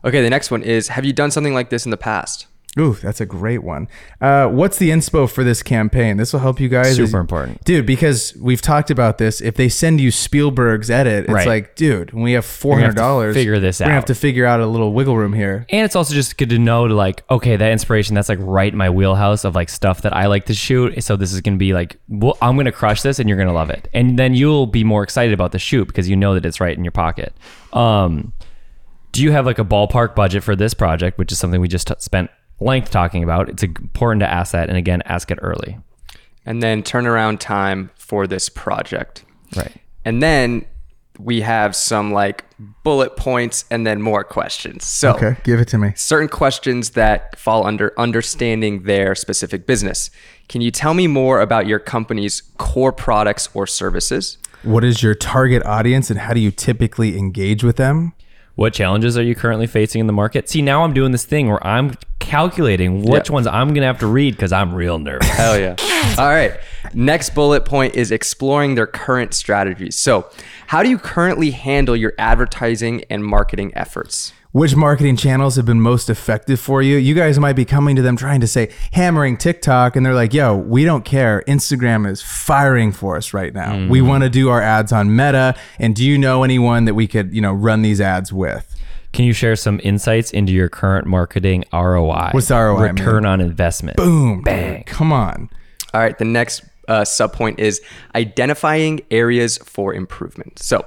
Okay, 0.03 0.21
the 0.21 0.29
next 0.29 0.51
one 0.51 0.61
is 0.63 0.89
Have 0.89 1.05
you 1.05 1.13
done 1.13 1.31
something 1.31 1.53
like 1.53 1.69
this 1.69 1.85
in 1.85 1.91
the 1.91 1.97
past? 1.97 2.45
Ooh, 2.77 2.93
that's 2.93 3.19
a 3.19 3.25
great 3.25 3.63
one. 3.63 3.87
Uh, 4.21 4.47
what's 4.47 4.77
the 4.77 4.91
inspo 4.91 5.29
for 5.29 5.43
this 5.43 5.63
campaign? 5.63 6.17
This 6.17 6.31
will 6.31 6.39
help 6.39 6.59
you 6.59 6.69
guys. 6.69 6.95
Super 6.95 7.19
important. 7.19 7.63
Dude, 7.63 7.85
because 7.87 8.35
we've 8.39 8.61
talked 8.61 8.91
about 8.91 9.17
this. 9.17 9.41
If 9.41 9.55
they 9.55 9.69
send 9.69 9.99
you 9.99 10.11
Spielberg's 10.11 10.91
edit, 10.91 11.23
it's 11.25 11.33
Right. 11.33 11.47
like, 11.47 11.75
dude, 11.75 12.13
we 12.13 12.33
have 12.33 12.45
gonna 12.61 12.81
have 12.83 12.93
to 12.95 13.01
$400, 13.01 13.33
figure 13.33 13.59
this 13.59 13.79
we're 13.79 13.87
out. 13.87 13.91
have 13.91 14.05
to 14.05 14.13
figure 14.15 14.45
out 14.45 14.59
a 14.59 14.67
little 14.67 14.93
wiggle 14.93 15.17
room 15.17 15.33
here. 15.33 15.65
And 15.69 15.83
it's 15.83 15.95
also 15.95 16.13
just 16.13 16.37
good 16.37 16.49
to 16.51 16.59
know 16.59 16.87
to 16.87 16.93
like, 16.93 17.23
okay, 17.31 17.55
that 17.55 17.71
inspiration, 17.71 18.13
that's 18.13 18.29
like 18.29 18.39
right 18.41 18.71
in 18.71 18.77
my 18.77 18.91
wheelhouse 18.91 19.45
of 19.45 19.55
like 19.55 19.69
stuff 19.69 20.03
that 20.03 20.15
I 20.15 20.27
like 20.27 20.45
to 20.45 20.53
shoot. 20.53 21.03
So 21.03 21.15
this 21.15 21.33
is 21.33 21.41
going 21.41 21.55
to 21.55 21.59
be 21.59 21.73
like, 21.73 21.97
well, 22.07 22.37
I'm 22.39 22.55
going 22.55 22.65
to 22.67 22.71
crush 22.71 23.01
this 23.01 23.17
and 23.17 23.27
you're 23.27 23.37
going 23.37 23.49
to 23.49 23.53
love 23.53 23.71
it. 23.71 23.87
And 23.95 24.19
then 24.19 24.35
you'll 24.35 24.67
be 24.67 24.83
more 24.83 25.01
excited 25.01 25.33
about 25.33 25.53
the 25.53 25.59
shoot 25.59 25.87
because 25.87 26.07
you 26.07 26.15
know 26.15 26.35
that 26.35 26.45
it's 26.45 26.59
right 26.61 26.77
in 26.77 26.83
your 26.83 26.91
pocket. 26.91 27.33
Um, 27.73 28.31
do 29.11 29.23
you 29.23 29.31
have 29.31 29.47
like 29.47 29.57
a 29.57 29.65
ballpark 29.65 30.13
budget 30.15 30.43
for 30.43 30.55
this 30.55 30.75
project, 30.75 31.17
which 31.17 31.31
is 31.31 31.39
something 31.39 31.59
we 31.59 31.67
just 31.67 31.87
t- 31.87 31.95
spent 31.97 32.29
length 32.59 32.91
talking 32.91 33.23
about. 33.23 33.49
It's 33.49 33.63
important 33.63 34.21
to 34.21 34.29
ask 34.31 34.51
that, 34.53 34.69
and 34.69 34.77
again, 34.77 35.01
ask 35.05 35.31
it 35.31 35.39
early. 35.41 35.77
And 36.45 36.61
then 36.63 36.83
turnaround 36.83 37.39
time 37.39 37.91
for 37.95 38.25
this 38.27 38.49
project. 38.49 39.23
Right. 39.55 39.71
And 40.05 40.21
then 40.23 40.65
we 41.19 41.41
have 41.41 41.75
some 41.75 42.13
like 42.13 42.45
bullet 42.83 43.17
points 43.17 43.65
and 43.69 43.85
then 43.85 44.01
more 44.01 44.23
questions. 44.23 44.85
So 44.85 45.11
Okay, 45.15 45.35
give 45.43 45.59
it 45.59 45.67
to 45.69 45.77
me. 45.77 45.91
certain 45.95 46.29
questions 46.29 46.91
that 46.91 47.37
fall 47.37 47.67
under 47.67 47.93
understanding 47.99 48.83
their 48.83 49.15
specific 49.15 49.67
business. 49.67 50.09
Can 50.47 50.61
you 50.61 50.71
tell 50.71 50.93
me 50.93 51.07
more 51.07 51.41
about 51.41 51.67
your 51.67 51.77
company's 51.79 52.41
core 52.57 52.93
products 52.93 53.49
or 53.53 53.67
services? 53.67 54.37
What 54.63 54.83
is 54.85 55.03
your 55.03 55.13
target 55.13 55.61
audience 55.65 56.09
and 56.09 56.19
how 56.19 56.33
do 56.33 56.39
you 56.39 56.51
typically 56.51 57.17
engage 57.17 57.63
with 57.65 57.75
them? 57.75 58.13
What 58.59 58.73
challenges 58.73 59.17
are 59.17 59.23
you 59.23 59.35
currently 59.35 59.67
facing 59.67 60.01
in 60.01 60.07
the 60.07 60.11
market? 60.11 60.49
See, 60.49 60.61
now 60.61 60.83
I'm 60.83 60.93
doing 60.93 61.13
this 61.13 61.23
thing 61.23 61.47
where 61.47 61.65
I'm 61.65 61.93
calculating 62.19 63.03
which 63.03 63.29
Yeah. 63.29 63.33
ones 63.33 63.47
I'm 63.47 63.73
gonna 63.73 63.85
have 63.85 63.99
to 63.99 64.07
read 64.07 64.35
because 64.35 64.51
I'm 64.51 64.75
real 64.75 64.99
nervous. 64.99 65.29
Hell 65.29 65.57
yeah. 65.57 65.75
All 66.17 66.27
right. 66.27 66.51
Next 66.93 67.29
bullet 67.29 67.63
point 67.63 67.95
is 67.95 68.11
exploring 68.11 68.75
their 68.75 68.85
current 68.85 69.33
strategies. 69.33 69.95
So, 69.95 70.29
how 70.67 70.83
do 70.83 70.89
you 70.89 70.97
currently 70.97 71.51
handle 71.51 71.95
your 71.95 72.11
advertising 72.17 73.05
and 73.09 73.23
marketing 73.23 73.71
efforts? 73.77 74.33
Which 74.51 74.75
marketing 74.75 75.15
channels 75.15 75.57
have 75.57 75.67
been 75.67 75.79
most 75.79 76.09
effective 76.09 76.59
for 76.59 76.81
you? 76.81 76.97
You 76.97 77.13
guys 77.13 77.37
might 77.37 77.53
be 77.53 77.65
coming 77.65 77.95
to 77.95 78.01
them 78.01 78.17
trying 78.17 78.41
to 78.41 78.47
say 78.47 78.71
hammering 78.91 79.37
TikTok, 79.37 79.95
and 79.95 80.03
they're 80.03 80.15
like, 80.15 80.33
yo, 80.33 80.55
we 80.55 80.85
don't 80.85 81.05
care. 81.05 81.43
Instagram 81.47 82.09
is 82.09 82.23
firing 82.23 82.91
for 82.91 83.15
us 83.15 83.31
right 83.31 83.53
now. 83.53 83.87
We 83.87 83.99
mm. 83.99 84.07
want 84.07 84.23
to 84.23 84.29
do 84.29 84.49
our 84.49 84.59
ads 84.59 84.91
on 84.91 85.15
Meta. 85.15 85.55
And 85.77 85.95
do 85.95 86.03
you 86.03 86.17
know 86.17 86.41
anyone 86.41 86.85
that 86.85 86.95
we 86.95 87.05
could, 87.05 87.31
you 87.31 87.41
know, 87.41 87.53
run 87.53 87.83
these 87.83 88.01
ads 88.01 88.33
with? 88.33 88.75
Can 89.13 89.25
you 89.25 89.33
share 89.33 89.55
some 89.55 89.79
insights 89.83 90.31
into 90.31 90.51
your 90.51 90.67
current 90.67 91.05
marketing 91.05 91.63
ROI? 91.71 92.29
What's 92.31 92.49
ROI 92.49 92.87
mean? 92.87 92.95
Return 92.95 93.27
on 93.27 93.41
investment. 93.41 93.97
Boom. 93.97 94.41
Bang. 94.41 94.83
Come 94.85 95.13
on. 95.13 95.51
All 95.93 96.01
right, 96.01 96.17
the 96.17 96.25
next 96.25 96.63
uh, 96.89 97.05
sub 97.05 97.31
point 97.31 97.59
is 97.59 97.81
identifying 98.15 98.99
areas 99.11 99.57
for 99.59 99.93
improvement. 99.93 100.59
So, 100.59 100.85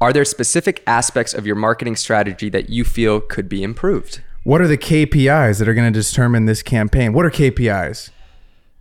are 0.00 0.12
there 0.12 0.24
specific 0.24 0.82
aspects 0.86 1.34
of 1.34 1.46
your 1.46 1.56
marketing 1.56 1.94
strategy 1.94 2.48
that 2.48 2.70
you 2.70 2.84
feel 2.84 3.20
could 3.20 3.48
be 3.48 3.62
improved? 3.62 4.20
What 4.44 4.60
are 4.60 4.66
the 4.66 4.78
KPIs 4.78 5.60
that 5.60 5.68
are 5.68 5.74
going 5.74 5.92
to 5.92 6.02
determine 6.02 6.46
this 6.46 6.62
campaign? 6.62 7.12
What 7.12 7.24
are 7.24 7.30
KPIs? 7.30 8.10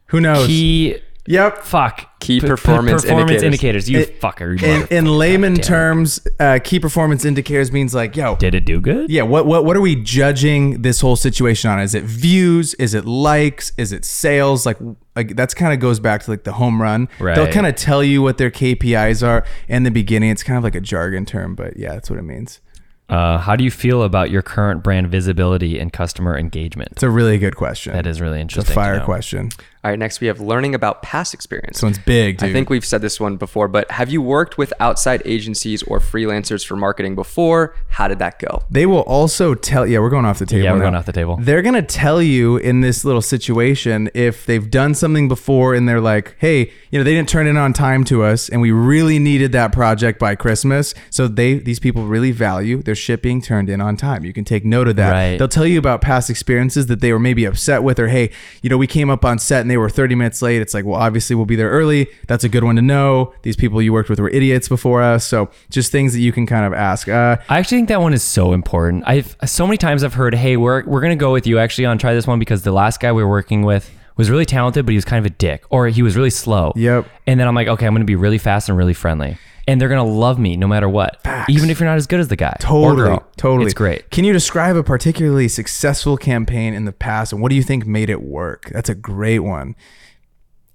Who 0.07 0.19
knows? 0.19 0.47
Key. 0.47 0.97
Yep. 1.27 1.59
Fuck. 1.59 2.07
Key 2.19 2.35
P- 2.39 2.41
p- 2.41 2.47
performance 2.47 3.01
performance 3.03 3.41
indicators. 3.41 3.87
indicators. 3.87 3.89
You 3.89 3.99
It- 3.99 4.21
fucker. 4.21 4.59
you 4.61 4.67
In, 4.67 4.87
in 4.89 5.05
layman 5.17 5.53
Goddamn. 5.55 5.67
terms, 5.67 6.27
uh, 6.39 6.59
key 6.63 6.79
performance 6.79 7.25
indicators 7.25 7.71
means 7.71 7.95
like, 7.95 8.15
yo, 8.15 8.35
Did 8.35 8.53
it 8.53 8.63
do 8.65 8.79
good? 8.79 9.09
Yeah, 9.09 9.23
what 9.23 9.45
what 9.47 9.65
what 9.65 9.75
are 9.75 9.81
we 9.81 9.95
judging 9.95 10.81
this 10.83 11.01
whole 11.01 11.15
situation 11.15 11.71
on? 11.71 11.79
Is 11.79 11.95
it 11.95 12.03
views? 12.03 12.73
Is 12.75 12.93
it 12.93 13.05
likes? 13.05 13.73
Is 13.77 13.91
it 13.91 14.05
sales? 14.05 14.65
Like 14.65 14.77
like 15.15 15.35
that's 15.35 15.53
kind 15.53 15.73
of 15.73 15.79
goes 15.79 15.99
back 15.99 16.21
to 16.23 16.31
like 16.31 16.43
the 16.43 16.53
home 16.53 16.81
run. 16.81 17.09
Right. 17.19 17.35
They'll 17.35 17.51
kind 17.51 17.65
of 17.65 17.75
tell 17.75 18.03
you 18.03 18.21
what 18.21 18.37
their 18.37 18.51
KPIs 18.51 19.25
are 19.27 19.43
in 19.67 19.83
the 19.83 19.91
beginning. 19.91 20.29
It's 20.29 20.43
kind 20.43 20.57
of 20.57 20.63
like 20.63 20.75
a 20.75 20.81
jargon 20.81 21.25
term, 21.25 21.55
but 21.55 21.75
yeah, 21.77 21.93
that's 21.93 22.09
what 22.09 22.19
it 22.19 22.23
means. 22.23 22.61
Uh, 23.09 23.37
how 23.39 23.57
do 23.57 23.63
you 23.65 23.71
feel 23.71 24.03
about 24.03 24.29
your 24.31 24.41
current 24.41 24.83
brand 24.83 25.09
visibility 25.09 25.77
and 25.77 25.91
customer 25.91 26.37
engagement? 26.37 26.93
It's 26.93 27.03
a 27.03 27.09
really 27.09 27.37
good 27.37 27.57
question. 27.57 27.91
That 27.91 28.07
is 28.07 28.21
really 28.21 28.39
interesting. 28.39 28.61
it's 28.61 28.77
a 28.77 28.79
interesting. 28.79 28.83
to 28.83 28.89
fire 28.95 28.99
know. 28.99 29.05
question. 29.05 29.49
All 29.83 29.89
right, 29.89 29.97
next 29.97 30.21
we 30.21 30.27
have 30.27 30.39
learning 30.39 30.75
about 30.75 31.01
past 31.01 31.33
experience. 31.33 31.77
This 31.77 31.83
one's 31.83 31.97
big, 31.97 32.37
dude. 32.37 32.49
I 32.49 32.53
think 32.53 32.69
we've 32.69 32.85
said 32.85 33.01
this 33.01 33.19
one 33.19 33.37
before, 33.37 33.67
but 33.67 33.89
have 33.89 34.11
you 34.11 34.21
worked 34.21 34.55
with 34.55 34.71
outside 34.79 35.23
agencies 35.25 35.81
or 35.81 35.97
freelancers 35.97 36.63
for 36.63 36.75
marketing 36.75 37.15
before? 37.15 37.75
How 37.89 38.07
did 38.07 38.19
that 38.19 38.37
go? 38.37 38.61
They 38.69 38.85
will 38.85 38.99
also 38.99 39.55
tell. 39.55 39.87
Yeah, 39.87 39.97
we're 39.97 40.11
going 40.11 40.25
off 40.25 40.37
the 40.37 40.45
table. 40.45 40.63
Yeah, 40.63 40.73
we're 40.73 40.77
now. 40.77 40.83
going 40.83 40.95
off 40.95 41.07
the 41.07 41.11
table. 41.11 41.39
They're 41.41 41.63
gonna 41.63 41.81
tell 41.81 42.21
you 42.21 42.57
in 42.57 42.81
this 42.81 43.03
little 43.03 43.23
situation 43.23 44.11
if 44.13 44.45
they've 44.45 44.69
done 44.69 44.93
something 44.93 45.27
before 45.27 45.73
and 45.73 45.89
they're 45.89 45.99
like, 45.99 46.35
"Hey, 46.37 46.71
you 46.91 46.99
know, 46.99 47.03
they 47.03 47.15
didn't 47.15 47.29
turn 47.29 47.47
in 47.47 47.57
on 47.57 47.73
time 47.73 48.03
to 48.03 48.21
us, 48.21 48.49
and 48.49 48.61
we 48.61 48.69
really 48.69 49.17
needed 49.17 49.51
that 49.53 49.71
project 49.71 50.19
by 50.19 50.35
Christmas." 50.35 50.93
So 51.09 51.27
they 51.27 51.55
these 51.55 51.79
people 51.79 52.05
really 52.05 52.31
value 52.31 52.83
their 52.83 52.93
shipping 52.93 53.41
turned 53.41 53.67
in 53.67 53.81
on 53.81 53.97
time. 53.97 54.25
You 54.25 54.33
can 54.33 54.45
take 54.45 54.63
note 54.63 54.87
of 54.87 54.95
that. 54.97 55.11
Right. 55.11 55.37
They'll 55.39 55.47
tell 55.47 55.65
you 55.65 55.79
about 55.79 56.01
past 56.01 56.29
experiences 56.29 56.85
that 56.85 57.01
they 57.01 57.11
were 57.11 57.19
maybe 57.19 57.45
upset 57.45 57.81
with, 57.81 57.97
or 57.97 58.09
hey, 58.09 58.29
you 58.61 58.69
know, 58.69 58.77
we 58.77 58.85
came 58.85 59.09
up 59.09 59.25
on 59.25 59.39
set 59.39 59.61
and 59.61 59.70
they 59.71 59.77
were 59.77 59.89
30 59.89 60.15
minutes 60.15 60.41
late. 60.41 60.61
It's 60.61 60.73
like, 60.73 60.85
well, 60.85 60.99
obviously 60.99 61.35
we'll 61.35 61.45
be 61.45 61.55
there 61.55 61.69
early. 61.69 62.07
That's 62.27 62.43
a 62.43 62.49
good 62.49 62.63
one 62.63 62.75
to 62.75 62.81
know. 62.81 63.33
These 63.41 63.55
people 63.55 63.81
you 63.81 63.93
worked 63.93 64.09
with 64.09 64.19
were 64.19 64.29
idiots 64.29 64.67
before 64.69 65.01
us. 65.01 65.25
So 65.25 65.49
just 65.69 65.91
things 65.91 66.13
that 66.13 66.19
you 66.19 66.31
can 66.31 66.45
kind 66.45 66.65
of 66.65 66.73
ask. 66.73 67.07
Uh, 67.07 67.37
I 67.49 67.59
actually 67.59 67.79
think 67.79 67.89
that 67.89 68.01
one 68.01 68.13
is 68.13 68.23
so 68.23 68.53
important. 68.53 69.03
I've 69.07 69.35
so 69.45 69.65
many 69.65 69.77
times 69.77 70.03
I've 70.03 70.13
heard, 70.13 70.35
"Hey, 70.35 70.57
we're 70.57 70.83
we're 70.85 71.01
gonna 71.01 71.15
go 71.15 71.31
with 71.31 71.47
you 71.47 71.57
actually 71.57 71.85
on 71.85 71.97
try 71.97 72.13
this 72.13 72.27
one 72.27 72.39
because 72.39 72.63
the 72.63 72.71
last 72.71 72.99
guy 72.99 73.11
we 73.11 73.23
were 73.23 73.29
working 73.29 73.63
with 73.63 73.89
was 74.17 74.29
really 74.29 74.45
talented, 74.45 74.85
but 74.85 74.91
he 74.91 74.97
was 74.97 75.05
kind 75.05 75.25
of 75.25 75.31
a 75.31 75.35
dick, 75.35 75.63
or 75.69 75.87
he 75.87 76.03
was 76.03 76.15
really 76.15 76.29
slow." 76.29 76.73
Yep. 76.75 77.07
And 77.27 77.39
then 77.39 77.47
I'm 77.47 77.55
like, 77.55 77.67
okay, 77.67 77.85
I'm 77.87 77.93
gonna 77.93 78.05
be 78.05 78.15
really 78.15 78.37
fast 78.37 78.69
and 78.69 78.77
really 78.77 78.93
friendly, 78.93 79.37
and 79.67 79.79
they're 79.79 79.89
gonna 79.89 80.03
love 80.03 80.39
me 80.39 80.57
no 80.57 80.67
matter 80.67 80.89
what, 80.89 81.19
even 81.49 81.69
if 81.69 81.79
you're 81.79 81.87
not 81.89 81.97
as 81.97 82.07
good 82.07 82.19
as 82.19 82.27
the 82.27 82.35
guy. 82.35 82.53
or 82.55 82.57
Totally, 82.59 82.95
girl. 82.95 83.27
totally. 83.37 83.65
It's 83.65 83.73
great. 83.73 84.09
Can 84.11 84.23
you 84.25 84.33
describe 84.33 84.75
a 84.75 84.83
particularly 84.83 85.47
successful 85.47 86.17
campaign 86.17 86.73
in 86.73 86.85
the 86.85 86.91
past, 86.91 87.31
and 87.33 87.41
what 87.41 87.49
do 87.49 87.55
you 87.55 87.63
think 87.63 87.85
made 87.85 88.09
it 88.09 88.21
work? 88.21 88.69
That's 88.73 88.89
a 88.89 88.95
great 88.95 89.39
one. 89.39 89.75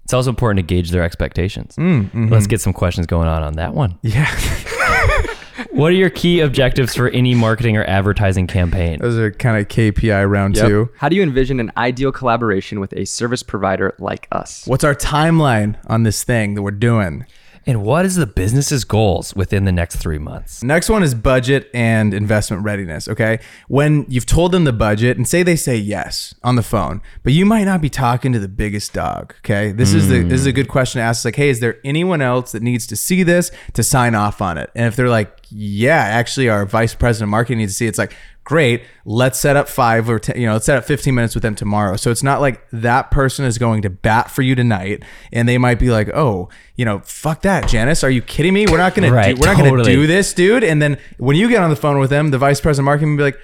It's 0.05 0.15
also 0.15 0.31
important 0.31 0.59
to 0.59 0.75
gauge 0.75 0.91
their 0.93 1.03
expectations. 1.03 1.75
Mm, 1.77 2.31
Let's 2.31 2.47
get 2.47 2.61
some 2.61 2.73
questions 2.73 3.07
going 3.09 3.27
on 3.27 3.43
on 3.43 3.55
that 3.55 3.75
one. 3.75 3.99
Yeah, 4.03 4.31
What 5.71 5.91
are 5.91 5.95
your 5.97 6.11
key 6.11 6.41
objectives 6.41 6.95
for 6.95 7.09
any 7.11 7.35
marketing 7.35 7.77
or 7.77 7.85
advertising 7.85 8.47
campaign? 8.47 8.99
those 9.01 9.17
are 9.19 9.31
kind 9.33 9.59
of 9.59 9.69
KPI 9.69 10.29
round 10.31 10.55
two. 10.55 10.89
How 10.99 11.09
do 11.09 11.17
you 11.17 11.23
envision 11.23 11.61
an 11.61 11.73
ideal 11.77 12.13
collaboration 12.13 12.79
with 12.81 12.93
a 12.95 13.05
service 13.05 13.43
provider 13.43 13.95
like 13.99 14.27
us? 14.33 14.67
What's 14.67 14.85
our 14.85 14.95
timeline 14.95 15.77
on 15.87 16.03
this 16.05 16.23
thing 16.25 16.55
that 16.55 16.63
we're 16.63 16.71
doing? 16.71 17.27
And 17.69 17.83
what 17.83 18.05
is 18.05 18.15
the 18.15 18.27
business's 18.27 18.85
goals 18.85 19.35
within 19.35 19.65
the 19.65 19.73
next 19.73 19.97
three 19.97 20.19
months? 20.19 20.63
Next 20.63 20.89
one 20.89 21.03
is 21.03 21.15
budget 21.15 21.69
and 21.75 22.15
investment 22.15 22.63
readiness. 22.63 23.09
Okay. 23.09 23.41
When 23.67 24.07
you've 24.09 24.27
told 24.27 24.53
them 24.53 24.65
the 24.65 24.73
budget 24.73 25.17
and 25.17 25.27
say 25.27 25.43
they 25.43 25.57
say 25.57 25.77
yes 25.77 26.33
on 26.45 26.55
the 26.55 26.63
phone, 26.63 27.03
but 27.25 27.33
you 27.33 27.45
might 27.45 27.65
not 27.65 27.81
be 27.81 27.91
talking 27.91 28.33
to 28.33 28.39
the 28.39 28.49
biggest 28.49 28.93
dog. 28.93 29.35
Okay. 29.39 29.73
This 29.73 29.93
is 29.93 30.09
the 30.09 30.23
this 30.23 30.41
is 30.41 30.47
a 30.47 30.53
good 30.53 30.69
question 30.69 31.01
to 31.01 31.05
ask. 31.05 31.19
It's 31.19 31.25
like, 31.25 31.37
hey, 31.37 31.49
is 31.49 31.59
there 31.59 31.79
anyone 31.85 32.23
else 32.23 32.53
that 32.53 32.63
needs 32.63 32.87
to 32.87 32.97
see 32.97 33.25
this 33.25 33.51
to 33.73 33.83
sign 33.83 34.15
off 34.15 34.41
on 34.41 34.59
it? 34.59 34.71
And 34.77 34.87
if 34.87 34.95
they're 34.95 35.09
like, 35.09 35.37
yeah, 35.51 36.03
actually 36.03 36.49
our 36.49 36.67
vice 36.67 36.95
president 36.95 37.29
of 37.29 37.31
marketing 37.31 37.59
needs 37.59 37.73
to 37.73 37.77
see 37.79 37.87
it, 37.87 37.91
it's 37.91 37.99
like, 37.99 38.15
great, 38.47 38.85
let's 39.05 39.39
set 39.39 39.57
up 39.57 39.69
five 39.69 40.09
or 40.09 40.19
10, 40.21 40.41
you 40.41 40.47
know, 40.47 40.55
let's 40.55 40.65
set 40.65 40.79
up 40.79 40.85
15 40.85 41.15
minutes 41.15 41.35
with 41.35 41.43
them 41.43 41.55
tomorrow. 41.55 41.97
So 41.97 42.11
it's 42.11 42.23
not 42.23 42.41
like 42.41 42.63
that 42.71 43.11
person 43.11 43.45
is 43.45 43.59
going 43.59 43.83
to 43.83 43.91
bat 43.91 44.31
for 44.31 44.41
you 44.41 44.55
tonight 44.55 45.03
and 45.33 45.49
they 45.49 45.59
might 45.59 45.79
be 45.79 45.91
like, 45.91 46.09
oh, 46.15 46.49
you 46.77 46.85
know, 46.85 47.01
fuck 47.01 47.43
that, 47.43 47.69
Janice. 47.69 48.05
Are 48.05 48.11
you 48.11 48.23
kidding 48.23 48.55
me? 48.55 48.65
We're 48.67 48.79
not 48.79 48.95
going 48.95 49.13
Right, 49.13 49.35
to, 49.35 49.41
we're 49.41 49.53
not 49.53 49.59
going 49.59 49.77
to 49.77 49.83
do 49.85 50.07
this, 50.07 50.33
dude. 50.33 50.63
And 50.65 50.81
then 50.81 50.97
when 51.19 51.37
you 51.37 51.49
get 51.49 51.63
on 51.63 51.71
the 51.71 51.77
phone 51.77 51.99
with 51.99 52.09
them, 52.09 52.31
the 52.31 52.39
vice 52.39 52.61
president 52.61 52.85
marketing 52.87 53.11
will 53.11 53.17
be 53.19 53.23
like, 53.25 53.39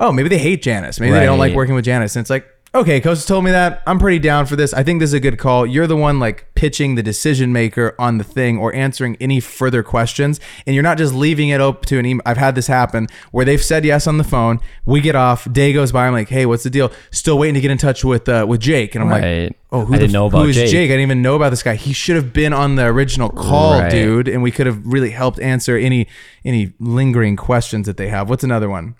oh, 0.00 0.10
maybe 0.10 0.30
they 0.30 0.38
hate 0.38 0.62
Janice. 0.62 0.98
Maybe 0.98 1.12
they 1.12 1.26
don't 1.26 1.38
like 1.38 1.54
working 1.54 1.74
with 1.74 1.84
Janice. 1.84 2.16
And 2.16 2.22
it's 2.22 2.30
like, 2.30 2.48
okay, 2.80 3.00
coach 3.00 3.24
told 3.26 3.44
me 3.44 3.50
that. 3.50 3.82
I'm 3.86 3.98
pretty 3.98 4.18
down 4.18 4.46
for 4.46 4.56
this. 4.56 4.72
I 4.74 4.82
think 4.82 5.00
this 5.00 5.10
is 5.10 5.14
a 5.14 5.20
good 5.20 5.38
call. 5.38 5.66
You're 5.66 5.86
the 5.86 5.96
one 5.96 6.18
like 6.18 6.46
pitching 6.54 6.94
the 6.94 7.02
decision 7.02 7.52
maker 7.52 7.94
on 7.98 8.18
the 8.18 8.24
thing 8.24 8.58
or 8.58 8.74
answering 8.74 9.16
any 9.20 9.40
further 9.40 9.82
questions. 9.82 10.40
And 10.66 10.74
you're 10.74 10.82
not 10.82 10.98
just 10.98 11.14
leaving 11.14 11.48
it 11.50 11.60
open 11.60 11.84
to 11.88 11.98
an 11.98 12.06
email. 12.06 12.22
I've 12.24 12.36
had 12.36 12.54
this 12.54 12.66
happen 12.66 13.08
where 13.32 13.44
they've 13.44 13.62
said 13.62 13.84
yes 13.84 14.06
on 14.06 14.18
the 14.18 14.24
phone. 14.24 14.60
We 14.84 15.00
get 15.00 15.14
off. 15.14 15.50
Day 15.52 15.72
goes 15.72 15.92
by. 15.92 16.06
I'm 16.06 16.12
like, 16.12 16.28
hey, 16.28 16.46
what's 16.46 16.64
the 16.64 16.70
deal? 16.70 16.90
Still 17.10 17.38
waiting 17.38 17.54
to 17.54 17.60
get 17.60 17.70
in 17.70 17.78
touch 17.78 18.04
with 18.04 18.28
uh, 18.28 18.46
with 18.48 18.60
Jake. 18.60 18.94
And 18.94 19.04
I'm 19.04 19.10
Right. 19.10 19.44
like, 19.44 19.58
oh, 19.72 19.84
who 19.84 19.94
I 19.94 19.98
didn't 19.98 20.12
know 20.12 20.26
f- 20.26 20.32
who 20.32 20.38
about 20.38 20.48
is 20.50 20.56
Jake. 20.56 20.70
Jake? 20.70 20.84
I 20.90 20.94
didn't 20.94 21.02
even 21.02 21.22
know 21.22 21.36
about 21.36 21.50
this 21.50 21.62
guy. 21.62 21.74
He 21.74 21.92
should 21.92 22.16
have 22.16 22.32
been 22.32 22.52
on 22.52 22.76
the 22.76 22.84
original 22.86 23.28
call, 23.28 23.80
Right. 23.80 23.90
dude. 23.90 24.28
And 24.28 24.42
we 24.42 24.50
could 24.50 24.66
have 24.66 24.80
really 24.86 25.10
helped 25.10 25.40
answer 25.40 25.76
any 25.76 26.06
any 26.44 26.72
lingering 26.80 27.36
questions 27.36 27.86
that 27.86 27.96
they 27.96 28.08
have. 28.08 28.28
What's 28.28 28.44
another 28.44 28.68
one? 28.68 28.94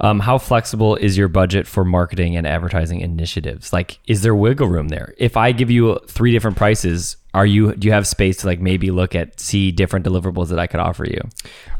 Um, 0.00 0.20
how 0.20 0.38
flexible 0.38 0.96
is 0.96 1.16
your 1.16 1.28
budget 1.28 1.66
for 1.66 1.84
marketing 1.84 2.36
and 2.36 2.46
advertising 2.46 3.00
initiatives? 3.00 3.72
Like, 3.72 3.98
is 4.06 4.22
there 4.22 4.34
wiggle 4.34 4.68
room 4.68 4.88
there? 4.88 5.14
If 5.18 5.36
I 5.36 5.52
give 5.52 5.70
you 5.70 5.98
three 6.06 6.32
different 6.32 6.56
prices, 6.56 7.16
are 7.34 7.46
you 7.46 7.74
do 7.74 7.86
you 7.86 7.92
have 7.92 8.06
space 8.06 8.38
to 8.38 8.46
like 8.46 8.60
maybe 8.60 8.90
look 8.90 9.14
at 9.14 9.38
see 9.38 9.70
different 9.70 10.06
deliverables 10.06 10.48
that 10.48 10.58
I 10.58 10.66
could 10.66 10.80
offer 10.80 11.04
you? 11.04 11.20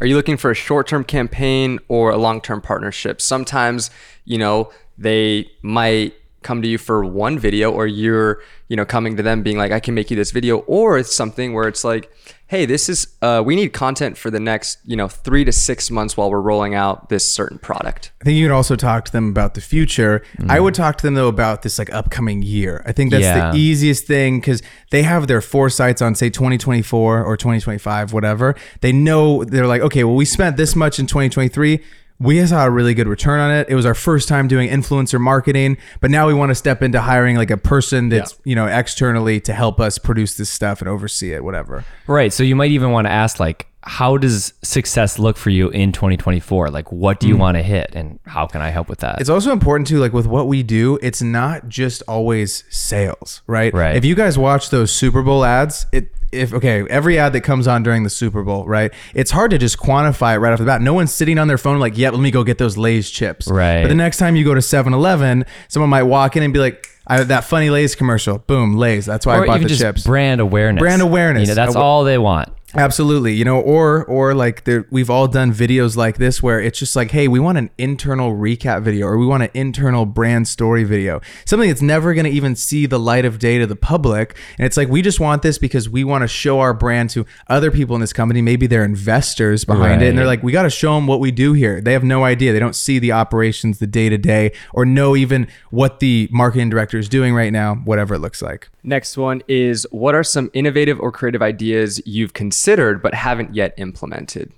Are 0.00 0.06
you 0.06 0.16
looking 0.16 0.36
for 0.36 0.50
a 0.50 0.54
short-term 0.54 1.04
campaign 1.04 1.78
or 1.88 2.10
a 2.10 2.16
long-term 2.16 2.60
partnership? 2.60 3.20
Sometimes, 3.20 3.90
you 4.24 4.38
know, 4.38 4.70
they 4.98 5.50
might 5.62 6.14
come 6.42 6.62
to 6.62 6.68
you 6.68 6.78
for 6.78 7.04
one 7.04 7.38
video 7.38 7.70
or 7.72 7.86
you're, 7.86 8.40
you 8.68 8.76
know, 8.76 8.84
coming 8.84 9.16
to 9.16 9.22
them 9.22 9.42
being 9.42 9.58
like, 9.58 9.72
I 9.72 9.80
can 9.80 9.94
make 9.94 10.10
you 10.10 10.16
this 10.16 10.30
video. 10.30 10.58
Or 10.58 10.96
it's 10.98 11.14
something 11.14 11.52
where 11.52 11.66
it's 11.66 11.82
like, 11.84 12.10
hey, 12.46 12.64
this 12.64 12.88
is, 12.88 13.08
uh, 13.20 13.42
we 13.44 13.56
need 13.56 13.72
content 13.72 14.16
for 14.16 14.30
the 14.30 14.40
next, 14.40 14.78
you 14.84 14.96
know, 14.96 15.08
three 15.08 15.44
to 15.44 15.52
six 15.52 15.90
months 15.90 16.16
while 16.16 16.30
we're 16.30 16.40
rolling 16.40 16.74
out 16.74 17.08
this 17.08 17.30
certain 17.30 17.58
product. 17.58 18.12
I 18.22 18.24
think 18.24 18.36
you 18.38 18.46
can 18.46 18.52
also 18.52 18.76
talk 18.76 19.04
to 19.06 19.12
them 19.12 19.28
about 19.28 19.54
the 19.54 19.60
future. 19.60 20.22
I 20.48 20.60
would 20.60 20.74
talk 20.74 20.96
to 20.98 21.02
them 21.06 21.14
though 21.14 21.28
about 21.28 21.62
this 21.62 21.78
like 21.78 21.92
upcoming 21.92 22.42
year. 22.42 22.82
I 22.86 22.92
think 22.92 23.10
that's 23.10 23.22
Yeah. 23.24 23.50
the 23.50 23.58
easiest 23.58 24.06
thing 24.06 24.40
because 24.40 24.62
they 24.90 25.02
have 25.02 25.26
their 25.26 25.40
foresights 25.42 26.00
on 26.00 26.14
say 26.14 26.30
2024 26.30 27.24
or 27.24 27.36
2025, 27.36 28.12
whatever. 28.12 28.54
They 28.80 28.92
know 28.92 29.44
they're 29.44 29.66
like, 29.66 29.82
okay, 29.82 30.04
well, 30.04 30.14
we 30.16 30.24
spent 30.24 30.56
this 30.56 30.74
much 30.76 30.98
in 30.98 31.06
2023. 31.06 31.80
We 32.20 32.44
saw 32.46 32.66
a 32.66 32.70
really 32.70 32.94
good 32.94 33.06
return 33.06 33.38
on 33.40 33.50
it. 33.50 33.68
It 33.68 33.74
was 33.74 33.86
our 33.86 33.94
first 33.94 34.28
time 34.28 34.48
doing 34.48 34.68
influencer 34.68 35.20
marketing, 35.20 35.78
but 36.00 36.10
now 36.10 36.26
we 36.26 36.34
want 36.34 36.50
to 36.50 36.54
step 36.54 36.82
into 36.82 37.00
hiring 37.00 37.36
like 37.36 37.50
a 37.50 37.56
person 37.56 38.08
that's, 38.08 38.38
you 38.44 38.56
know, 38.56 38.66
externally 38.66 39.40
to 39.42 39.52
help 39.52 39.80
us 39.80 39.98
produce 39.98 40.36
this 40.36 40.50
stuff 40.50 40.80
and 40.80 40.88
oversee 40.88 41.32
it, 41.32 41.44
whatever. 41.44 41.84
Right. 42.06 42.32
So 42.32 42.42
you 42.42 42.56
might 42.56 42.72
even 42.72 42.90
want 42.90 43.06
to 43.06 43.12
ask 43.12 43.38
like, 43.38 43.68
how 43.84 44.16
does 44.18 44.52
success 44.62 45.18
look 45.18 45.36
for 45.36 45.50
you 45.50 45.70
in 45.70 45.92
2024? 45.92 46.70
Like, 46.70 46.90
what 46.92 47.20
do 47.20 47.28
you 47.28 47.34
hmm. 47.34 47.40
want 47.40 47.56
to 47.56 47.62
hit, 47.62 47.90
and 47.94 48.18
how 48.26 48.46
can 48.46 48.60
I 48.60 48.68
help 48.68 48.88
with 48.88 48.98
that? 48.98 49.20
It's 49.20 49.30
also 49.30 49.50
important 49.50 49.86
too, 49.86 49.98
like 49.98 50.12
with 50.12 50.26
what 50.26 50.46
we 50.46 50.62
do, 50.62 50.98
it's 51.00 51.22
not 51.22 51.68
just 51.68 52.02
always 52.06 52.64
sales, 52.68 53.40
right? 53.46 53.72
Right. 53.72 53.96
If 53.96 54.04
you 54.04 54.14
guys 54.14 54.36
watch 54.36 54.70
those 54.70 54.92
Super 54.92 55.22
Bowl 55.22 55.44
ads, 55.44 55.86
it 55.92 56.12
if 56.32 56.52
okay, 56.52 56.84
every 56.88 57.18
ad 57.18 57.32
that 57.32 57.40
comes 57.40 57.66
on 57.66 57.82
during 57.82 58.02
the 58.02 58.10
Super 58.10 58.42
Bowl, 58.42 58.64
right? 58.66 58.92
It's 59.14 59.30
hard 59.30 59.50
to 59.52 59.58
just 59.58 59.78
quantify 59.78 60.34
it 60.34 60.38
right 60.38 60.52
off 60.52 60.58
the 60.58 60.64
bat. 60.64 60.82
No 60.82 60.94
one's 60.94 61.12
sitting 61.12 61.38
on 61.38 61.48
their 61.48 61.58
phone 61.58 61.78
like, 61.78 61.96
"Yeah, 61.96 62.10
let 62.10 62.20
me 62.20 62.30
go 62.30 62.44
get 62.44 62.58
those 62.58 62.76
Lay's 62.76 63.10
chips." 63.10 63.48
Right. 63.48 63.82
But 63.82 63.88
the 63.88 63.94
next 63.94 64.18
time 64.18 64.36
you 64.36 64.44
go 64.44 64.54
to 64.54 64.60
7-Eleven, 64.60 65.44
someone 65.68 65.90
might 65.90 66.02
walk 66.04 66.36
in 66.36 66.42
and 66.42 66.52
be 66.52 66.58
like, 66.58 66.86
I, 67.06 67.22
"That 67.24 67.44
funny 67.44 67.70
Lay's 67.70 67.94
commercial, 67.94 68.38
boom, 68.38 68.76
Lay's. 68.76 69.06
That's 69.06 69.24
why 69.24 69.38
I 69.38 69.46
bought 69.46 69.60
the 69.60 69.68
just 69.68 69.80
chips." 69.80 70.04
brand 70.04 70.40
awareness. 70.40 70.80
Brand 70.80 71.02
awareness. 71.02 71.42
You 71.42 71.48
know, 71.48 71.54
that's 71.54 71.76
Awa- 71.76 71.84
all 71.84 72.04
they 72.04 72.18
want. 72.18 72.50
Absolutely, 72.74 73.32
you 73.32 73.46
know, 73.46 73.58
or 73.58 74.04
or 74.04 74.34
like 74.34 74.64
there, 74.64 74.86
we've 74.90 75.08
all 75.08 75.26
done 75.26 75.54
videos 75.54 75.96
like 75.96 76.18
this 76.18 76.42
where 76.42 76.60
it's 76.60 76.78
just 76.78 76.94
like, 76.94 77.10
hey, 77.12 77.26
we 77.26 77.40
want 77.40 77.56
an 77.56 77.70
internal 77.78 78.36
recap 78.36 78.82
video 78.82 79.06
or 79.06 79.16
we 79.16 79.24
want 79.24 79.42
an 79.42 79.48
internal 79.54 80.04
brand 80.04 80.46
story 80.46 80.84
video, 80.84 81.22
something 81.46 81.70
that's 81.70 81.80
never 81.80 82.12
going 82.12 82.26
to 82.26 82.30
even 82.30 82.54
see 82.54 82.84
the 82.84 82.98
light 82.98 83.24
of 83.24 83.38
day 83.38 83.56
to 83.56 83.66
the 83.66 83.74
public, 83.74 84.36
and 84.58 84.66
it's 84.66 84.76
like 84.76 84.88
we 84.88 85.00
just 85.00 85.18
want 85.18 85.40
this 85.40 85.56
because 85.56 85.88
we 85.88 86.04
want 86.04 86.20
to 86.20 86.28
show 86.28 86.60
our 86.60 86.74
brand 86.74 87.08
to 87.08 87.24
other 87.46 87.70
people 87.70 87.94
in 87.94 88.02
this 88.02 88.12
company. 88.12 88.42
Maybe 88.42 88.66
they're 88.66 88.84
investors 88.84 89.64
behind 89.64 90.02
it, 90.02 90.10
and 90.10 90.18
they're 90.18 90.26
like, 90.26 90.42
we 90.42 90.52
got 90.52 90.64
to 90.64 90.70
show 90.70 90.94
them 90.94 91.06
what 91.06 91.20
we 91.20 91.30
do 91.30 91.54
here. 91.54 91.80
They 91.80 91.94
have 91.94 92.04
no 92.04 92.24
idea. 92.24 92.52
They 92.52 92.60
don't 92.60 92.76
see 92.76 92.98
the 92.98 93.12
operations, 93.12 93.78
the 93.78 93.86
day 93.86 94.10
to 94.10 94.18
day, 94.18 94.52
or 94.74 94.84
know 94.84 95.16
even 95.16 95.48
what 95.70 96.00
the 96.00 96.28
marketing 96.30 96.68
director 96.68 96.98
is 96.98 97.08
doing 97.08 97.32
right 97.34 97.52
now, 97.52 97.76
whatever 97.76 98.14
it 98.14 98.18
looks 98.18 98.42
like. 98.42 98.68
Next 98.84 99.16
one 99.16 99.42
is 99.48 99.86
what 99.90 100.14
are 100.14 100.24
some 100.24 100.50
innovative 100.52 101.00
or 101.00 101.10
creative 101.12 101.42
ideas 101.42 102.00
you've 102.06 102.34
considered 102.34 102.58
but 103.02 103.14
haven't 103.14 103.54
yet 103.54 103.74
implemented? 103.76 104.52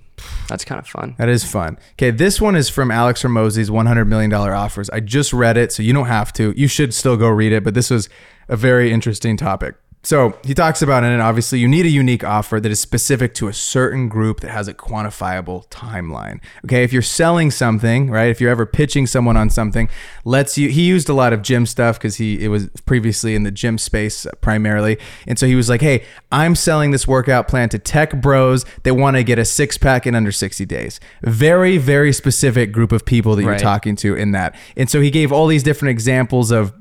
That's 0.48 0.64
kind 0.64 0.78
of 0.78 0.86
fun. 0.86 1.14
That 1.18 1.28
is 1.28 1.44
fun. 1.44 1.78
Okay, 1.92 2.10
this 2.10 2.40
one 2.40 2.56
is 2.56 2.68
from 2.68 2.90
Alex 2.90 3.22
Hormozi's 3.22 3.70
$100 3.70 4.06
million 4.06 4.32
offers. 4.32 4.90
I 4.90 5.00
just 5.00 5.32
read 5.32 5.56
it, 5.56 5.72
so 5.72 5.82
you 5.82 5.92
don't 5.92 6.06
have 6.06 6.32
to. 6.34 6.52
You 6.56 6.68
should 6.68 6.92
still 6.92 7.16
go 7.16 7.28
read 7.28 7.52
it, 7.52 7.64
but 7.64 7.74
this 7.74 7.90
was 7.90 8.08
a 8.48 8.56
very 8.56 8.92
interesting 8.92 9.36
topic. 9.36 9.76
So 10.02 10.38
he 10.44 10.54
talks 10.54 10.80
about 10.80 11.04
it, 11.04 11.08
and 11.08 11.20
obviously, 11.20 11.58
you 11.58 11.68
need 11.68 11.84
a 11.84 11.90
unique 11.90 12.24
offer 12.24 12.58
that 12.58 12.72
is 12.72 12.80
specific 12.80 13.34
to 13.34 13.48
a 13.48 13.52
certain 13.52 14.08
group 14.08 14.40
that 14.40 14.50
has 14.50 14.66
a 14.66 14.72
quantifiable 14.72 15.68
timeline. 15.68 16.40
Okay, 16.64 16.84
if 16.84 16.90
you're 16.92 17.02
selling 17.02 17.50
something, 17.50 18.08
right? 18.10 18.30
If 18.30 18.40
you're 18.40 18.50
ever 18.50 18.64
pitching 18.64 19.06
someone 19.06 19.36
on 19.36 19.50
something, 19.50 19.90
let's 20.24 20.56
you. 20.56 20.70
He 20.70 20.86
used 20.86 21.10
a 21.10 21.12
lot 21.12 21.34
of 21.34 21.42
gym 21.42 21.66
stuff 21.66 21.98
because 21.98 22.16
he 22.16 22.42
it 22.42 22.48
was 22.48 22.68
previously 22.86 23.34
in 23.34 23.42
the 23.42 23.50
gym 23.50 23.76
space 23.76 24.24
uh, 24.24 24.30
primarily, 24.40 24.96
and 25.26 25.38
so 25.38 25.46
he 25.46 25.54
was 25.54 25.68
like, 25.68 25.82
"Hey, 25.82 26.04
I'm 26.32 26.54
selling 26.54 26.92
this 26.92 27.06
workout 27.06 27.46
plan 27.46 27.68
to 27.68 27.78
tech 27.78 28.22
bros 28.22 28.64
that 28.84 28.94
want 28.94 29.16
to 29.18 29.22
get 29.22 29.38
a 29.38 29.44
six 29.44 29.76
pack 29.76 30.06
in 30.06 30.14
under 30.14 30.32
60 30.32 30.64
days." 30.64 30.98
Very, 31.22 31.76
very 31.76 32.14
specific 32.14 32.72
group 32.72 32.92
of 32.92 33.04
people 33.04 33.36
that 33.36 33.42
you're 33.42 33.50
Right. 33.52 33.60
talking 33.60 33.96
to 33.96 34.14
in 34.14 34.30
that, 34.32 34.54
and 34.78 34.88
so 34.88 35.02
he 35.02 35.10
gave 35.10 35.30
all 35.30 35.46
these 35.46 35.62
different 35.62 35.90
examples 35.90 36.50
of 36.50 36.72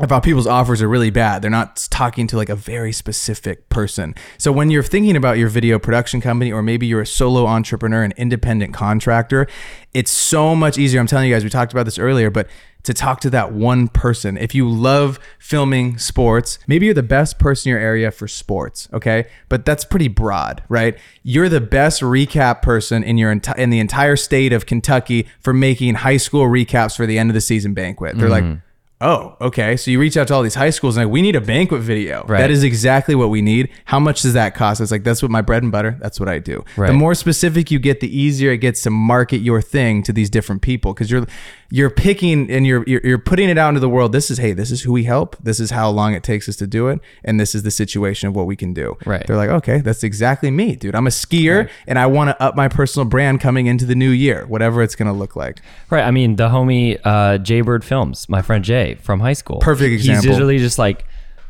about 0.00 0.22
people's 0.22 0.46
offers 0.46 0.80
are 0.80 0.88
really 0.88 1.10
bad. 1.10 1.42
They're 1.42 1.50
not 1.50 1.88
talking 1.90 2.26
to 2.28 2.36
like 2.36 2.48
a 2.48 2.56
very 2.56 2.92
specific 2.92 3.68
person. 3.68 4.14
So 4.36 4.52
when 4.52 4.70
you're 4.70 4.82
thinking 4.82 5.16
about 5.16 5.38
your 5.38 5.48
video 5.48 5.78
production 5.78 6.20
company, 6.20 6.52
or 6.52 6.62
maybe 6.62 6.86
you're 6.86 7.00
a 7.00 7.06
solo 7.06 7.46
entrepreneur, 7.46 8.04
an 8.04 8.12
independent 8.16 8.72
contractor, 8.72 9.48
it's 9.94 10.10
so 10.10 10.54
much 10.54 10.78
easier. 10.78 11.00
I'm 11.00 11.06
telling 11.06 11.28
you 11.28 11.34
guys, 11.34 11.42
we 11.42 11.50
talked 11.50 11.72
about 11.72 11.84
this 11.84 11.98
earlier, 11.98 12.30
but 12.30 12.48
to 12.84 12.94
talk 12.94 13.20
to 13.20 13.30
that 13.30 13.52
one 13.52 13.88
person. 13.88 14.38
If 14.38 14.54
you 14.54 14.68
love 14.68 15.18
filming 15.38 15.98
sports, 15.98 16.58
maybe 16.66 16.86
you're 16.86 16.94
the 16.94 17.02
best 17.02 17.38
person 17.38 17.68
in 17.68 17.72
your 17.72 17.80
area 17.80 18.10
for 18.10 18.28
sports, 18.28 18.88
okay? 18.92 19.26
But 19.48 19.64
that's 19.64 19.84
pretty 19.84 20.08
broad, 20.08 20.62
right? 20.68 20.96
You're 21.22 21.48
the 21.48 21.60
best 21.60 22.02
recap 22.02 22.62
person 22.62 23.02
in 23.02 23.18
your 23.18 23.34
enti- 23.34 23.58
in 23.58 23.70
the 23.70 23.80
entire 23.80 24.16
state 24.16 24.52
of 24.52 24.64
Kentucky 24.66 25.26
for 25.40 25.52
making 25.52 25.96
high 25.96 26.16
school 26.18 26.44
recaps 26.44 26.96
for 26.96 27.04
the 27.04 27.18
end 27.18 27.30
of 27.30 27.34
the 27.34 27.40
season 27.40 27.74
banquet. 27.74 28.16
They're 28.16 28.30
like 28.30 28.44
mm-hmm. 28.44 28.60
Oh, 29.00 29.36
okay. 29.40 29.76
So 29.76 29.92
you 29.92 30.00
reach 30.00 30.16
out 30.16 30.26
to 30.28 30.34
all 30.34 30.42
these 30.42 30.56
high 30.56 30.70
schools 30.70 30.96
and 30.96 31.06
like, 31.06 31.12
we 31.12 31.22
need 31.22 31.36
a 31.36 31.40
banquet 31.40 31.82
video. 31.82 32.24
Right. 32.26 32.38
That 32.38 32.50
is 32.50 32.64
exactly 32.64 33.14
what 33.14 33.30
we 33.30 33.42
need. 33.42 33.70
How 33.84 34.00
much 34.00 34.22
does 34.22 34.32
that 34.32 34.56
cost? 34.56 34.80
It's 34.80 34.90
like, 34.90 35.04
that's 35.04 35.22
what 35.22 35.30
my 35.30 35.40
bread 35.40 35.62
and 35.62 35.70
butter. 35.70 35.96
That's 36.00 36.18
what 36.18 36.28
I 36.28 36.40
do. 36.40 36.64
Right. 36.76 36.88
The 36.88 36.94
more 36.94 37.14
specific 37.14 37.70
you 37.70 37.78
get, 37.78 38.00
the 38.00 38.16
easier 38.16 38.50
it 38.50 38.58
gets 38.58 38.82
to 38.82 38.90
market 38.90 39.38
your 39.38 39.62
thing 39.62 40.02
to 40.02 40.12
these 40.12 40.28
different 40.28 40.62
people. 40.62 40.92
Cause 40.94 41.12
you're, 41.12 41.26
you're 41.70 41.90
picking 41.90 42.50
and 42.50 42.66
you're, 42.66 42.82
you're, 42.88 43.00
you're 43.04 43.18
putting 43.18 43.48
it 43.48 43.56
out 43.56 43.68
into 43.68 43.80
the 43.80 43.88
world. 43.88 44.10
This 44.10 44.32
is, 44.32 44.38
Hey, 44.38 44.52
this 44.52 44.72
is 44.72 44.82
who 44.82 44.92
we 44.92 45.04
help. 45.04 45.36
This 45.40 45.60
is 45.60 45.70
how 45.70 45.90
long 45.90 46.14
it 46.14 46.24
takes 46.24 46.48
us 46.48 46.56
to 46.56 46.66
do 46.66 46.88
it. 46.88 46.98
And 47.22 47.38
this 47.38 47.54
is 47.54 47.62
the 47.62 47.70
situation 47.70 48.28
of 48.28 48.34
what 48.34 48.46
we 48.46 48.56
can 48.56 48.74
do. 48.74 48.96
Right. 49.06 49.24
They're 49.24 49.36
like, 49.36 49.50
okay, 49.50 49.78
that's 49.78 50.02
exactly 50.02 50.50
me, 50.50 50.74
dude. 50.74 50.96
I'm 50.96 51.06
a 51.06 51.10
skier 51.10 51.70
and 51.86 52.00
I 52.00 52.06
want 52.06 52.30
to 52.30 52.42
up 52.42 52.56
my 52.56 52.66
personal 52.66 53.06
brand 53.06 53.40
coming 53.40 53.66
into 53.66 53.86
the 53.86 53.94
new 53.94 54.10
year, 54.10 54.44
whatever 54.46 54.82
it's 54.82 54.96
going 54.96 55.06
to 55.06 55.16
look 55.16 55.36
like. 55.36 55.60
Right. 55.88 56.02
I 56.02 56.10
mean, 56.10 56.34
the 56.34 56.48
homie 56.48 56.98
uh, 57.04 57.38
Jaybird 57.38 57.84
Films, 57.84 58.28
my 58.28 58.42
friend 58.42 58.64
Jay 58.64 58.87
from 58.94 59.20
high 59.20 59.32
school. 59.32 59.58
Perfect 59.58 59.92
example. 59.92 60.22
He's 60.22 60.30
literally 60.30 60.58
just 60.58 60.78
like 60.78 61.04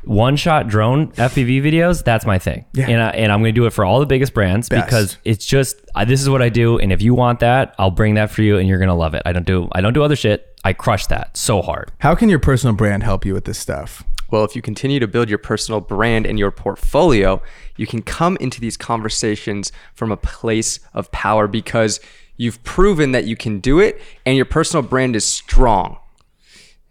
one 0.05 0.36
shot 0.36 0.68
drone 0.68 1.09
FPV 1.12 1.62
videos. 1.62 2.05
That's 2.05 2.24
my 2.24 2.39
thing. 2.39 2.64
Yeah. 2.72 2.89
And, 2.89 3.03
I, 3.03 3.11
and 3.11 3.32
I'm 3.32 3.41
going 3.41 3.55
to 3.55 3.61
do 3.61 3.66
it 3.66 3.70
for 3.70 3.84
all 3.84 4.01
the 4.01 4.07
biggest 4.07 4.32
brands 4.32 4.68
Best. 4.68 4.86
because 4.86 5.18
it's 5.24 5.45
just 5.45 5.76
I, 5.95 6.05
this 6.05 6.22
is 6.22 6.28
what 6.28 6.43
I 6.43 6.49
do. 6.49 6.78
And 6.78 6.93
if 6.93 7.03
you 7.03 7.14
want 7.14 7.41
that, 7.41 7.74
I'll 7.78 7.91
bring 7.91 8.14
that 8.14 8.30
for 8.30 8.43
you, 8.43 8.59
and 8.59 8.68
you're 8.68 8.78
going 8.78 8.89
to 8.89 8.95
love 8.95 9.14
it. 9.14 9.22
I 9.26 9.32
don't 9.32 9.47
do 9.47 9.68
I 9.72 9.80
don't 9.80 9.93
do 9.93 10.03
other 10.03 10.16
shit. 10.16 10.59
I 10.64 10.72
crush 10.72 11.07
that 11.07 11.36
so 11.36 11.62
hard. 11.62 11.93
How 11.99 12.14
can 12.14 12.28
your 12.28 12.39
personal 12.39 12.74
brand 12.74 13.03
help 13.03 13.24
you 13.24 13.34
with 13.34 13.45
this 13.45 13.59
stuff? 13.59 14.05
Well, 14.30 14.45
if 14.45 14.55
you 14.55 14.61
continue 14.61 15.01
to 15.01 15.09
build 15.09 15.30
your 15.30 15.39
personal 15.39 15.80
brand 15.80 16.26
and 16.26 16.39
your 16.39 16.51
portfolio, 16.51 17.41
you 17.76 17.86
can 17.86 18.03
come 18.03 18.36
into 18.41 18.61
these 18.61 18.76
conversations 18.76 19.72
from 19.95 20.12
a 20.12 20.18
place 20.18 20.80
of 20.93 21.11
power 21.12 21.47
because 21.47 21.99
you've 22.36 22.62
proven 22.62 23.12
that 23.12 23.24
you 23.24 23.36
can 23.36 23.61
do 23.61 23.78
it 23.78 24.01
and 24.26 24.36
your 24.36 24.45
personal 24.45 24.82
brand 24.82 25.16
is 25.16 25.24
strong. 25.24 25.99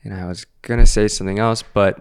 And 0.04 0.14
I 0.14 0.26
was 0.26 0.46
going 0.62 0.80
to 0.80 0.86
say 0.86 1.08
something 1.08 1.40
else, 1.40 1.64
but 1.74 2.00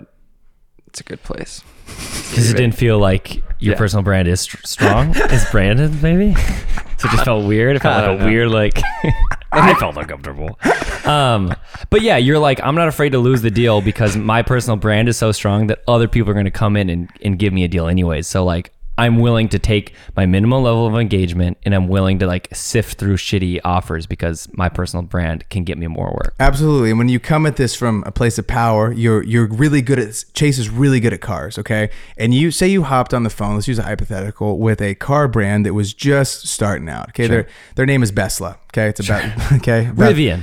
it's 0.87 1.01
a 1.01 1.05
good 1.05 1.23
place. 1.23 1.63
Because 1.87 2.51
it 2.51 2.57
didn't 2.57 2.75
feel 2.77 2.99
like 2.99 3.37
your 3.61 3.73
Yeah. 3.75 3.79
personal 3.79 4.03
brand 4.03 4.29
is 4.29 4.41
str- 4.41 4.65
strong. 4.65 5.17
is 5.31 5.45
Brandon 5.51 6.01
maybe? 6.03 6.35
So 6.99 7.09
it 7.09 7.13
just 7.13 7.25
felt 7.25 7.47
weird. 7.47 7.77
It 7.77 7.83
felt 7.83 8.09
like 8.09 8.21
a 8.21 8.25
weird 8.25 8.51
like. 8.51 8.81
I 9.53 9.75
felt 9.75 9.97
uncomfortable. 9.97 10.59
Um, 11.05 11.55
but 11.91 12.03
yeah, 12.03 12.17
you're 12.17 12.39
like 12.39 12.61
I'm 12.63 12.75
not 12.75 12.89
afraid 12.89 13.11
to 13.13 13.19
lose 13.19 13.43
the 13.43 13.51
deal 13.51 13.81
because 13.81 14.17
my 14.17 14.43
personal 14.43 14.77
brand 14.77 15.09
is 15.09 15.17
so 15.17 15.31
strong 15.33 15.69
that 15.69 15.83
other 15.87 16.09
people 16.09 16.31
are 16.31 16.35
going 16.35 16.45
to 16.47 16.51
come 16.51 16.77
in 16.77 16.91
and, 16.91 17.09
and 17.23 17.39
give 17.39 17.53
me 17.53 17.65
a 17.65 17.69
deal 17.69 17.87
anyways. 17.87 18.27
So 18.27 18.45
like 18.45 18.73
I'm 18.99 19.19
willing 19.19 19.49
to 19.51 19.59
take 19.59 19.95
my 20.17 20.27
minimal 20.27 20.63
level 20.63 20.87
of 20.87 20.95
engagement 20.95 21.59
and 21.65 21.75
I'm 21.75 21.89
willing 21.89 22.19
to 22.21 22.27
like 22.27 22.49
sift 22.55 22.99
through 22.99 23.17
shitty 23.17 23.61
offers 23.65 24.07
because 24.07 24.49
my 24.53 24.69
personal 24.69 25.03
brand 25.03 25.49
can 25.51 25.65
get 25.65 25.79
me 25.79 25.87
more 25.87 26.13
work. 26.13 26.35
Absolutely. 26.41 26.91
And 26.91 26.99
when 26.99 27.09
you 27.09 27.21
come 27.21 27.47
at 27.47 27.57
this 27.57 27.75
from 27.75 28.03
a 28.07 28.13
place 28.13 28.39
of 28.39 28.47
power, 28.47 28.93
you're 28.93 29.23
you're 29.23 29.47
really 29.47 29.83
good 29.83 29.99
at 29.99 30.25
Chase 30.35 30.59
is 30.59 30.71
really 30.71 31.01
good 31.01 31.13
at 31.13 31.21
cars, 31.21 31.59
okay? 31.59 31.91
And 32.17 32.35
you 32.35 32.51
say 32.51 32.69
you 32.69 32.85
hopped 32.85 33.13
on 33.13 33.23
the 33.23 33.31
phone, 33.31 33.55
let's 33.55 33.69
use 33.69 33.79
a 33.79 33.83
hypothetical, 33.83 34.59
with 34.59 34.81
a 34.81 34.95
car 34.95 35.29
brand 35.29 35.67
that 35.67 35.75
was 35.75 35.93
just 35.93 36.47
starting 36.49 36.89
out. 36.89 37.11
Okay. 37.11 37.27
Their 37.27 37.49
their 37.75 37.87
name 37.87 38.03
is 38.03 38.13
Besla. 38.13 38.57
Okay. 38.73 38.89
It's 38.89 39.01
about 39.01 39.53
okay. 39.53 39.89
About- 39.89 40.15
Rivian. 40.15 40.43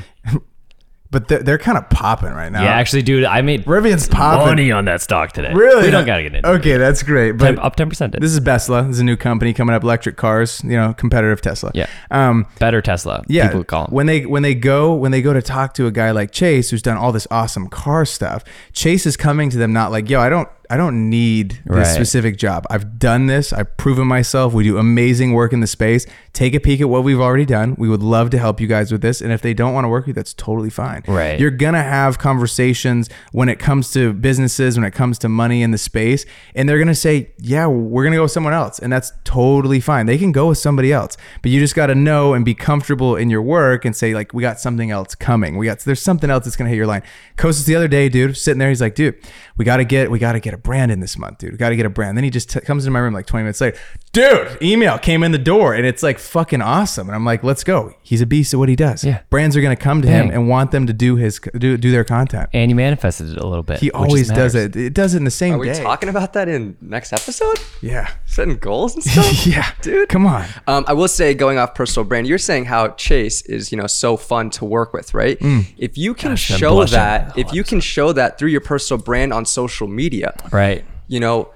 But 1.13 1.29
they're, 1.29 1.41
they're 1.43 1.57
kind 1.57 1.77
of 1.77 1.89
popping 1.89 2.31
right 2.31 2.51
now. 2.51 2.63
Yeah, 2.63 2.73
actually, 2.73 3.03
dude, 3.03 3.23
I 3.23 3.41
made 3.41 3.63
Rivian's 3.65 4.07
popping. 4.09 4.47
money 4.47 4.71
on 4.71 4.83
that 4.85 5.01
stock 5.01 5.31
today. 5.31 5.53
Really? 5.53 5.83
We 5.85 5.91
don't 5.91 6.05
gotta 6.05 6.23
get 6.23 6.35
into 6.35 6.49
it. 6.49 6.53
Okay, 6.55 6.77
that's 6.77 7.03
great. 7.03 7.33
But 7.33 7.45
Ten- 7.55 7.59
up 7.59 7.75
ten 7.77 7.87
percent. 7.87 8.19
this 8.19 8.31
is 8.33 8.39
Besla. 8.41 8.87
This 8.87 8.95
is 8.95 8.99
a 8.99 9.03
new 9.05 9.15
company 9.15 9.53
coming 9.53 9.73
up, 9.75 9.83
electric 9.83 10.17
cars, 10.17 10.61
you 10.63 10.71
know, 10.75 10.93
competitive 10.93 11.39
Tesla. 11.41 11.71
Yeah. 11.73 11.87
Um 12.11 12.47
better 12.59 12.81
Tesla. 12.81 13.23
yeah, 13.27 13.47
people 13.47 13.63
call 13.63 13.85
them. 13.85 13.93
when 13.95 14.07
they 14.07 14.25
when 14.25 14.41
they 14.43 14.55
go 14.55 14.93
when 14.93 15.11
they 15.11 15.21
go 15.21 15.31
to 15.31 15.41
talk 15.41 15.73
to 15.75 15.87
a 15.87 15.91
guy 15.91 16.11
like 16.11 16.31
Chase 16.31 16.71
who's 16.71 16.81
done 16.81 16.97
all 16.97 17.11
this 17.11 17.27
awesome 17.31 17.69
car 17.69 18.03
stuff, 18.05 18.43
Chase 18.73 19.05
is 19.05 19.15
coming 19.15 19.49
to 19.51 19.57
them 19.57 19.71
not 19.71 19.91
like, 19.91 20.09
yo, 20.09 20.19
I 20.19 20.29
don't 20.29 20.49
I 20.73 20.77
don't 20.77 21.07
need 21.07 21.59
this 21.67 21.75
Right. 21.75 21.85
specific 21.85 22.35
job. 22.35 22.65
I've 22.67 22.97
done 22.97 23.27
this. 23.27 23.53
I've 23.53 23.77
proven 23.77 24.07
myself. 24.07 24.53
We 24.53 24.63
do 24.63 24.79
amazing 24.79 25.33
work 25.33 25.53
in 25.53 25.59
the 25.59 25.67
space. 25.67 26.07
Take 26.33 26.55
a 26.55 26.59
peek 26.59 26.81
at 26.81 26.89
what 26.89 27.03
we've 27.03 27.19
already 27.19 27.45
done. 27.45 27.75
We 27.77 27.87
would 27.87 28.01
love 28.01 28.31
to 28.31 28.39
help 28.39 28.59
you 28.59 28.65
guys 28.65 28.91
with 28.91 29.01
this. 29.01 29.21
And 29.21 29.31
if 29.31 29.39
they 29.43 29.53
don't 29.53 29.71
want 29.75 29.85
to 29.85 29.89
work 29.89 30.05
with 30.07 30.07
you, 30.07 30.13
that's 30.15 30.33
totally 30.33 30.71
fine. 30.71 31.03
Right. 31.07 31.39
You're 31.39 31.51
gonna 31.51 31.83
have 31.83 32.17
conversations 32.17 33.07
when 33.33 33.49
it 33.49 33.59
comes 33.59 33.91
to 33.91 34.13
businesses, 34.13 34.75
when 34.75 34.83
it 34.83 34.95
comes 34.95 35.19
to 35.19 35.29
money 35.29 35.61
in 35.61 35.69
the 35.69 35.77
space, 35.77 36.25
and 36.55 36.67
they're 36.67 36.79
gonna 36.79 36.95
say, 36.95 37.29
"Yeah, 37.37 37.67
we're 37.67 38.03
gonna 38.03 38.15
go 38.15 38.23
with 38.23 38.31
someone 38.31 38.53
else," 38.53 38.79
and 38.79 38.91
that's 38.91 39.13
totally 39.25 39.79
fine. 39.79 40.07
They 40.07 40.17
can 40.17 40.31
go 40.31 40.47
with 40.47 40.57
somebody 40.57 40.91
else, 40.91 41.17
but 41.43 41.51
you 41.51 41.59
just 41.59 41.75
got 41.75 41.87
to 41.87 41.95
know 41.95 42.33
and 42.33 42.43
be 42.43 42.55
comfortable 42.55 43.15
in 43.15 43.29
your 43.29 43.43
work 43.43 43.85
and 43.85 43.95
say, 43.95 44.15
like, 44.15 44.33
"We 44.33 44.41
got 44.41 44.59
something 44.59 44.89
else 44.89 45.13
coming. 45.13 45.55
We 45.59 45.67
got 45.67 45.81
there's 45.81 46.01
something 46.01 46.31
else 46.31 46.45
that's 46.45 46.55
gonna 46.55 46.71
hit 46.71 46.77
your 46.77 46.87
line." 46.87 47.03
Kostas 47.37 47.65
the 47.65 47.75
other 47.75 47.87
day, 47.87 48.09
dude, 48.09 48.35
sitting 48.35 48.57
there, 48.57 48.69
he's 48.69 48.81
like, 48.81 48.95
"Dude, 48.95 49.13
we 49.55 49.65
got 49.65 49.77
to 49.77 49.85
get 49.85 50.09
we 50.09 50.17
got 50.17 50.31
to 50.33 50.39
get 50.39 50.55
a 50.55 50.57
brand 50.63 50.91
in 50.91 50.99
this 50.99 51.17
month, 51.17 51.39
dude. 51.39 51.51
We 51.51 51.57
got 51.57 51.69
to 51.69 51.75
get 51.75 51.85
a 51.85 51.89
brand." 51.89 52.17
Then 52.17 52.23
he 52.23 52.29
just 52.29 52.49
t- 52.49 52.61
comes 52.61 52.85
into 52.85 52.91
my 52.91 52.99
room 52.99 53.13
like 53.13 53.25
20 53.25 53.43
minutes 53.43 53.61
later. 53.61 53.77
Dude, 54.13 54.57
email 54.61 54.97
came 54.99 55.23
in 55.23 55.31
the 55.31 55.37
door 55.37 55.73
and 55.73 55.85
it's 55.85 56.01
like 56.03 56.19
fucking 56.19 56.61
awesome. 56.61 57.07
And 57.09 57.15
I'm 57.15 57.25
like, 57.25 57.43
let's 57.43 57.63
go. 57.63 57.93
He's 58.03 58.21
a 58.21 58.25
beast 58.25 58.53
at 58.53 58.59
what 58.59 58.69
he 58.69 58.75
does. 58.75 59.03
Yeah. 59.03 59.21
Brands 59.29 59.57
are 59.57 59.61
going 59.61 59.75
to 59.75 59.81
come 59.81 60.01
to 60.03 60.07
him 60.07 60.29
and 60.29 60.47
want 60.47 60.71
them 60.71 60.87
to 60.87 60.93
do 60.93 61.15
his 61.15 61.39
do, 61.57 61.75
do 61.77 61.91
their 61.91 62.03
content. 62.03 62.49
And 62.53 62.69
you 62.71 62.75
manifested 62.75 63.29
it 63.31 63.37
a 63.37 63.45
little 63.47 63.63
bit. 63.63 63.79
He 63.79 63.91
always 63.91 64.29
does 64.29 64.55
it. 64.55 64.75
It 64.75 64.93
does 64.93 65.15
it 65.15 65.17
in 65.17 65.23
the 65.23 65.31
same 65.31 65.55
Are 65.55 65.57
we 65.57 65.67
day. 65.67 65.81
talking 65.81 66.09
about 66.09 66.33
that 66.33 66.47
in 66.47 66.77
next 66.79 67.11
episode? 67.11 67.57
yeah. 67.81 68.11
Setting 68.25 68.57
goals 68.57 68.93
and 68.95 69.03
stuff? 69.03 69.45
yeah. 69.47 69.71
Dude. 69.81 70.09
Come 70.09 70.25
on. 70.27 70.45
Um, 70.67 70.85
I 70.87 70.93
will 70.93 71.07
say, 71.07 71.33
going 71.33 71.57
off 71.57 71.73
personal 71.75 72.07
brand, 72.07 72.27
you're 72.27 72.37
saying 72.37 72.65
how 72.65 72.89
Chase 72.89 73.41
is, 73.43 73.71
you 73.71 73.77
know, 73.77 73.87
so 73.87 74.15
fun 74.15 74.49
to 74.51 74.65
work 74.65 74.93
with, 74.93 75.13
right? 75.13 75.39
Mm. 75.39 75.65
If 75.77 75.97
you 75.97 76.13
can 76.13 76.31
Gosh, 76.31 76.41
show 76.41 76.85
that, 76.85 77.37
if 77.37 77.51
you 77.51 77.63
can 77.63 77.79
show 77.79 78.13
that 78.13 78.37
through 78.37 78.49
your 78.49 78.61
personal 78.61 79.01
brand 79.03 79.33
on 79.33 79.45
social 79.45 79.87
media, 79.87 80.35
Right. 80.51 80.85
you 81.07 81.19
know, 81.19 81.51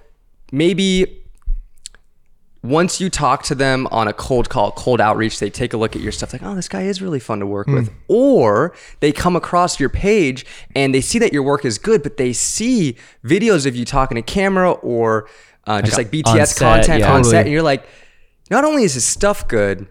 maybe 0.52 1.24
once 2.64 3.00
you 3.00 3.10
talk 3.10 3.44
to 3.44 3.56
them 3.56 3.88
on 3.92 4.08
a 4.08 4.14
cold 4.14 4.50
call, 4.50 4.72
cold 4.72 5.00
outreach, 5.00 5.40
they 5.40 5.50
take 5.50 5.74
a 5.74 5.78
look 5.78 5.96
at 5.96 6.02
your 6.02 6.12
stuff 6.12 6.34
like, 6.34 6.44
oh, 6.44 6.56
this 6.56 6.68
guy 6.68 6.82
is 6.84 7.02
really 7.02 7.20
fun 7.20 7.40
to 7.40 7.46
work 7.46 7.68
with. 7.68 7.94
Or 8.08 8.74
they 9.00 9.12
come 9.12 9.36
across 9.36 9.80
your 9.80 9.90
page 9.90 10.46
and 10.76 10.94
they 10.94 11.02
see 11.02 11.20
that 11.20 11.32
your 11.32 11.44
work 11.44 11.66
is 11.66 11.78
good, 11.78 12.04
but 12.04 12.18
they 12.18 12.34
see 12.34 12.96
videos 13.24 13.66
of 13.66 13.76
you 13.76 13.86
talking 13.86 14.16
to 14.16 14.22
camera 14.22 14.72
or 14.72 15.30
uh, 15.66 15.82
just 15.82 15.98
like, 15.98 16.08
on 16.08 16.12
BTS 16.12 16.48
set, 16.48 16.58
content 16.58 17.00
yeah. 17.02 17.14
on 17.14 17.24
set. 17.24 17.46
And 17.46 17.54
you're 17.54 17.62
like, 17.62 17.86
not 18.50 18.64
only 18.64 18.84
is 18.84 18.96
his 18.96 19.06
stuff 19.06 19.48
good, 19.48 19.88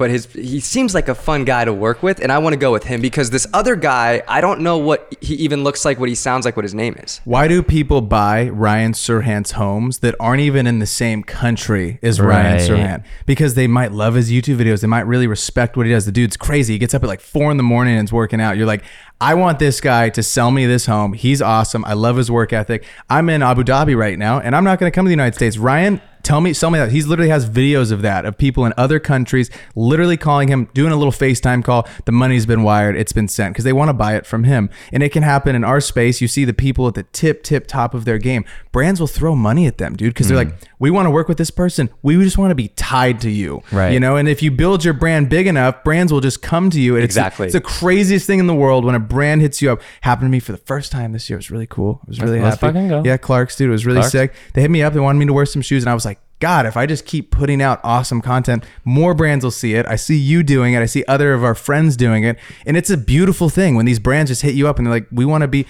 but 0.00 0.10
his 0.10 0.24
he 0.32 0.60
seems 0.60 0.94
like 0.94 1.08
a 1.08 1.14
fun 1.14 1.44
guy 1.44 1.66
to 1.66 1.74
work 1.74 2.02
with, 2.02 2.20
and 2.20 2.32
I 2.32 2.38
want 2.38 2.54
to 2.54 2.56
go 2.56 2.72
with 2.72 2.84
him 2.84 3.02
because 3.02 3.28
this 3.28 3.46
other 3.52 3.76
guy, 3.76 4.22
I 4.26 4.40
don't 4.40 4.62
know 4.62 4.78
what 4.78 5.14
he 5.20 5.34
even 5.34 5.62
looks 5.62 5.84
like, 5.84 6.00
what 6.00 6.08
he 6.08 6.14
sounds 6.14 6.46
like, 6.46 6.56
what 6.56 6.64
his 6.64 6.74
name 6.74 6.94
is. 6.94 7.20
Why 7.24 7.48
do 7.48 7.62
people 7.62 8.00
buy 8.00 8.48
Ryan 8.48 8.94
Serhant's 8.94 9.50
homes 9.52 9.98
that 9.98 10.14
aren't 10.18 10.40
even 10.40 10.66
in 10.66 10.78
the 10.78 10.86
same 10.86 11.22
country 11.22 11.98
as 12.02 12.18
Ryan 12.18 12.52
Right. 12.52 12.60
Serhant? 12.62 13.04
Because 13.26 13.56
they 13.56 13.66
might 13.66 13.92
love 13.92 14.14
his 14.14 14.30
YouTube 14.30 14.56
videos. 14.56 14.80
They 14.80 14.86
might 14.86 15.06
really 15.06 15.26
respect 15.26 15.76
what 15.76 15.84
he 15.84 15.92
does. 15.92 16.06
The 16.06 16.12
dude's 16.12 16.38
crazy. 16.38 16.72
He 16.72 16.78
gets 16.78 16.94
up 16.94 17.02
at 17.02 17.06
like 17.06 17.20
four 17.20 17.50
in 17.50 17.58
the 17.58 17.62
morning 17.62 17.98
and 17.98 18.08
is 18.08 18.12
working 18.12 18.40
out. 18.40 18.56
You're 18.56 18.66
like, 18.66 18.82
I 19.22 19.34
want 19.34 19.58
this 19.58 19.82
guy 19.82 20.08
to 20.10 20.22
sell 20.22 20.50
me 20.50 20.64
this 20.64 20.86
home. 20.86 21.12
He's 21.12 21.42
awesome. 21.42 21.84
I 21.84 21.92
love 21.92 22.16
his 22.16 22.30
work 22.30 22.54
ethic. 22.54 22.86
I'm 23.10 23.28
in 23.28 23.42
Abu 23.42 23.64
Dhabi 23.64 23.94
right 23.94 24.18
now, 24.18 24.40
and 24.40 24.56
I'm 24.56 24.64
not 24.64 24.78
going 24.78 24.90
to 24.90 24.94
come 24.94 25.04
to 25.04 25.08
the 25.08 25.12
United 25.12 25.34
States. 25.34 25.58
Ryan, 25.58 26.00
tell 26.22 26.40
me, 26.40 26.52
sell 26.52 26.70
me 26.70 26.78
that. 26.78 26.90
He's 26.90 27.06
literally 27.06 27.30
has 27.30 27.48
videos 27.48 27.92
of 27.92 28.02
that 28.02 28.24
of 28.24 28.36
people 28.38 28.64
in 28.64 28.72
other 28.76 28.98
countries 28.98 29.50
literally 29.74 30.16
calling 30.16 30.48
him, 30.48 30.68
doing 30.74 30.92
a 30.92 30.96
little 30.96 31.12
FaceTime 31.12 31.64
call. 31.64 31.88
The 32.04 32.12
money's 32.12 32.46
been 32.46 32.62
wired. 32.62 32.96
It's 32.96 33.12
been 33.12 33.28
sent 33.28 33.54
because 33.54 33.64
they 33.64 33.72
want 33.72 33.88
to 33.88 33.92
buy 33.92 34.16
it 34.16 34.26
from 34.26 34.44
him. 34.44 34.70
And 34.92 35.02
it 35.02 35.10
can 35.10 35.22
happen 35.22 35.54
in 35.54 35.64
our 35.64 35.80
space. 35.80 36.20
You 36.20 36.28
see 36.28 36.44
the 36.44 36.54
people 36.54 36.86
at 36.88 36.94
the 36.94 37.02
tip, 37.04 37.42
tip 37.42 37.66
top 37.66 37.94
of 37.94 38.04
their 38.04 38.18
game. 38.18 38.44
Brands 38.72 39.00
will 39.00 39.06
throw 39.06 39.34
money 39.34 39.66
at 39.66 39.78
them, 39.78 39.96
dude, 39.96 40.14
because 40.14 40.28
they're 40.28 40.42
hmm. 40.42 40.50
like, 40.50 40.60
we 40.78 40.90
want 40.90 41.06
to 41.06 41.10
work 41.10 41.28
with 41.28 41.38
this 41.38 41.50
person. 41.50 41.90
We 42.02 42.16
just 42.22 42.38
want 42.38 42.50
to 42.50 42.54
be 42.54 42.68
tied 42.68 43.20
to 43.22 43.30
you. 43.30 43.62
Right. 43.72 43.92
You 43.92 44.00
know, 44.00 44.16
and 44.16 44.28
if 44.28 44.42
you 44.42 44.50
build 44.50 44.84
your 44.84 44.94
brand 44.94 45.28
big 45.28 45.46
enough, 45.46 45.82
brands 45.84 46.12
will 46.12 46.20
just 46.20 46.42
come 46.42 46.70
to 46.70 46.80
you. 46.80 46.94
And 46.94 47.04
it's- 47.04 47.10
Exactly. 47.10 47.46
It's 47.46 47.54
the 47.54 47.60
craziest 47.60 48.26
thing 48.26 48.38
in 48.38 48.46
the 48.46 48.54
world 48.54 48.84
when 48.84 48.94
a 48.94 49.00
brand 49.10 49.42
hits 49.42 49.60
you 49.60 49.70
up. 49.70 49.82
Happened 50.00 50.28
to 50.28 50.30
me 50.30 50.40
for 50.40 50.52
the 50.52 50.58
first 50.58 50.90
time 50.90 51.12
this 51.12 51.28
year. 51.28 51.36
It 51.36 51.40
was 51.40 51.50
really 51.50 51.66
cool. 51.66 52.00
I 52.02 52.08
was 52.08 52.20
really 52.20 52.40
Let's 52.40 52.58
happy. 52.58 52.72
fucking 52.72 52.88
go. 52.88 53.02
Yeah, 53.04 53.18
Clark's 53.18 53.56
dude. 53.56 53.68
It 53.68 53.72
was 53.72 53.84
really 53.84 53.98
Clark's. 53.98 54.12
sick. 54.12 54.34
They 54.54 54.62
hit 54.62 54.70
me 54.70 54.82
up. 54.82 54.94
They 54.94 55.00
wanted 55.00 55.18
me 55.18 55.26
to 55.26 55.32
wear 55.34 55.44
some 55.44 55.60
shoes, 55.60 55.82
and 55.82 55.90
I 55.90 55.94
was 55.94 56.06
like, 56.06 56.18
God, 56.38 56.64
if 56.64 56.74
I 56.78 56.86
just 56.86 57.04
keep 57.04 57.30
putting 57.30 57.60
out 57.60 57.80
awesome 57.84 58.22
content, 58.22 58.64
more 58.82 59.12
brands 59.12 59.44
will 59.44 59.50
see 59.50 59.74
it. 59.74 59.84
I 59.86 59.96
see 59.96 60.16
you 60.16 60.42
doing 60.42 60.72
it. 60.72 60.80
I 60.80 60.86
see 60.86 61.04
other 61.06 61.34
of 61.34 61.44
our 61.44 61.54
friends 61.54 61.98
doing 61.98 62.24
it, 62.24 62.38
and 62.64 62.78
it's 62.78 62.88
a 62.88 62.96
beautiful 62.96 63.50
thing 63.50 63.74
when 63.74 63.84
these 63.84 63.98
brands 63.98 64.30
just 64.30 64.40
hit 64.40 64.54
you 64.54 64.66
up 64.66 64.78
and 64.78 64.86
they're 64.86 64.94
like, 64.94 65.06
we 65.12 65.26
want 65.26 65.42
to 65.42 65.48
be 65.48 65.66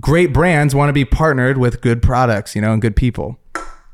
great 0.00 0.32
brands, 0.32 0.74
want 0.74 0.88
to 0.88 0.94
be 0.94 1.04
partnered 1.04 1.58
with 1.58 1.82
good 1.82 2.00
products, 2.00 2.54
you 2.54 2.62
know, 2.62 2.72
and 2.72 2.80
good 2.80 2.96
people. 2.96 3.38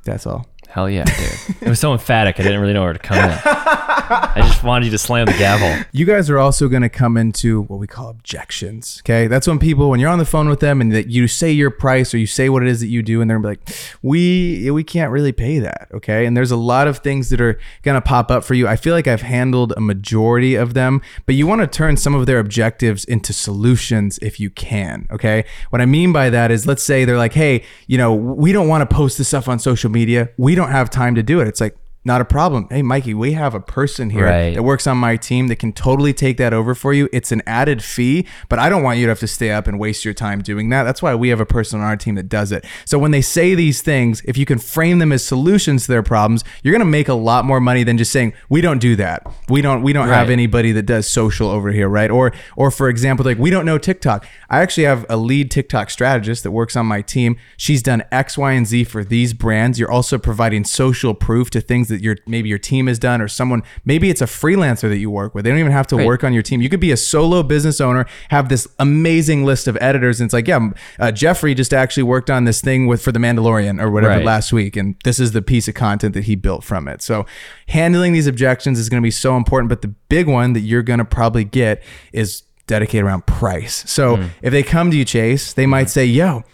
That's 0.05 0.25
all. 0.27 0.47
Hell 0.69 0.91
yeah, 0.91 1.05
dude. 1.05 1.57
it 1.63 1.69
was 1.69 1.79
so 1.79 1.93
emphatic. 1.93 2.41
I 2.41 2.43
didn't 2.43 2.61
really 2.61 2.73
know 2.73 2.83
where 2.83 2.93
to 2.93 2.99
come 2.99 3.19
in. 3.19 3.39
I 3.45 4.41
just 4.43 4.65
wanted 4.65 4.87
you 4.87 4.91
to 4.91 4.99
slam 4.99 5.27
the 5.27 5.33
gavel. 5.33 5.85
You 5.93 6.05
guys 6.05 6.29
are 6.29 6.39
also 6.39 6.69
going 6.69 6.83
to 6.83 6.89
come 6.89 7.17
into 7.17 7.63
what 7.63 7.79
we 7.79 7.87
call 7.87 8.09
objections. 8.09 9.01
Okay. 9.03 9.27
That's 9.27 9.47
when 9.47 9.59
people, 9.59 9.89
when 9.89 10.01
you're 10.01 10.11
on 10.11 10.19
the 10.19 10.25
phone 10.25 10.49
with 10.49 10.61
them 10.61 10.81
and 10.81 10.93
that 10.93 11.09
you 11.09 11.29
say 11.29 11.53
your 11.53 11.71
price 11.71 12.13
or 12.13 12.19
you 12.19 12.27
say 12.27 12.49
what 12.49 12.63
it 12.63 12.69
is 12.69 12.81
that 12.81 12.89
you 12.89 13.03
do, 13.03 13.21
and 13.21 13.31
they're 13.31 13.41
like, 13.41 13.61
we, 14.03 14.71
we 14.71 14.83
can't 14.83 15.13
really 15.13 15.33
pay 15.33 15.59
that. 15.61 15.89
Okay. 15.95 16.27
And 16.27 16.37
there's 16.37 16.51
a 16.51 16.57
lot 16.57 16.89
of 16.89 16.99
things 16.99 17.31
that 17.31 17.41
are 17.41 17.59
going 17.83 17.95
to 17.95 18.01
pop 18.01 18.31
up 18.31 18.45
for 18.45 18.55
you. 18.55 18.67
I 18.67 18.77
feel 18.77 18.95
like 18.95 19.07
I've 19.07 19.23
handled 19.23 19.73
a 19.77 19.81
majority 19.81 20.55
of 20.55 20.75
them, 20.75 21.01
but 21.27 21.35
you 21.35 21.47
want 21.47 21.61
to 21.61 21.67
turn 21.67 21.97
some 21.97 22.15
of 22.15 22.27
their 22.27 22.39
objectives 22.39 23.05
into 23.05 23.33
solutions 23.33 24.19
if 24.19 24.41
you 24.41 24.51
can. 24.51 25.07
Okay. 25.11 25.45
What 25.71 25.81
I 25.81 25.87
mean 25.87 26.13
by 26.13 26.31
that 26.31 26.51
is 26.51 26.67
let's 26.67 26.83
say 26.83 27.05
they're 27.05 27.17
like, 27.17 27.35
hey, 27.35 27.63
you 27.87 27.97
know, 27.97 28.15
we 28.15 28.53
don't 28.53 28.69
want 28.69 28.89
to 28.89 28.95
post 28.95 29.19
this 29.19 29.29
stuff 29.29 29.49
on 29.49 29.59
social 29.59 29.91
media. 29.91 30.31
We 30.37 30.54
don't 30.57 30.71
have 30.71 30.91
time 30.91 31.15
to 31.15 31.23
do 31.23 31.41
it. 31.41 31.49
It's 31.49 31.61
like, 31.61 31.77
not 32.05 32.21
a 32.21 32.25
problem. 32.25 32.67
Hey, 32.71 32.83
Mikey, 32.83 33.15
we 33.15 33.33
have 33.33 33.55
a 33.55 33.61
person 33.61 34.11
here 34.11 34.27
Right. 34.27 34.55
that 34.55 34.63
works 34.63 34.87
on 34.87 34.99
my 34.99 35.17
team 35.17 35.49
that 35.49 35.57
can 35.57 35.73
totally 35.73 36.13
take 36.13 36.37
that 36.37 36.53
over 36.53 36.75
for 36.75 36.93
you. 36.93 37.09
It's 37.13 37.33
an 37.33 37.43
added 37.47 37.83
fee, 37.83 38.27
but 38.49 38.59
I 38.59 38.69
don't 38.69 38.83
want 38.83 38.99
you 38.99 39.07
to 39.07 39.11
have 39.11 39.21
to 39.21 39.27
stay 39.27 39.51
up 39.51 39.67
and 39.67 39.79
waste 39.79 40.05
your 40.05 40.15
time 40.15 40.43
doing 40.43 40.69
that. 40.69 40.83
That's 40.85 41.01
why 41.03 41.15
we 41.15 41.31
have 41.31 41.41
a 41.41 41.47
person 41.47 41.81
on 41.81 41.87
our 41.87 41.97
team 41.97 42.15
that 42.17 42.29
does 42.29 42.53
it. 42.53 42.65
So 42.85 42.99
when 42.99 43.11
they 43.11 43.23
say 43.23 43.55
these 43.55 43.81
things, 43.81 44.23
if 44.27 44.37
you 44.37 44.45
can 44.45 44.59
frame 44.59 44.99
them 44.99 45.13
as 45.13 45.25
solutions 45.25 45.87
to 45.87 45.93
their 45.93 46.03
problems, 46.03 46.45
you're 46.63 46.73
going 46.73 46.81
to 46.81 46.85
make 46.85 47.09
a 47.09 47.15
lot 47.15 47.45
more 47.45 47.61
money 47.61 47.85
than 47.85 47.97
just 47.99 48.13
saying, 48.13 48.35
"We 48.49 48.61
don't 48.61 48.81
do 48.81 48.97
that. 48.97 49.27
We 49.49 49.63
don't 49.63 49.83
we 49.83 49.93
don't 49.93 50.09
have 50.09 50.29
anybody 50.31 50.73
that 50.73 50.85
does 50.87 51.07
social 51.09 51.49
over 51.49 51.73
here, 51.73 51.89
right?" 51.89 52.11
Or 52.11 52.33
or 52.57 52.71
for 52.71 52.89
example, 52.89 53.25
like 53.25 53.39
we 53.39 53.51
don't 53.51 53.65
know 53.65 53.79
TikTok. 53.79 54.27
I 54.51 54.61
actually 54.61 54.85
have 54.85 55.07
a 55.09 55.17
lead 55.17 55.51
TikTok 55.51 55.91
strategist 55.91 56.43
that 56.43 56.51
works 56.51 56.77
on 56.77 56.87
my 56.87 57.01
team. 57.01 57.37
She's 57.57 57.83
done 57.83 58.03
X, 58.13 58.37
Y, 58.37 58.53
and 58.53 58.67
Z 58.67 58.85
for 58.85 59.03
these 59.05 59.33
brands. 59.33 59.79
You're 59.79 59.91
also 59.91 60.19
providing 60.19 60.65
social 60.65 61.15
proof 61.15 61.51
to 61.51 61.61
things 61.61 61.89
that 61.89 61.94
your 62.01 62.17
maybe 62.27 62.49
your 62.49 62.59
team 62.59 62.87
has 62.87 62.99
done 62.99 63.21
or 63.21 63.29
someone 63.29 63.63
maybe 63.85 64.11
it's 64.11 64.21
a 64.21 64.27
freelancer 64.27 64.89
that 64.89 64.99
you 64.99 65.11
work 65.11 65.35
with. 65.35 65.45
They 65.45 65.51
don't 65.51 65.59
even 65.59 65.73
have 65.73 65.87
to 65.89 65.97
Right. 65.97 66.07
work 66.07 66.25
on 66.25 66.33
your 66.33 66.43
team. 66.43 66.61
You 66.63 66.69
could 66.69 66.81
be 66.81 66.91
a 66.93 66.97
solo 66.97 67.43
business 67.43 67.81
owner, 67.81 68.07
have 68.31 68.49
this 68.49 68.67
amazing 68.79 69.45
list 69.45 69.69
of 69.69 69.77
editors, 69.81 70.21
and 70.21 70.27
it's 70.29 70.35
like, 70.35 70.49
yeah, 70.49 70.71
uh, 70.99 71.13
Jeffrey 71.13 71.55
just 71.55 71.73
actually 71.75 72.03
worked 72.05 72.31
on 72.31 72.45
this 72.45 72.61
thing 72.61 72.87
with 72.87 73.03
for 73.03 73.13
the 73.13 73.19
Mandalorian 73.19 73.81
or 73.81 73.91
whatever 73.91 74.15
Right. 74.17 74.25
last 74.25 74.53
week, 74.53 74.77
and 74.77 74.95
this 75.05 75.19
is 75.21 75.33
the 75.33 75.43
piece 75.43 75.69
of 75.69 75.75
content 75.75 76.15
that 76.15 76.25
he 76.25 76.35
built 76.35 76.65
from 76.65 76.89
it. 76.89 77.03
So 77.03 77.27
handling 77.69 78.13
these 78.13 78.27
objections 78.27 78.79
is 78.79 78.89
going 78.89 79.03
to 79.03 79.07
be 79.07 79.11
so 79.11 79.37
important. 79.37 79.69
But 79.69 79.83
the 79.83 79.89
big 80.09 80.27
one 80.27 80.53
that 80.55 80.61
you're 80.61 80.83
going 80.83 80.99
to 80.99 81.05
probably 81.05 81.45
get 81.45 81.83
is 82.13 82.43
dedicated 82.67 83.05
around 83.05 83.27
price. 83.27 83.85
So 83.87 84.19
if 84.43 84.51
they 84.53 84.63
come 84.63 84.91
to 84.91 84.97
you, 84.97 85.05
Chase, 85.05 85.53
they 85.53 85.67
might 85.67 85.91
say, 85.91 86.05
yo, 86.07 86.45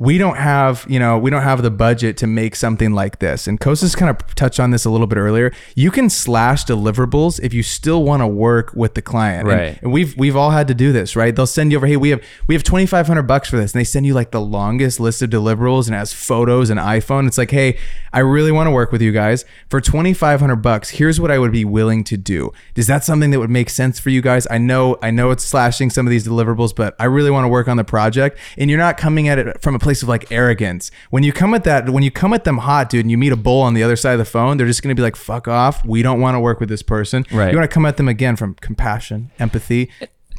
we 0.00 0.18
don't 0.18 0.36
have, 0.38 0.84
you 0.88 0.98
know, 0.98 1.18
we 1.18 1.30
don't 1.30 1.42
have 1.42 1.62
the 1.62 1.70
budget 1.70 2.16
to 2.16 2.26
make 2.26 2.56
something 2.56 2.92
like 2.92 3.18
this. 3.18 3.46
And 3.46 3.60
Kostas 3.60 3.94
kind 3.96 4.10
of 4.10 4.34
touched 4.34 4.58
on 4.58 4.70
this 4.70 4.84
a 4.86 4.90
little 4.90 5.06
bit 5.06 5.18
earlier. 5.18 5.52
You 5.76 5.90
can 5.90 6.08
slash 6.10 6.64
deliverables 6.64 7.38
if 7.42 7.52
you 7.52 7.62
still 7.62 8.02
want 8.02 8.22
to 8.22 8.26
work 8.26 8.72
with 8.74 8.94
the 8.94 9.02
client. 9.02 9.48
And- 9.48 9.58
Right. 9.58 9.78
and 9.82 9.92
we've 9.92 10.16
we've 10.16 10.36
all 10.36 10.50
had 10.50 10.66
to 10.68 10.74
do 10.74 10.90
this, 10.92 11.14
right? 11.16 11.36
They'll 11.36 11.46
send 11.46 11.70
you 11.70 11.76
over, 11.78 11.86
hey, 11.86 11.96
we 11.98 12.10
have 12.10 12.20
we 12.46 12.54
have 12.54 12.64
twenty 12.64 12.86
five 12.86 13.06
hundred 13.06 13.24
bucks 13.24 13.50
for 13.50 13.56
this, 13.58 13.72
and 13.74 13.80
they 13.80 13.84
send 13.84 14.06
you 14.06 14.14
like 14.14 14.30
the 14.30 14.40
longest 14.40 14.98
list 15.00 15.20
of 15.22 15.28
deliverables 15.30 15.86
and 15.86 15.94
has 15.94 16.12
photos 16.12 16.70
and 16.70 16.80
iPhone. 16.80 17.26
It's 17.26 17.36
like, 17.38 17.50
hey, 17.50 17.76
I 18.12 18.20
really 18.20 18.50
want 18.52 18.66
to 18.68 18.70
work 18.70 18.92
with 18.92 19.02
you 19.02 19.12
guys 19.12 19.44
for 19.68 19.80
twenty 19.82 20.14
five 20.14 20.40
hundred 20.40 20.56
bucks. 20.62 20.90
Here's 20.90 21.20
what 21.20 21.30
I 21.30 21.38
would 21.38 21.52
be 21.52 21.64
willing 21.66 22.04
to 22.04 22.16
do. 22.16 22.52
Is 22.74 22.86
that 22.86 23.04
something 23.04 23.30
that 23.32 23.38
would 23.38 23.50
make 23.50 23.68
sense 23.68 23.98
for 24.00 24.08
you 24.10 24.22
guys? 24.22 24.46
I 24.50 24.56
know 24.56 24.96
I 25.02 25.10
know 25.10 25.30
it's 25.30 25.44
slashing 25.44 25.90
some 25.90 26.06
of 26.06 26.10
these 26.10 26.26
deliverables, 26.26 26.74
but 26.74 26.94
I 26.98 27.04
really 27.04 27.30
want 27.30 27.44
to 27.44 27.48
work 27.48 27.68
on 27.68 27.76
the 27.76 27.84
project. 27.84 28.38
And 28.56 28.70
you're 28.70 28.78
not 28.78 28.96
coming 28.96 29.28
at 29.28 29.38
it 29.38 29.60
from 29.60 29.74
a 29.74 29.78
place 29.78 29.89
of 30.02 30.08
like 30.08 30.30
arrogance. 30.32 30.90
When 31.10 31.22
you 31.22 31.32
come 31.32 31.54
at 31.54 31.64
that, 31.64 31.90
when 31.90 32.02
you 32.02 32.10
come 32.10 32.32
at 32.32 32.44
them 32.44 32.58
hot, 32.58 32.88
dude, 32.88 33.04
and 33.04 33.10
you 33.10 33.18
meet 33.18 33.32
a 33.32 33.36
bull 33.36 33.60
on 33.62 33.74
the 33.74 33.82
other 33.82 33.96
side 33.96 34.12
of 34.12 34.18
the 34.18 34.24
phone, 34.24 34.56
they're 34.56 34.66
just 34.66 34.82
gonna 34.82 34.94
be 34.94 35.02
like, 35.02 35.16
fuck 35.16 35.48
off. 35.48 35.84
We 35.84 36.02
don't 36.02 36.20
want 36.20 36.34
to 36.36 36.40
work 36.40 36.60
with 36.60 36.68
this 36.68 36.82
person. 36.82 37.24
Right. 37.32 37.50
You 37.50 37.58
want 37.58 37.70
to 37.70 37.74
come 37.74 37.86
at 37.86 37.96
them 37.96 38.08
again 38.08 38.36
from 38.36 38.54
compassion, 38.54 39.30
empathy, 39.38 39.90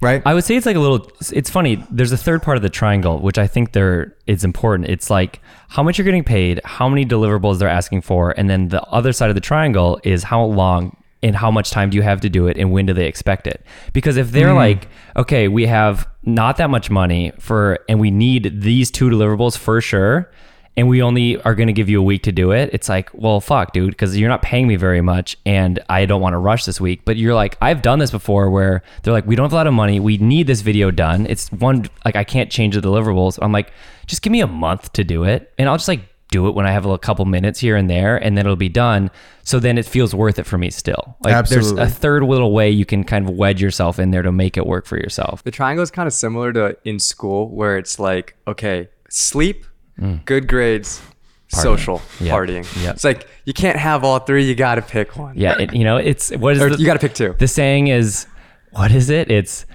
right? 0.01 0.21
I 0.25 0.33
would 0.33 0.43
say 0.43 0.55
it's 0.55 0.65
like 0.65 0.75
a 0.75 0.79
little. 0.79 1.11
It's 1.31 1.49
funny. 1.49 1.85
There's 1.91 2.11
a 2.11 2.17
third 2.17 2.41
part 2.41 2.57
of 2.57 2.63
the 2.63 2.69
triangle, 2.69 3.19
which 3.19 3.37
I 3.37 3.47
think 3.47 3.73
there 3.73 4.15
it's 4.27 4.43
important. 4.43 4.89
It's 4.89 5.09
like 5.09 5.41
how 5.69 5.83
much 5.83 5.97
you're 5.97 6.05
getting 6.05 6.23
paid, 6.23 6.61
how 6.65 6.89
many 6.89 7.05
deliverables 7.05 7.59
they're 7.59 7.69
asking 7.69 8.01
for, 8.01 8.31
and 8.31 8.49
then 8.49 8.69
the 8.69 8.81
other 8.83 9.13
side 9.13 9.29
of 9.29 9.35
the 9.35 9.41
triangle 9.41 9.99
is 10.03 10.23
how 10.23 10.43
long 10.43 10.97
and 11.23 11.35
how 11.35 11.51
much 11.51 11.71
time 11.71 11.89
do 11.89 11.97
you 11.97 12.03
have 12.03 12.21
to 12.21 12.29
do 12.29 12.47
it, 12.47 12.57
and 12.57 12.71
when 12.71 12.85
do 12.85 12.93
they 12.93 13.05
expect 13.05 13.47
it? 13.47 13.65
Because 13.93 14.17
if 14.17 14.31
they're 14.31 14.47
mm-hmm. 14.47 14.57
like, 14.57 14.87
okay, 15.15 15.47
we 15.47 15.65
have 15.67 16.07
not 16.23 16.57
that 16.57 16.69
much 16.69 16.89
money 16.89 17.31
for, 17.39 17.79
and 17.87 17.99
we 17.99 18.11
need 18.11 18.61
these 18.61 18.89
two 18.91 19.09
deliverables 19.09 19.57
for 19.57 19.81
sure. 19.81 20.31
And 20.77 20.87
we 20.87 21.03
only 21.03 21.35
are 21.41 21.53
going 21.53 21.67
to 21.67 21.73
give 21.73 21.89
you 21.89 21.99
a 21.99 22.03
week 22.03 22.23
to 22.23 22.31
do 22.31 22.51
it. 22.51 22.69
It's 22.71 22.87
like, 22.87 23.09
well, 23.13 23.41
fuck, 23.41 23.73
dude, 23.73 23.89
because 23.89 24.17
you're 24.17 24.29
not 24.29 24.41
paying 24.41 24.69
me 24.69 24.77
very 24.77 25.01
much, 25.01 25.35
and 25.45 25.77
I 25.89 26.05
don't 26.05 26.21
want 26.21 26.31
to 26.31 26.37
rush 26.37 26.63
this 26.63 26.79
week. 26.79 27.03
But 27.03 27.17
you're 27.17 27.35
like, 27.35 27.57
I've 27.61 27.81
done 27.81 27.99
this 27.99 28.09
before, 28.09 28.49
where 28.49 28.81
they're 29.03 29.11
like, 29.11 29.27
we 29.27 29.35
don't 29.35 29.43
have 29.43 29.51
a 29.51 29.55
lot 29.57 29.67
of 29.67 29.73
money. 29.73 29.99
We 29.99 30.17
need 30.17 30.47
this 30.47 30.61
video 30.61 30.89
done. 30.89 31.25
It's 31.25 31.51
one 31.51 31.89
like 32.05 32.15
I 32.15 32.23
can't 32.23 32.49
change 32.49 32.75
the 32.75 32.81
deliverables. 32.81 33.37
I'm 33.41 33.51
like, 33.51 33.73
just 34.07 34.21
give 34.21 34.31
me 34.31 34.39
a 34.39 34.47
month 34.47 34.93
to 34.93 35.03
do 35.03 35.25
it, 35.25 35.51
and 35.57 35.67
I'll 35.67 35.75
just 35.75 35.89
like 35.89 36.01
do 36.31 36.47
it 36.47 36.55
when 36.55 36.65
I 36.65 36.71
have 36.71 36.85
a 36.85 36.97
couple 36.97 37.25
minutes 37.25 37.59
here 37.59 37.75
and 37.75 37.89
there, 37.89 38.17
and 38.17 38.35
then 38.37 38.45
it'll 38.45 38.55
be 38.55 38.69
done. 38.69 39.11
So 39.43 39.59
then 39.59 39.77
it 39.77 39.85
feels 39.85 40.15
worth 40.15 40.39
it 40.39 40.45
for 40.45 40.57
me 40.57 40.69
still. 40.71 41.17
Like 41.21 41.33
Absolutely. 41.33 41.75
there's 41.75 41.91
a 41.91 41.93
third 41.93 42.23
little 42.23 42.51
way 42.53 42.71
you 42.71 42.85
can 42.85 43.03
kind 43.03 43.27
of 43.29 43.35
wedge 43.35 43.61
yourself 43.61 43.99
in 43.99 44.11
there 44.11 44.21
to 44.23 44.31
make 44.31 44.57
it 44.57 44.65
work 44.65 44.85
for 44.85 44.97
yourself. 44.97 45.43
The 45.43 45.51
triangle 45.51 45.83
is 45.83 45.91
kind 45.91 46.07
of 46.07 46.13
similar 46.13 46.51
to 46.53 46.77
in 46.85 46.97
school 46.99 47.49
where 47.53 47.77
it's 47.77 47.99
like, 47.99 48.35
okay, 48.47 48.89
sleep, 49.09 49.65
mm. 49.99 50.23
good 50.25 50.47
grades, 50.47 51.01
social, 51.49 52.01
Yep. 52.21 52.33
partying. 52.33 52.83
Yep. 52.83 52.95
It's 52.95 53.03
like 53.03 53.27
you 53.45 53.53
can't 53.53 53.77
have 53.77 54.03
all 54.03 54.19
three. 54.19 54.45
You 54.45 54.55
got 54.55 54.75
to 54.75 54.81
pick 54.81 55.17
one. 55.17 55.37
Yeah, 55.37 55.57
it, 55.59 55.73
you 55.73 55.83
know, 55.83 55.97
it's 55.97 56.31
what 56.31 56.55
is 56.55 56.61
Or 56.61 56.69
the, 56.69 56.77
you 56.77 56.85
got 56.85 56.93
to 56.93 56.99
pick 56.99 57.13
two. 57.13 57.35
the 57.37 57.47
saying 57.47 57.87
is 57.87 58.25
what 58.71 58.91
is 58.91 59.09
it? 59.09 59.29
It's 59.29 59.65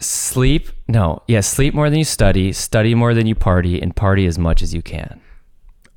sleep. 0.00 0.68
No, 0.88 1.22
yeah, 1.28 1.40
sleep 1.40 1.74
more 1.74 1.88
than 1.90 1.98
you 2.00 2.04
study, 2.04 2.52
study 2.52 2.94
more 2.94 3.14
than 3.14 3.26
you 3.26 3.34
party, 3.36 3.80
and 3.80 3.94
party 3.94 4.26
as 4.26 4.36
much 4.38 4.62
as 4.62 4.74
you 4.74 4.82
can. 4.82 5.20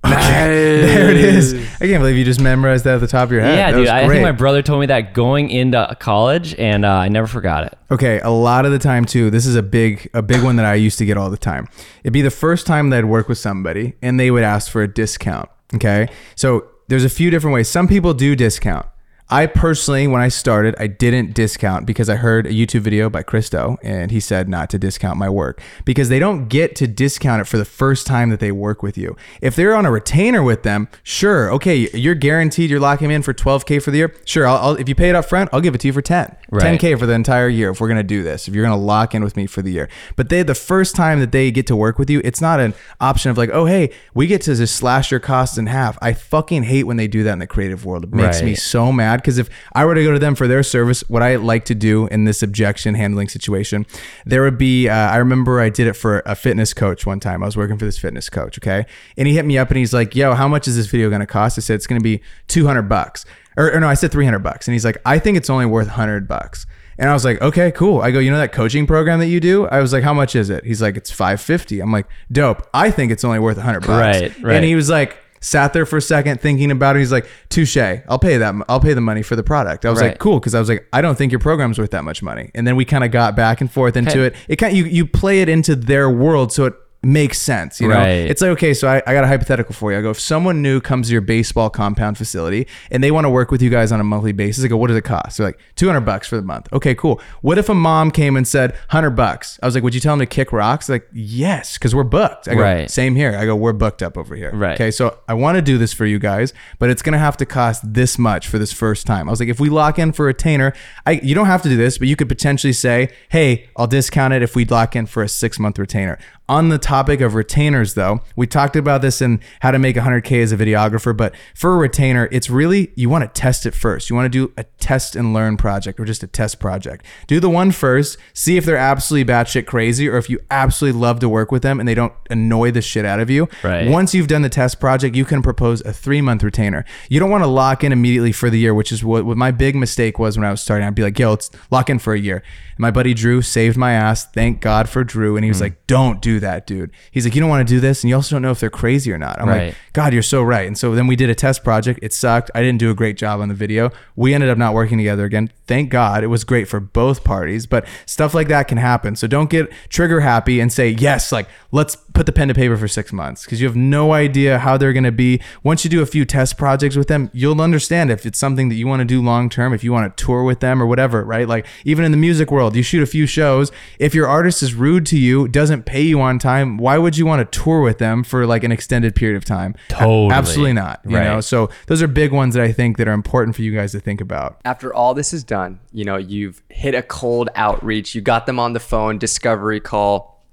There 0.50 1.12
it 1.12 1.18
is. 1.18 1.54
I 1.54 1.88
can't 1.88 2.00
believe 2.02 2.16
you 2.16 2.24
just 2.26 2.40
memorized 2.40 2.86
that 2.86 2.96
at 2.96 3.02
the 3.02 3.08
top 3.08 3.26
of 3.26 3.32
your 3.32 3.42
head. 3.42 3.56
yeah, 3.58 3.66
That 3.68 3.72
dude. 3.78 3.82
was 3.82 3.90
I 3.90 4.08
think 4.08 4.24
my 4.24 4.32
brother 4.32 4.62
told 4.62 4.80
me 4.80 4.86
that 4.88 5.14
going 5.14 5.50
into 5.50 5.96
college, 6.00 6.56
and 6.56 6.86
uh, 6.86 6.90
I 6.90 7.10
never 7.10 7.28
forgot 7.28 7.66
it. 7.66 7.78
Okay, 7.92 8.20
a 8.22 8.30
lot 8.30 8.66
of 8.66 8.72
the 8.72 8.80
time 8.80 9.06
too. 9.06 9.30
This 9.30 9.46
is 9.46 9.56
a 9.56 9.64
big 9.64 10.10
a 10.14 10.22
big 10.22 10.44
one 10.44 10.56
that 10.56 10.66
I 10.66 10.76
used 10.76 10.98
to 11.00 11.06
get 11.06 11.18
all 11.18 11.30
the 11.30 11.38
time. 11.38 11.68
It'd 12.04 12.14
be 12.14 12.22
the 12.22 12.32
first 12.32 12.66
time 12.66 12.90
that 12.92 13.00
I'd 13.00 13.06
work 13.06 13.28
with 13.28 13.38
somebody 13.38 13.94
and 14.02 14.20
they 14.20 14.32
would 14.32 14.44
ask 14.44 14.72
for 14.72 14.82
a 14.82 14.88
discount. 14.88 15.50
Okay, 15.76 16.08
so 16.36 16.66
there's 16.88 17.04
a 17.06 17.10
few 17.10 17.30
different 17.30 17.54
ways. 17.54 17.68
Some 17.70 17.88
people 17.88 18.14
do 18.14 18.36
discount. 18.36 18.86
I 19.32 19.46
personally, 19.46 20.08
when 20.08 20.22
I 20.22 20.28
started, 20.28 20.76
I 20.80 20.88
didn't 20.88 21.36
discount 21.36 21.86
because 21.86 22.10
I 22.10 22.16
heard 22.16 22.48
a 22.48 22.50
YouTube 22.50 22.82
video 22.82 23.12
by 23.12 23.22
Chris 23.22 23.48
Do 23.48 23.78
and 23.84 24.10
he 24.10 24.20
said 24.20 24.50
not 24.50 24.72
to 24.72 24.80
discount 24.80 25.20
my 25.20 25.30
work 25.30 25.62
because 25.86 26.10
they 26.10 26.18
don't 26.18 26.48
get 26.48 26.76
to 26.78 26.88
discount 26.88 27.42
it 27.42 27.46
for 27.46 27.58
the 27.60 27.66
first 27.66 28.08
time 28.08 28.32
that 28.32 28.40
they 28.40 28.52
work 28.52 28.82
with 28.82 28.98
you. 28.98 29.16
If 29.40 29.56
they're 29.56 29.76
on 29.76 29.86
a 29.86 29.92
retainer 29.92 30.42
with 30.42 30.64
them, 30.64 30.88
sure, 31.04 31.52
okay, 31.54 31.90
you're 31.94 32.16
guaranteed 32.16 32.72
you're 32.72 32.80
locking 32.80 33.12
in 33.12 33.22
for 33.22 33.32
12k 33.32 33.84
for 33.84 33.92
the 33.92 34.00
year. 34.00 34.16
Sure, 34.26 34.48
I'll, 34.48 34.58
I'll, 34.58 34.76
if 34.76 34.90
you 34.90 34.96
pay 34.96 35.10
it 35.10 35.16
up 35.16 35.26
front, 35.26 35.52
I'll 35.54 35.62
give 35.62 35.76
it 35.76 35.82
to 35.82 35.88
you 35.88 35.94
for 35.94 36.02
10, 36.02 36.36
Right. 36.50 36.80
10k 36.80 36.98
for 36.98 37.06
the 37.06 37.14
entire 37.14 37.50
year 37.50 37.70
if 37.70 37.80
we're 37.80 37.88
gonna 37.88 38.02
do 38.02 38.24
this. 38.24 38.48
If 38.48 38.56
you're 38.56 38.64
gonna 38.64 38.82
lock 38.82 39.14
in 39.14 39.24
with 39.24 39.38
me 39.38 39.46
for 39.46 39.62
the 39.62 39.72
year, 39.72 39.90
but 40.16 40.30
they 40.30 40.42
the 40.42 40.56
first 40.56 40.96
time 40.96 41.20
that 41.20 41.32
they 41.32 41.52
get 41.52 41.68
to 41.68 41.76
work 41.76 42.00
with 42.00 42.10
you, 42.10 42.20
it's 42.24 42.42
not 42.42 42.60
an 42.60 42.74
option 43.00 43.30
of 43.30 43.38
like, 43.38 43.52
oh 43.54 43.66
hey, 43.66 43.92
we 44.16 44.26
get 44.26 44.42
to 44.44 44.56
just 44.56 44.76
slash 44.76 45.12
your 45.12 45.20
costs 45.20 45.60
in 45.60 45.68
half. 45.68 46.00
I 46.02 46.14
fucking 46.14 46.64
hate 46.64 46.86
when 46.86 46.98
they 46.98 47.08
do 47.08 47.24
that 47.26 47.34
in 47.34 47.40
the 47.40 47.46
creative 47.48 47.86
world. 47.86 48.06
It 48.06 48.12
makes 48.12 48.42
me 48.42 48.56
so 48.56 48.92
mad 48.92 49.19
because 49.22 49.38
if 49.38 49.50
I 49.74 49.86
were 49.86 49.96
to 49.96 50.04
go 50.04 50.12
to 50.12 50.20
them 50.20 50.36
for 50.36 50.48
their 50.48 50.64
service, 50.64 51.04
what 51.10 51.22
I 51.22 51.36
like 51.36 51.66
to 51.66 51.76
do 51.76 52.08
in 52.08 52.26
this 52.26 52.44
objection 52.44 52.96
handling 52.96 53.30
situation, 53.30 53.86
there 54.26 54.42
would 54.44 54.58
be. 54.58 54.90
Uh, 54.90 54.94
I 54.94 55.18
remember 55.18 55.60
I 55.60 55.70
did 55.70 55.88
it 55.88 55.94
for 55.94 56.22
a 56.26 56.36
fitness 56.36 56.74
coach 56.74 57.06
one 57.06 57.20
time. 57.20 57.44
I 57.44 57.46
was 57.46 57.58
working 57.58 57.78
for 57.78 57.86
this 57.86 57.98
fitness 57.98 58.30
coach, 58.30 58.58
okay, 58.60 58.86
and 59.18 59.28
he 59.28 59.36
hit 59.36 59.46
me 59.46 59.58
up 59.58 59.70
and 59.70 59.78
he's 59.78 59.94
like, 59.94 60.16
"Yo, 60.16 60.34
how 60.34 60.48
much 60.48 60.68
is 60.68 60.76
this 60.76 60.88
video 60.88 61.10
going 61.10 61.22
to 61.22 61.28
cost?" 61.28 61.58
I 61.58 61.62
said, 61.62 61.76
"It's 61.76 61.88
going 61.88 62.00
to 62.00 62.04
be 62.04 62.22
two 62.48 62.66
hundred 62.66 62.84
bucks." 62.84 63.26
Or, 63.58 63.74
or 63.74 63.80
no, 63.80 63.88
I 63.88 63.94
said 63.94 64.12
three 64.12 64.26
hundred 64.26 64.40
bucks, 64.40 64.68
and 64.68 64.74
he's 64.74 64.86
like, 64.86 64.98
"I 65.06 65.20
think 65.20 65.38
it's 65.38 65.50
only 65.50 65.66
worth 65.66 65.88
hundred 65.88 66.28
bucks." 66.28 66.66
And 67.00 67.10
I 67.10 67.14
was 67.14 67.24
like, 67.24 67.42
okay, 67.42 67.72
cool. 67.72 68.02
I 68.02 68.12
go, 68.12 68.20
you 68.20 68.30
know 68.30 68.38
that 68.40 68.52
coaching 68.52 68.86
program 68.86 69.20
that 69.20 69.28
you 69.28 69.40
do? 69.40 69.66
I 69.68 69.80
was 69.80 69.94
like, 69.94 70.04
how 70.04 70.14
much 70.14 70.36
is 70.36 70.50
it? 70.50 70.66
He's 70.66 70.82
like, 70.82 70.98
it's 70.98 71.10
550. 71.10 71.80
I'm 71.80 71.94
like, 71.94 72.08
dope. 72.30 72.68
I 72.74 72.92
think 72.92 73.14
it's 73.14 73.24
only 73.24 73.40
worth 73.40 73.56
100 73.56 73.80
bucks. 73.80 73.90
Right, 73.90 74.44
right. 74.44 74.56
And 74.58 74.66
he 74.66 74.76
was 74.76 74.90
like, 74.90 75.18
sat 75.42 75.74
there 75.74 75.86
for 75.86 75.98
a 75.98 76.02
second 76.02 76.42
thinking 76.42 76.72
about 76.72 76.96
it. 76.96 77.00
He's 77.00 77.12
like, 77.12 77.28
touche. 77.50 77.78
I'll 77.78 78.20
pay 78.20 78.38
that. 78.38 78.56
I'll 78.68 78.80
pay 78.80 78.94
the 78.94 79.02
money 79.02 79.22
for 79.22 79.36
the 79.36 79.44
product. 79.44 79.86
I 79.86 79.90
was 79.90 80.02
Right. 80.02 80.10
like, 80.10 80.20
cool. 80.20 80.40
Cause 80.40 80.54
I 80.56 80.60
was 80.60 80.70
like, 80.70 80.88
I 80.94 81.02
don't 81.02 81.18
think 81.18 81.32
your 81.32 81.40
program's 81.40 81.80
worth 81.80 81.92
that 81.92 82.04
much 82.04 82.22
money. 82.22 82.52
And 82.56 82.66
then 82.68 82.76
we 82.76 82.86
kind 82.86 83.04
of 83.04 83.12
got 83.12 83.36
back 83.36 83.62
and 83.62 83.72
forth 83.72 83.96
into 83.96 84.22
it. 84.22 84.36
It 84.48 84.58
kind 84.58 84.72
of, 84.72 84.78
you, 84.78 84.86
you 84.86 85.06
play 85.06 85.42
it 85.42 85.50
into 85.50 85.76
their 85.76 86.10
world. 86.10 86.52
So 86.52 86.66
it 86.66 86.74
makes 87.02 87.40
sense. 87.40 87.80
You 87.80 87.88
know, 87.88 87.96
Right. 87.96 88.08
it's 88.30 88.42
like, 88.42 88.52
okay, 88.52 88.74
so 88.74 88.88
I, 88.88 88.98
I 89.08 89.14
got 89.14 89.24
a 89.24 89.28
hypothetical 89.28 89.74
for 89.74 89.92
you. 89.92 89.98
I 89.98 90.02
go, 90.02 90.10
if 90.10 90.20
someone 90.20 90.62
new 90.62 90.82
comes 90.82 91.08
to 91.08 91.14
your 91.14 91.22
baseball 91.22 91.70
compound 91.70 92.18
facility 92.18 92.68
and 92.92 93.02
they 93.02 93.10
want 93.10 93.24
to 93.26 93.30
work 93.30 93.52
with 93.52 93.62
you 93.62 93.70
guys 93.70 93.92
on 93.94 94.02
a 94.02 94.04
monthly 94.04 94.34
basis, 94.34 94.66
I 94.66 94.68
go, 94.68 94.76
what 94.76 94.88
does 94.88 94.98
it 94.98 95.04
cost? 95.04 95.38
They're 95.38 95.48
like, 95.48 95.60
200 95.78 96.02
bucks 96.02 96.28
for 96.28 96.36
the 96.36 96.42
month. 96.42 96.68
Okay, 96.74 96.94
cool. 96.96 97.22
What 97.42 97.58
if 97.58 97.70
a 97.70 97.74
mom 97.74 98.12
came 98.12 98.36
and 98.36 98.46
said 98.46 98.72
100 98.72 99.12
bucks? 99.12 99.58
I 99.64 99.66
was 99.66 99.76
like, 99.76 99.84
would 99.84 99.96
you 99.96 100.02
tell 100.02 100.12
them 100.14 100.20
to 100.20 100.26
kick 100.26 100.52
rocks? 100.52 100.88
They're 100.88 100.96
like, 100.96 101.08
yes, 101.14 101.78
because 101.78 101.96
we're 101.96 102.04
booked. 102.04 102.50
I 102.50 102.56
go, 102.56 102.62
Right. 102.62 102.92
same 102.92 103.16
here. 103.16 103.34
I 103.38 103.46
go, 103.46 103.56
we're 103.56 103.72
booked 103.72 104.04
up 104.04 104.18
over 104.18 104.36
here. 104.36 104.52
Right. 104.54 104.74
Okay, 104.76 104.92
so 104.92 105.20
I 105.28 105.36
want 105.36 105.56
to 105.56 105.62
do 105.62 105.78
this 105.78 105.94
for 105.94 106.06
you 106.06 106.20
guys, 106.20 106.54
but 106.80 106.90
it's 106.90 107.02
gonna 107.02 107.18
have 107.18 107.38
to 107.38 107.46
cost 107.46 107.94
this 107.94 108.20
much 108.20 108.48
for 108.48 108.60
this 108.60 108.74
first 108.74 109.08
time. 109.08 109.30
I 109.30 109.32
was 109.32 109.40
like, 109.40 109.48
if 109.50 109.60
we 109.60 109.70
lock 109.70 110.00
in 110.00 110.12
for 110.12 110.24
a 110.26 110.28
retainer, 110.28 110.74
I 111.06 111.12
you 111.24 111.34
don't 111.34 111.46
have 111.48 111.62
to 111.62 111.70
do 111.70 111.78
this, 111.78 111.98
but 111.98 112.08
you 112.10 112.16
could 112.18 112.28
potentially 112.28 112.74
say, 112.74 113.10
hey, 113.30 113.70
I'll 113.78 113.88
discount 113.88 114.34
it 114.34 114.42
if 114.42 114.54
we 114.56 114.66
lock 114.66 114.96
in 114.98 115.06
for 115.06 115.24
a 115.24 115.30
six 115.30 115.60
month 115.60 115.80
retainer. 115.80 116.18
On 116.50 116.70
the 116.70 116.80
topic 116.80 117.22
of 117.22 117.36
retainers, 117.36 117.94
though, 117.94 118.22
we 118.36 118.48
talked 118.48 118.76
about 118.76 119.04
this 119.04 119.22
in 119.22 119.40
how 119.60 119.70
to 119.70 119.78
make 119.78 119.96
100k 119.96 120.42
as 120.42 120.52
a 120.52 120.58
videographer, 120.58 121.16
but 121.16 121.36
for 121.54 121.76
a 121.76 121.78
retainer, 121.78 122.28
it's 122.32 122.50
really 122.50 122.92
you 122.96 123.08
want 123.08 123.24
to 123.24 123.40
test 123.40 123.68
it 123.68 123.76
first. 123.76 124.10
You 124.10 124.16
want 124.16 124.26
to 124.26 124.48
do 124.48 124.52
a 124.58 124.64
test 124.80 125.16
and 125.16 125.32
learn 125.32 125.58
project 125.58 126.00
or 126.00 126.06
just 126.06 126.24
a 126.24 126.28
test 126.28 126.60
project. 126.60 127.06
Do 127.28 127.40
the 127.40 127.52
one 127.52 127.70
first, 127.70 128.18
see 128.34 128.58
if 128.58 128.66
they're 128.66 128.78
absolutely 128.78 129.32
batshit 129.32 129.68
crazy 129.68 130.10
or 130.10 130.18
if 130.18 130.28
you 130.28 130.40
absolutely 130.50 131.00
love 131.00 131.20
to 131.20 131.30
work 131.30 131.52
with 131.52 131.62
them 131.62 131.80
and 131.80 131.88
they 131.88 131.94
don't 131.94 132.14
annoy 132.32 132.72
the 132.72 132.82
shit 132.82 133.06
out 133.06 133.20
of 133.20 133.30
you. 133.30 133.48
Right. 133.64 133.88
Once 133.88 134.16
you've 134.16 134.28
done 134.28 134.42
the 134.42 134.50
test 134.50 134.80
project, 134.80 135.16
you 135.16 135.26
can 135.26 135.44
propose 135.44 135.82
a 135.82 135.94
three 135.94 136.20
month 136.20 136.42
retainer. 136.42 136.84
You 137.10 137.20
don't 137.20 137.30
want 137.30 137.44
to 137.44 137.48
lock 137.48 137.84
in 137.84 137.92
immediately 137.92 138.32
for 138.32 138.50
the 138.50 138.58
year, 138.58 138.74
which 138.74 138.92
is 138.92 139.04
what, 139.04 139.24
what 139.24 139.38
my 139.38 139.52
big 139.52 139.76
mistake 139.76 140.18
was 140.18 140.36
when 140.36 140.48
I 140.48 140.50
was 140.50 140.62
starting. 140.62 140.88
I'd 140.88 140.96
be 140.96 141.04
like, 141.04 141.20
yo, 141.20 141.30
let's 141.30 141.52
lock 141.70 141.92
in 141.92 142.00
for 142.00 142.16
a 142.16 142.20
year. 142.20 142.42
My 142.80 142.90
buddy 142.90 143.14
Drew 143.14 143.44
saved 143.44 143.78
my 143.78 143.92
ass. 143.92 144.26
Thank 144.26 144.62
God 144.62 144.90
for 144.90 145.04
Drew. 145.04 145.36
And 145.36 145.44
he 145.44 145.50
was 145.50 145.58
mm. 145.60 145.64
like, 145.64 145.86
don't 145.86 146.22
do 146.22 146.39
that, 146.40 146.68
dude. 146.68 146.92
He's 147.12 147.26
like, 147.26 147.36
you 147.36 147.42
don't 147.42 147.50
want 147.50 147.68
to 147.68 147.74
do 147.74 147.80
this. 147.80 148.04
And 148.04 148.10
you 148.10 148.16
also 148.16 148.36
don't 148.36 148.42
know 148.42 148.52
if 148.52 148.60
they're 148.60 148.70
crazy 148.70 149.12
or 149.12 149.18
not. 149.18 149.40
I'm 149.42 149.48
Right. 149.48 149.68
like, 149.68 149.76
God, 150.00 150.14
you're 150.14 150.24
so 150.24 150.42
right. 150.42 150.66
And 150.66 150.78
so 150.78 150.96
then 150.96 151.08
we 151.08 151.18
did 151.18 151.30
a 151.30 151.36
test 151.36 151.62
project. 151.62 152.00
It 152.02 152.14
sucked. 152.14 152.50
I 152.56 152.62
didn't 152.62 152.80
do 152.80 152.90
a 152.90 152.94
great 152.94 153.18
job 153.18 153.42
on 153.42 153.50
the 153.50 153.54
video. 153.54 153.92
We 154.16 154.34
ended 154.34 154.50
up 154.50 154.58
not 154.58 154.74
working 154.74 154.98
together 154.98 155.26
again. 155.26 155.52
Thank 155.68 155.90
God. 155.90 156.24
It 156.24 156.28
was 156.28 156.46
great 156.46 156.70
for 156.70 156.80
both 156.80 157.26
parties, 157.26 157.68
but 157.68 157.86
stuff 158.06 158.34
like 158.34 158.48
that 158.48 158.70
can 158.70 158.78
happen. 158.78 159.18
So 159.18 159.28
don't 159.28 159.50
get 159.50 159.70
trigger 159.90 160.22
happy 160.22 160.62
and 160.62 160.72
say, 160.72 160.88
yes, 160.88 161.34
like, 161.34 161.50
let's 161.74 161.98
put 161.98 162.26
the 162.26 162.32
pen 162.32 162.48
to 162.48 162.54
paper 162.54 162.78
for 162.78 162.88
six 162.88 163.12
months 163.12 163.44
because 163.44 163.60
you 163.60 163.68
have 163.68 163.76
no 163.76 164.14
idea 164.14 164.60
how 164.60 164.78
they're 164.78 164.94
going 164.94 165.04
to 165.04 165.12
be. 165.12 165.42
Once 165.64 165.84
you 165.84 165.90
do 165.90 166.02
a 166.02 166.06
few 166.06 166.24
test 166.24 166.58
projects 166.58 166.96
with 166.96 167.10
them, 167.10 167.30
you'll 167.34 167.60
understand 167.60 168.10
if 168.10 168.26
it's 168.26 168.40
something 168.40 168.70
that 168.70 168.76
you 168.76 168.88
want 168.88 169.02
to 169.02 169.06
do 169.06 169.22
long 169.22 169.50
term, 169.50 169.74
if 169.74 169.84
you 169.84 169.92
want 169.92 170.16
to 170.16 170.24
tour 170.24 170.44
with 170.44 170.62
them 170.62 170.82
or 170.82 170.88
whatever, 170.88 171.26
right? 171.26 171.48
Like, 171.50 171.68
even 171.84 172.06
in 172.06 172.12
the 172.12 172.18
music 172.18 172.52
world, 172.52 172.74
you 172.74 172.84
shoot 172.84 173.04
a 173.04 173.06
few 173.06 173.26
shows. 173.26 173.70
If 174.00 174.16
your 174.16 174.30
artist 174.30 174.64
is 174.64 174.74
rude 174.74 175.06
to 175.08 175.20
you, 175.20 175.50
doesn't 175.50 175.84
pay 175.84 176.04
you 176.04 176.22
on 176.22 176.40
time, 176.40 176.78
why 176.78 176.98
would 176.98 177.18
you 177.18 177.26
want 177.26 177.52
to 177.52 177.60
tour 177.60 177.82
with 177.82 177.98
them 177.98 178.24
for 178.24 178.46
like 178.46 178.64
an 178.64 178.72
extended 178.72 179.14
period 179.14 179.36
of 179.36 179.44
time? 179.44 179.76
A- 179.92 179.96
Totally. 179.96 180.32
Absolutely 180.34 180.74
not. 180.74 181.02
You 181.08 181.18
Right. 181.18 181.24
know, 181.26 181.42
so 181.42 181.70
those 181.88 182.02
are 182.02 182.08
big 182.08 182.32
ones 182.32 182.54
that 182.56 182.64
I 182.64 182.72
think 182.72 182.98
that 182.98 183.08
are 183.08 183.14
important 183.14 183.56
for 183.56 183.62
you 183.64 183.74
guys 183.74 183.92
to 183.94 184.00
think 184.00 184.22
about. 184.22 184.60
after 184.66 184.94
all 184.94 185.14
this 185.14 185.34
is 185.34 185.44
done, 185.44 185.80
you 185.92 186.06
know, 186.06 186.18
you've 186.18 186.62
hit 186.70 186.94
a 186.96 187.02
cold 187.02 187.50
outreach, 187.56 188.14
you 188.16 188.22
got 188.22 188.46
them 188.46 188.60
on 188.60 188.74
the 188.74 188.80
phone, 188.80 189.18
discovery 189.18 189.80
call. 189.80 190.46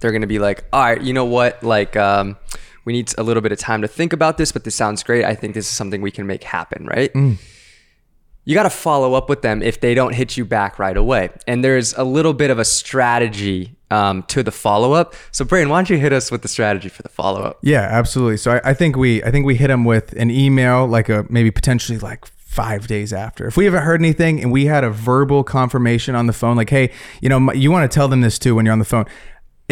They're 0.00 0.10
going 0.10 0.22
to 0.22 0.26
be 0.26 0.38
like, 0.38 0.64
all 0.72 0.82
right, 0.82 1.00
you 1.00 1.12
know 1.12 1.24
what? 1.24 1.62
Like, 1.62 1.96
um, 1.96 2.36
we 2.84 2.92
need 2.92 3.12
a 3.16 3.22
little 3.22 3.40
bit 3.42 3.52
of 3.52 3.58
time 3.58 3.82
to 3.82 3.88
think 3.88 4.12
about 4.12 4.36
this, 4.38 4.50
but 4.50 4.64
this 4.64 4.74
sounds 4.74 5.02
great. 5.04 5.24
I 5.24 5.34
think 5.36 5.54
this 5.54 5.66
is 5.66 5.70
something 5.70 6.02
we 6.02 6.10
can 6.10 6.26
make 6.26 6.42
happen, 6.42 6.86
right? 6.86 7.12
You 8.44 8.54
got 8.54 8.64
to 8.64 8.70
follow 8.70 9.14
up 9.14 9.28
with 9.28 9.42
them 9.42 9.62
if 9.62 9.80
they 9.80 9.94
don't 9.94 10.14
hit 10.14 10.36
you 10.36 10.44
back 10.44 10.78
right 10.78 10.96
away. 10.96 11.30
And 11.46 11.64
there's 11.64 11.94
a 11.94 12.04
little 12.04 12.32
bit 12.32 12.50
of 12.50 12.58
a 12.58 12.64
strategy 12.64 13.76
um, 13.90 14.22
to 14.24 14.42
the 14.42 14.50
follow 14.50 14.92
up. 14.94 15.14
So, 15.30 15.44
Brian, 15.44 15.68
why 15.68 15.78
don't 15.78 15.90
you 15.90 15.98
hit 15.98 16.12
us 16.12 16.30
with 16.30 16.42
the 16.42 16.48
strategy 16.48 16.88
for 16.88 17.02
the 17.02 17.08
follow 17.08 17.42
up? 17.42 17.58
Yeah, 17.62 17.82
absolutely. 17.82 18.38
So 18.38 18.52
I, 18.52 18.70
I 18.70 18.74
think 18.74 18.96
we 18.96 19.22
I 19.22 19.30
think 19.30 19.46
we 19.46 19.54
hit 19.54 19.68
them 19.68 19.84
with 19.84 20.12
an 20.14 20.30
email, 20.30 20.86
like 20.86 21.08
a 21.08 21.26
maybe 21.28 21.50
potentially 21.50 21.98
like 21.98 22.26
five 22.52 22.86
days 22.86 23.12
after. 23.12 23.46
If 23.46 23.56
we 23.56 23.64
haven't 23.64 23.82
heard 23.82 24.00
anything 24.00 24.42
and 24.42 24.52
we 24.52 24.66
had 24.66 24.84
a 24.84 24.90
verbal 24.90 25.42
confirmation 25.42 26.14
on 26.14 26.26
the 26.26 26.34
phone, 26.34 26.56
like, 26.56 26.68
hey, 26.68 26.90
you 27.20 27.28
know, 27.28 27.52
you 27.52 27.70
want 27.70 27.90
to 27.90 27.94
tell 27.94 28.08
them 28.08 28.20
this 28.20 28.38
too 28.38 28.54
when 28.54 28.66
you're 28.66 28.74
on 28.74 28.78
the 28.78 28.84
phone. 28.84 29.06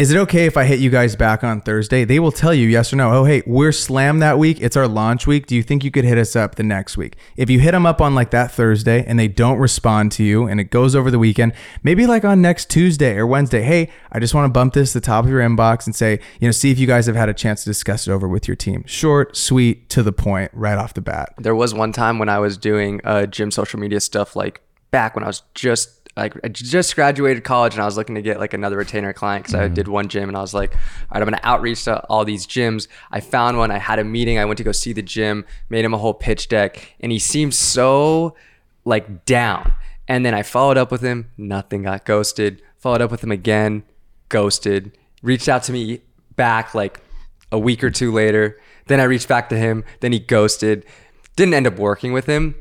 Is 0.01 0.09
it 0.09 0.17
okay 0.17 0.47
if 0.47 0.57
I 0.57 0.63
hit 0.63 0.79
you 0.79 0.89
guys 0.89 1.15
back 1.15 1.43
on 1.43 1.61
Thursday? 1.61 2.05
They 2.05 2.19
will 2.19 2.31
tell 2.31 2.55
you 2.55 2.67
yes 2.67 2.91
or 2.91 2.95
no. 2.95 3.11
Oh, 3.13 3.23
hey, 3.23 3.43
we're 3.45 3.71
slammed 3.71 4.19
that 4.23 4.39
week. 4.39 4.57
It's 4.59 4.75
our 4.75 4.87
launch 4.87 5.27
week. 5.27 5.45
Do 5.45 5.55
you 5.55 5.61
think 5.61 5.83
you 5.83 5.91
could 5.91 6.05
hit 6.05 6.17
us 6.17 6.35
up 6.35 6.55
the 6.55 6.63
next 6.63 6.97
week? 6.97 7.17
If 7.37 7.51
you 7.51 7.59
hit 7.59 7.73
them 7.73 7.85
up 7.85 8.01
on 8.01 8.15
like 8.15 8.31
that 8.31 8.51
Thursday 8.51 9.05
and 9.05 9.19
they 9.19 9.27
don't 9.27 9.59
respond 9.59 10.11
to 10.13 10.23
you 10.23 10.47
and 10.47 10.59
it 10.59 10.71
goes 10.71 10.95
over 10.95 11.11
the 11.11 11.19
weekend, 11.19 11.53
maybe 11.83 12.07
like 12.07 12.25
on 12.25 12.41
next 12.41 12.71
Tuesday 12.71 13.15
or 13.15 13.27
Wednesday, 13.27 13.61
hey, 13.61 13.91
I 14.11 14.17
just 14.19 14.33
want 14.33 14.45
to 14.45 14.51
bump 14.51 14.73
this 14.73 14.93
to 14.93 15.01
the 15.01 15.05
top 15.05 15.25
of 15.25 15.29
your 15.29 15.39
inbox 15.39 15.85
and 15.85 15.95
say, 15.95 16.19
you 16.39 16.47
know, 16.47 16.51
see 16.51 16.71
if 16.71 16.79
you 16.79 16.87
guys 16.87 17.05
have 17.05 17.15
had 17.15 17.29
a 17.29 17.33
chance 17.35 17.63
to 17.65 17.69
discuss 17.69 18.07
it 18.07 18.11
over 18.11 18.27
with 18.27 18.47
your 18.47 18.55
team. 18.55 18.83
Short, 18.87 19.37
sweet, 19.37 19.87
to 19.89 20.01
the 20.01 20.11
point, 20.11 20.49
right 20.55 20.79
off 20.79 20.95
the 20.95 21.01
bat. 21.01 21.35
There 21.37 21.53
was 21.53 21.75
one 21.75 21.93
time 21.93 22.17
when 22.17 22.27
I 22.27 22.39
was 22.39 22.57
doing 22.57 23.01
uh, 23.03 23.27
gym 23.27 23.51
social 23.51 23.79
media 23.79 23.99
stuff, 23.99 24.35
like 24.35 24.61
back 24.89 25.15
when 25.15 25.23
I 25.23 25.27
was 25.27 25.43
just 25.53 26.00
like 26.17 26.33
I 26.43 26.49
just 26.49 26.95
graduated 26.95 27.43
college 27.43 27.73
and 27.73 27.81
I 27.81 27.85
was 27.85 27.97
looking 27.97 28.15
to 28.15 28.21
get 28.21 28.39
like 28.39 28.53
another 28.53 28.77
retainer 28.77 29.13
client 29.13 29.43
because 29.43 29.55
I 29.55 29.65
mm-hmm. 29.65 29.73
did 29.73 29.87
one 29.87 30.09
gym 30.09 30.27
and 30.27 30.37
I 30.37 30.41
was 30.41 30.53
like, 30.53 30.73
all 30.73 30.79
right, 31.13 31.21
I'm 31.21 31.25
gonna 31.25 31.39
outreach 31.43 31.85
to 31.85 32.03
all 32.05 32.25
these 32.25 32.45
gyms. 32.45 32.87
I 33.11 33.21
found 33.21 33.57
one. 33.57 33.71
I 33.71 33.77
had 33.77 33.99
a 33.99 34.03
meeting. 34.03 34.37
I 34.37 34.45
went 34.45 34.57
to 34.57 34.63
go 34.63 34.71
see 34.71 34.93
the 34.93 35.01
gym. 35.01 35.45
Made 35.69 35.85
him 35.85 35.93
a 35.93 35.97
whole 35.97 36.13
pitch 36.13 36.49
deck, 36.49 36.95
and 36.99 37.11
he 37.11 37.19
seemed 37.19 37.53
so 37.53 38.35
like 38.83 39.25
down. 39.25 39.71
And 40.07 40.25
then 40.25 40.33
I 40.33 40.43
followed 40.43 40.77
up 40.77 40.91
with 40.91 41.01
him. 41.01 41.29
Nothing 41.37 41.83
got 41.83 42.05
ghosted. 42.05 42.61
Followed 42.77 43.01
up 43.01 43.11
with 43.11 43.23
him 43.23 43.31
again. 43.31 43.83
Ghosted. 44.27 44.97
Reached 45.21 45.47
out 45.47 45.63
to 45.63 45.71
me 45.71 46.01
back 46.35 46.75
like 46.75 46.99
a 47.51 47.59
week 47.59 47.83
or 47.83 47.89
two 47.89 48.11
later. 48.11 48.59
Then 48.87 48.99
I 48.99 49.03
reached 49.03 49.27
back 49.27 49.47
to 49.49 49.57
him. 49.57 49.85
Then 50.01 50.11
he 50.11 50.19
ghosted. 50.19 50.85
Didn't 51.35 51.53
end 51.53 51.67
up 51.67 51.77
working 51.77 52.11
with 52.11 52.25
him, 52.25 52.55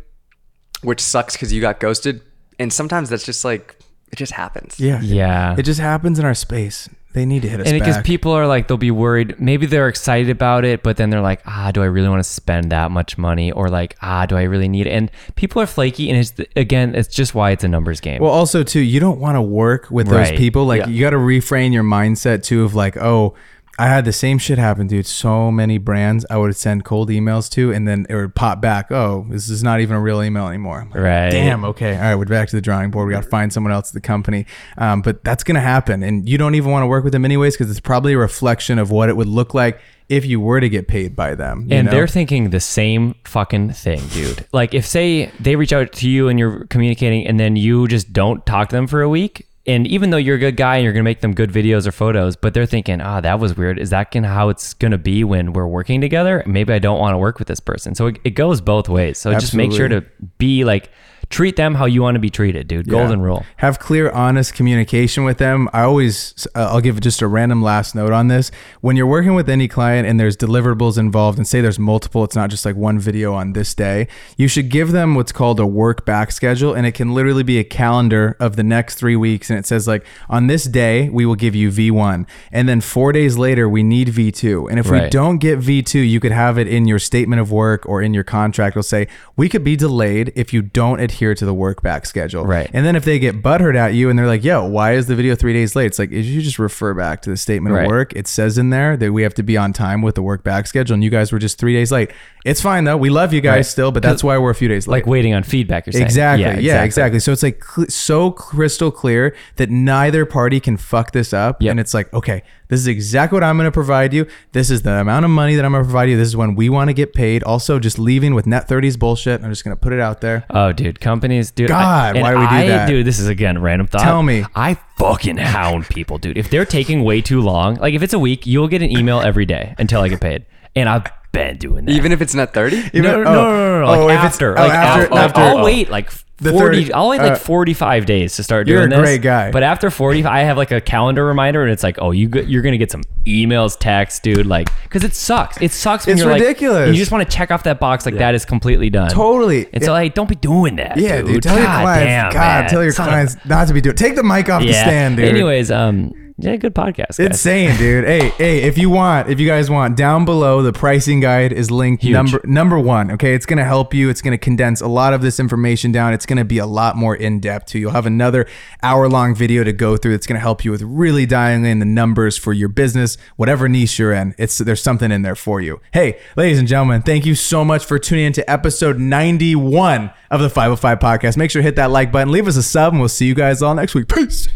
which 0.82 1.00
sucks 1.00 1.34
because 1.34 1.52
you 1.52 1.60
got 1.60 1.80
ghosted. 1.80 2.20
And 2.60 2.72
sometimes 2.72 3.08
that's 3.10 3.24
just 3.24 3.44
like 3.44 3.74
It 4.12 4.16
just 4.16 4.32
happens. 4.32 4.78
Yeah. 4.78 5.00
Yeah. 5.02 5.56
It 5.58 5.62
just 5.64 5.80
happens 5.80 6.18
in 6.20 6.24
our 6.24 6.34
space. 6.34 6.88
They 7.12 7.26
need 7.26 7.42
to 7.42 7.48
hit 7.48 7.58
us 7.60 7.66
and 7.66 7.76
because 7.76 8.00
people 8.02 8.30
are 8.30 8.46
like 8.46 8.68
they'll 8.68 8.76
be 8.76 8.92
worried 8.92 9.40
maybe 9.40 9.66
they're 9.66 9.88
excited 9.88 10.30
about 10.30 10.64
it 10.64 10.84
but 10.84 10.96
then 10.96 11.10
they're 11.10 11.20
like 11.20 11.40
ah 11.44 11.72
do 11.74 11.82
i 11.82 11.86
really 11.86 12.08
want 12.08 12.22
to 12.22 12.30
spend 12.30 12.70
that 12.70 12.92
much 12.92 13.18
money 13.18 13.50
or 13.50 13.68
like 13.68 13.96
ah 14.00 14.26
do 14.26 14.36
i 14.36 14.44
really 14.44 14.68
need 14.68 14.86
it 14.86 14.90
and 14.92 15.10
people 15.34 15.60
are 15.60 15.66
flaky 15.66 16.08
and 16.08 16.16
it's 16.20 16.32
again 16.54 16.94
it's 16.94 17.12
just 17.12 17.34
why 17.34 17.50
it's 17.50 17.64
a 17.64 17.68
numbers 17.68 17.98
game 18.00 18.22
Well, 18.22 18.30
also 18.30 18.62
too, 18.62 18.78
you 18.78 19.00
don't 19.00 19.18
want 19.18 19.34
to 19.34 19.42
work 19.42 19.90
with 19.90 20.06
those 20.06 20.28
Right. 20.30 20.38
people. 20.38 20.66
Like 20.66 20.82
Yeah. 20.82 20.88
you 20.88 21.00
got 21.00 21.10
to 21.10 21.16
reframe 21.34 21.72
your 21.72 21.82
mindset 21.82 22.44
too 22.44 22.62
of 22.62 22.76
like, 22.76 22.96
oh, 22.96 23.34
I 23.80 23.86
had 23.86 24.04
the 24.04 24.12
same 24.12 24.36
shit 24.36 24.58
happen, 24.58 24.88
dude. 24.88 25.06
So 25.06 25.50
many 25.50 25.78
brands 25.78 26.26
I 26.28 26.36
would 26.36 26.54
send 26.54 26.84
cold 26.84 27.08
emails 27.08 27.48
to, 27.52 27.72
and 27.72 27.88
then 27.88 28.04
it 28.10 28.14
would 28.14 28.34
pop 28.34 28.60
back. 28.60 28.92
Oh, 28.92 29.24
this 29.30 29.48
is 29.48 29.62
not 29.62 29.80
even 29.80 29.96
a 29.96 30.00
real 30.00 30.22
email 30.22 30.48
anymore. 30.48 30.86
Like, 30.90 31.00
Right. 31.00 31.30
Damn. 31.30 31.64
Okay. 31.64 31.96
All 31.96 32.02
right. 32.02 32.14
We're 32.14 32.26
back 32.26 32.50
to 32.50 32.56
the 32.56 32.60
drawing 32.60 32.90
board. 32.90 33.08
We 33.08 33.14
got 33.14 33.22
to 33.22 33.30
find 33.30 33.50
someone 33.50 33.72
else 33.72 33.88
at 33.88 33.94
the 33.94 34.02
company. 34.02 34.44
Um, 34.76 35.00
but 35.00 35.24
that's 35.24 35.44
gonna 35.44 35.60
happen, 35.60 36.02
and 36.02 36.28
you 36.28 36.36
don't 36.36 36.56
even 36.56 36.70
want 36.70 36.82
to 36.82 36.88
work 36.88 37.04
with 37.04 37.14
them 37.14 37.24
anyways 37.24 37.56
because 37.56 37.70
it's 37.70 37.80
probably 37.80 38.12
a 38.12 38.18
reflection 38.18 38.78
of 38.78 38.90
what 38.90 39.08
it 39.08 39.16
would 39.16 39.28
look 39.28 39.54
like 39.54 39.80
if 40.10 40.26
you 40.26 40.40
were 40.40 40.60
to 40.60 40.68
get 40.68 40.86
paid 40.86 41.16
by 41.16 41.34
them. 41.34 41.66
you 41.68 41.76
and 41.76 41.86
know? 41.86 41.92
they're 41.92 42.08
thinking 42.08 42.50
the 42.50 42.60
same 42.60 43.14
fucking 43.24 43.70
thing, 43.72 44.06
dude. 44.08 44.44
Like 44.52 44.74
if 44.74 44.84
say 44.84 45.30
they 45.40 45.56
reach 45.56 45.72
out 45.72 45.92
to 45.92 46.10
you 46.10 46.28
and 46.28 46.38
you're 46.38 46.66
communicating 46.66 47.26
and 47.26 47.40
then 47.40 47.56
you 47.56 47.88
just 47.88 48.12
don't 48.12 48.44
talk 48.44 48.68
to 48.68 48.76
them 48.76 48.88
for 48.88 49.00
a 49.00 49.08
week, 49.08 49.46
and 49.66 49.86
even 49.86 50.10
though 50.10 50.16
you're 50.16 50.36
a 50.36 50.38
good 50.38 50.56
guy 50.56 50.76
and 50.76 50.84
you're 50.84 50.92
gonna 50.92 51.02
make 51.02 51.20
them 51.20 51.34
good 51.34 51.50
videos 51.50 51.86
or 51.86 51.92
photos, 51.92 52.34
but 52.36 52.54
they're 52.54 52.66
thinking, 52.66 53.00
ah, 53.00 53.20
that 53.20 53.38
was 53.38 53.56
weird. 53.56 53.78
Is 53.78 53.90
that 53.90 54.10
gonna 54.10 54.28
how 54.28 54.48
it's 54.48 54.74
gonna 54.74 54.98
be 54.98 55.22
when 55.24 55.52
we're 55.52 55.66
working 55.66 56.00
together? 56.00 56.42
Maybe 56.46 56.72
I 56.72 56.78
don't 56.78 56.98
want 56.98 57.14
to 57.14 57.18
work 57.18 57.38
with 57.38 57.48
this 57.48 57.60
person. 57.60 57.94
So 57.94 58.06
it, 58.06 58.18
it 58.24 58.30
goes 58.30 58.60
both 58.60 58.88
ways. 58.88 59.18
So 59.18 59.32
just 59.34 59.54
make 59.54 59.72
sure 59.72 59.88
to 59.88 60.04
be 60.38 60.64
like 60.64 60.90
treat 61.30 61.54
them 61.54 61.76
how 61.76 61.86
you 61.86 62.02
want 62.02 62.16
to 62.16 62.18
be 62.18 62.28
treated, 62.28 62.66
dude. 62.66 62.88
Golden 62.88 63.20
Yeah. 63.20 63.24
rule. 63.26 63.46
Have 63.58 63.78
clear, 63.78 64.10
honest 64.10 64.52
communication 64.52 65.22
with 65.22 65.38
them. 65.38 65.68
I 65.72 65.82
always, 65.82 66.34
uh, 66.56 66.68
I'll 66.72 66.80
give 66.80 67.00
just 67.00 67.22
a 67.22 67.28
random 67.28 67.62
last 67.62 67.94
note 67.94 68.12
on 68.12 68.26
this. 68.26 68.50
When 68.80 68.96
you're 68.96 69.06
working 69.06 69.34
with 69.34 69.48
any 69.48 69.68
client 69.68 70.08
and 70.08 70.18
there's 70.18 70.36
deliverables 70.36 70.98
involved, 70.98 71.38
and 71.38 71.46
say 71.46 71.60
there's 71.60 71.78
multiple, 71.78 72.24
it's 72.24 72.34
not 72.34 72.50
just 72.50 72.66
like 72.66 72.74
one 72.74 72.98
video 72.98 73.32
on 73.32 73.52
this 73.52 73.74
day, 73.74 74.08
you 74.36 74.48
should 74.48 74.70
give 74.70 74.90
them 74.90 75.14
what's 75.14 75.30
called 75.30 75.60
a 75.60 75.66
work 75.66 76.04
back 76.04 76.32
schedule. 76.32 76.74
And 76.74 76.84
it 76.84 76.92
can 76.92 77.14
literally 77.14 77.44
be 77.44 77.58
a 77.58 77.64
calendar 77.64 78.36
of 78.40 78.56
the 78.56 78.64
next 78.64 78.96
three 78.96 79.16
weeks. 79.16 79.50
And 79.50 79.58
it 79.58 79.66
says, 79.66 79.86
like, 79.86 80.04
on 80.28 80.48
this 80.48 80.64
day, 80.64 81.08
we 81.10 81.24
will 81.26 81.36
give 81.36 81.54
you 81.54 81.70
V1. 81.70 82.26
And 82.50 82.68
then 82.68 82.80
four 82.80 83.12
days 83.12 83.38
later, 83.38 83.68
we 83.68 83.84
need 83.84 84.08
V2. 84.08 84.68
And 84.68 84.80
if 84.80 84.90
we 84.90 85.08
don't 85.10 85.38
get 85.38 85.60
V2, 85.60 86.02
you 86.10 86.18
could 86.18 86.32
have 86.32 86.58
it 86.58 86.66
in 86.66 86.88
your 86.88 86.98
statement 86.98 87.40
of 87.40 87.52
work 87.52 87.86
or 87.86 88.02
in 88.02 88.14
your 88.14 88.24
contract. 88.24 88.72
It'll 88.72 88.82
say, 88.82 89.06
we 89.36 89.48
could 89.48 89.62
be 89.62 89.76
delayed 89.76 90.32
if 90.34 90.52
you 90.52 90.60
don't 90.60 90.98
adhere 90.98 91.19
to 91.34 91.44
the 91.44 91.54
work 91.54 91.82
back 91.82 92.06
schedule. 92.06 92.44
Right. 92.44 92.70
And 92.72 92.84
then 92.86 92.96
if 92.96 93.04
they 93.04 93.18
get 93.18 93.42
butthurt 93.42 93.76
at 93.76 93.94
you 93.94 94.08
and 94.10 94.18
they're 94.18 94.26
like, 94.26 94.42
yo, 94.42 94.64
why 94.66 94.92
is 94.94 95.06
the 95.06 95.14
video 95.14 95.34
three 95.34 95.52
days 95.52 95.76
late? 95.76 95.86
It's 95.86 95.98
like, 95.98 96.10
if 96.10 96.24
you 96.24 96.40
just 96.42 96.58
refer 96.58 96.94
back 96.94 97.22
to 97.22 97.30
the 97.30 97.36
statement 97.36 97.74
Right. 97.74 97.82
of 97.84 97.88
work, 97.88 98.12
it 98.16 98.26
says 98.26 98.58
in 98.58 98.70
there 98.70 98.96
that 98.96 99.12
we 99.12 99.22
have 99.22 99.34
to 99.34 99.42
be 99.42 99.56
on 99.56 99.72
time 99.72 100.02
with 100.02 100.14
the 100.14 100.22
work 100.22 100.42
back 100.42 100.66
schedule. 100.66 100.94
And 100.94 101.04
you 101.04 101.10
guys 101.10 101.32
were 101.32 101.38
just 101.38 101.58
three 101.58 101.74
days 101.74 101.92
late. 101.92 102.10
It's 102.44 102.60
fine 102.60 102.84
though. 102.84 102.96
We 102.96 103.10
love 103.10 103.32
you 103.34 103.40
guys 103.40 103.56
Right. 103.56 103.66
still, 103.66 103.92
but 103.92 104.02
that's 104.02 104.24
why 104.24 104.38
we're 104.38 104.50
a 104.50 104.54
few 104.54 104.68
days 104.68 104.86
late. 104.86 104.98
Like 104.98 105.06
waiting 105.06 105.34
on 105.34 105.42
feedback. 105.42 105.86
You're 105.86 105.92
saying 105.92 106.04
Exactly. 106.06 106.62
Yeah, 106.64 106.82
exactly. 106.84 107.20
So 107.20 107.32
it's 107.32 107.42
like 107.42 107.62
cl- 107.64 107.88
so 107.88 108.30
crystal 108.30 108.90
clear 108.90 109.34
that 109.56 109.70
neither 109.70 110.24
party 110.24 110.60
can 110.60 110.76
fuck 110.76 111.12
this 111.12 111.32
up. 111.32 111.60
Yep. 111.62 111.70
And 111.70 111.80
it's 111.80 111.92
like, 111.94 112.12
okay, 112.14 112.42
this 112.68 112.78
is 112.80 112.86
exactly 112.86 113.36
what 113.36 113.44
I'm 113.44 113.56
going 113.56 113.66
to 113.66 113.72
provide 113.72 114.12
you. 114.14 114.26
This 114.52 114.70
is 114.70 114.82
the 114.82 114.92
amount 114.92 115.24
of 115.24 115.30
money 115.30 115.56
that 115.56 115.64
I'm 115.64 115.72
going 115.72 115.82
to 115.82 115.86
provide 115.86 116.08
you. 116.08 116.16
This 116.16 116.28
is 116.28 116.36
when 116.36 116.54
we 116.54 116.68
want 116.68 116.88
to 116.88 116.94
get 116.94 117.12
paid. 117.12 117.42
Also, 117.42 117.78
just 117.80 117.98
leaving 117.98 118.34
with 118.34 118.46
net 118.46 118.68
30s 118.68 118.96
bullshit. 118.98 119.42
I'm 119.42 119.50
just 119.50 119.64
going 119.64 119.76
to 119.76 119.80
put 119.80 119.92
it 119.92 120.00
out 120.00 120.20
there. 120.20 120.44
Oh, 120.50 120.72
dude, 120.72 121.00
companies, 121.00 121.50
dude. 121.50 121.68
God, 121.68 122.16
and 122.16 122.22
why 122.22 122.30
do 122.32 122.38
we 122.38 122.46
do 122.46 122.54
I, 122.54 122.66
that? 122.68 122.86
Dude, 122.86 123.06
this 123.06 123.18
is 123.18 123.26
again 123.28 123.60
random 123.60 123.86
thought. 123.88 124.02
Tell 124.02 124.22
me. 124.22 124.44
I 124.54 124.74
fucking 124.96 125.36
hound 125.38 125.86
people, 125.88 126.18
dude. 126.18 126.38
If 126.38 126.48
they're 126.48 126.64
taking 126.64 127.02
way 127.02 127.20
too 127.20 127.40
long, 127.40 127.74
like 127.76 127.94
if 127.94 128.02
it's 128.02 128.14
a 128.14 128.18
week, 128.18 128.46
you'll 128.46 128.68
get 128.68 128.82
an 128.82 128.90
email 128.96 129.20
every 129.20 129.46
day 129.46 129.74
until 129.78 130.00
I 130.02 130.08
get 130.08 130.20
paid, 130.20 130.46
and 130.76 130.88
I've 130.88 131.04
been 131.32 131.56
doing 131.58 131.84
that. 131.84 131.92
Even 131.92 132.12
if 132.12 132.20
it's 132.20 132.34
not 132.34 132.52
30? 132.54 132.76
Even- 132.92 133.02
no, 133.02 133.22
no, 133.22 133.30
oh, 133.30 133.32
no, 133.32 133.32
no, 133.32 133.80
no, 133.80 133.80
no, 133.80 133.86
oh, 134.02 134.06
Like 134.06 134.14
if 134.14 134.18
it's- 134.18 134.24
after, 134.34 134.54
like 134.54 134.72
after- 134.72 135.02
after, 135.04 135.18
after- 135.18 135.40
I'll 135.40 135.58
oh. 135.58 135.64
wait 135.64 135.90
like. 135.90 136.10
The 136.42 136.52
40 136.52 136.84
30 136.84 136.92
I'll 136.94 137.10
wait 137.10 137.18
like 137.20 137.32
uh, 137.32 137.36
45 137.36 138.06
days 138.06 138.36
to 138.36 138.42
start 138.42 138.66
You're 138.66 138.78
doing 138.78 138.92
a 138.94 138.96
this. 138.96 139.04
great 139.04 139.20
guy. 139.20 139.50
But 139.50 139.62
after 139.62 139.90
40, 139.90 140.24
I 140.24 140.40
have 140.44 140.56
like 140.56 140.70
a 140.70 140.80
calendar 140.80 141.22
reminder 141.26 141.62
and 141.62 141.70
it's 141.70 141.82
like, 141.82 141.98
oh, 142.00 142.12
you 142.12 142.28
g- 142.28 142.44
you're 142.44 142.62
going 142.62 142.72
to 142.72 142.78
get 142.78 142.90
some 142.90 143.02
emails, 143.26 143.78
texts, 143.78 144.20
dude. 144.20 144.46
Like, 144.46 144.70
because 144.84 145.04
it 145.04 145.14
sucks. 145.14 145.60
It 145.60 145.70
sucks 145.70 146.06
when 146.06 146.14
It's 146.14 146.22
you're 146.22 146.32
like- 146.32 146.40
ridiculous. 146.40 146.88
you 146.88 146.94
just 146.94 147.12
want 147.12 147.28
to 147.30 147.36
check 147.36 147.50
off 147.50 147.64
that 147.64 147.78
box 147.78 148.06
like 148.06 148.16
that 148.16 148.34
is 148.34 148.46
completely 148.46 148.88
done. 148.88 149.10
Totally. 149.10 149.68
And 149.74 149.84
so, 149.84 149.92
like, 149.92 150.14
don't 150.14 150.30
be 150.30 150.34
doing 150.34 150.76
that. 150.76 150.96
Yeah, 150.96 151.18
dude. 151.18 151.26
dude. 151.26 151.42
Tell 151.42 151.58
your 151.58 151.66
clients. 151.66 152.06
damn, 152.06 152.32
God, 152.32 152.60
man. 152.62 152.70
tell 152.70 152.82
your 152.84 152.92
Son 152.92 153.08
clients 153.08 153.36
not 153.44 153.68
to 153.68 153.74
be 153.74 153.82
doing. 153.82 153.96
Take 153.96 154.14
the 154.14 154.22
mic 154.24 154.48
off 154.48 154.62
the 154.62 154.72
stand, 154.72 155.18
dude. 155.18 155.28
Anyways, 155.28 155.70
um, 155.70 156.29
yeah, 156.40 156.56
good 156.56 156.74
podcast. 156.74 157.18
Guys. 157.18 157.20
Insane, 157.20 157.76
dude. 157.76 158.04
Hey, 158.04 158.30
hey, 158.30 158.62
if 158.62 158.76
you 158.78 158.90
want, 158.90 159.28
if 159.28 159.38
you 159.38 159.46
guys 159.46 159.70
want, 159.70 159.96
down 159.96 160.24
below 160.24 160.62
the 160.62 160.72
pricing 160.72 161.20
guide 161.20 161.52
is 161.52 161.70
linked 161.70 162.02
Huge. 162.02 162.12
number 162.12 162.40
number 162.44 162.78
one. 162.78 163.10
Okay, 163.12 163.34
it's 163.34 163.46
gonna 163.46 163.64
help 163.64 163.94
you. 163.94 164.08
It's 164.10 164.22
gonna 164.22 164.38
condense 164.38 164.80
a 164.80 164.88
lot 164.88 165.12
of 165.12 165.22
this 165.22 165.38
information 165.38 165.92
down. 165.92 166.12
It's 166.12 166.26
gonna 166.26 166.44
be 166.44 166.58
a 166.58 166.66
lot 166.66 166.96
more 166.96 167.14
in 167.14 167.40
depth 167.40 167.66
too. 167.66 167.78
You'll 167.78 167.92
have 167.92 168.06
another 168.06 168.46
hour 168.82 169.08
long 169.08 169.34
video 169.34 169.64
to 169.64 169.72
go 169.72 169.96
through. 169.96 170.14
It's 170.14 170.26
gonna 170.26 170.40
help 170.40 170.64
you 170.64 170.70
with 170.70 170.82
really 170.82 171.26
dialing 171.26 171.64
in 171.64 171.78
the 171.78 171.84
numbers 171.84 172.36
for 172.36 172.52
your 172.52 172.68
business, 172.68 173.16
whatever 173.36 173.68
niche 173.68 173.98
you're 173.98 174.12
in. 174.12 174.34
It's 174.38 174.58
there's 174.58 174.82
something 174.82 175.12
in 175.12 175.22
there 175.22 175.36
for 175.36 175.60
you. 175.60 175.80
Hey, 175.92 176.18
ladies 176.36 176.58
and 176.58 176.66
gentlemen, 176.66 177.02
thank 177.02 177.26
you 177.26 177.34
so 177.34 177.64
much 177.64 177.84
for 177.84 177.98
tuning 177.98 178.26
in 178.26 178.32
to 178.34 178.50
episode 178.50 178.98
91 178.98 180.10
of 180.30 180.40
the 180.40 180.50
505 180.50 180.98
podcast. 180.98 181.36
Make 181.36 181.50
sure 181.50 181.60
to 181.60 181.64
hit 181.64 181.76
that 181.76 181.90
like 181.90 182.12
button, 182.12 182.32
leave 182.32 182.48
us 182.48 182.56
a 182.56 182.62
sub, 182.62 182.92
and 182.92 183.00
we'll 183.00 183.08
see 183.08 183.26
you 183.26 183.34
guys 183.34 183.62
all 183.62 183.74
next 183.74 183.94
week. 183.94 184.08
Peace. 184.08 184.48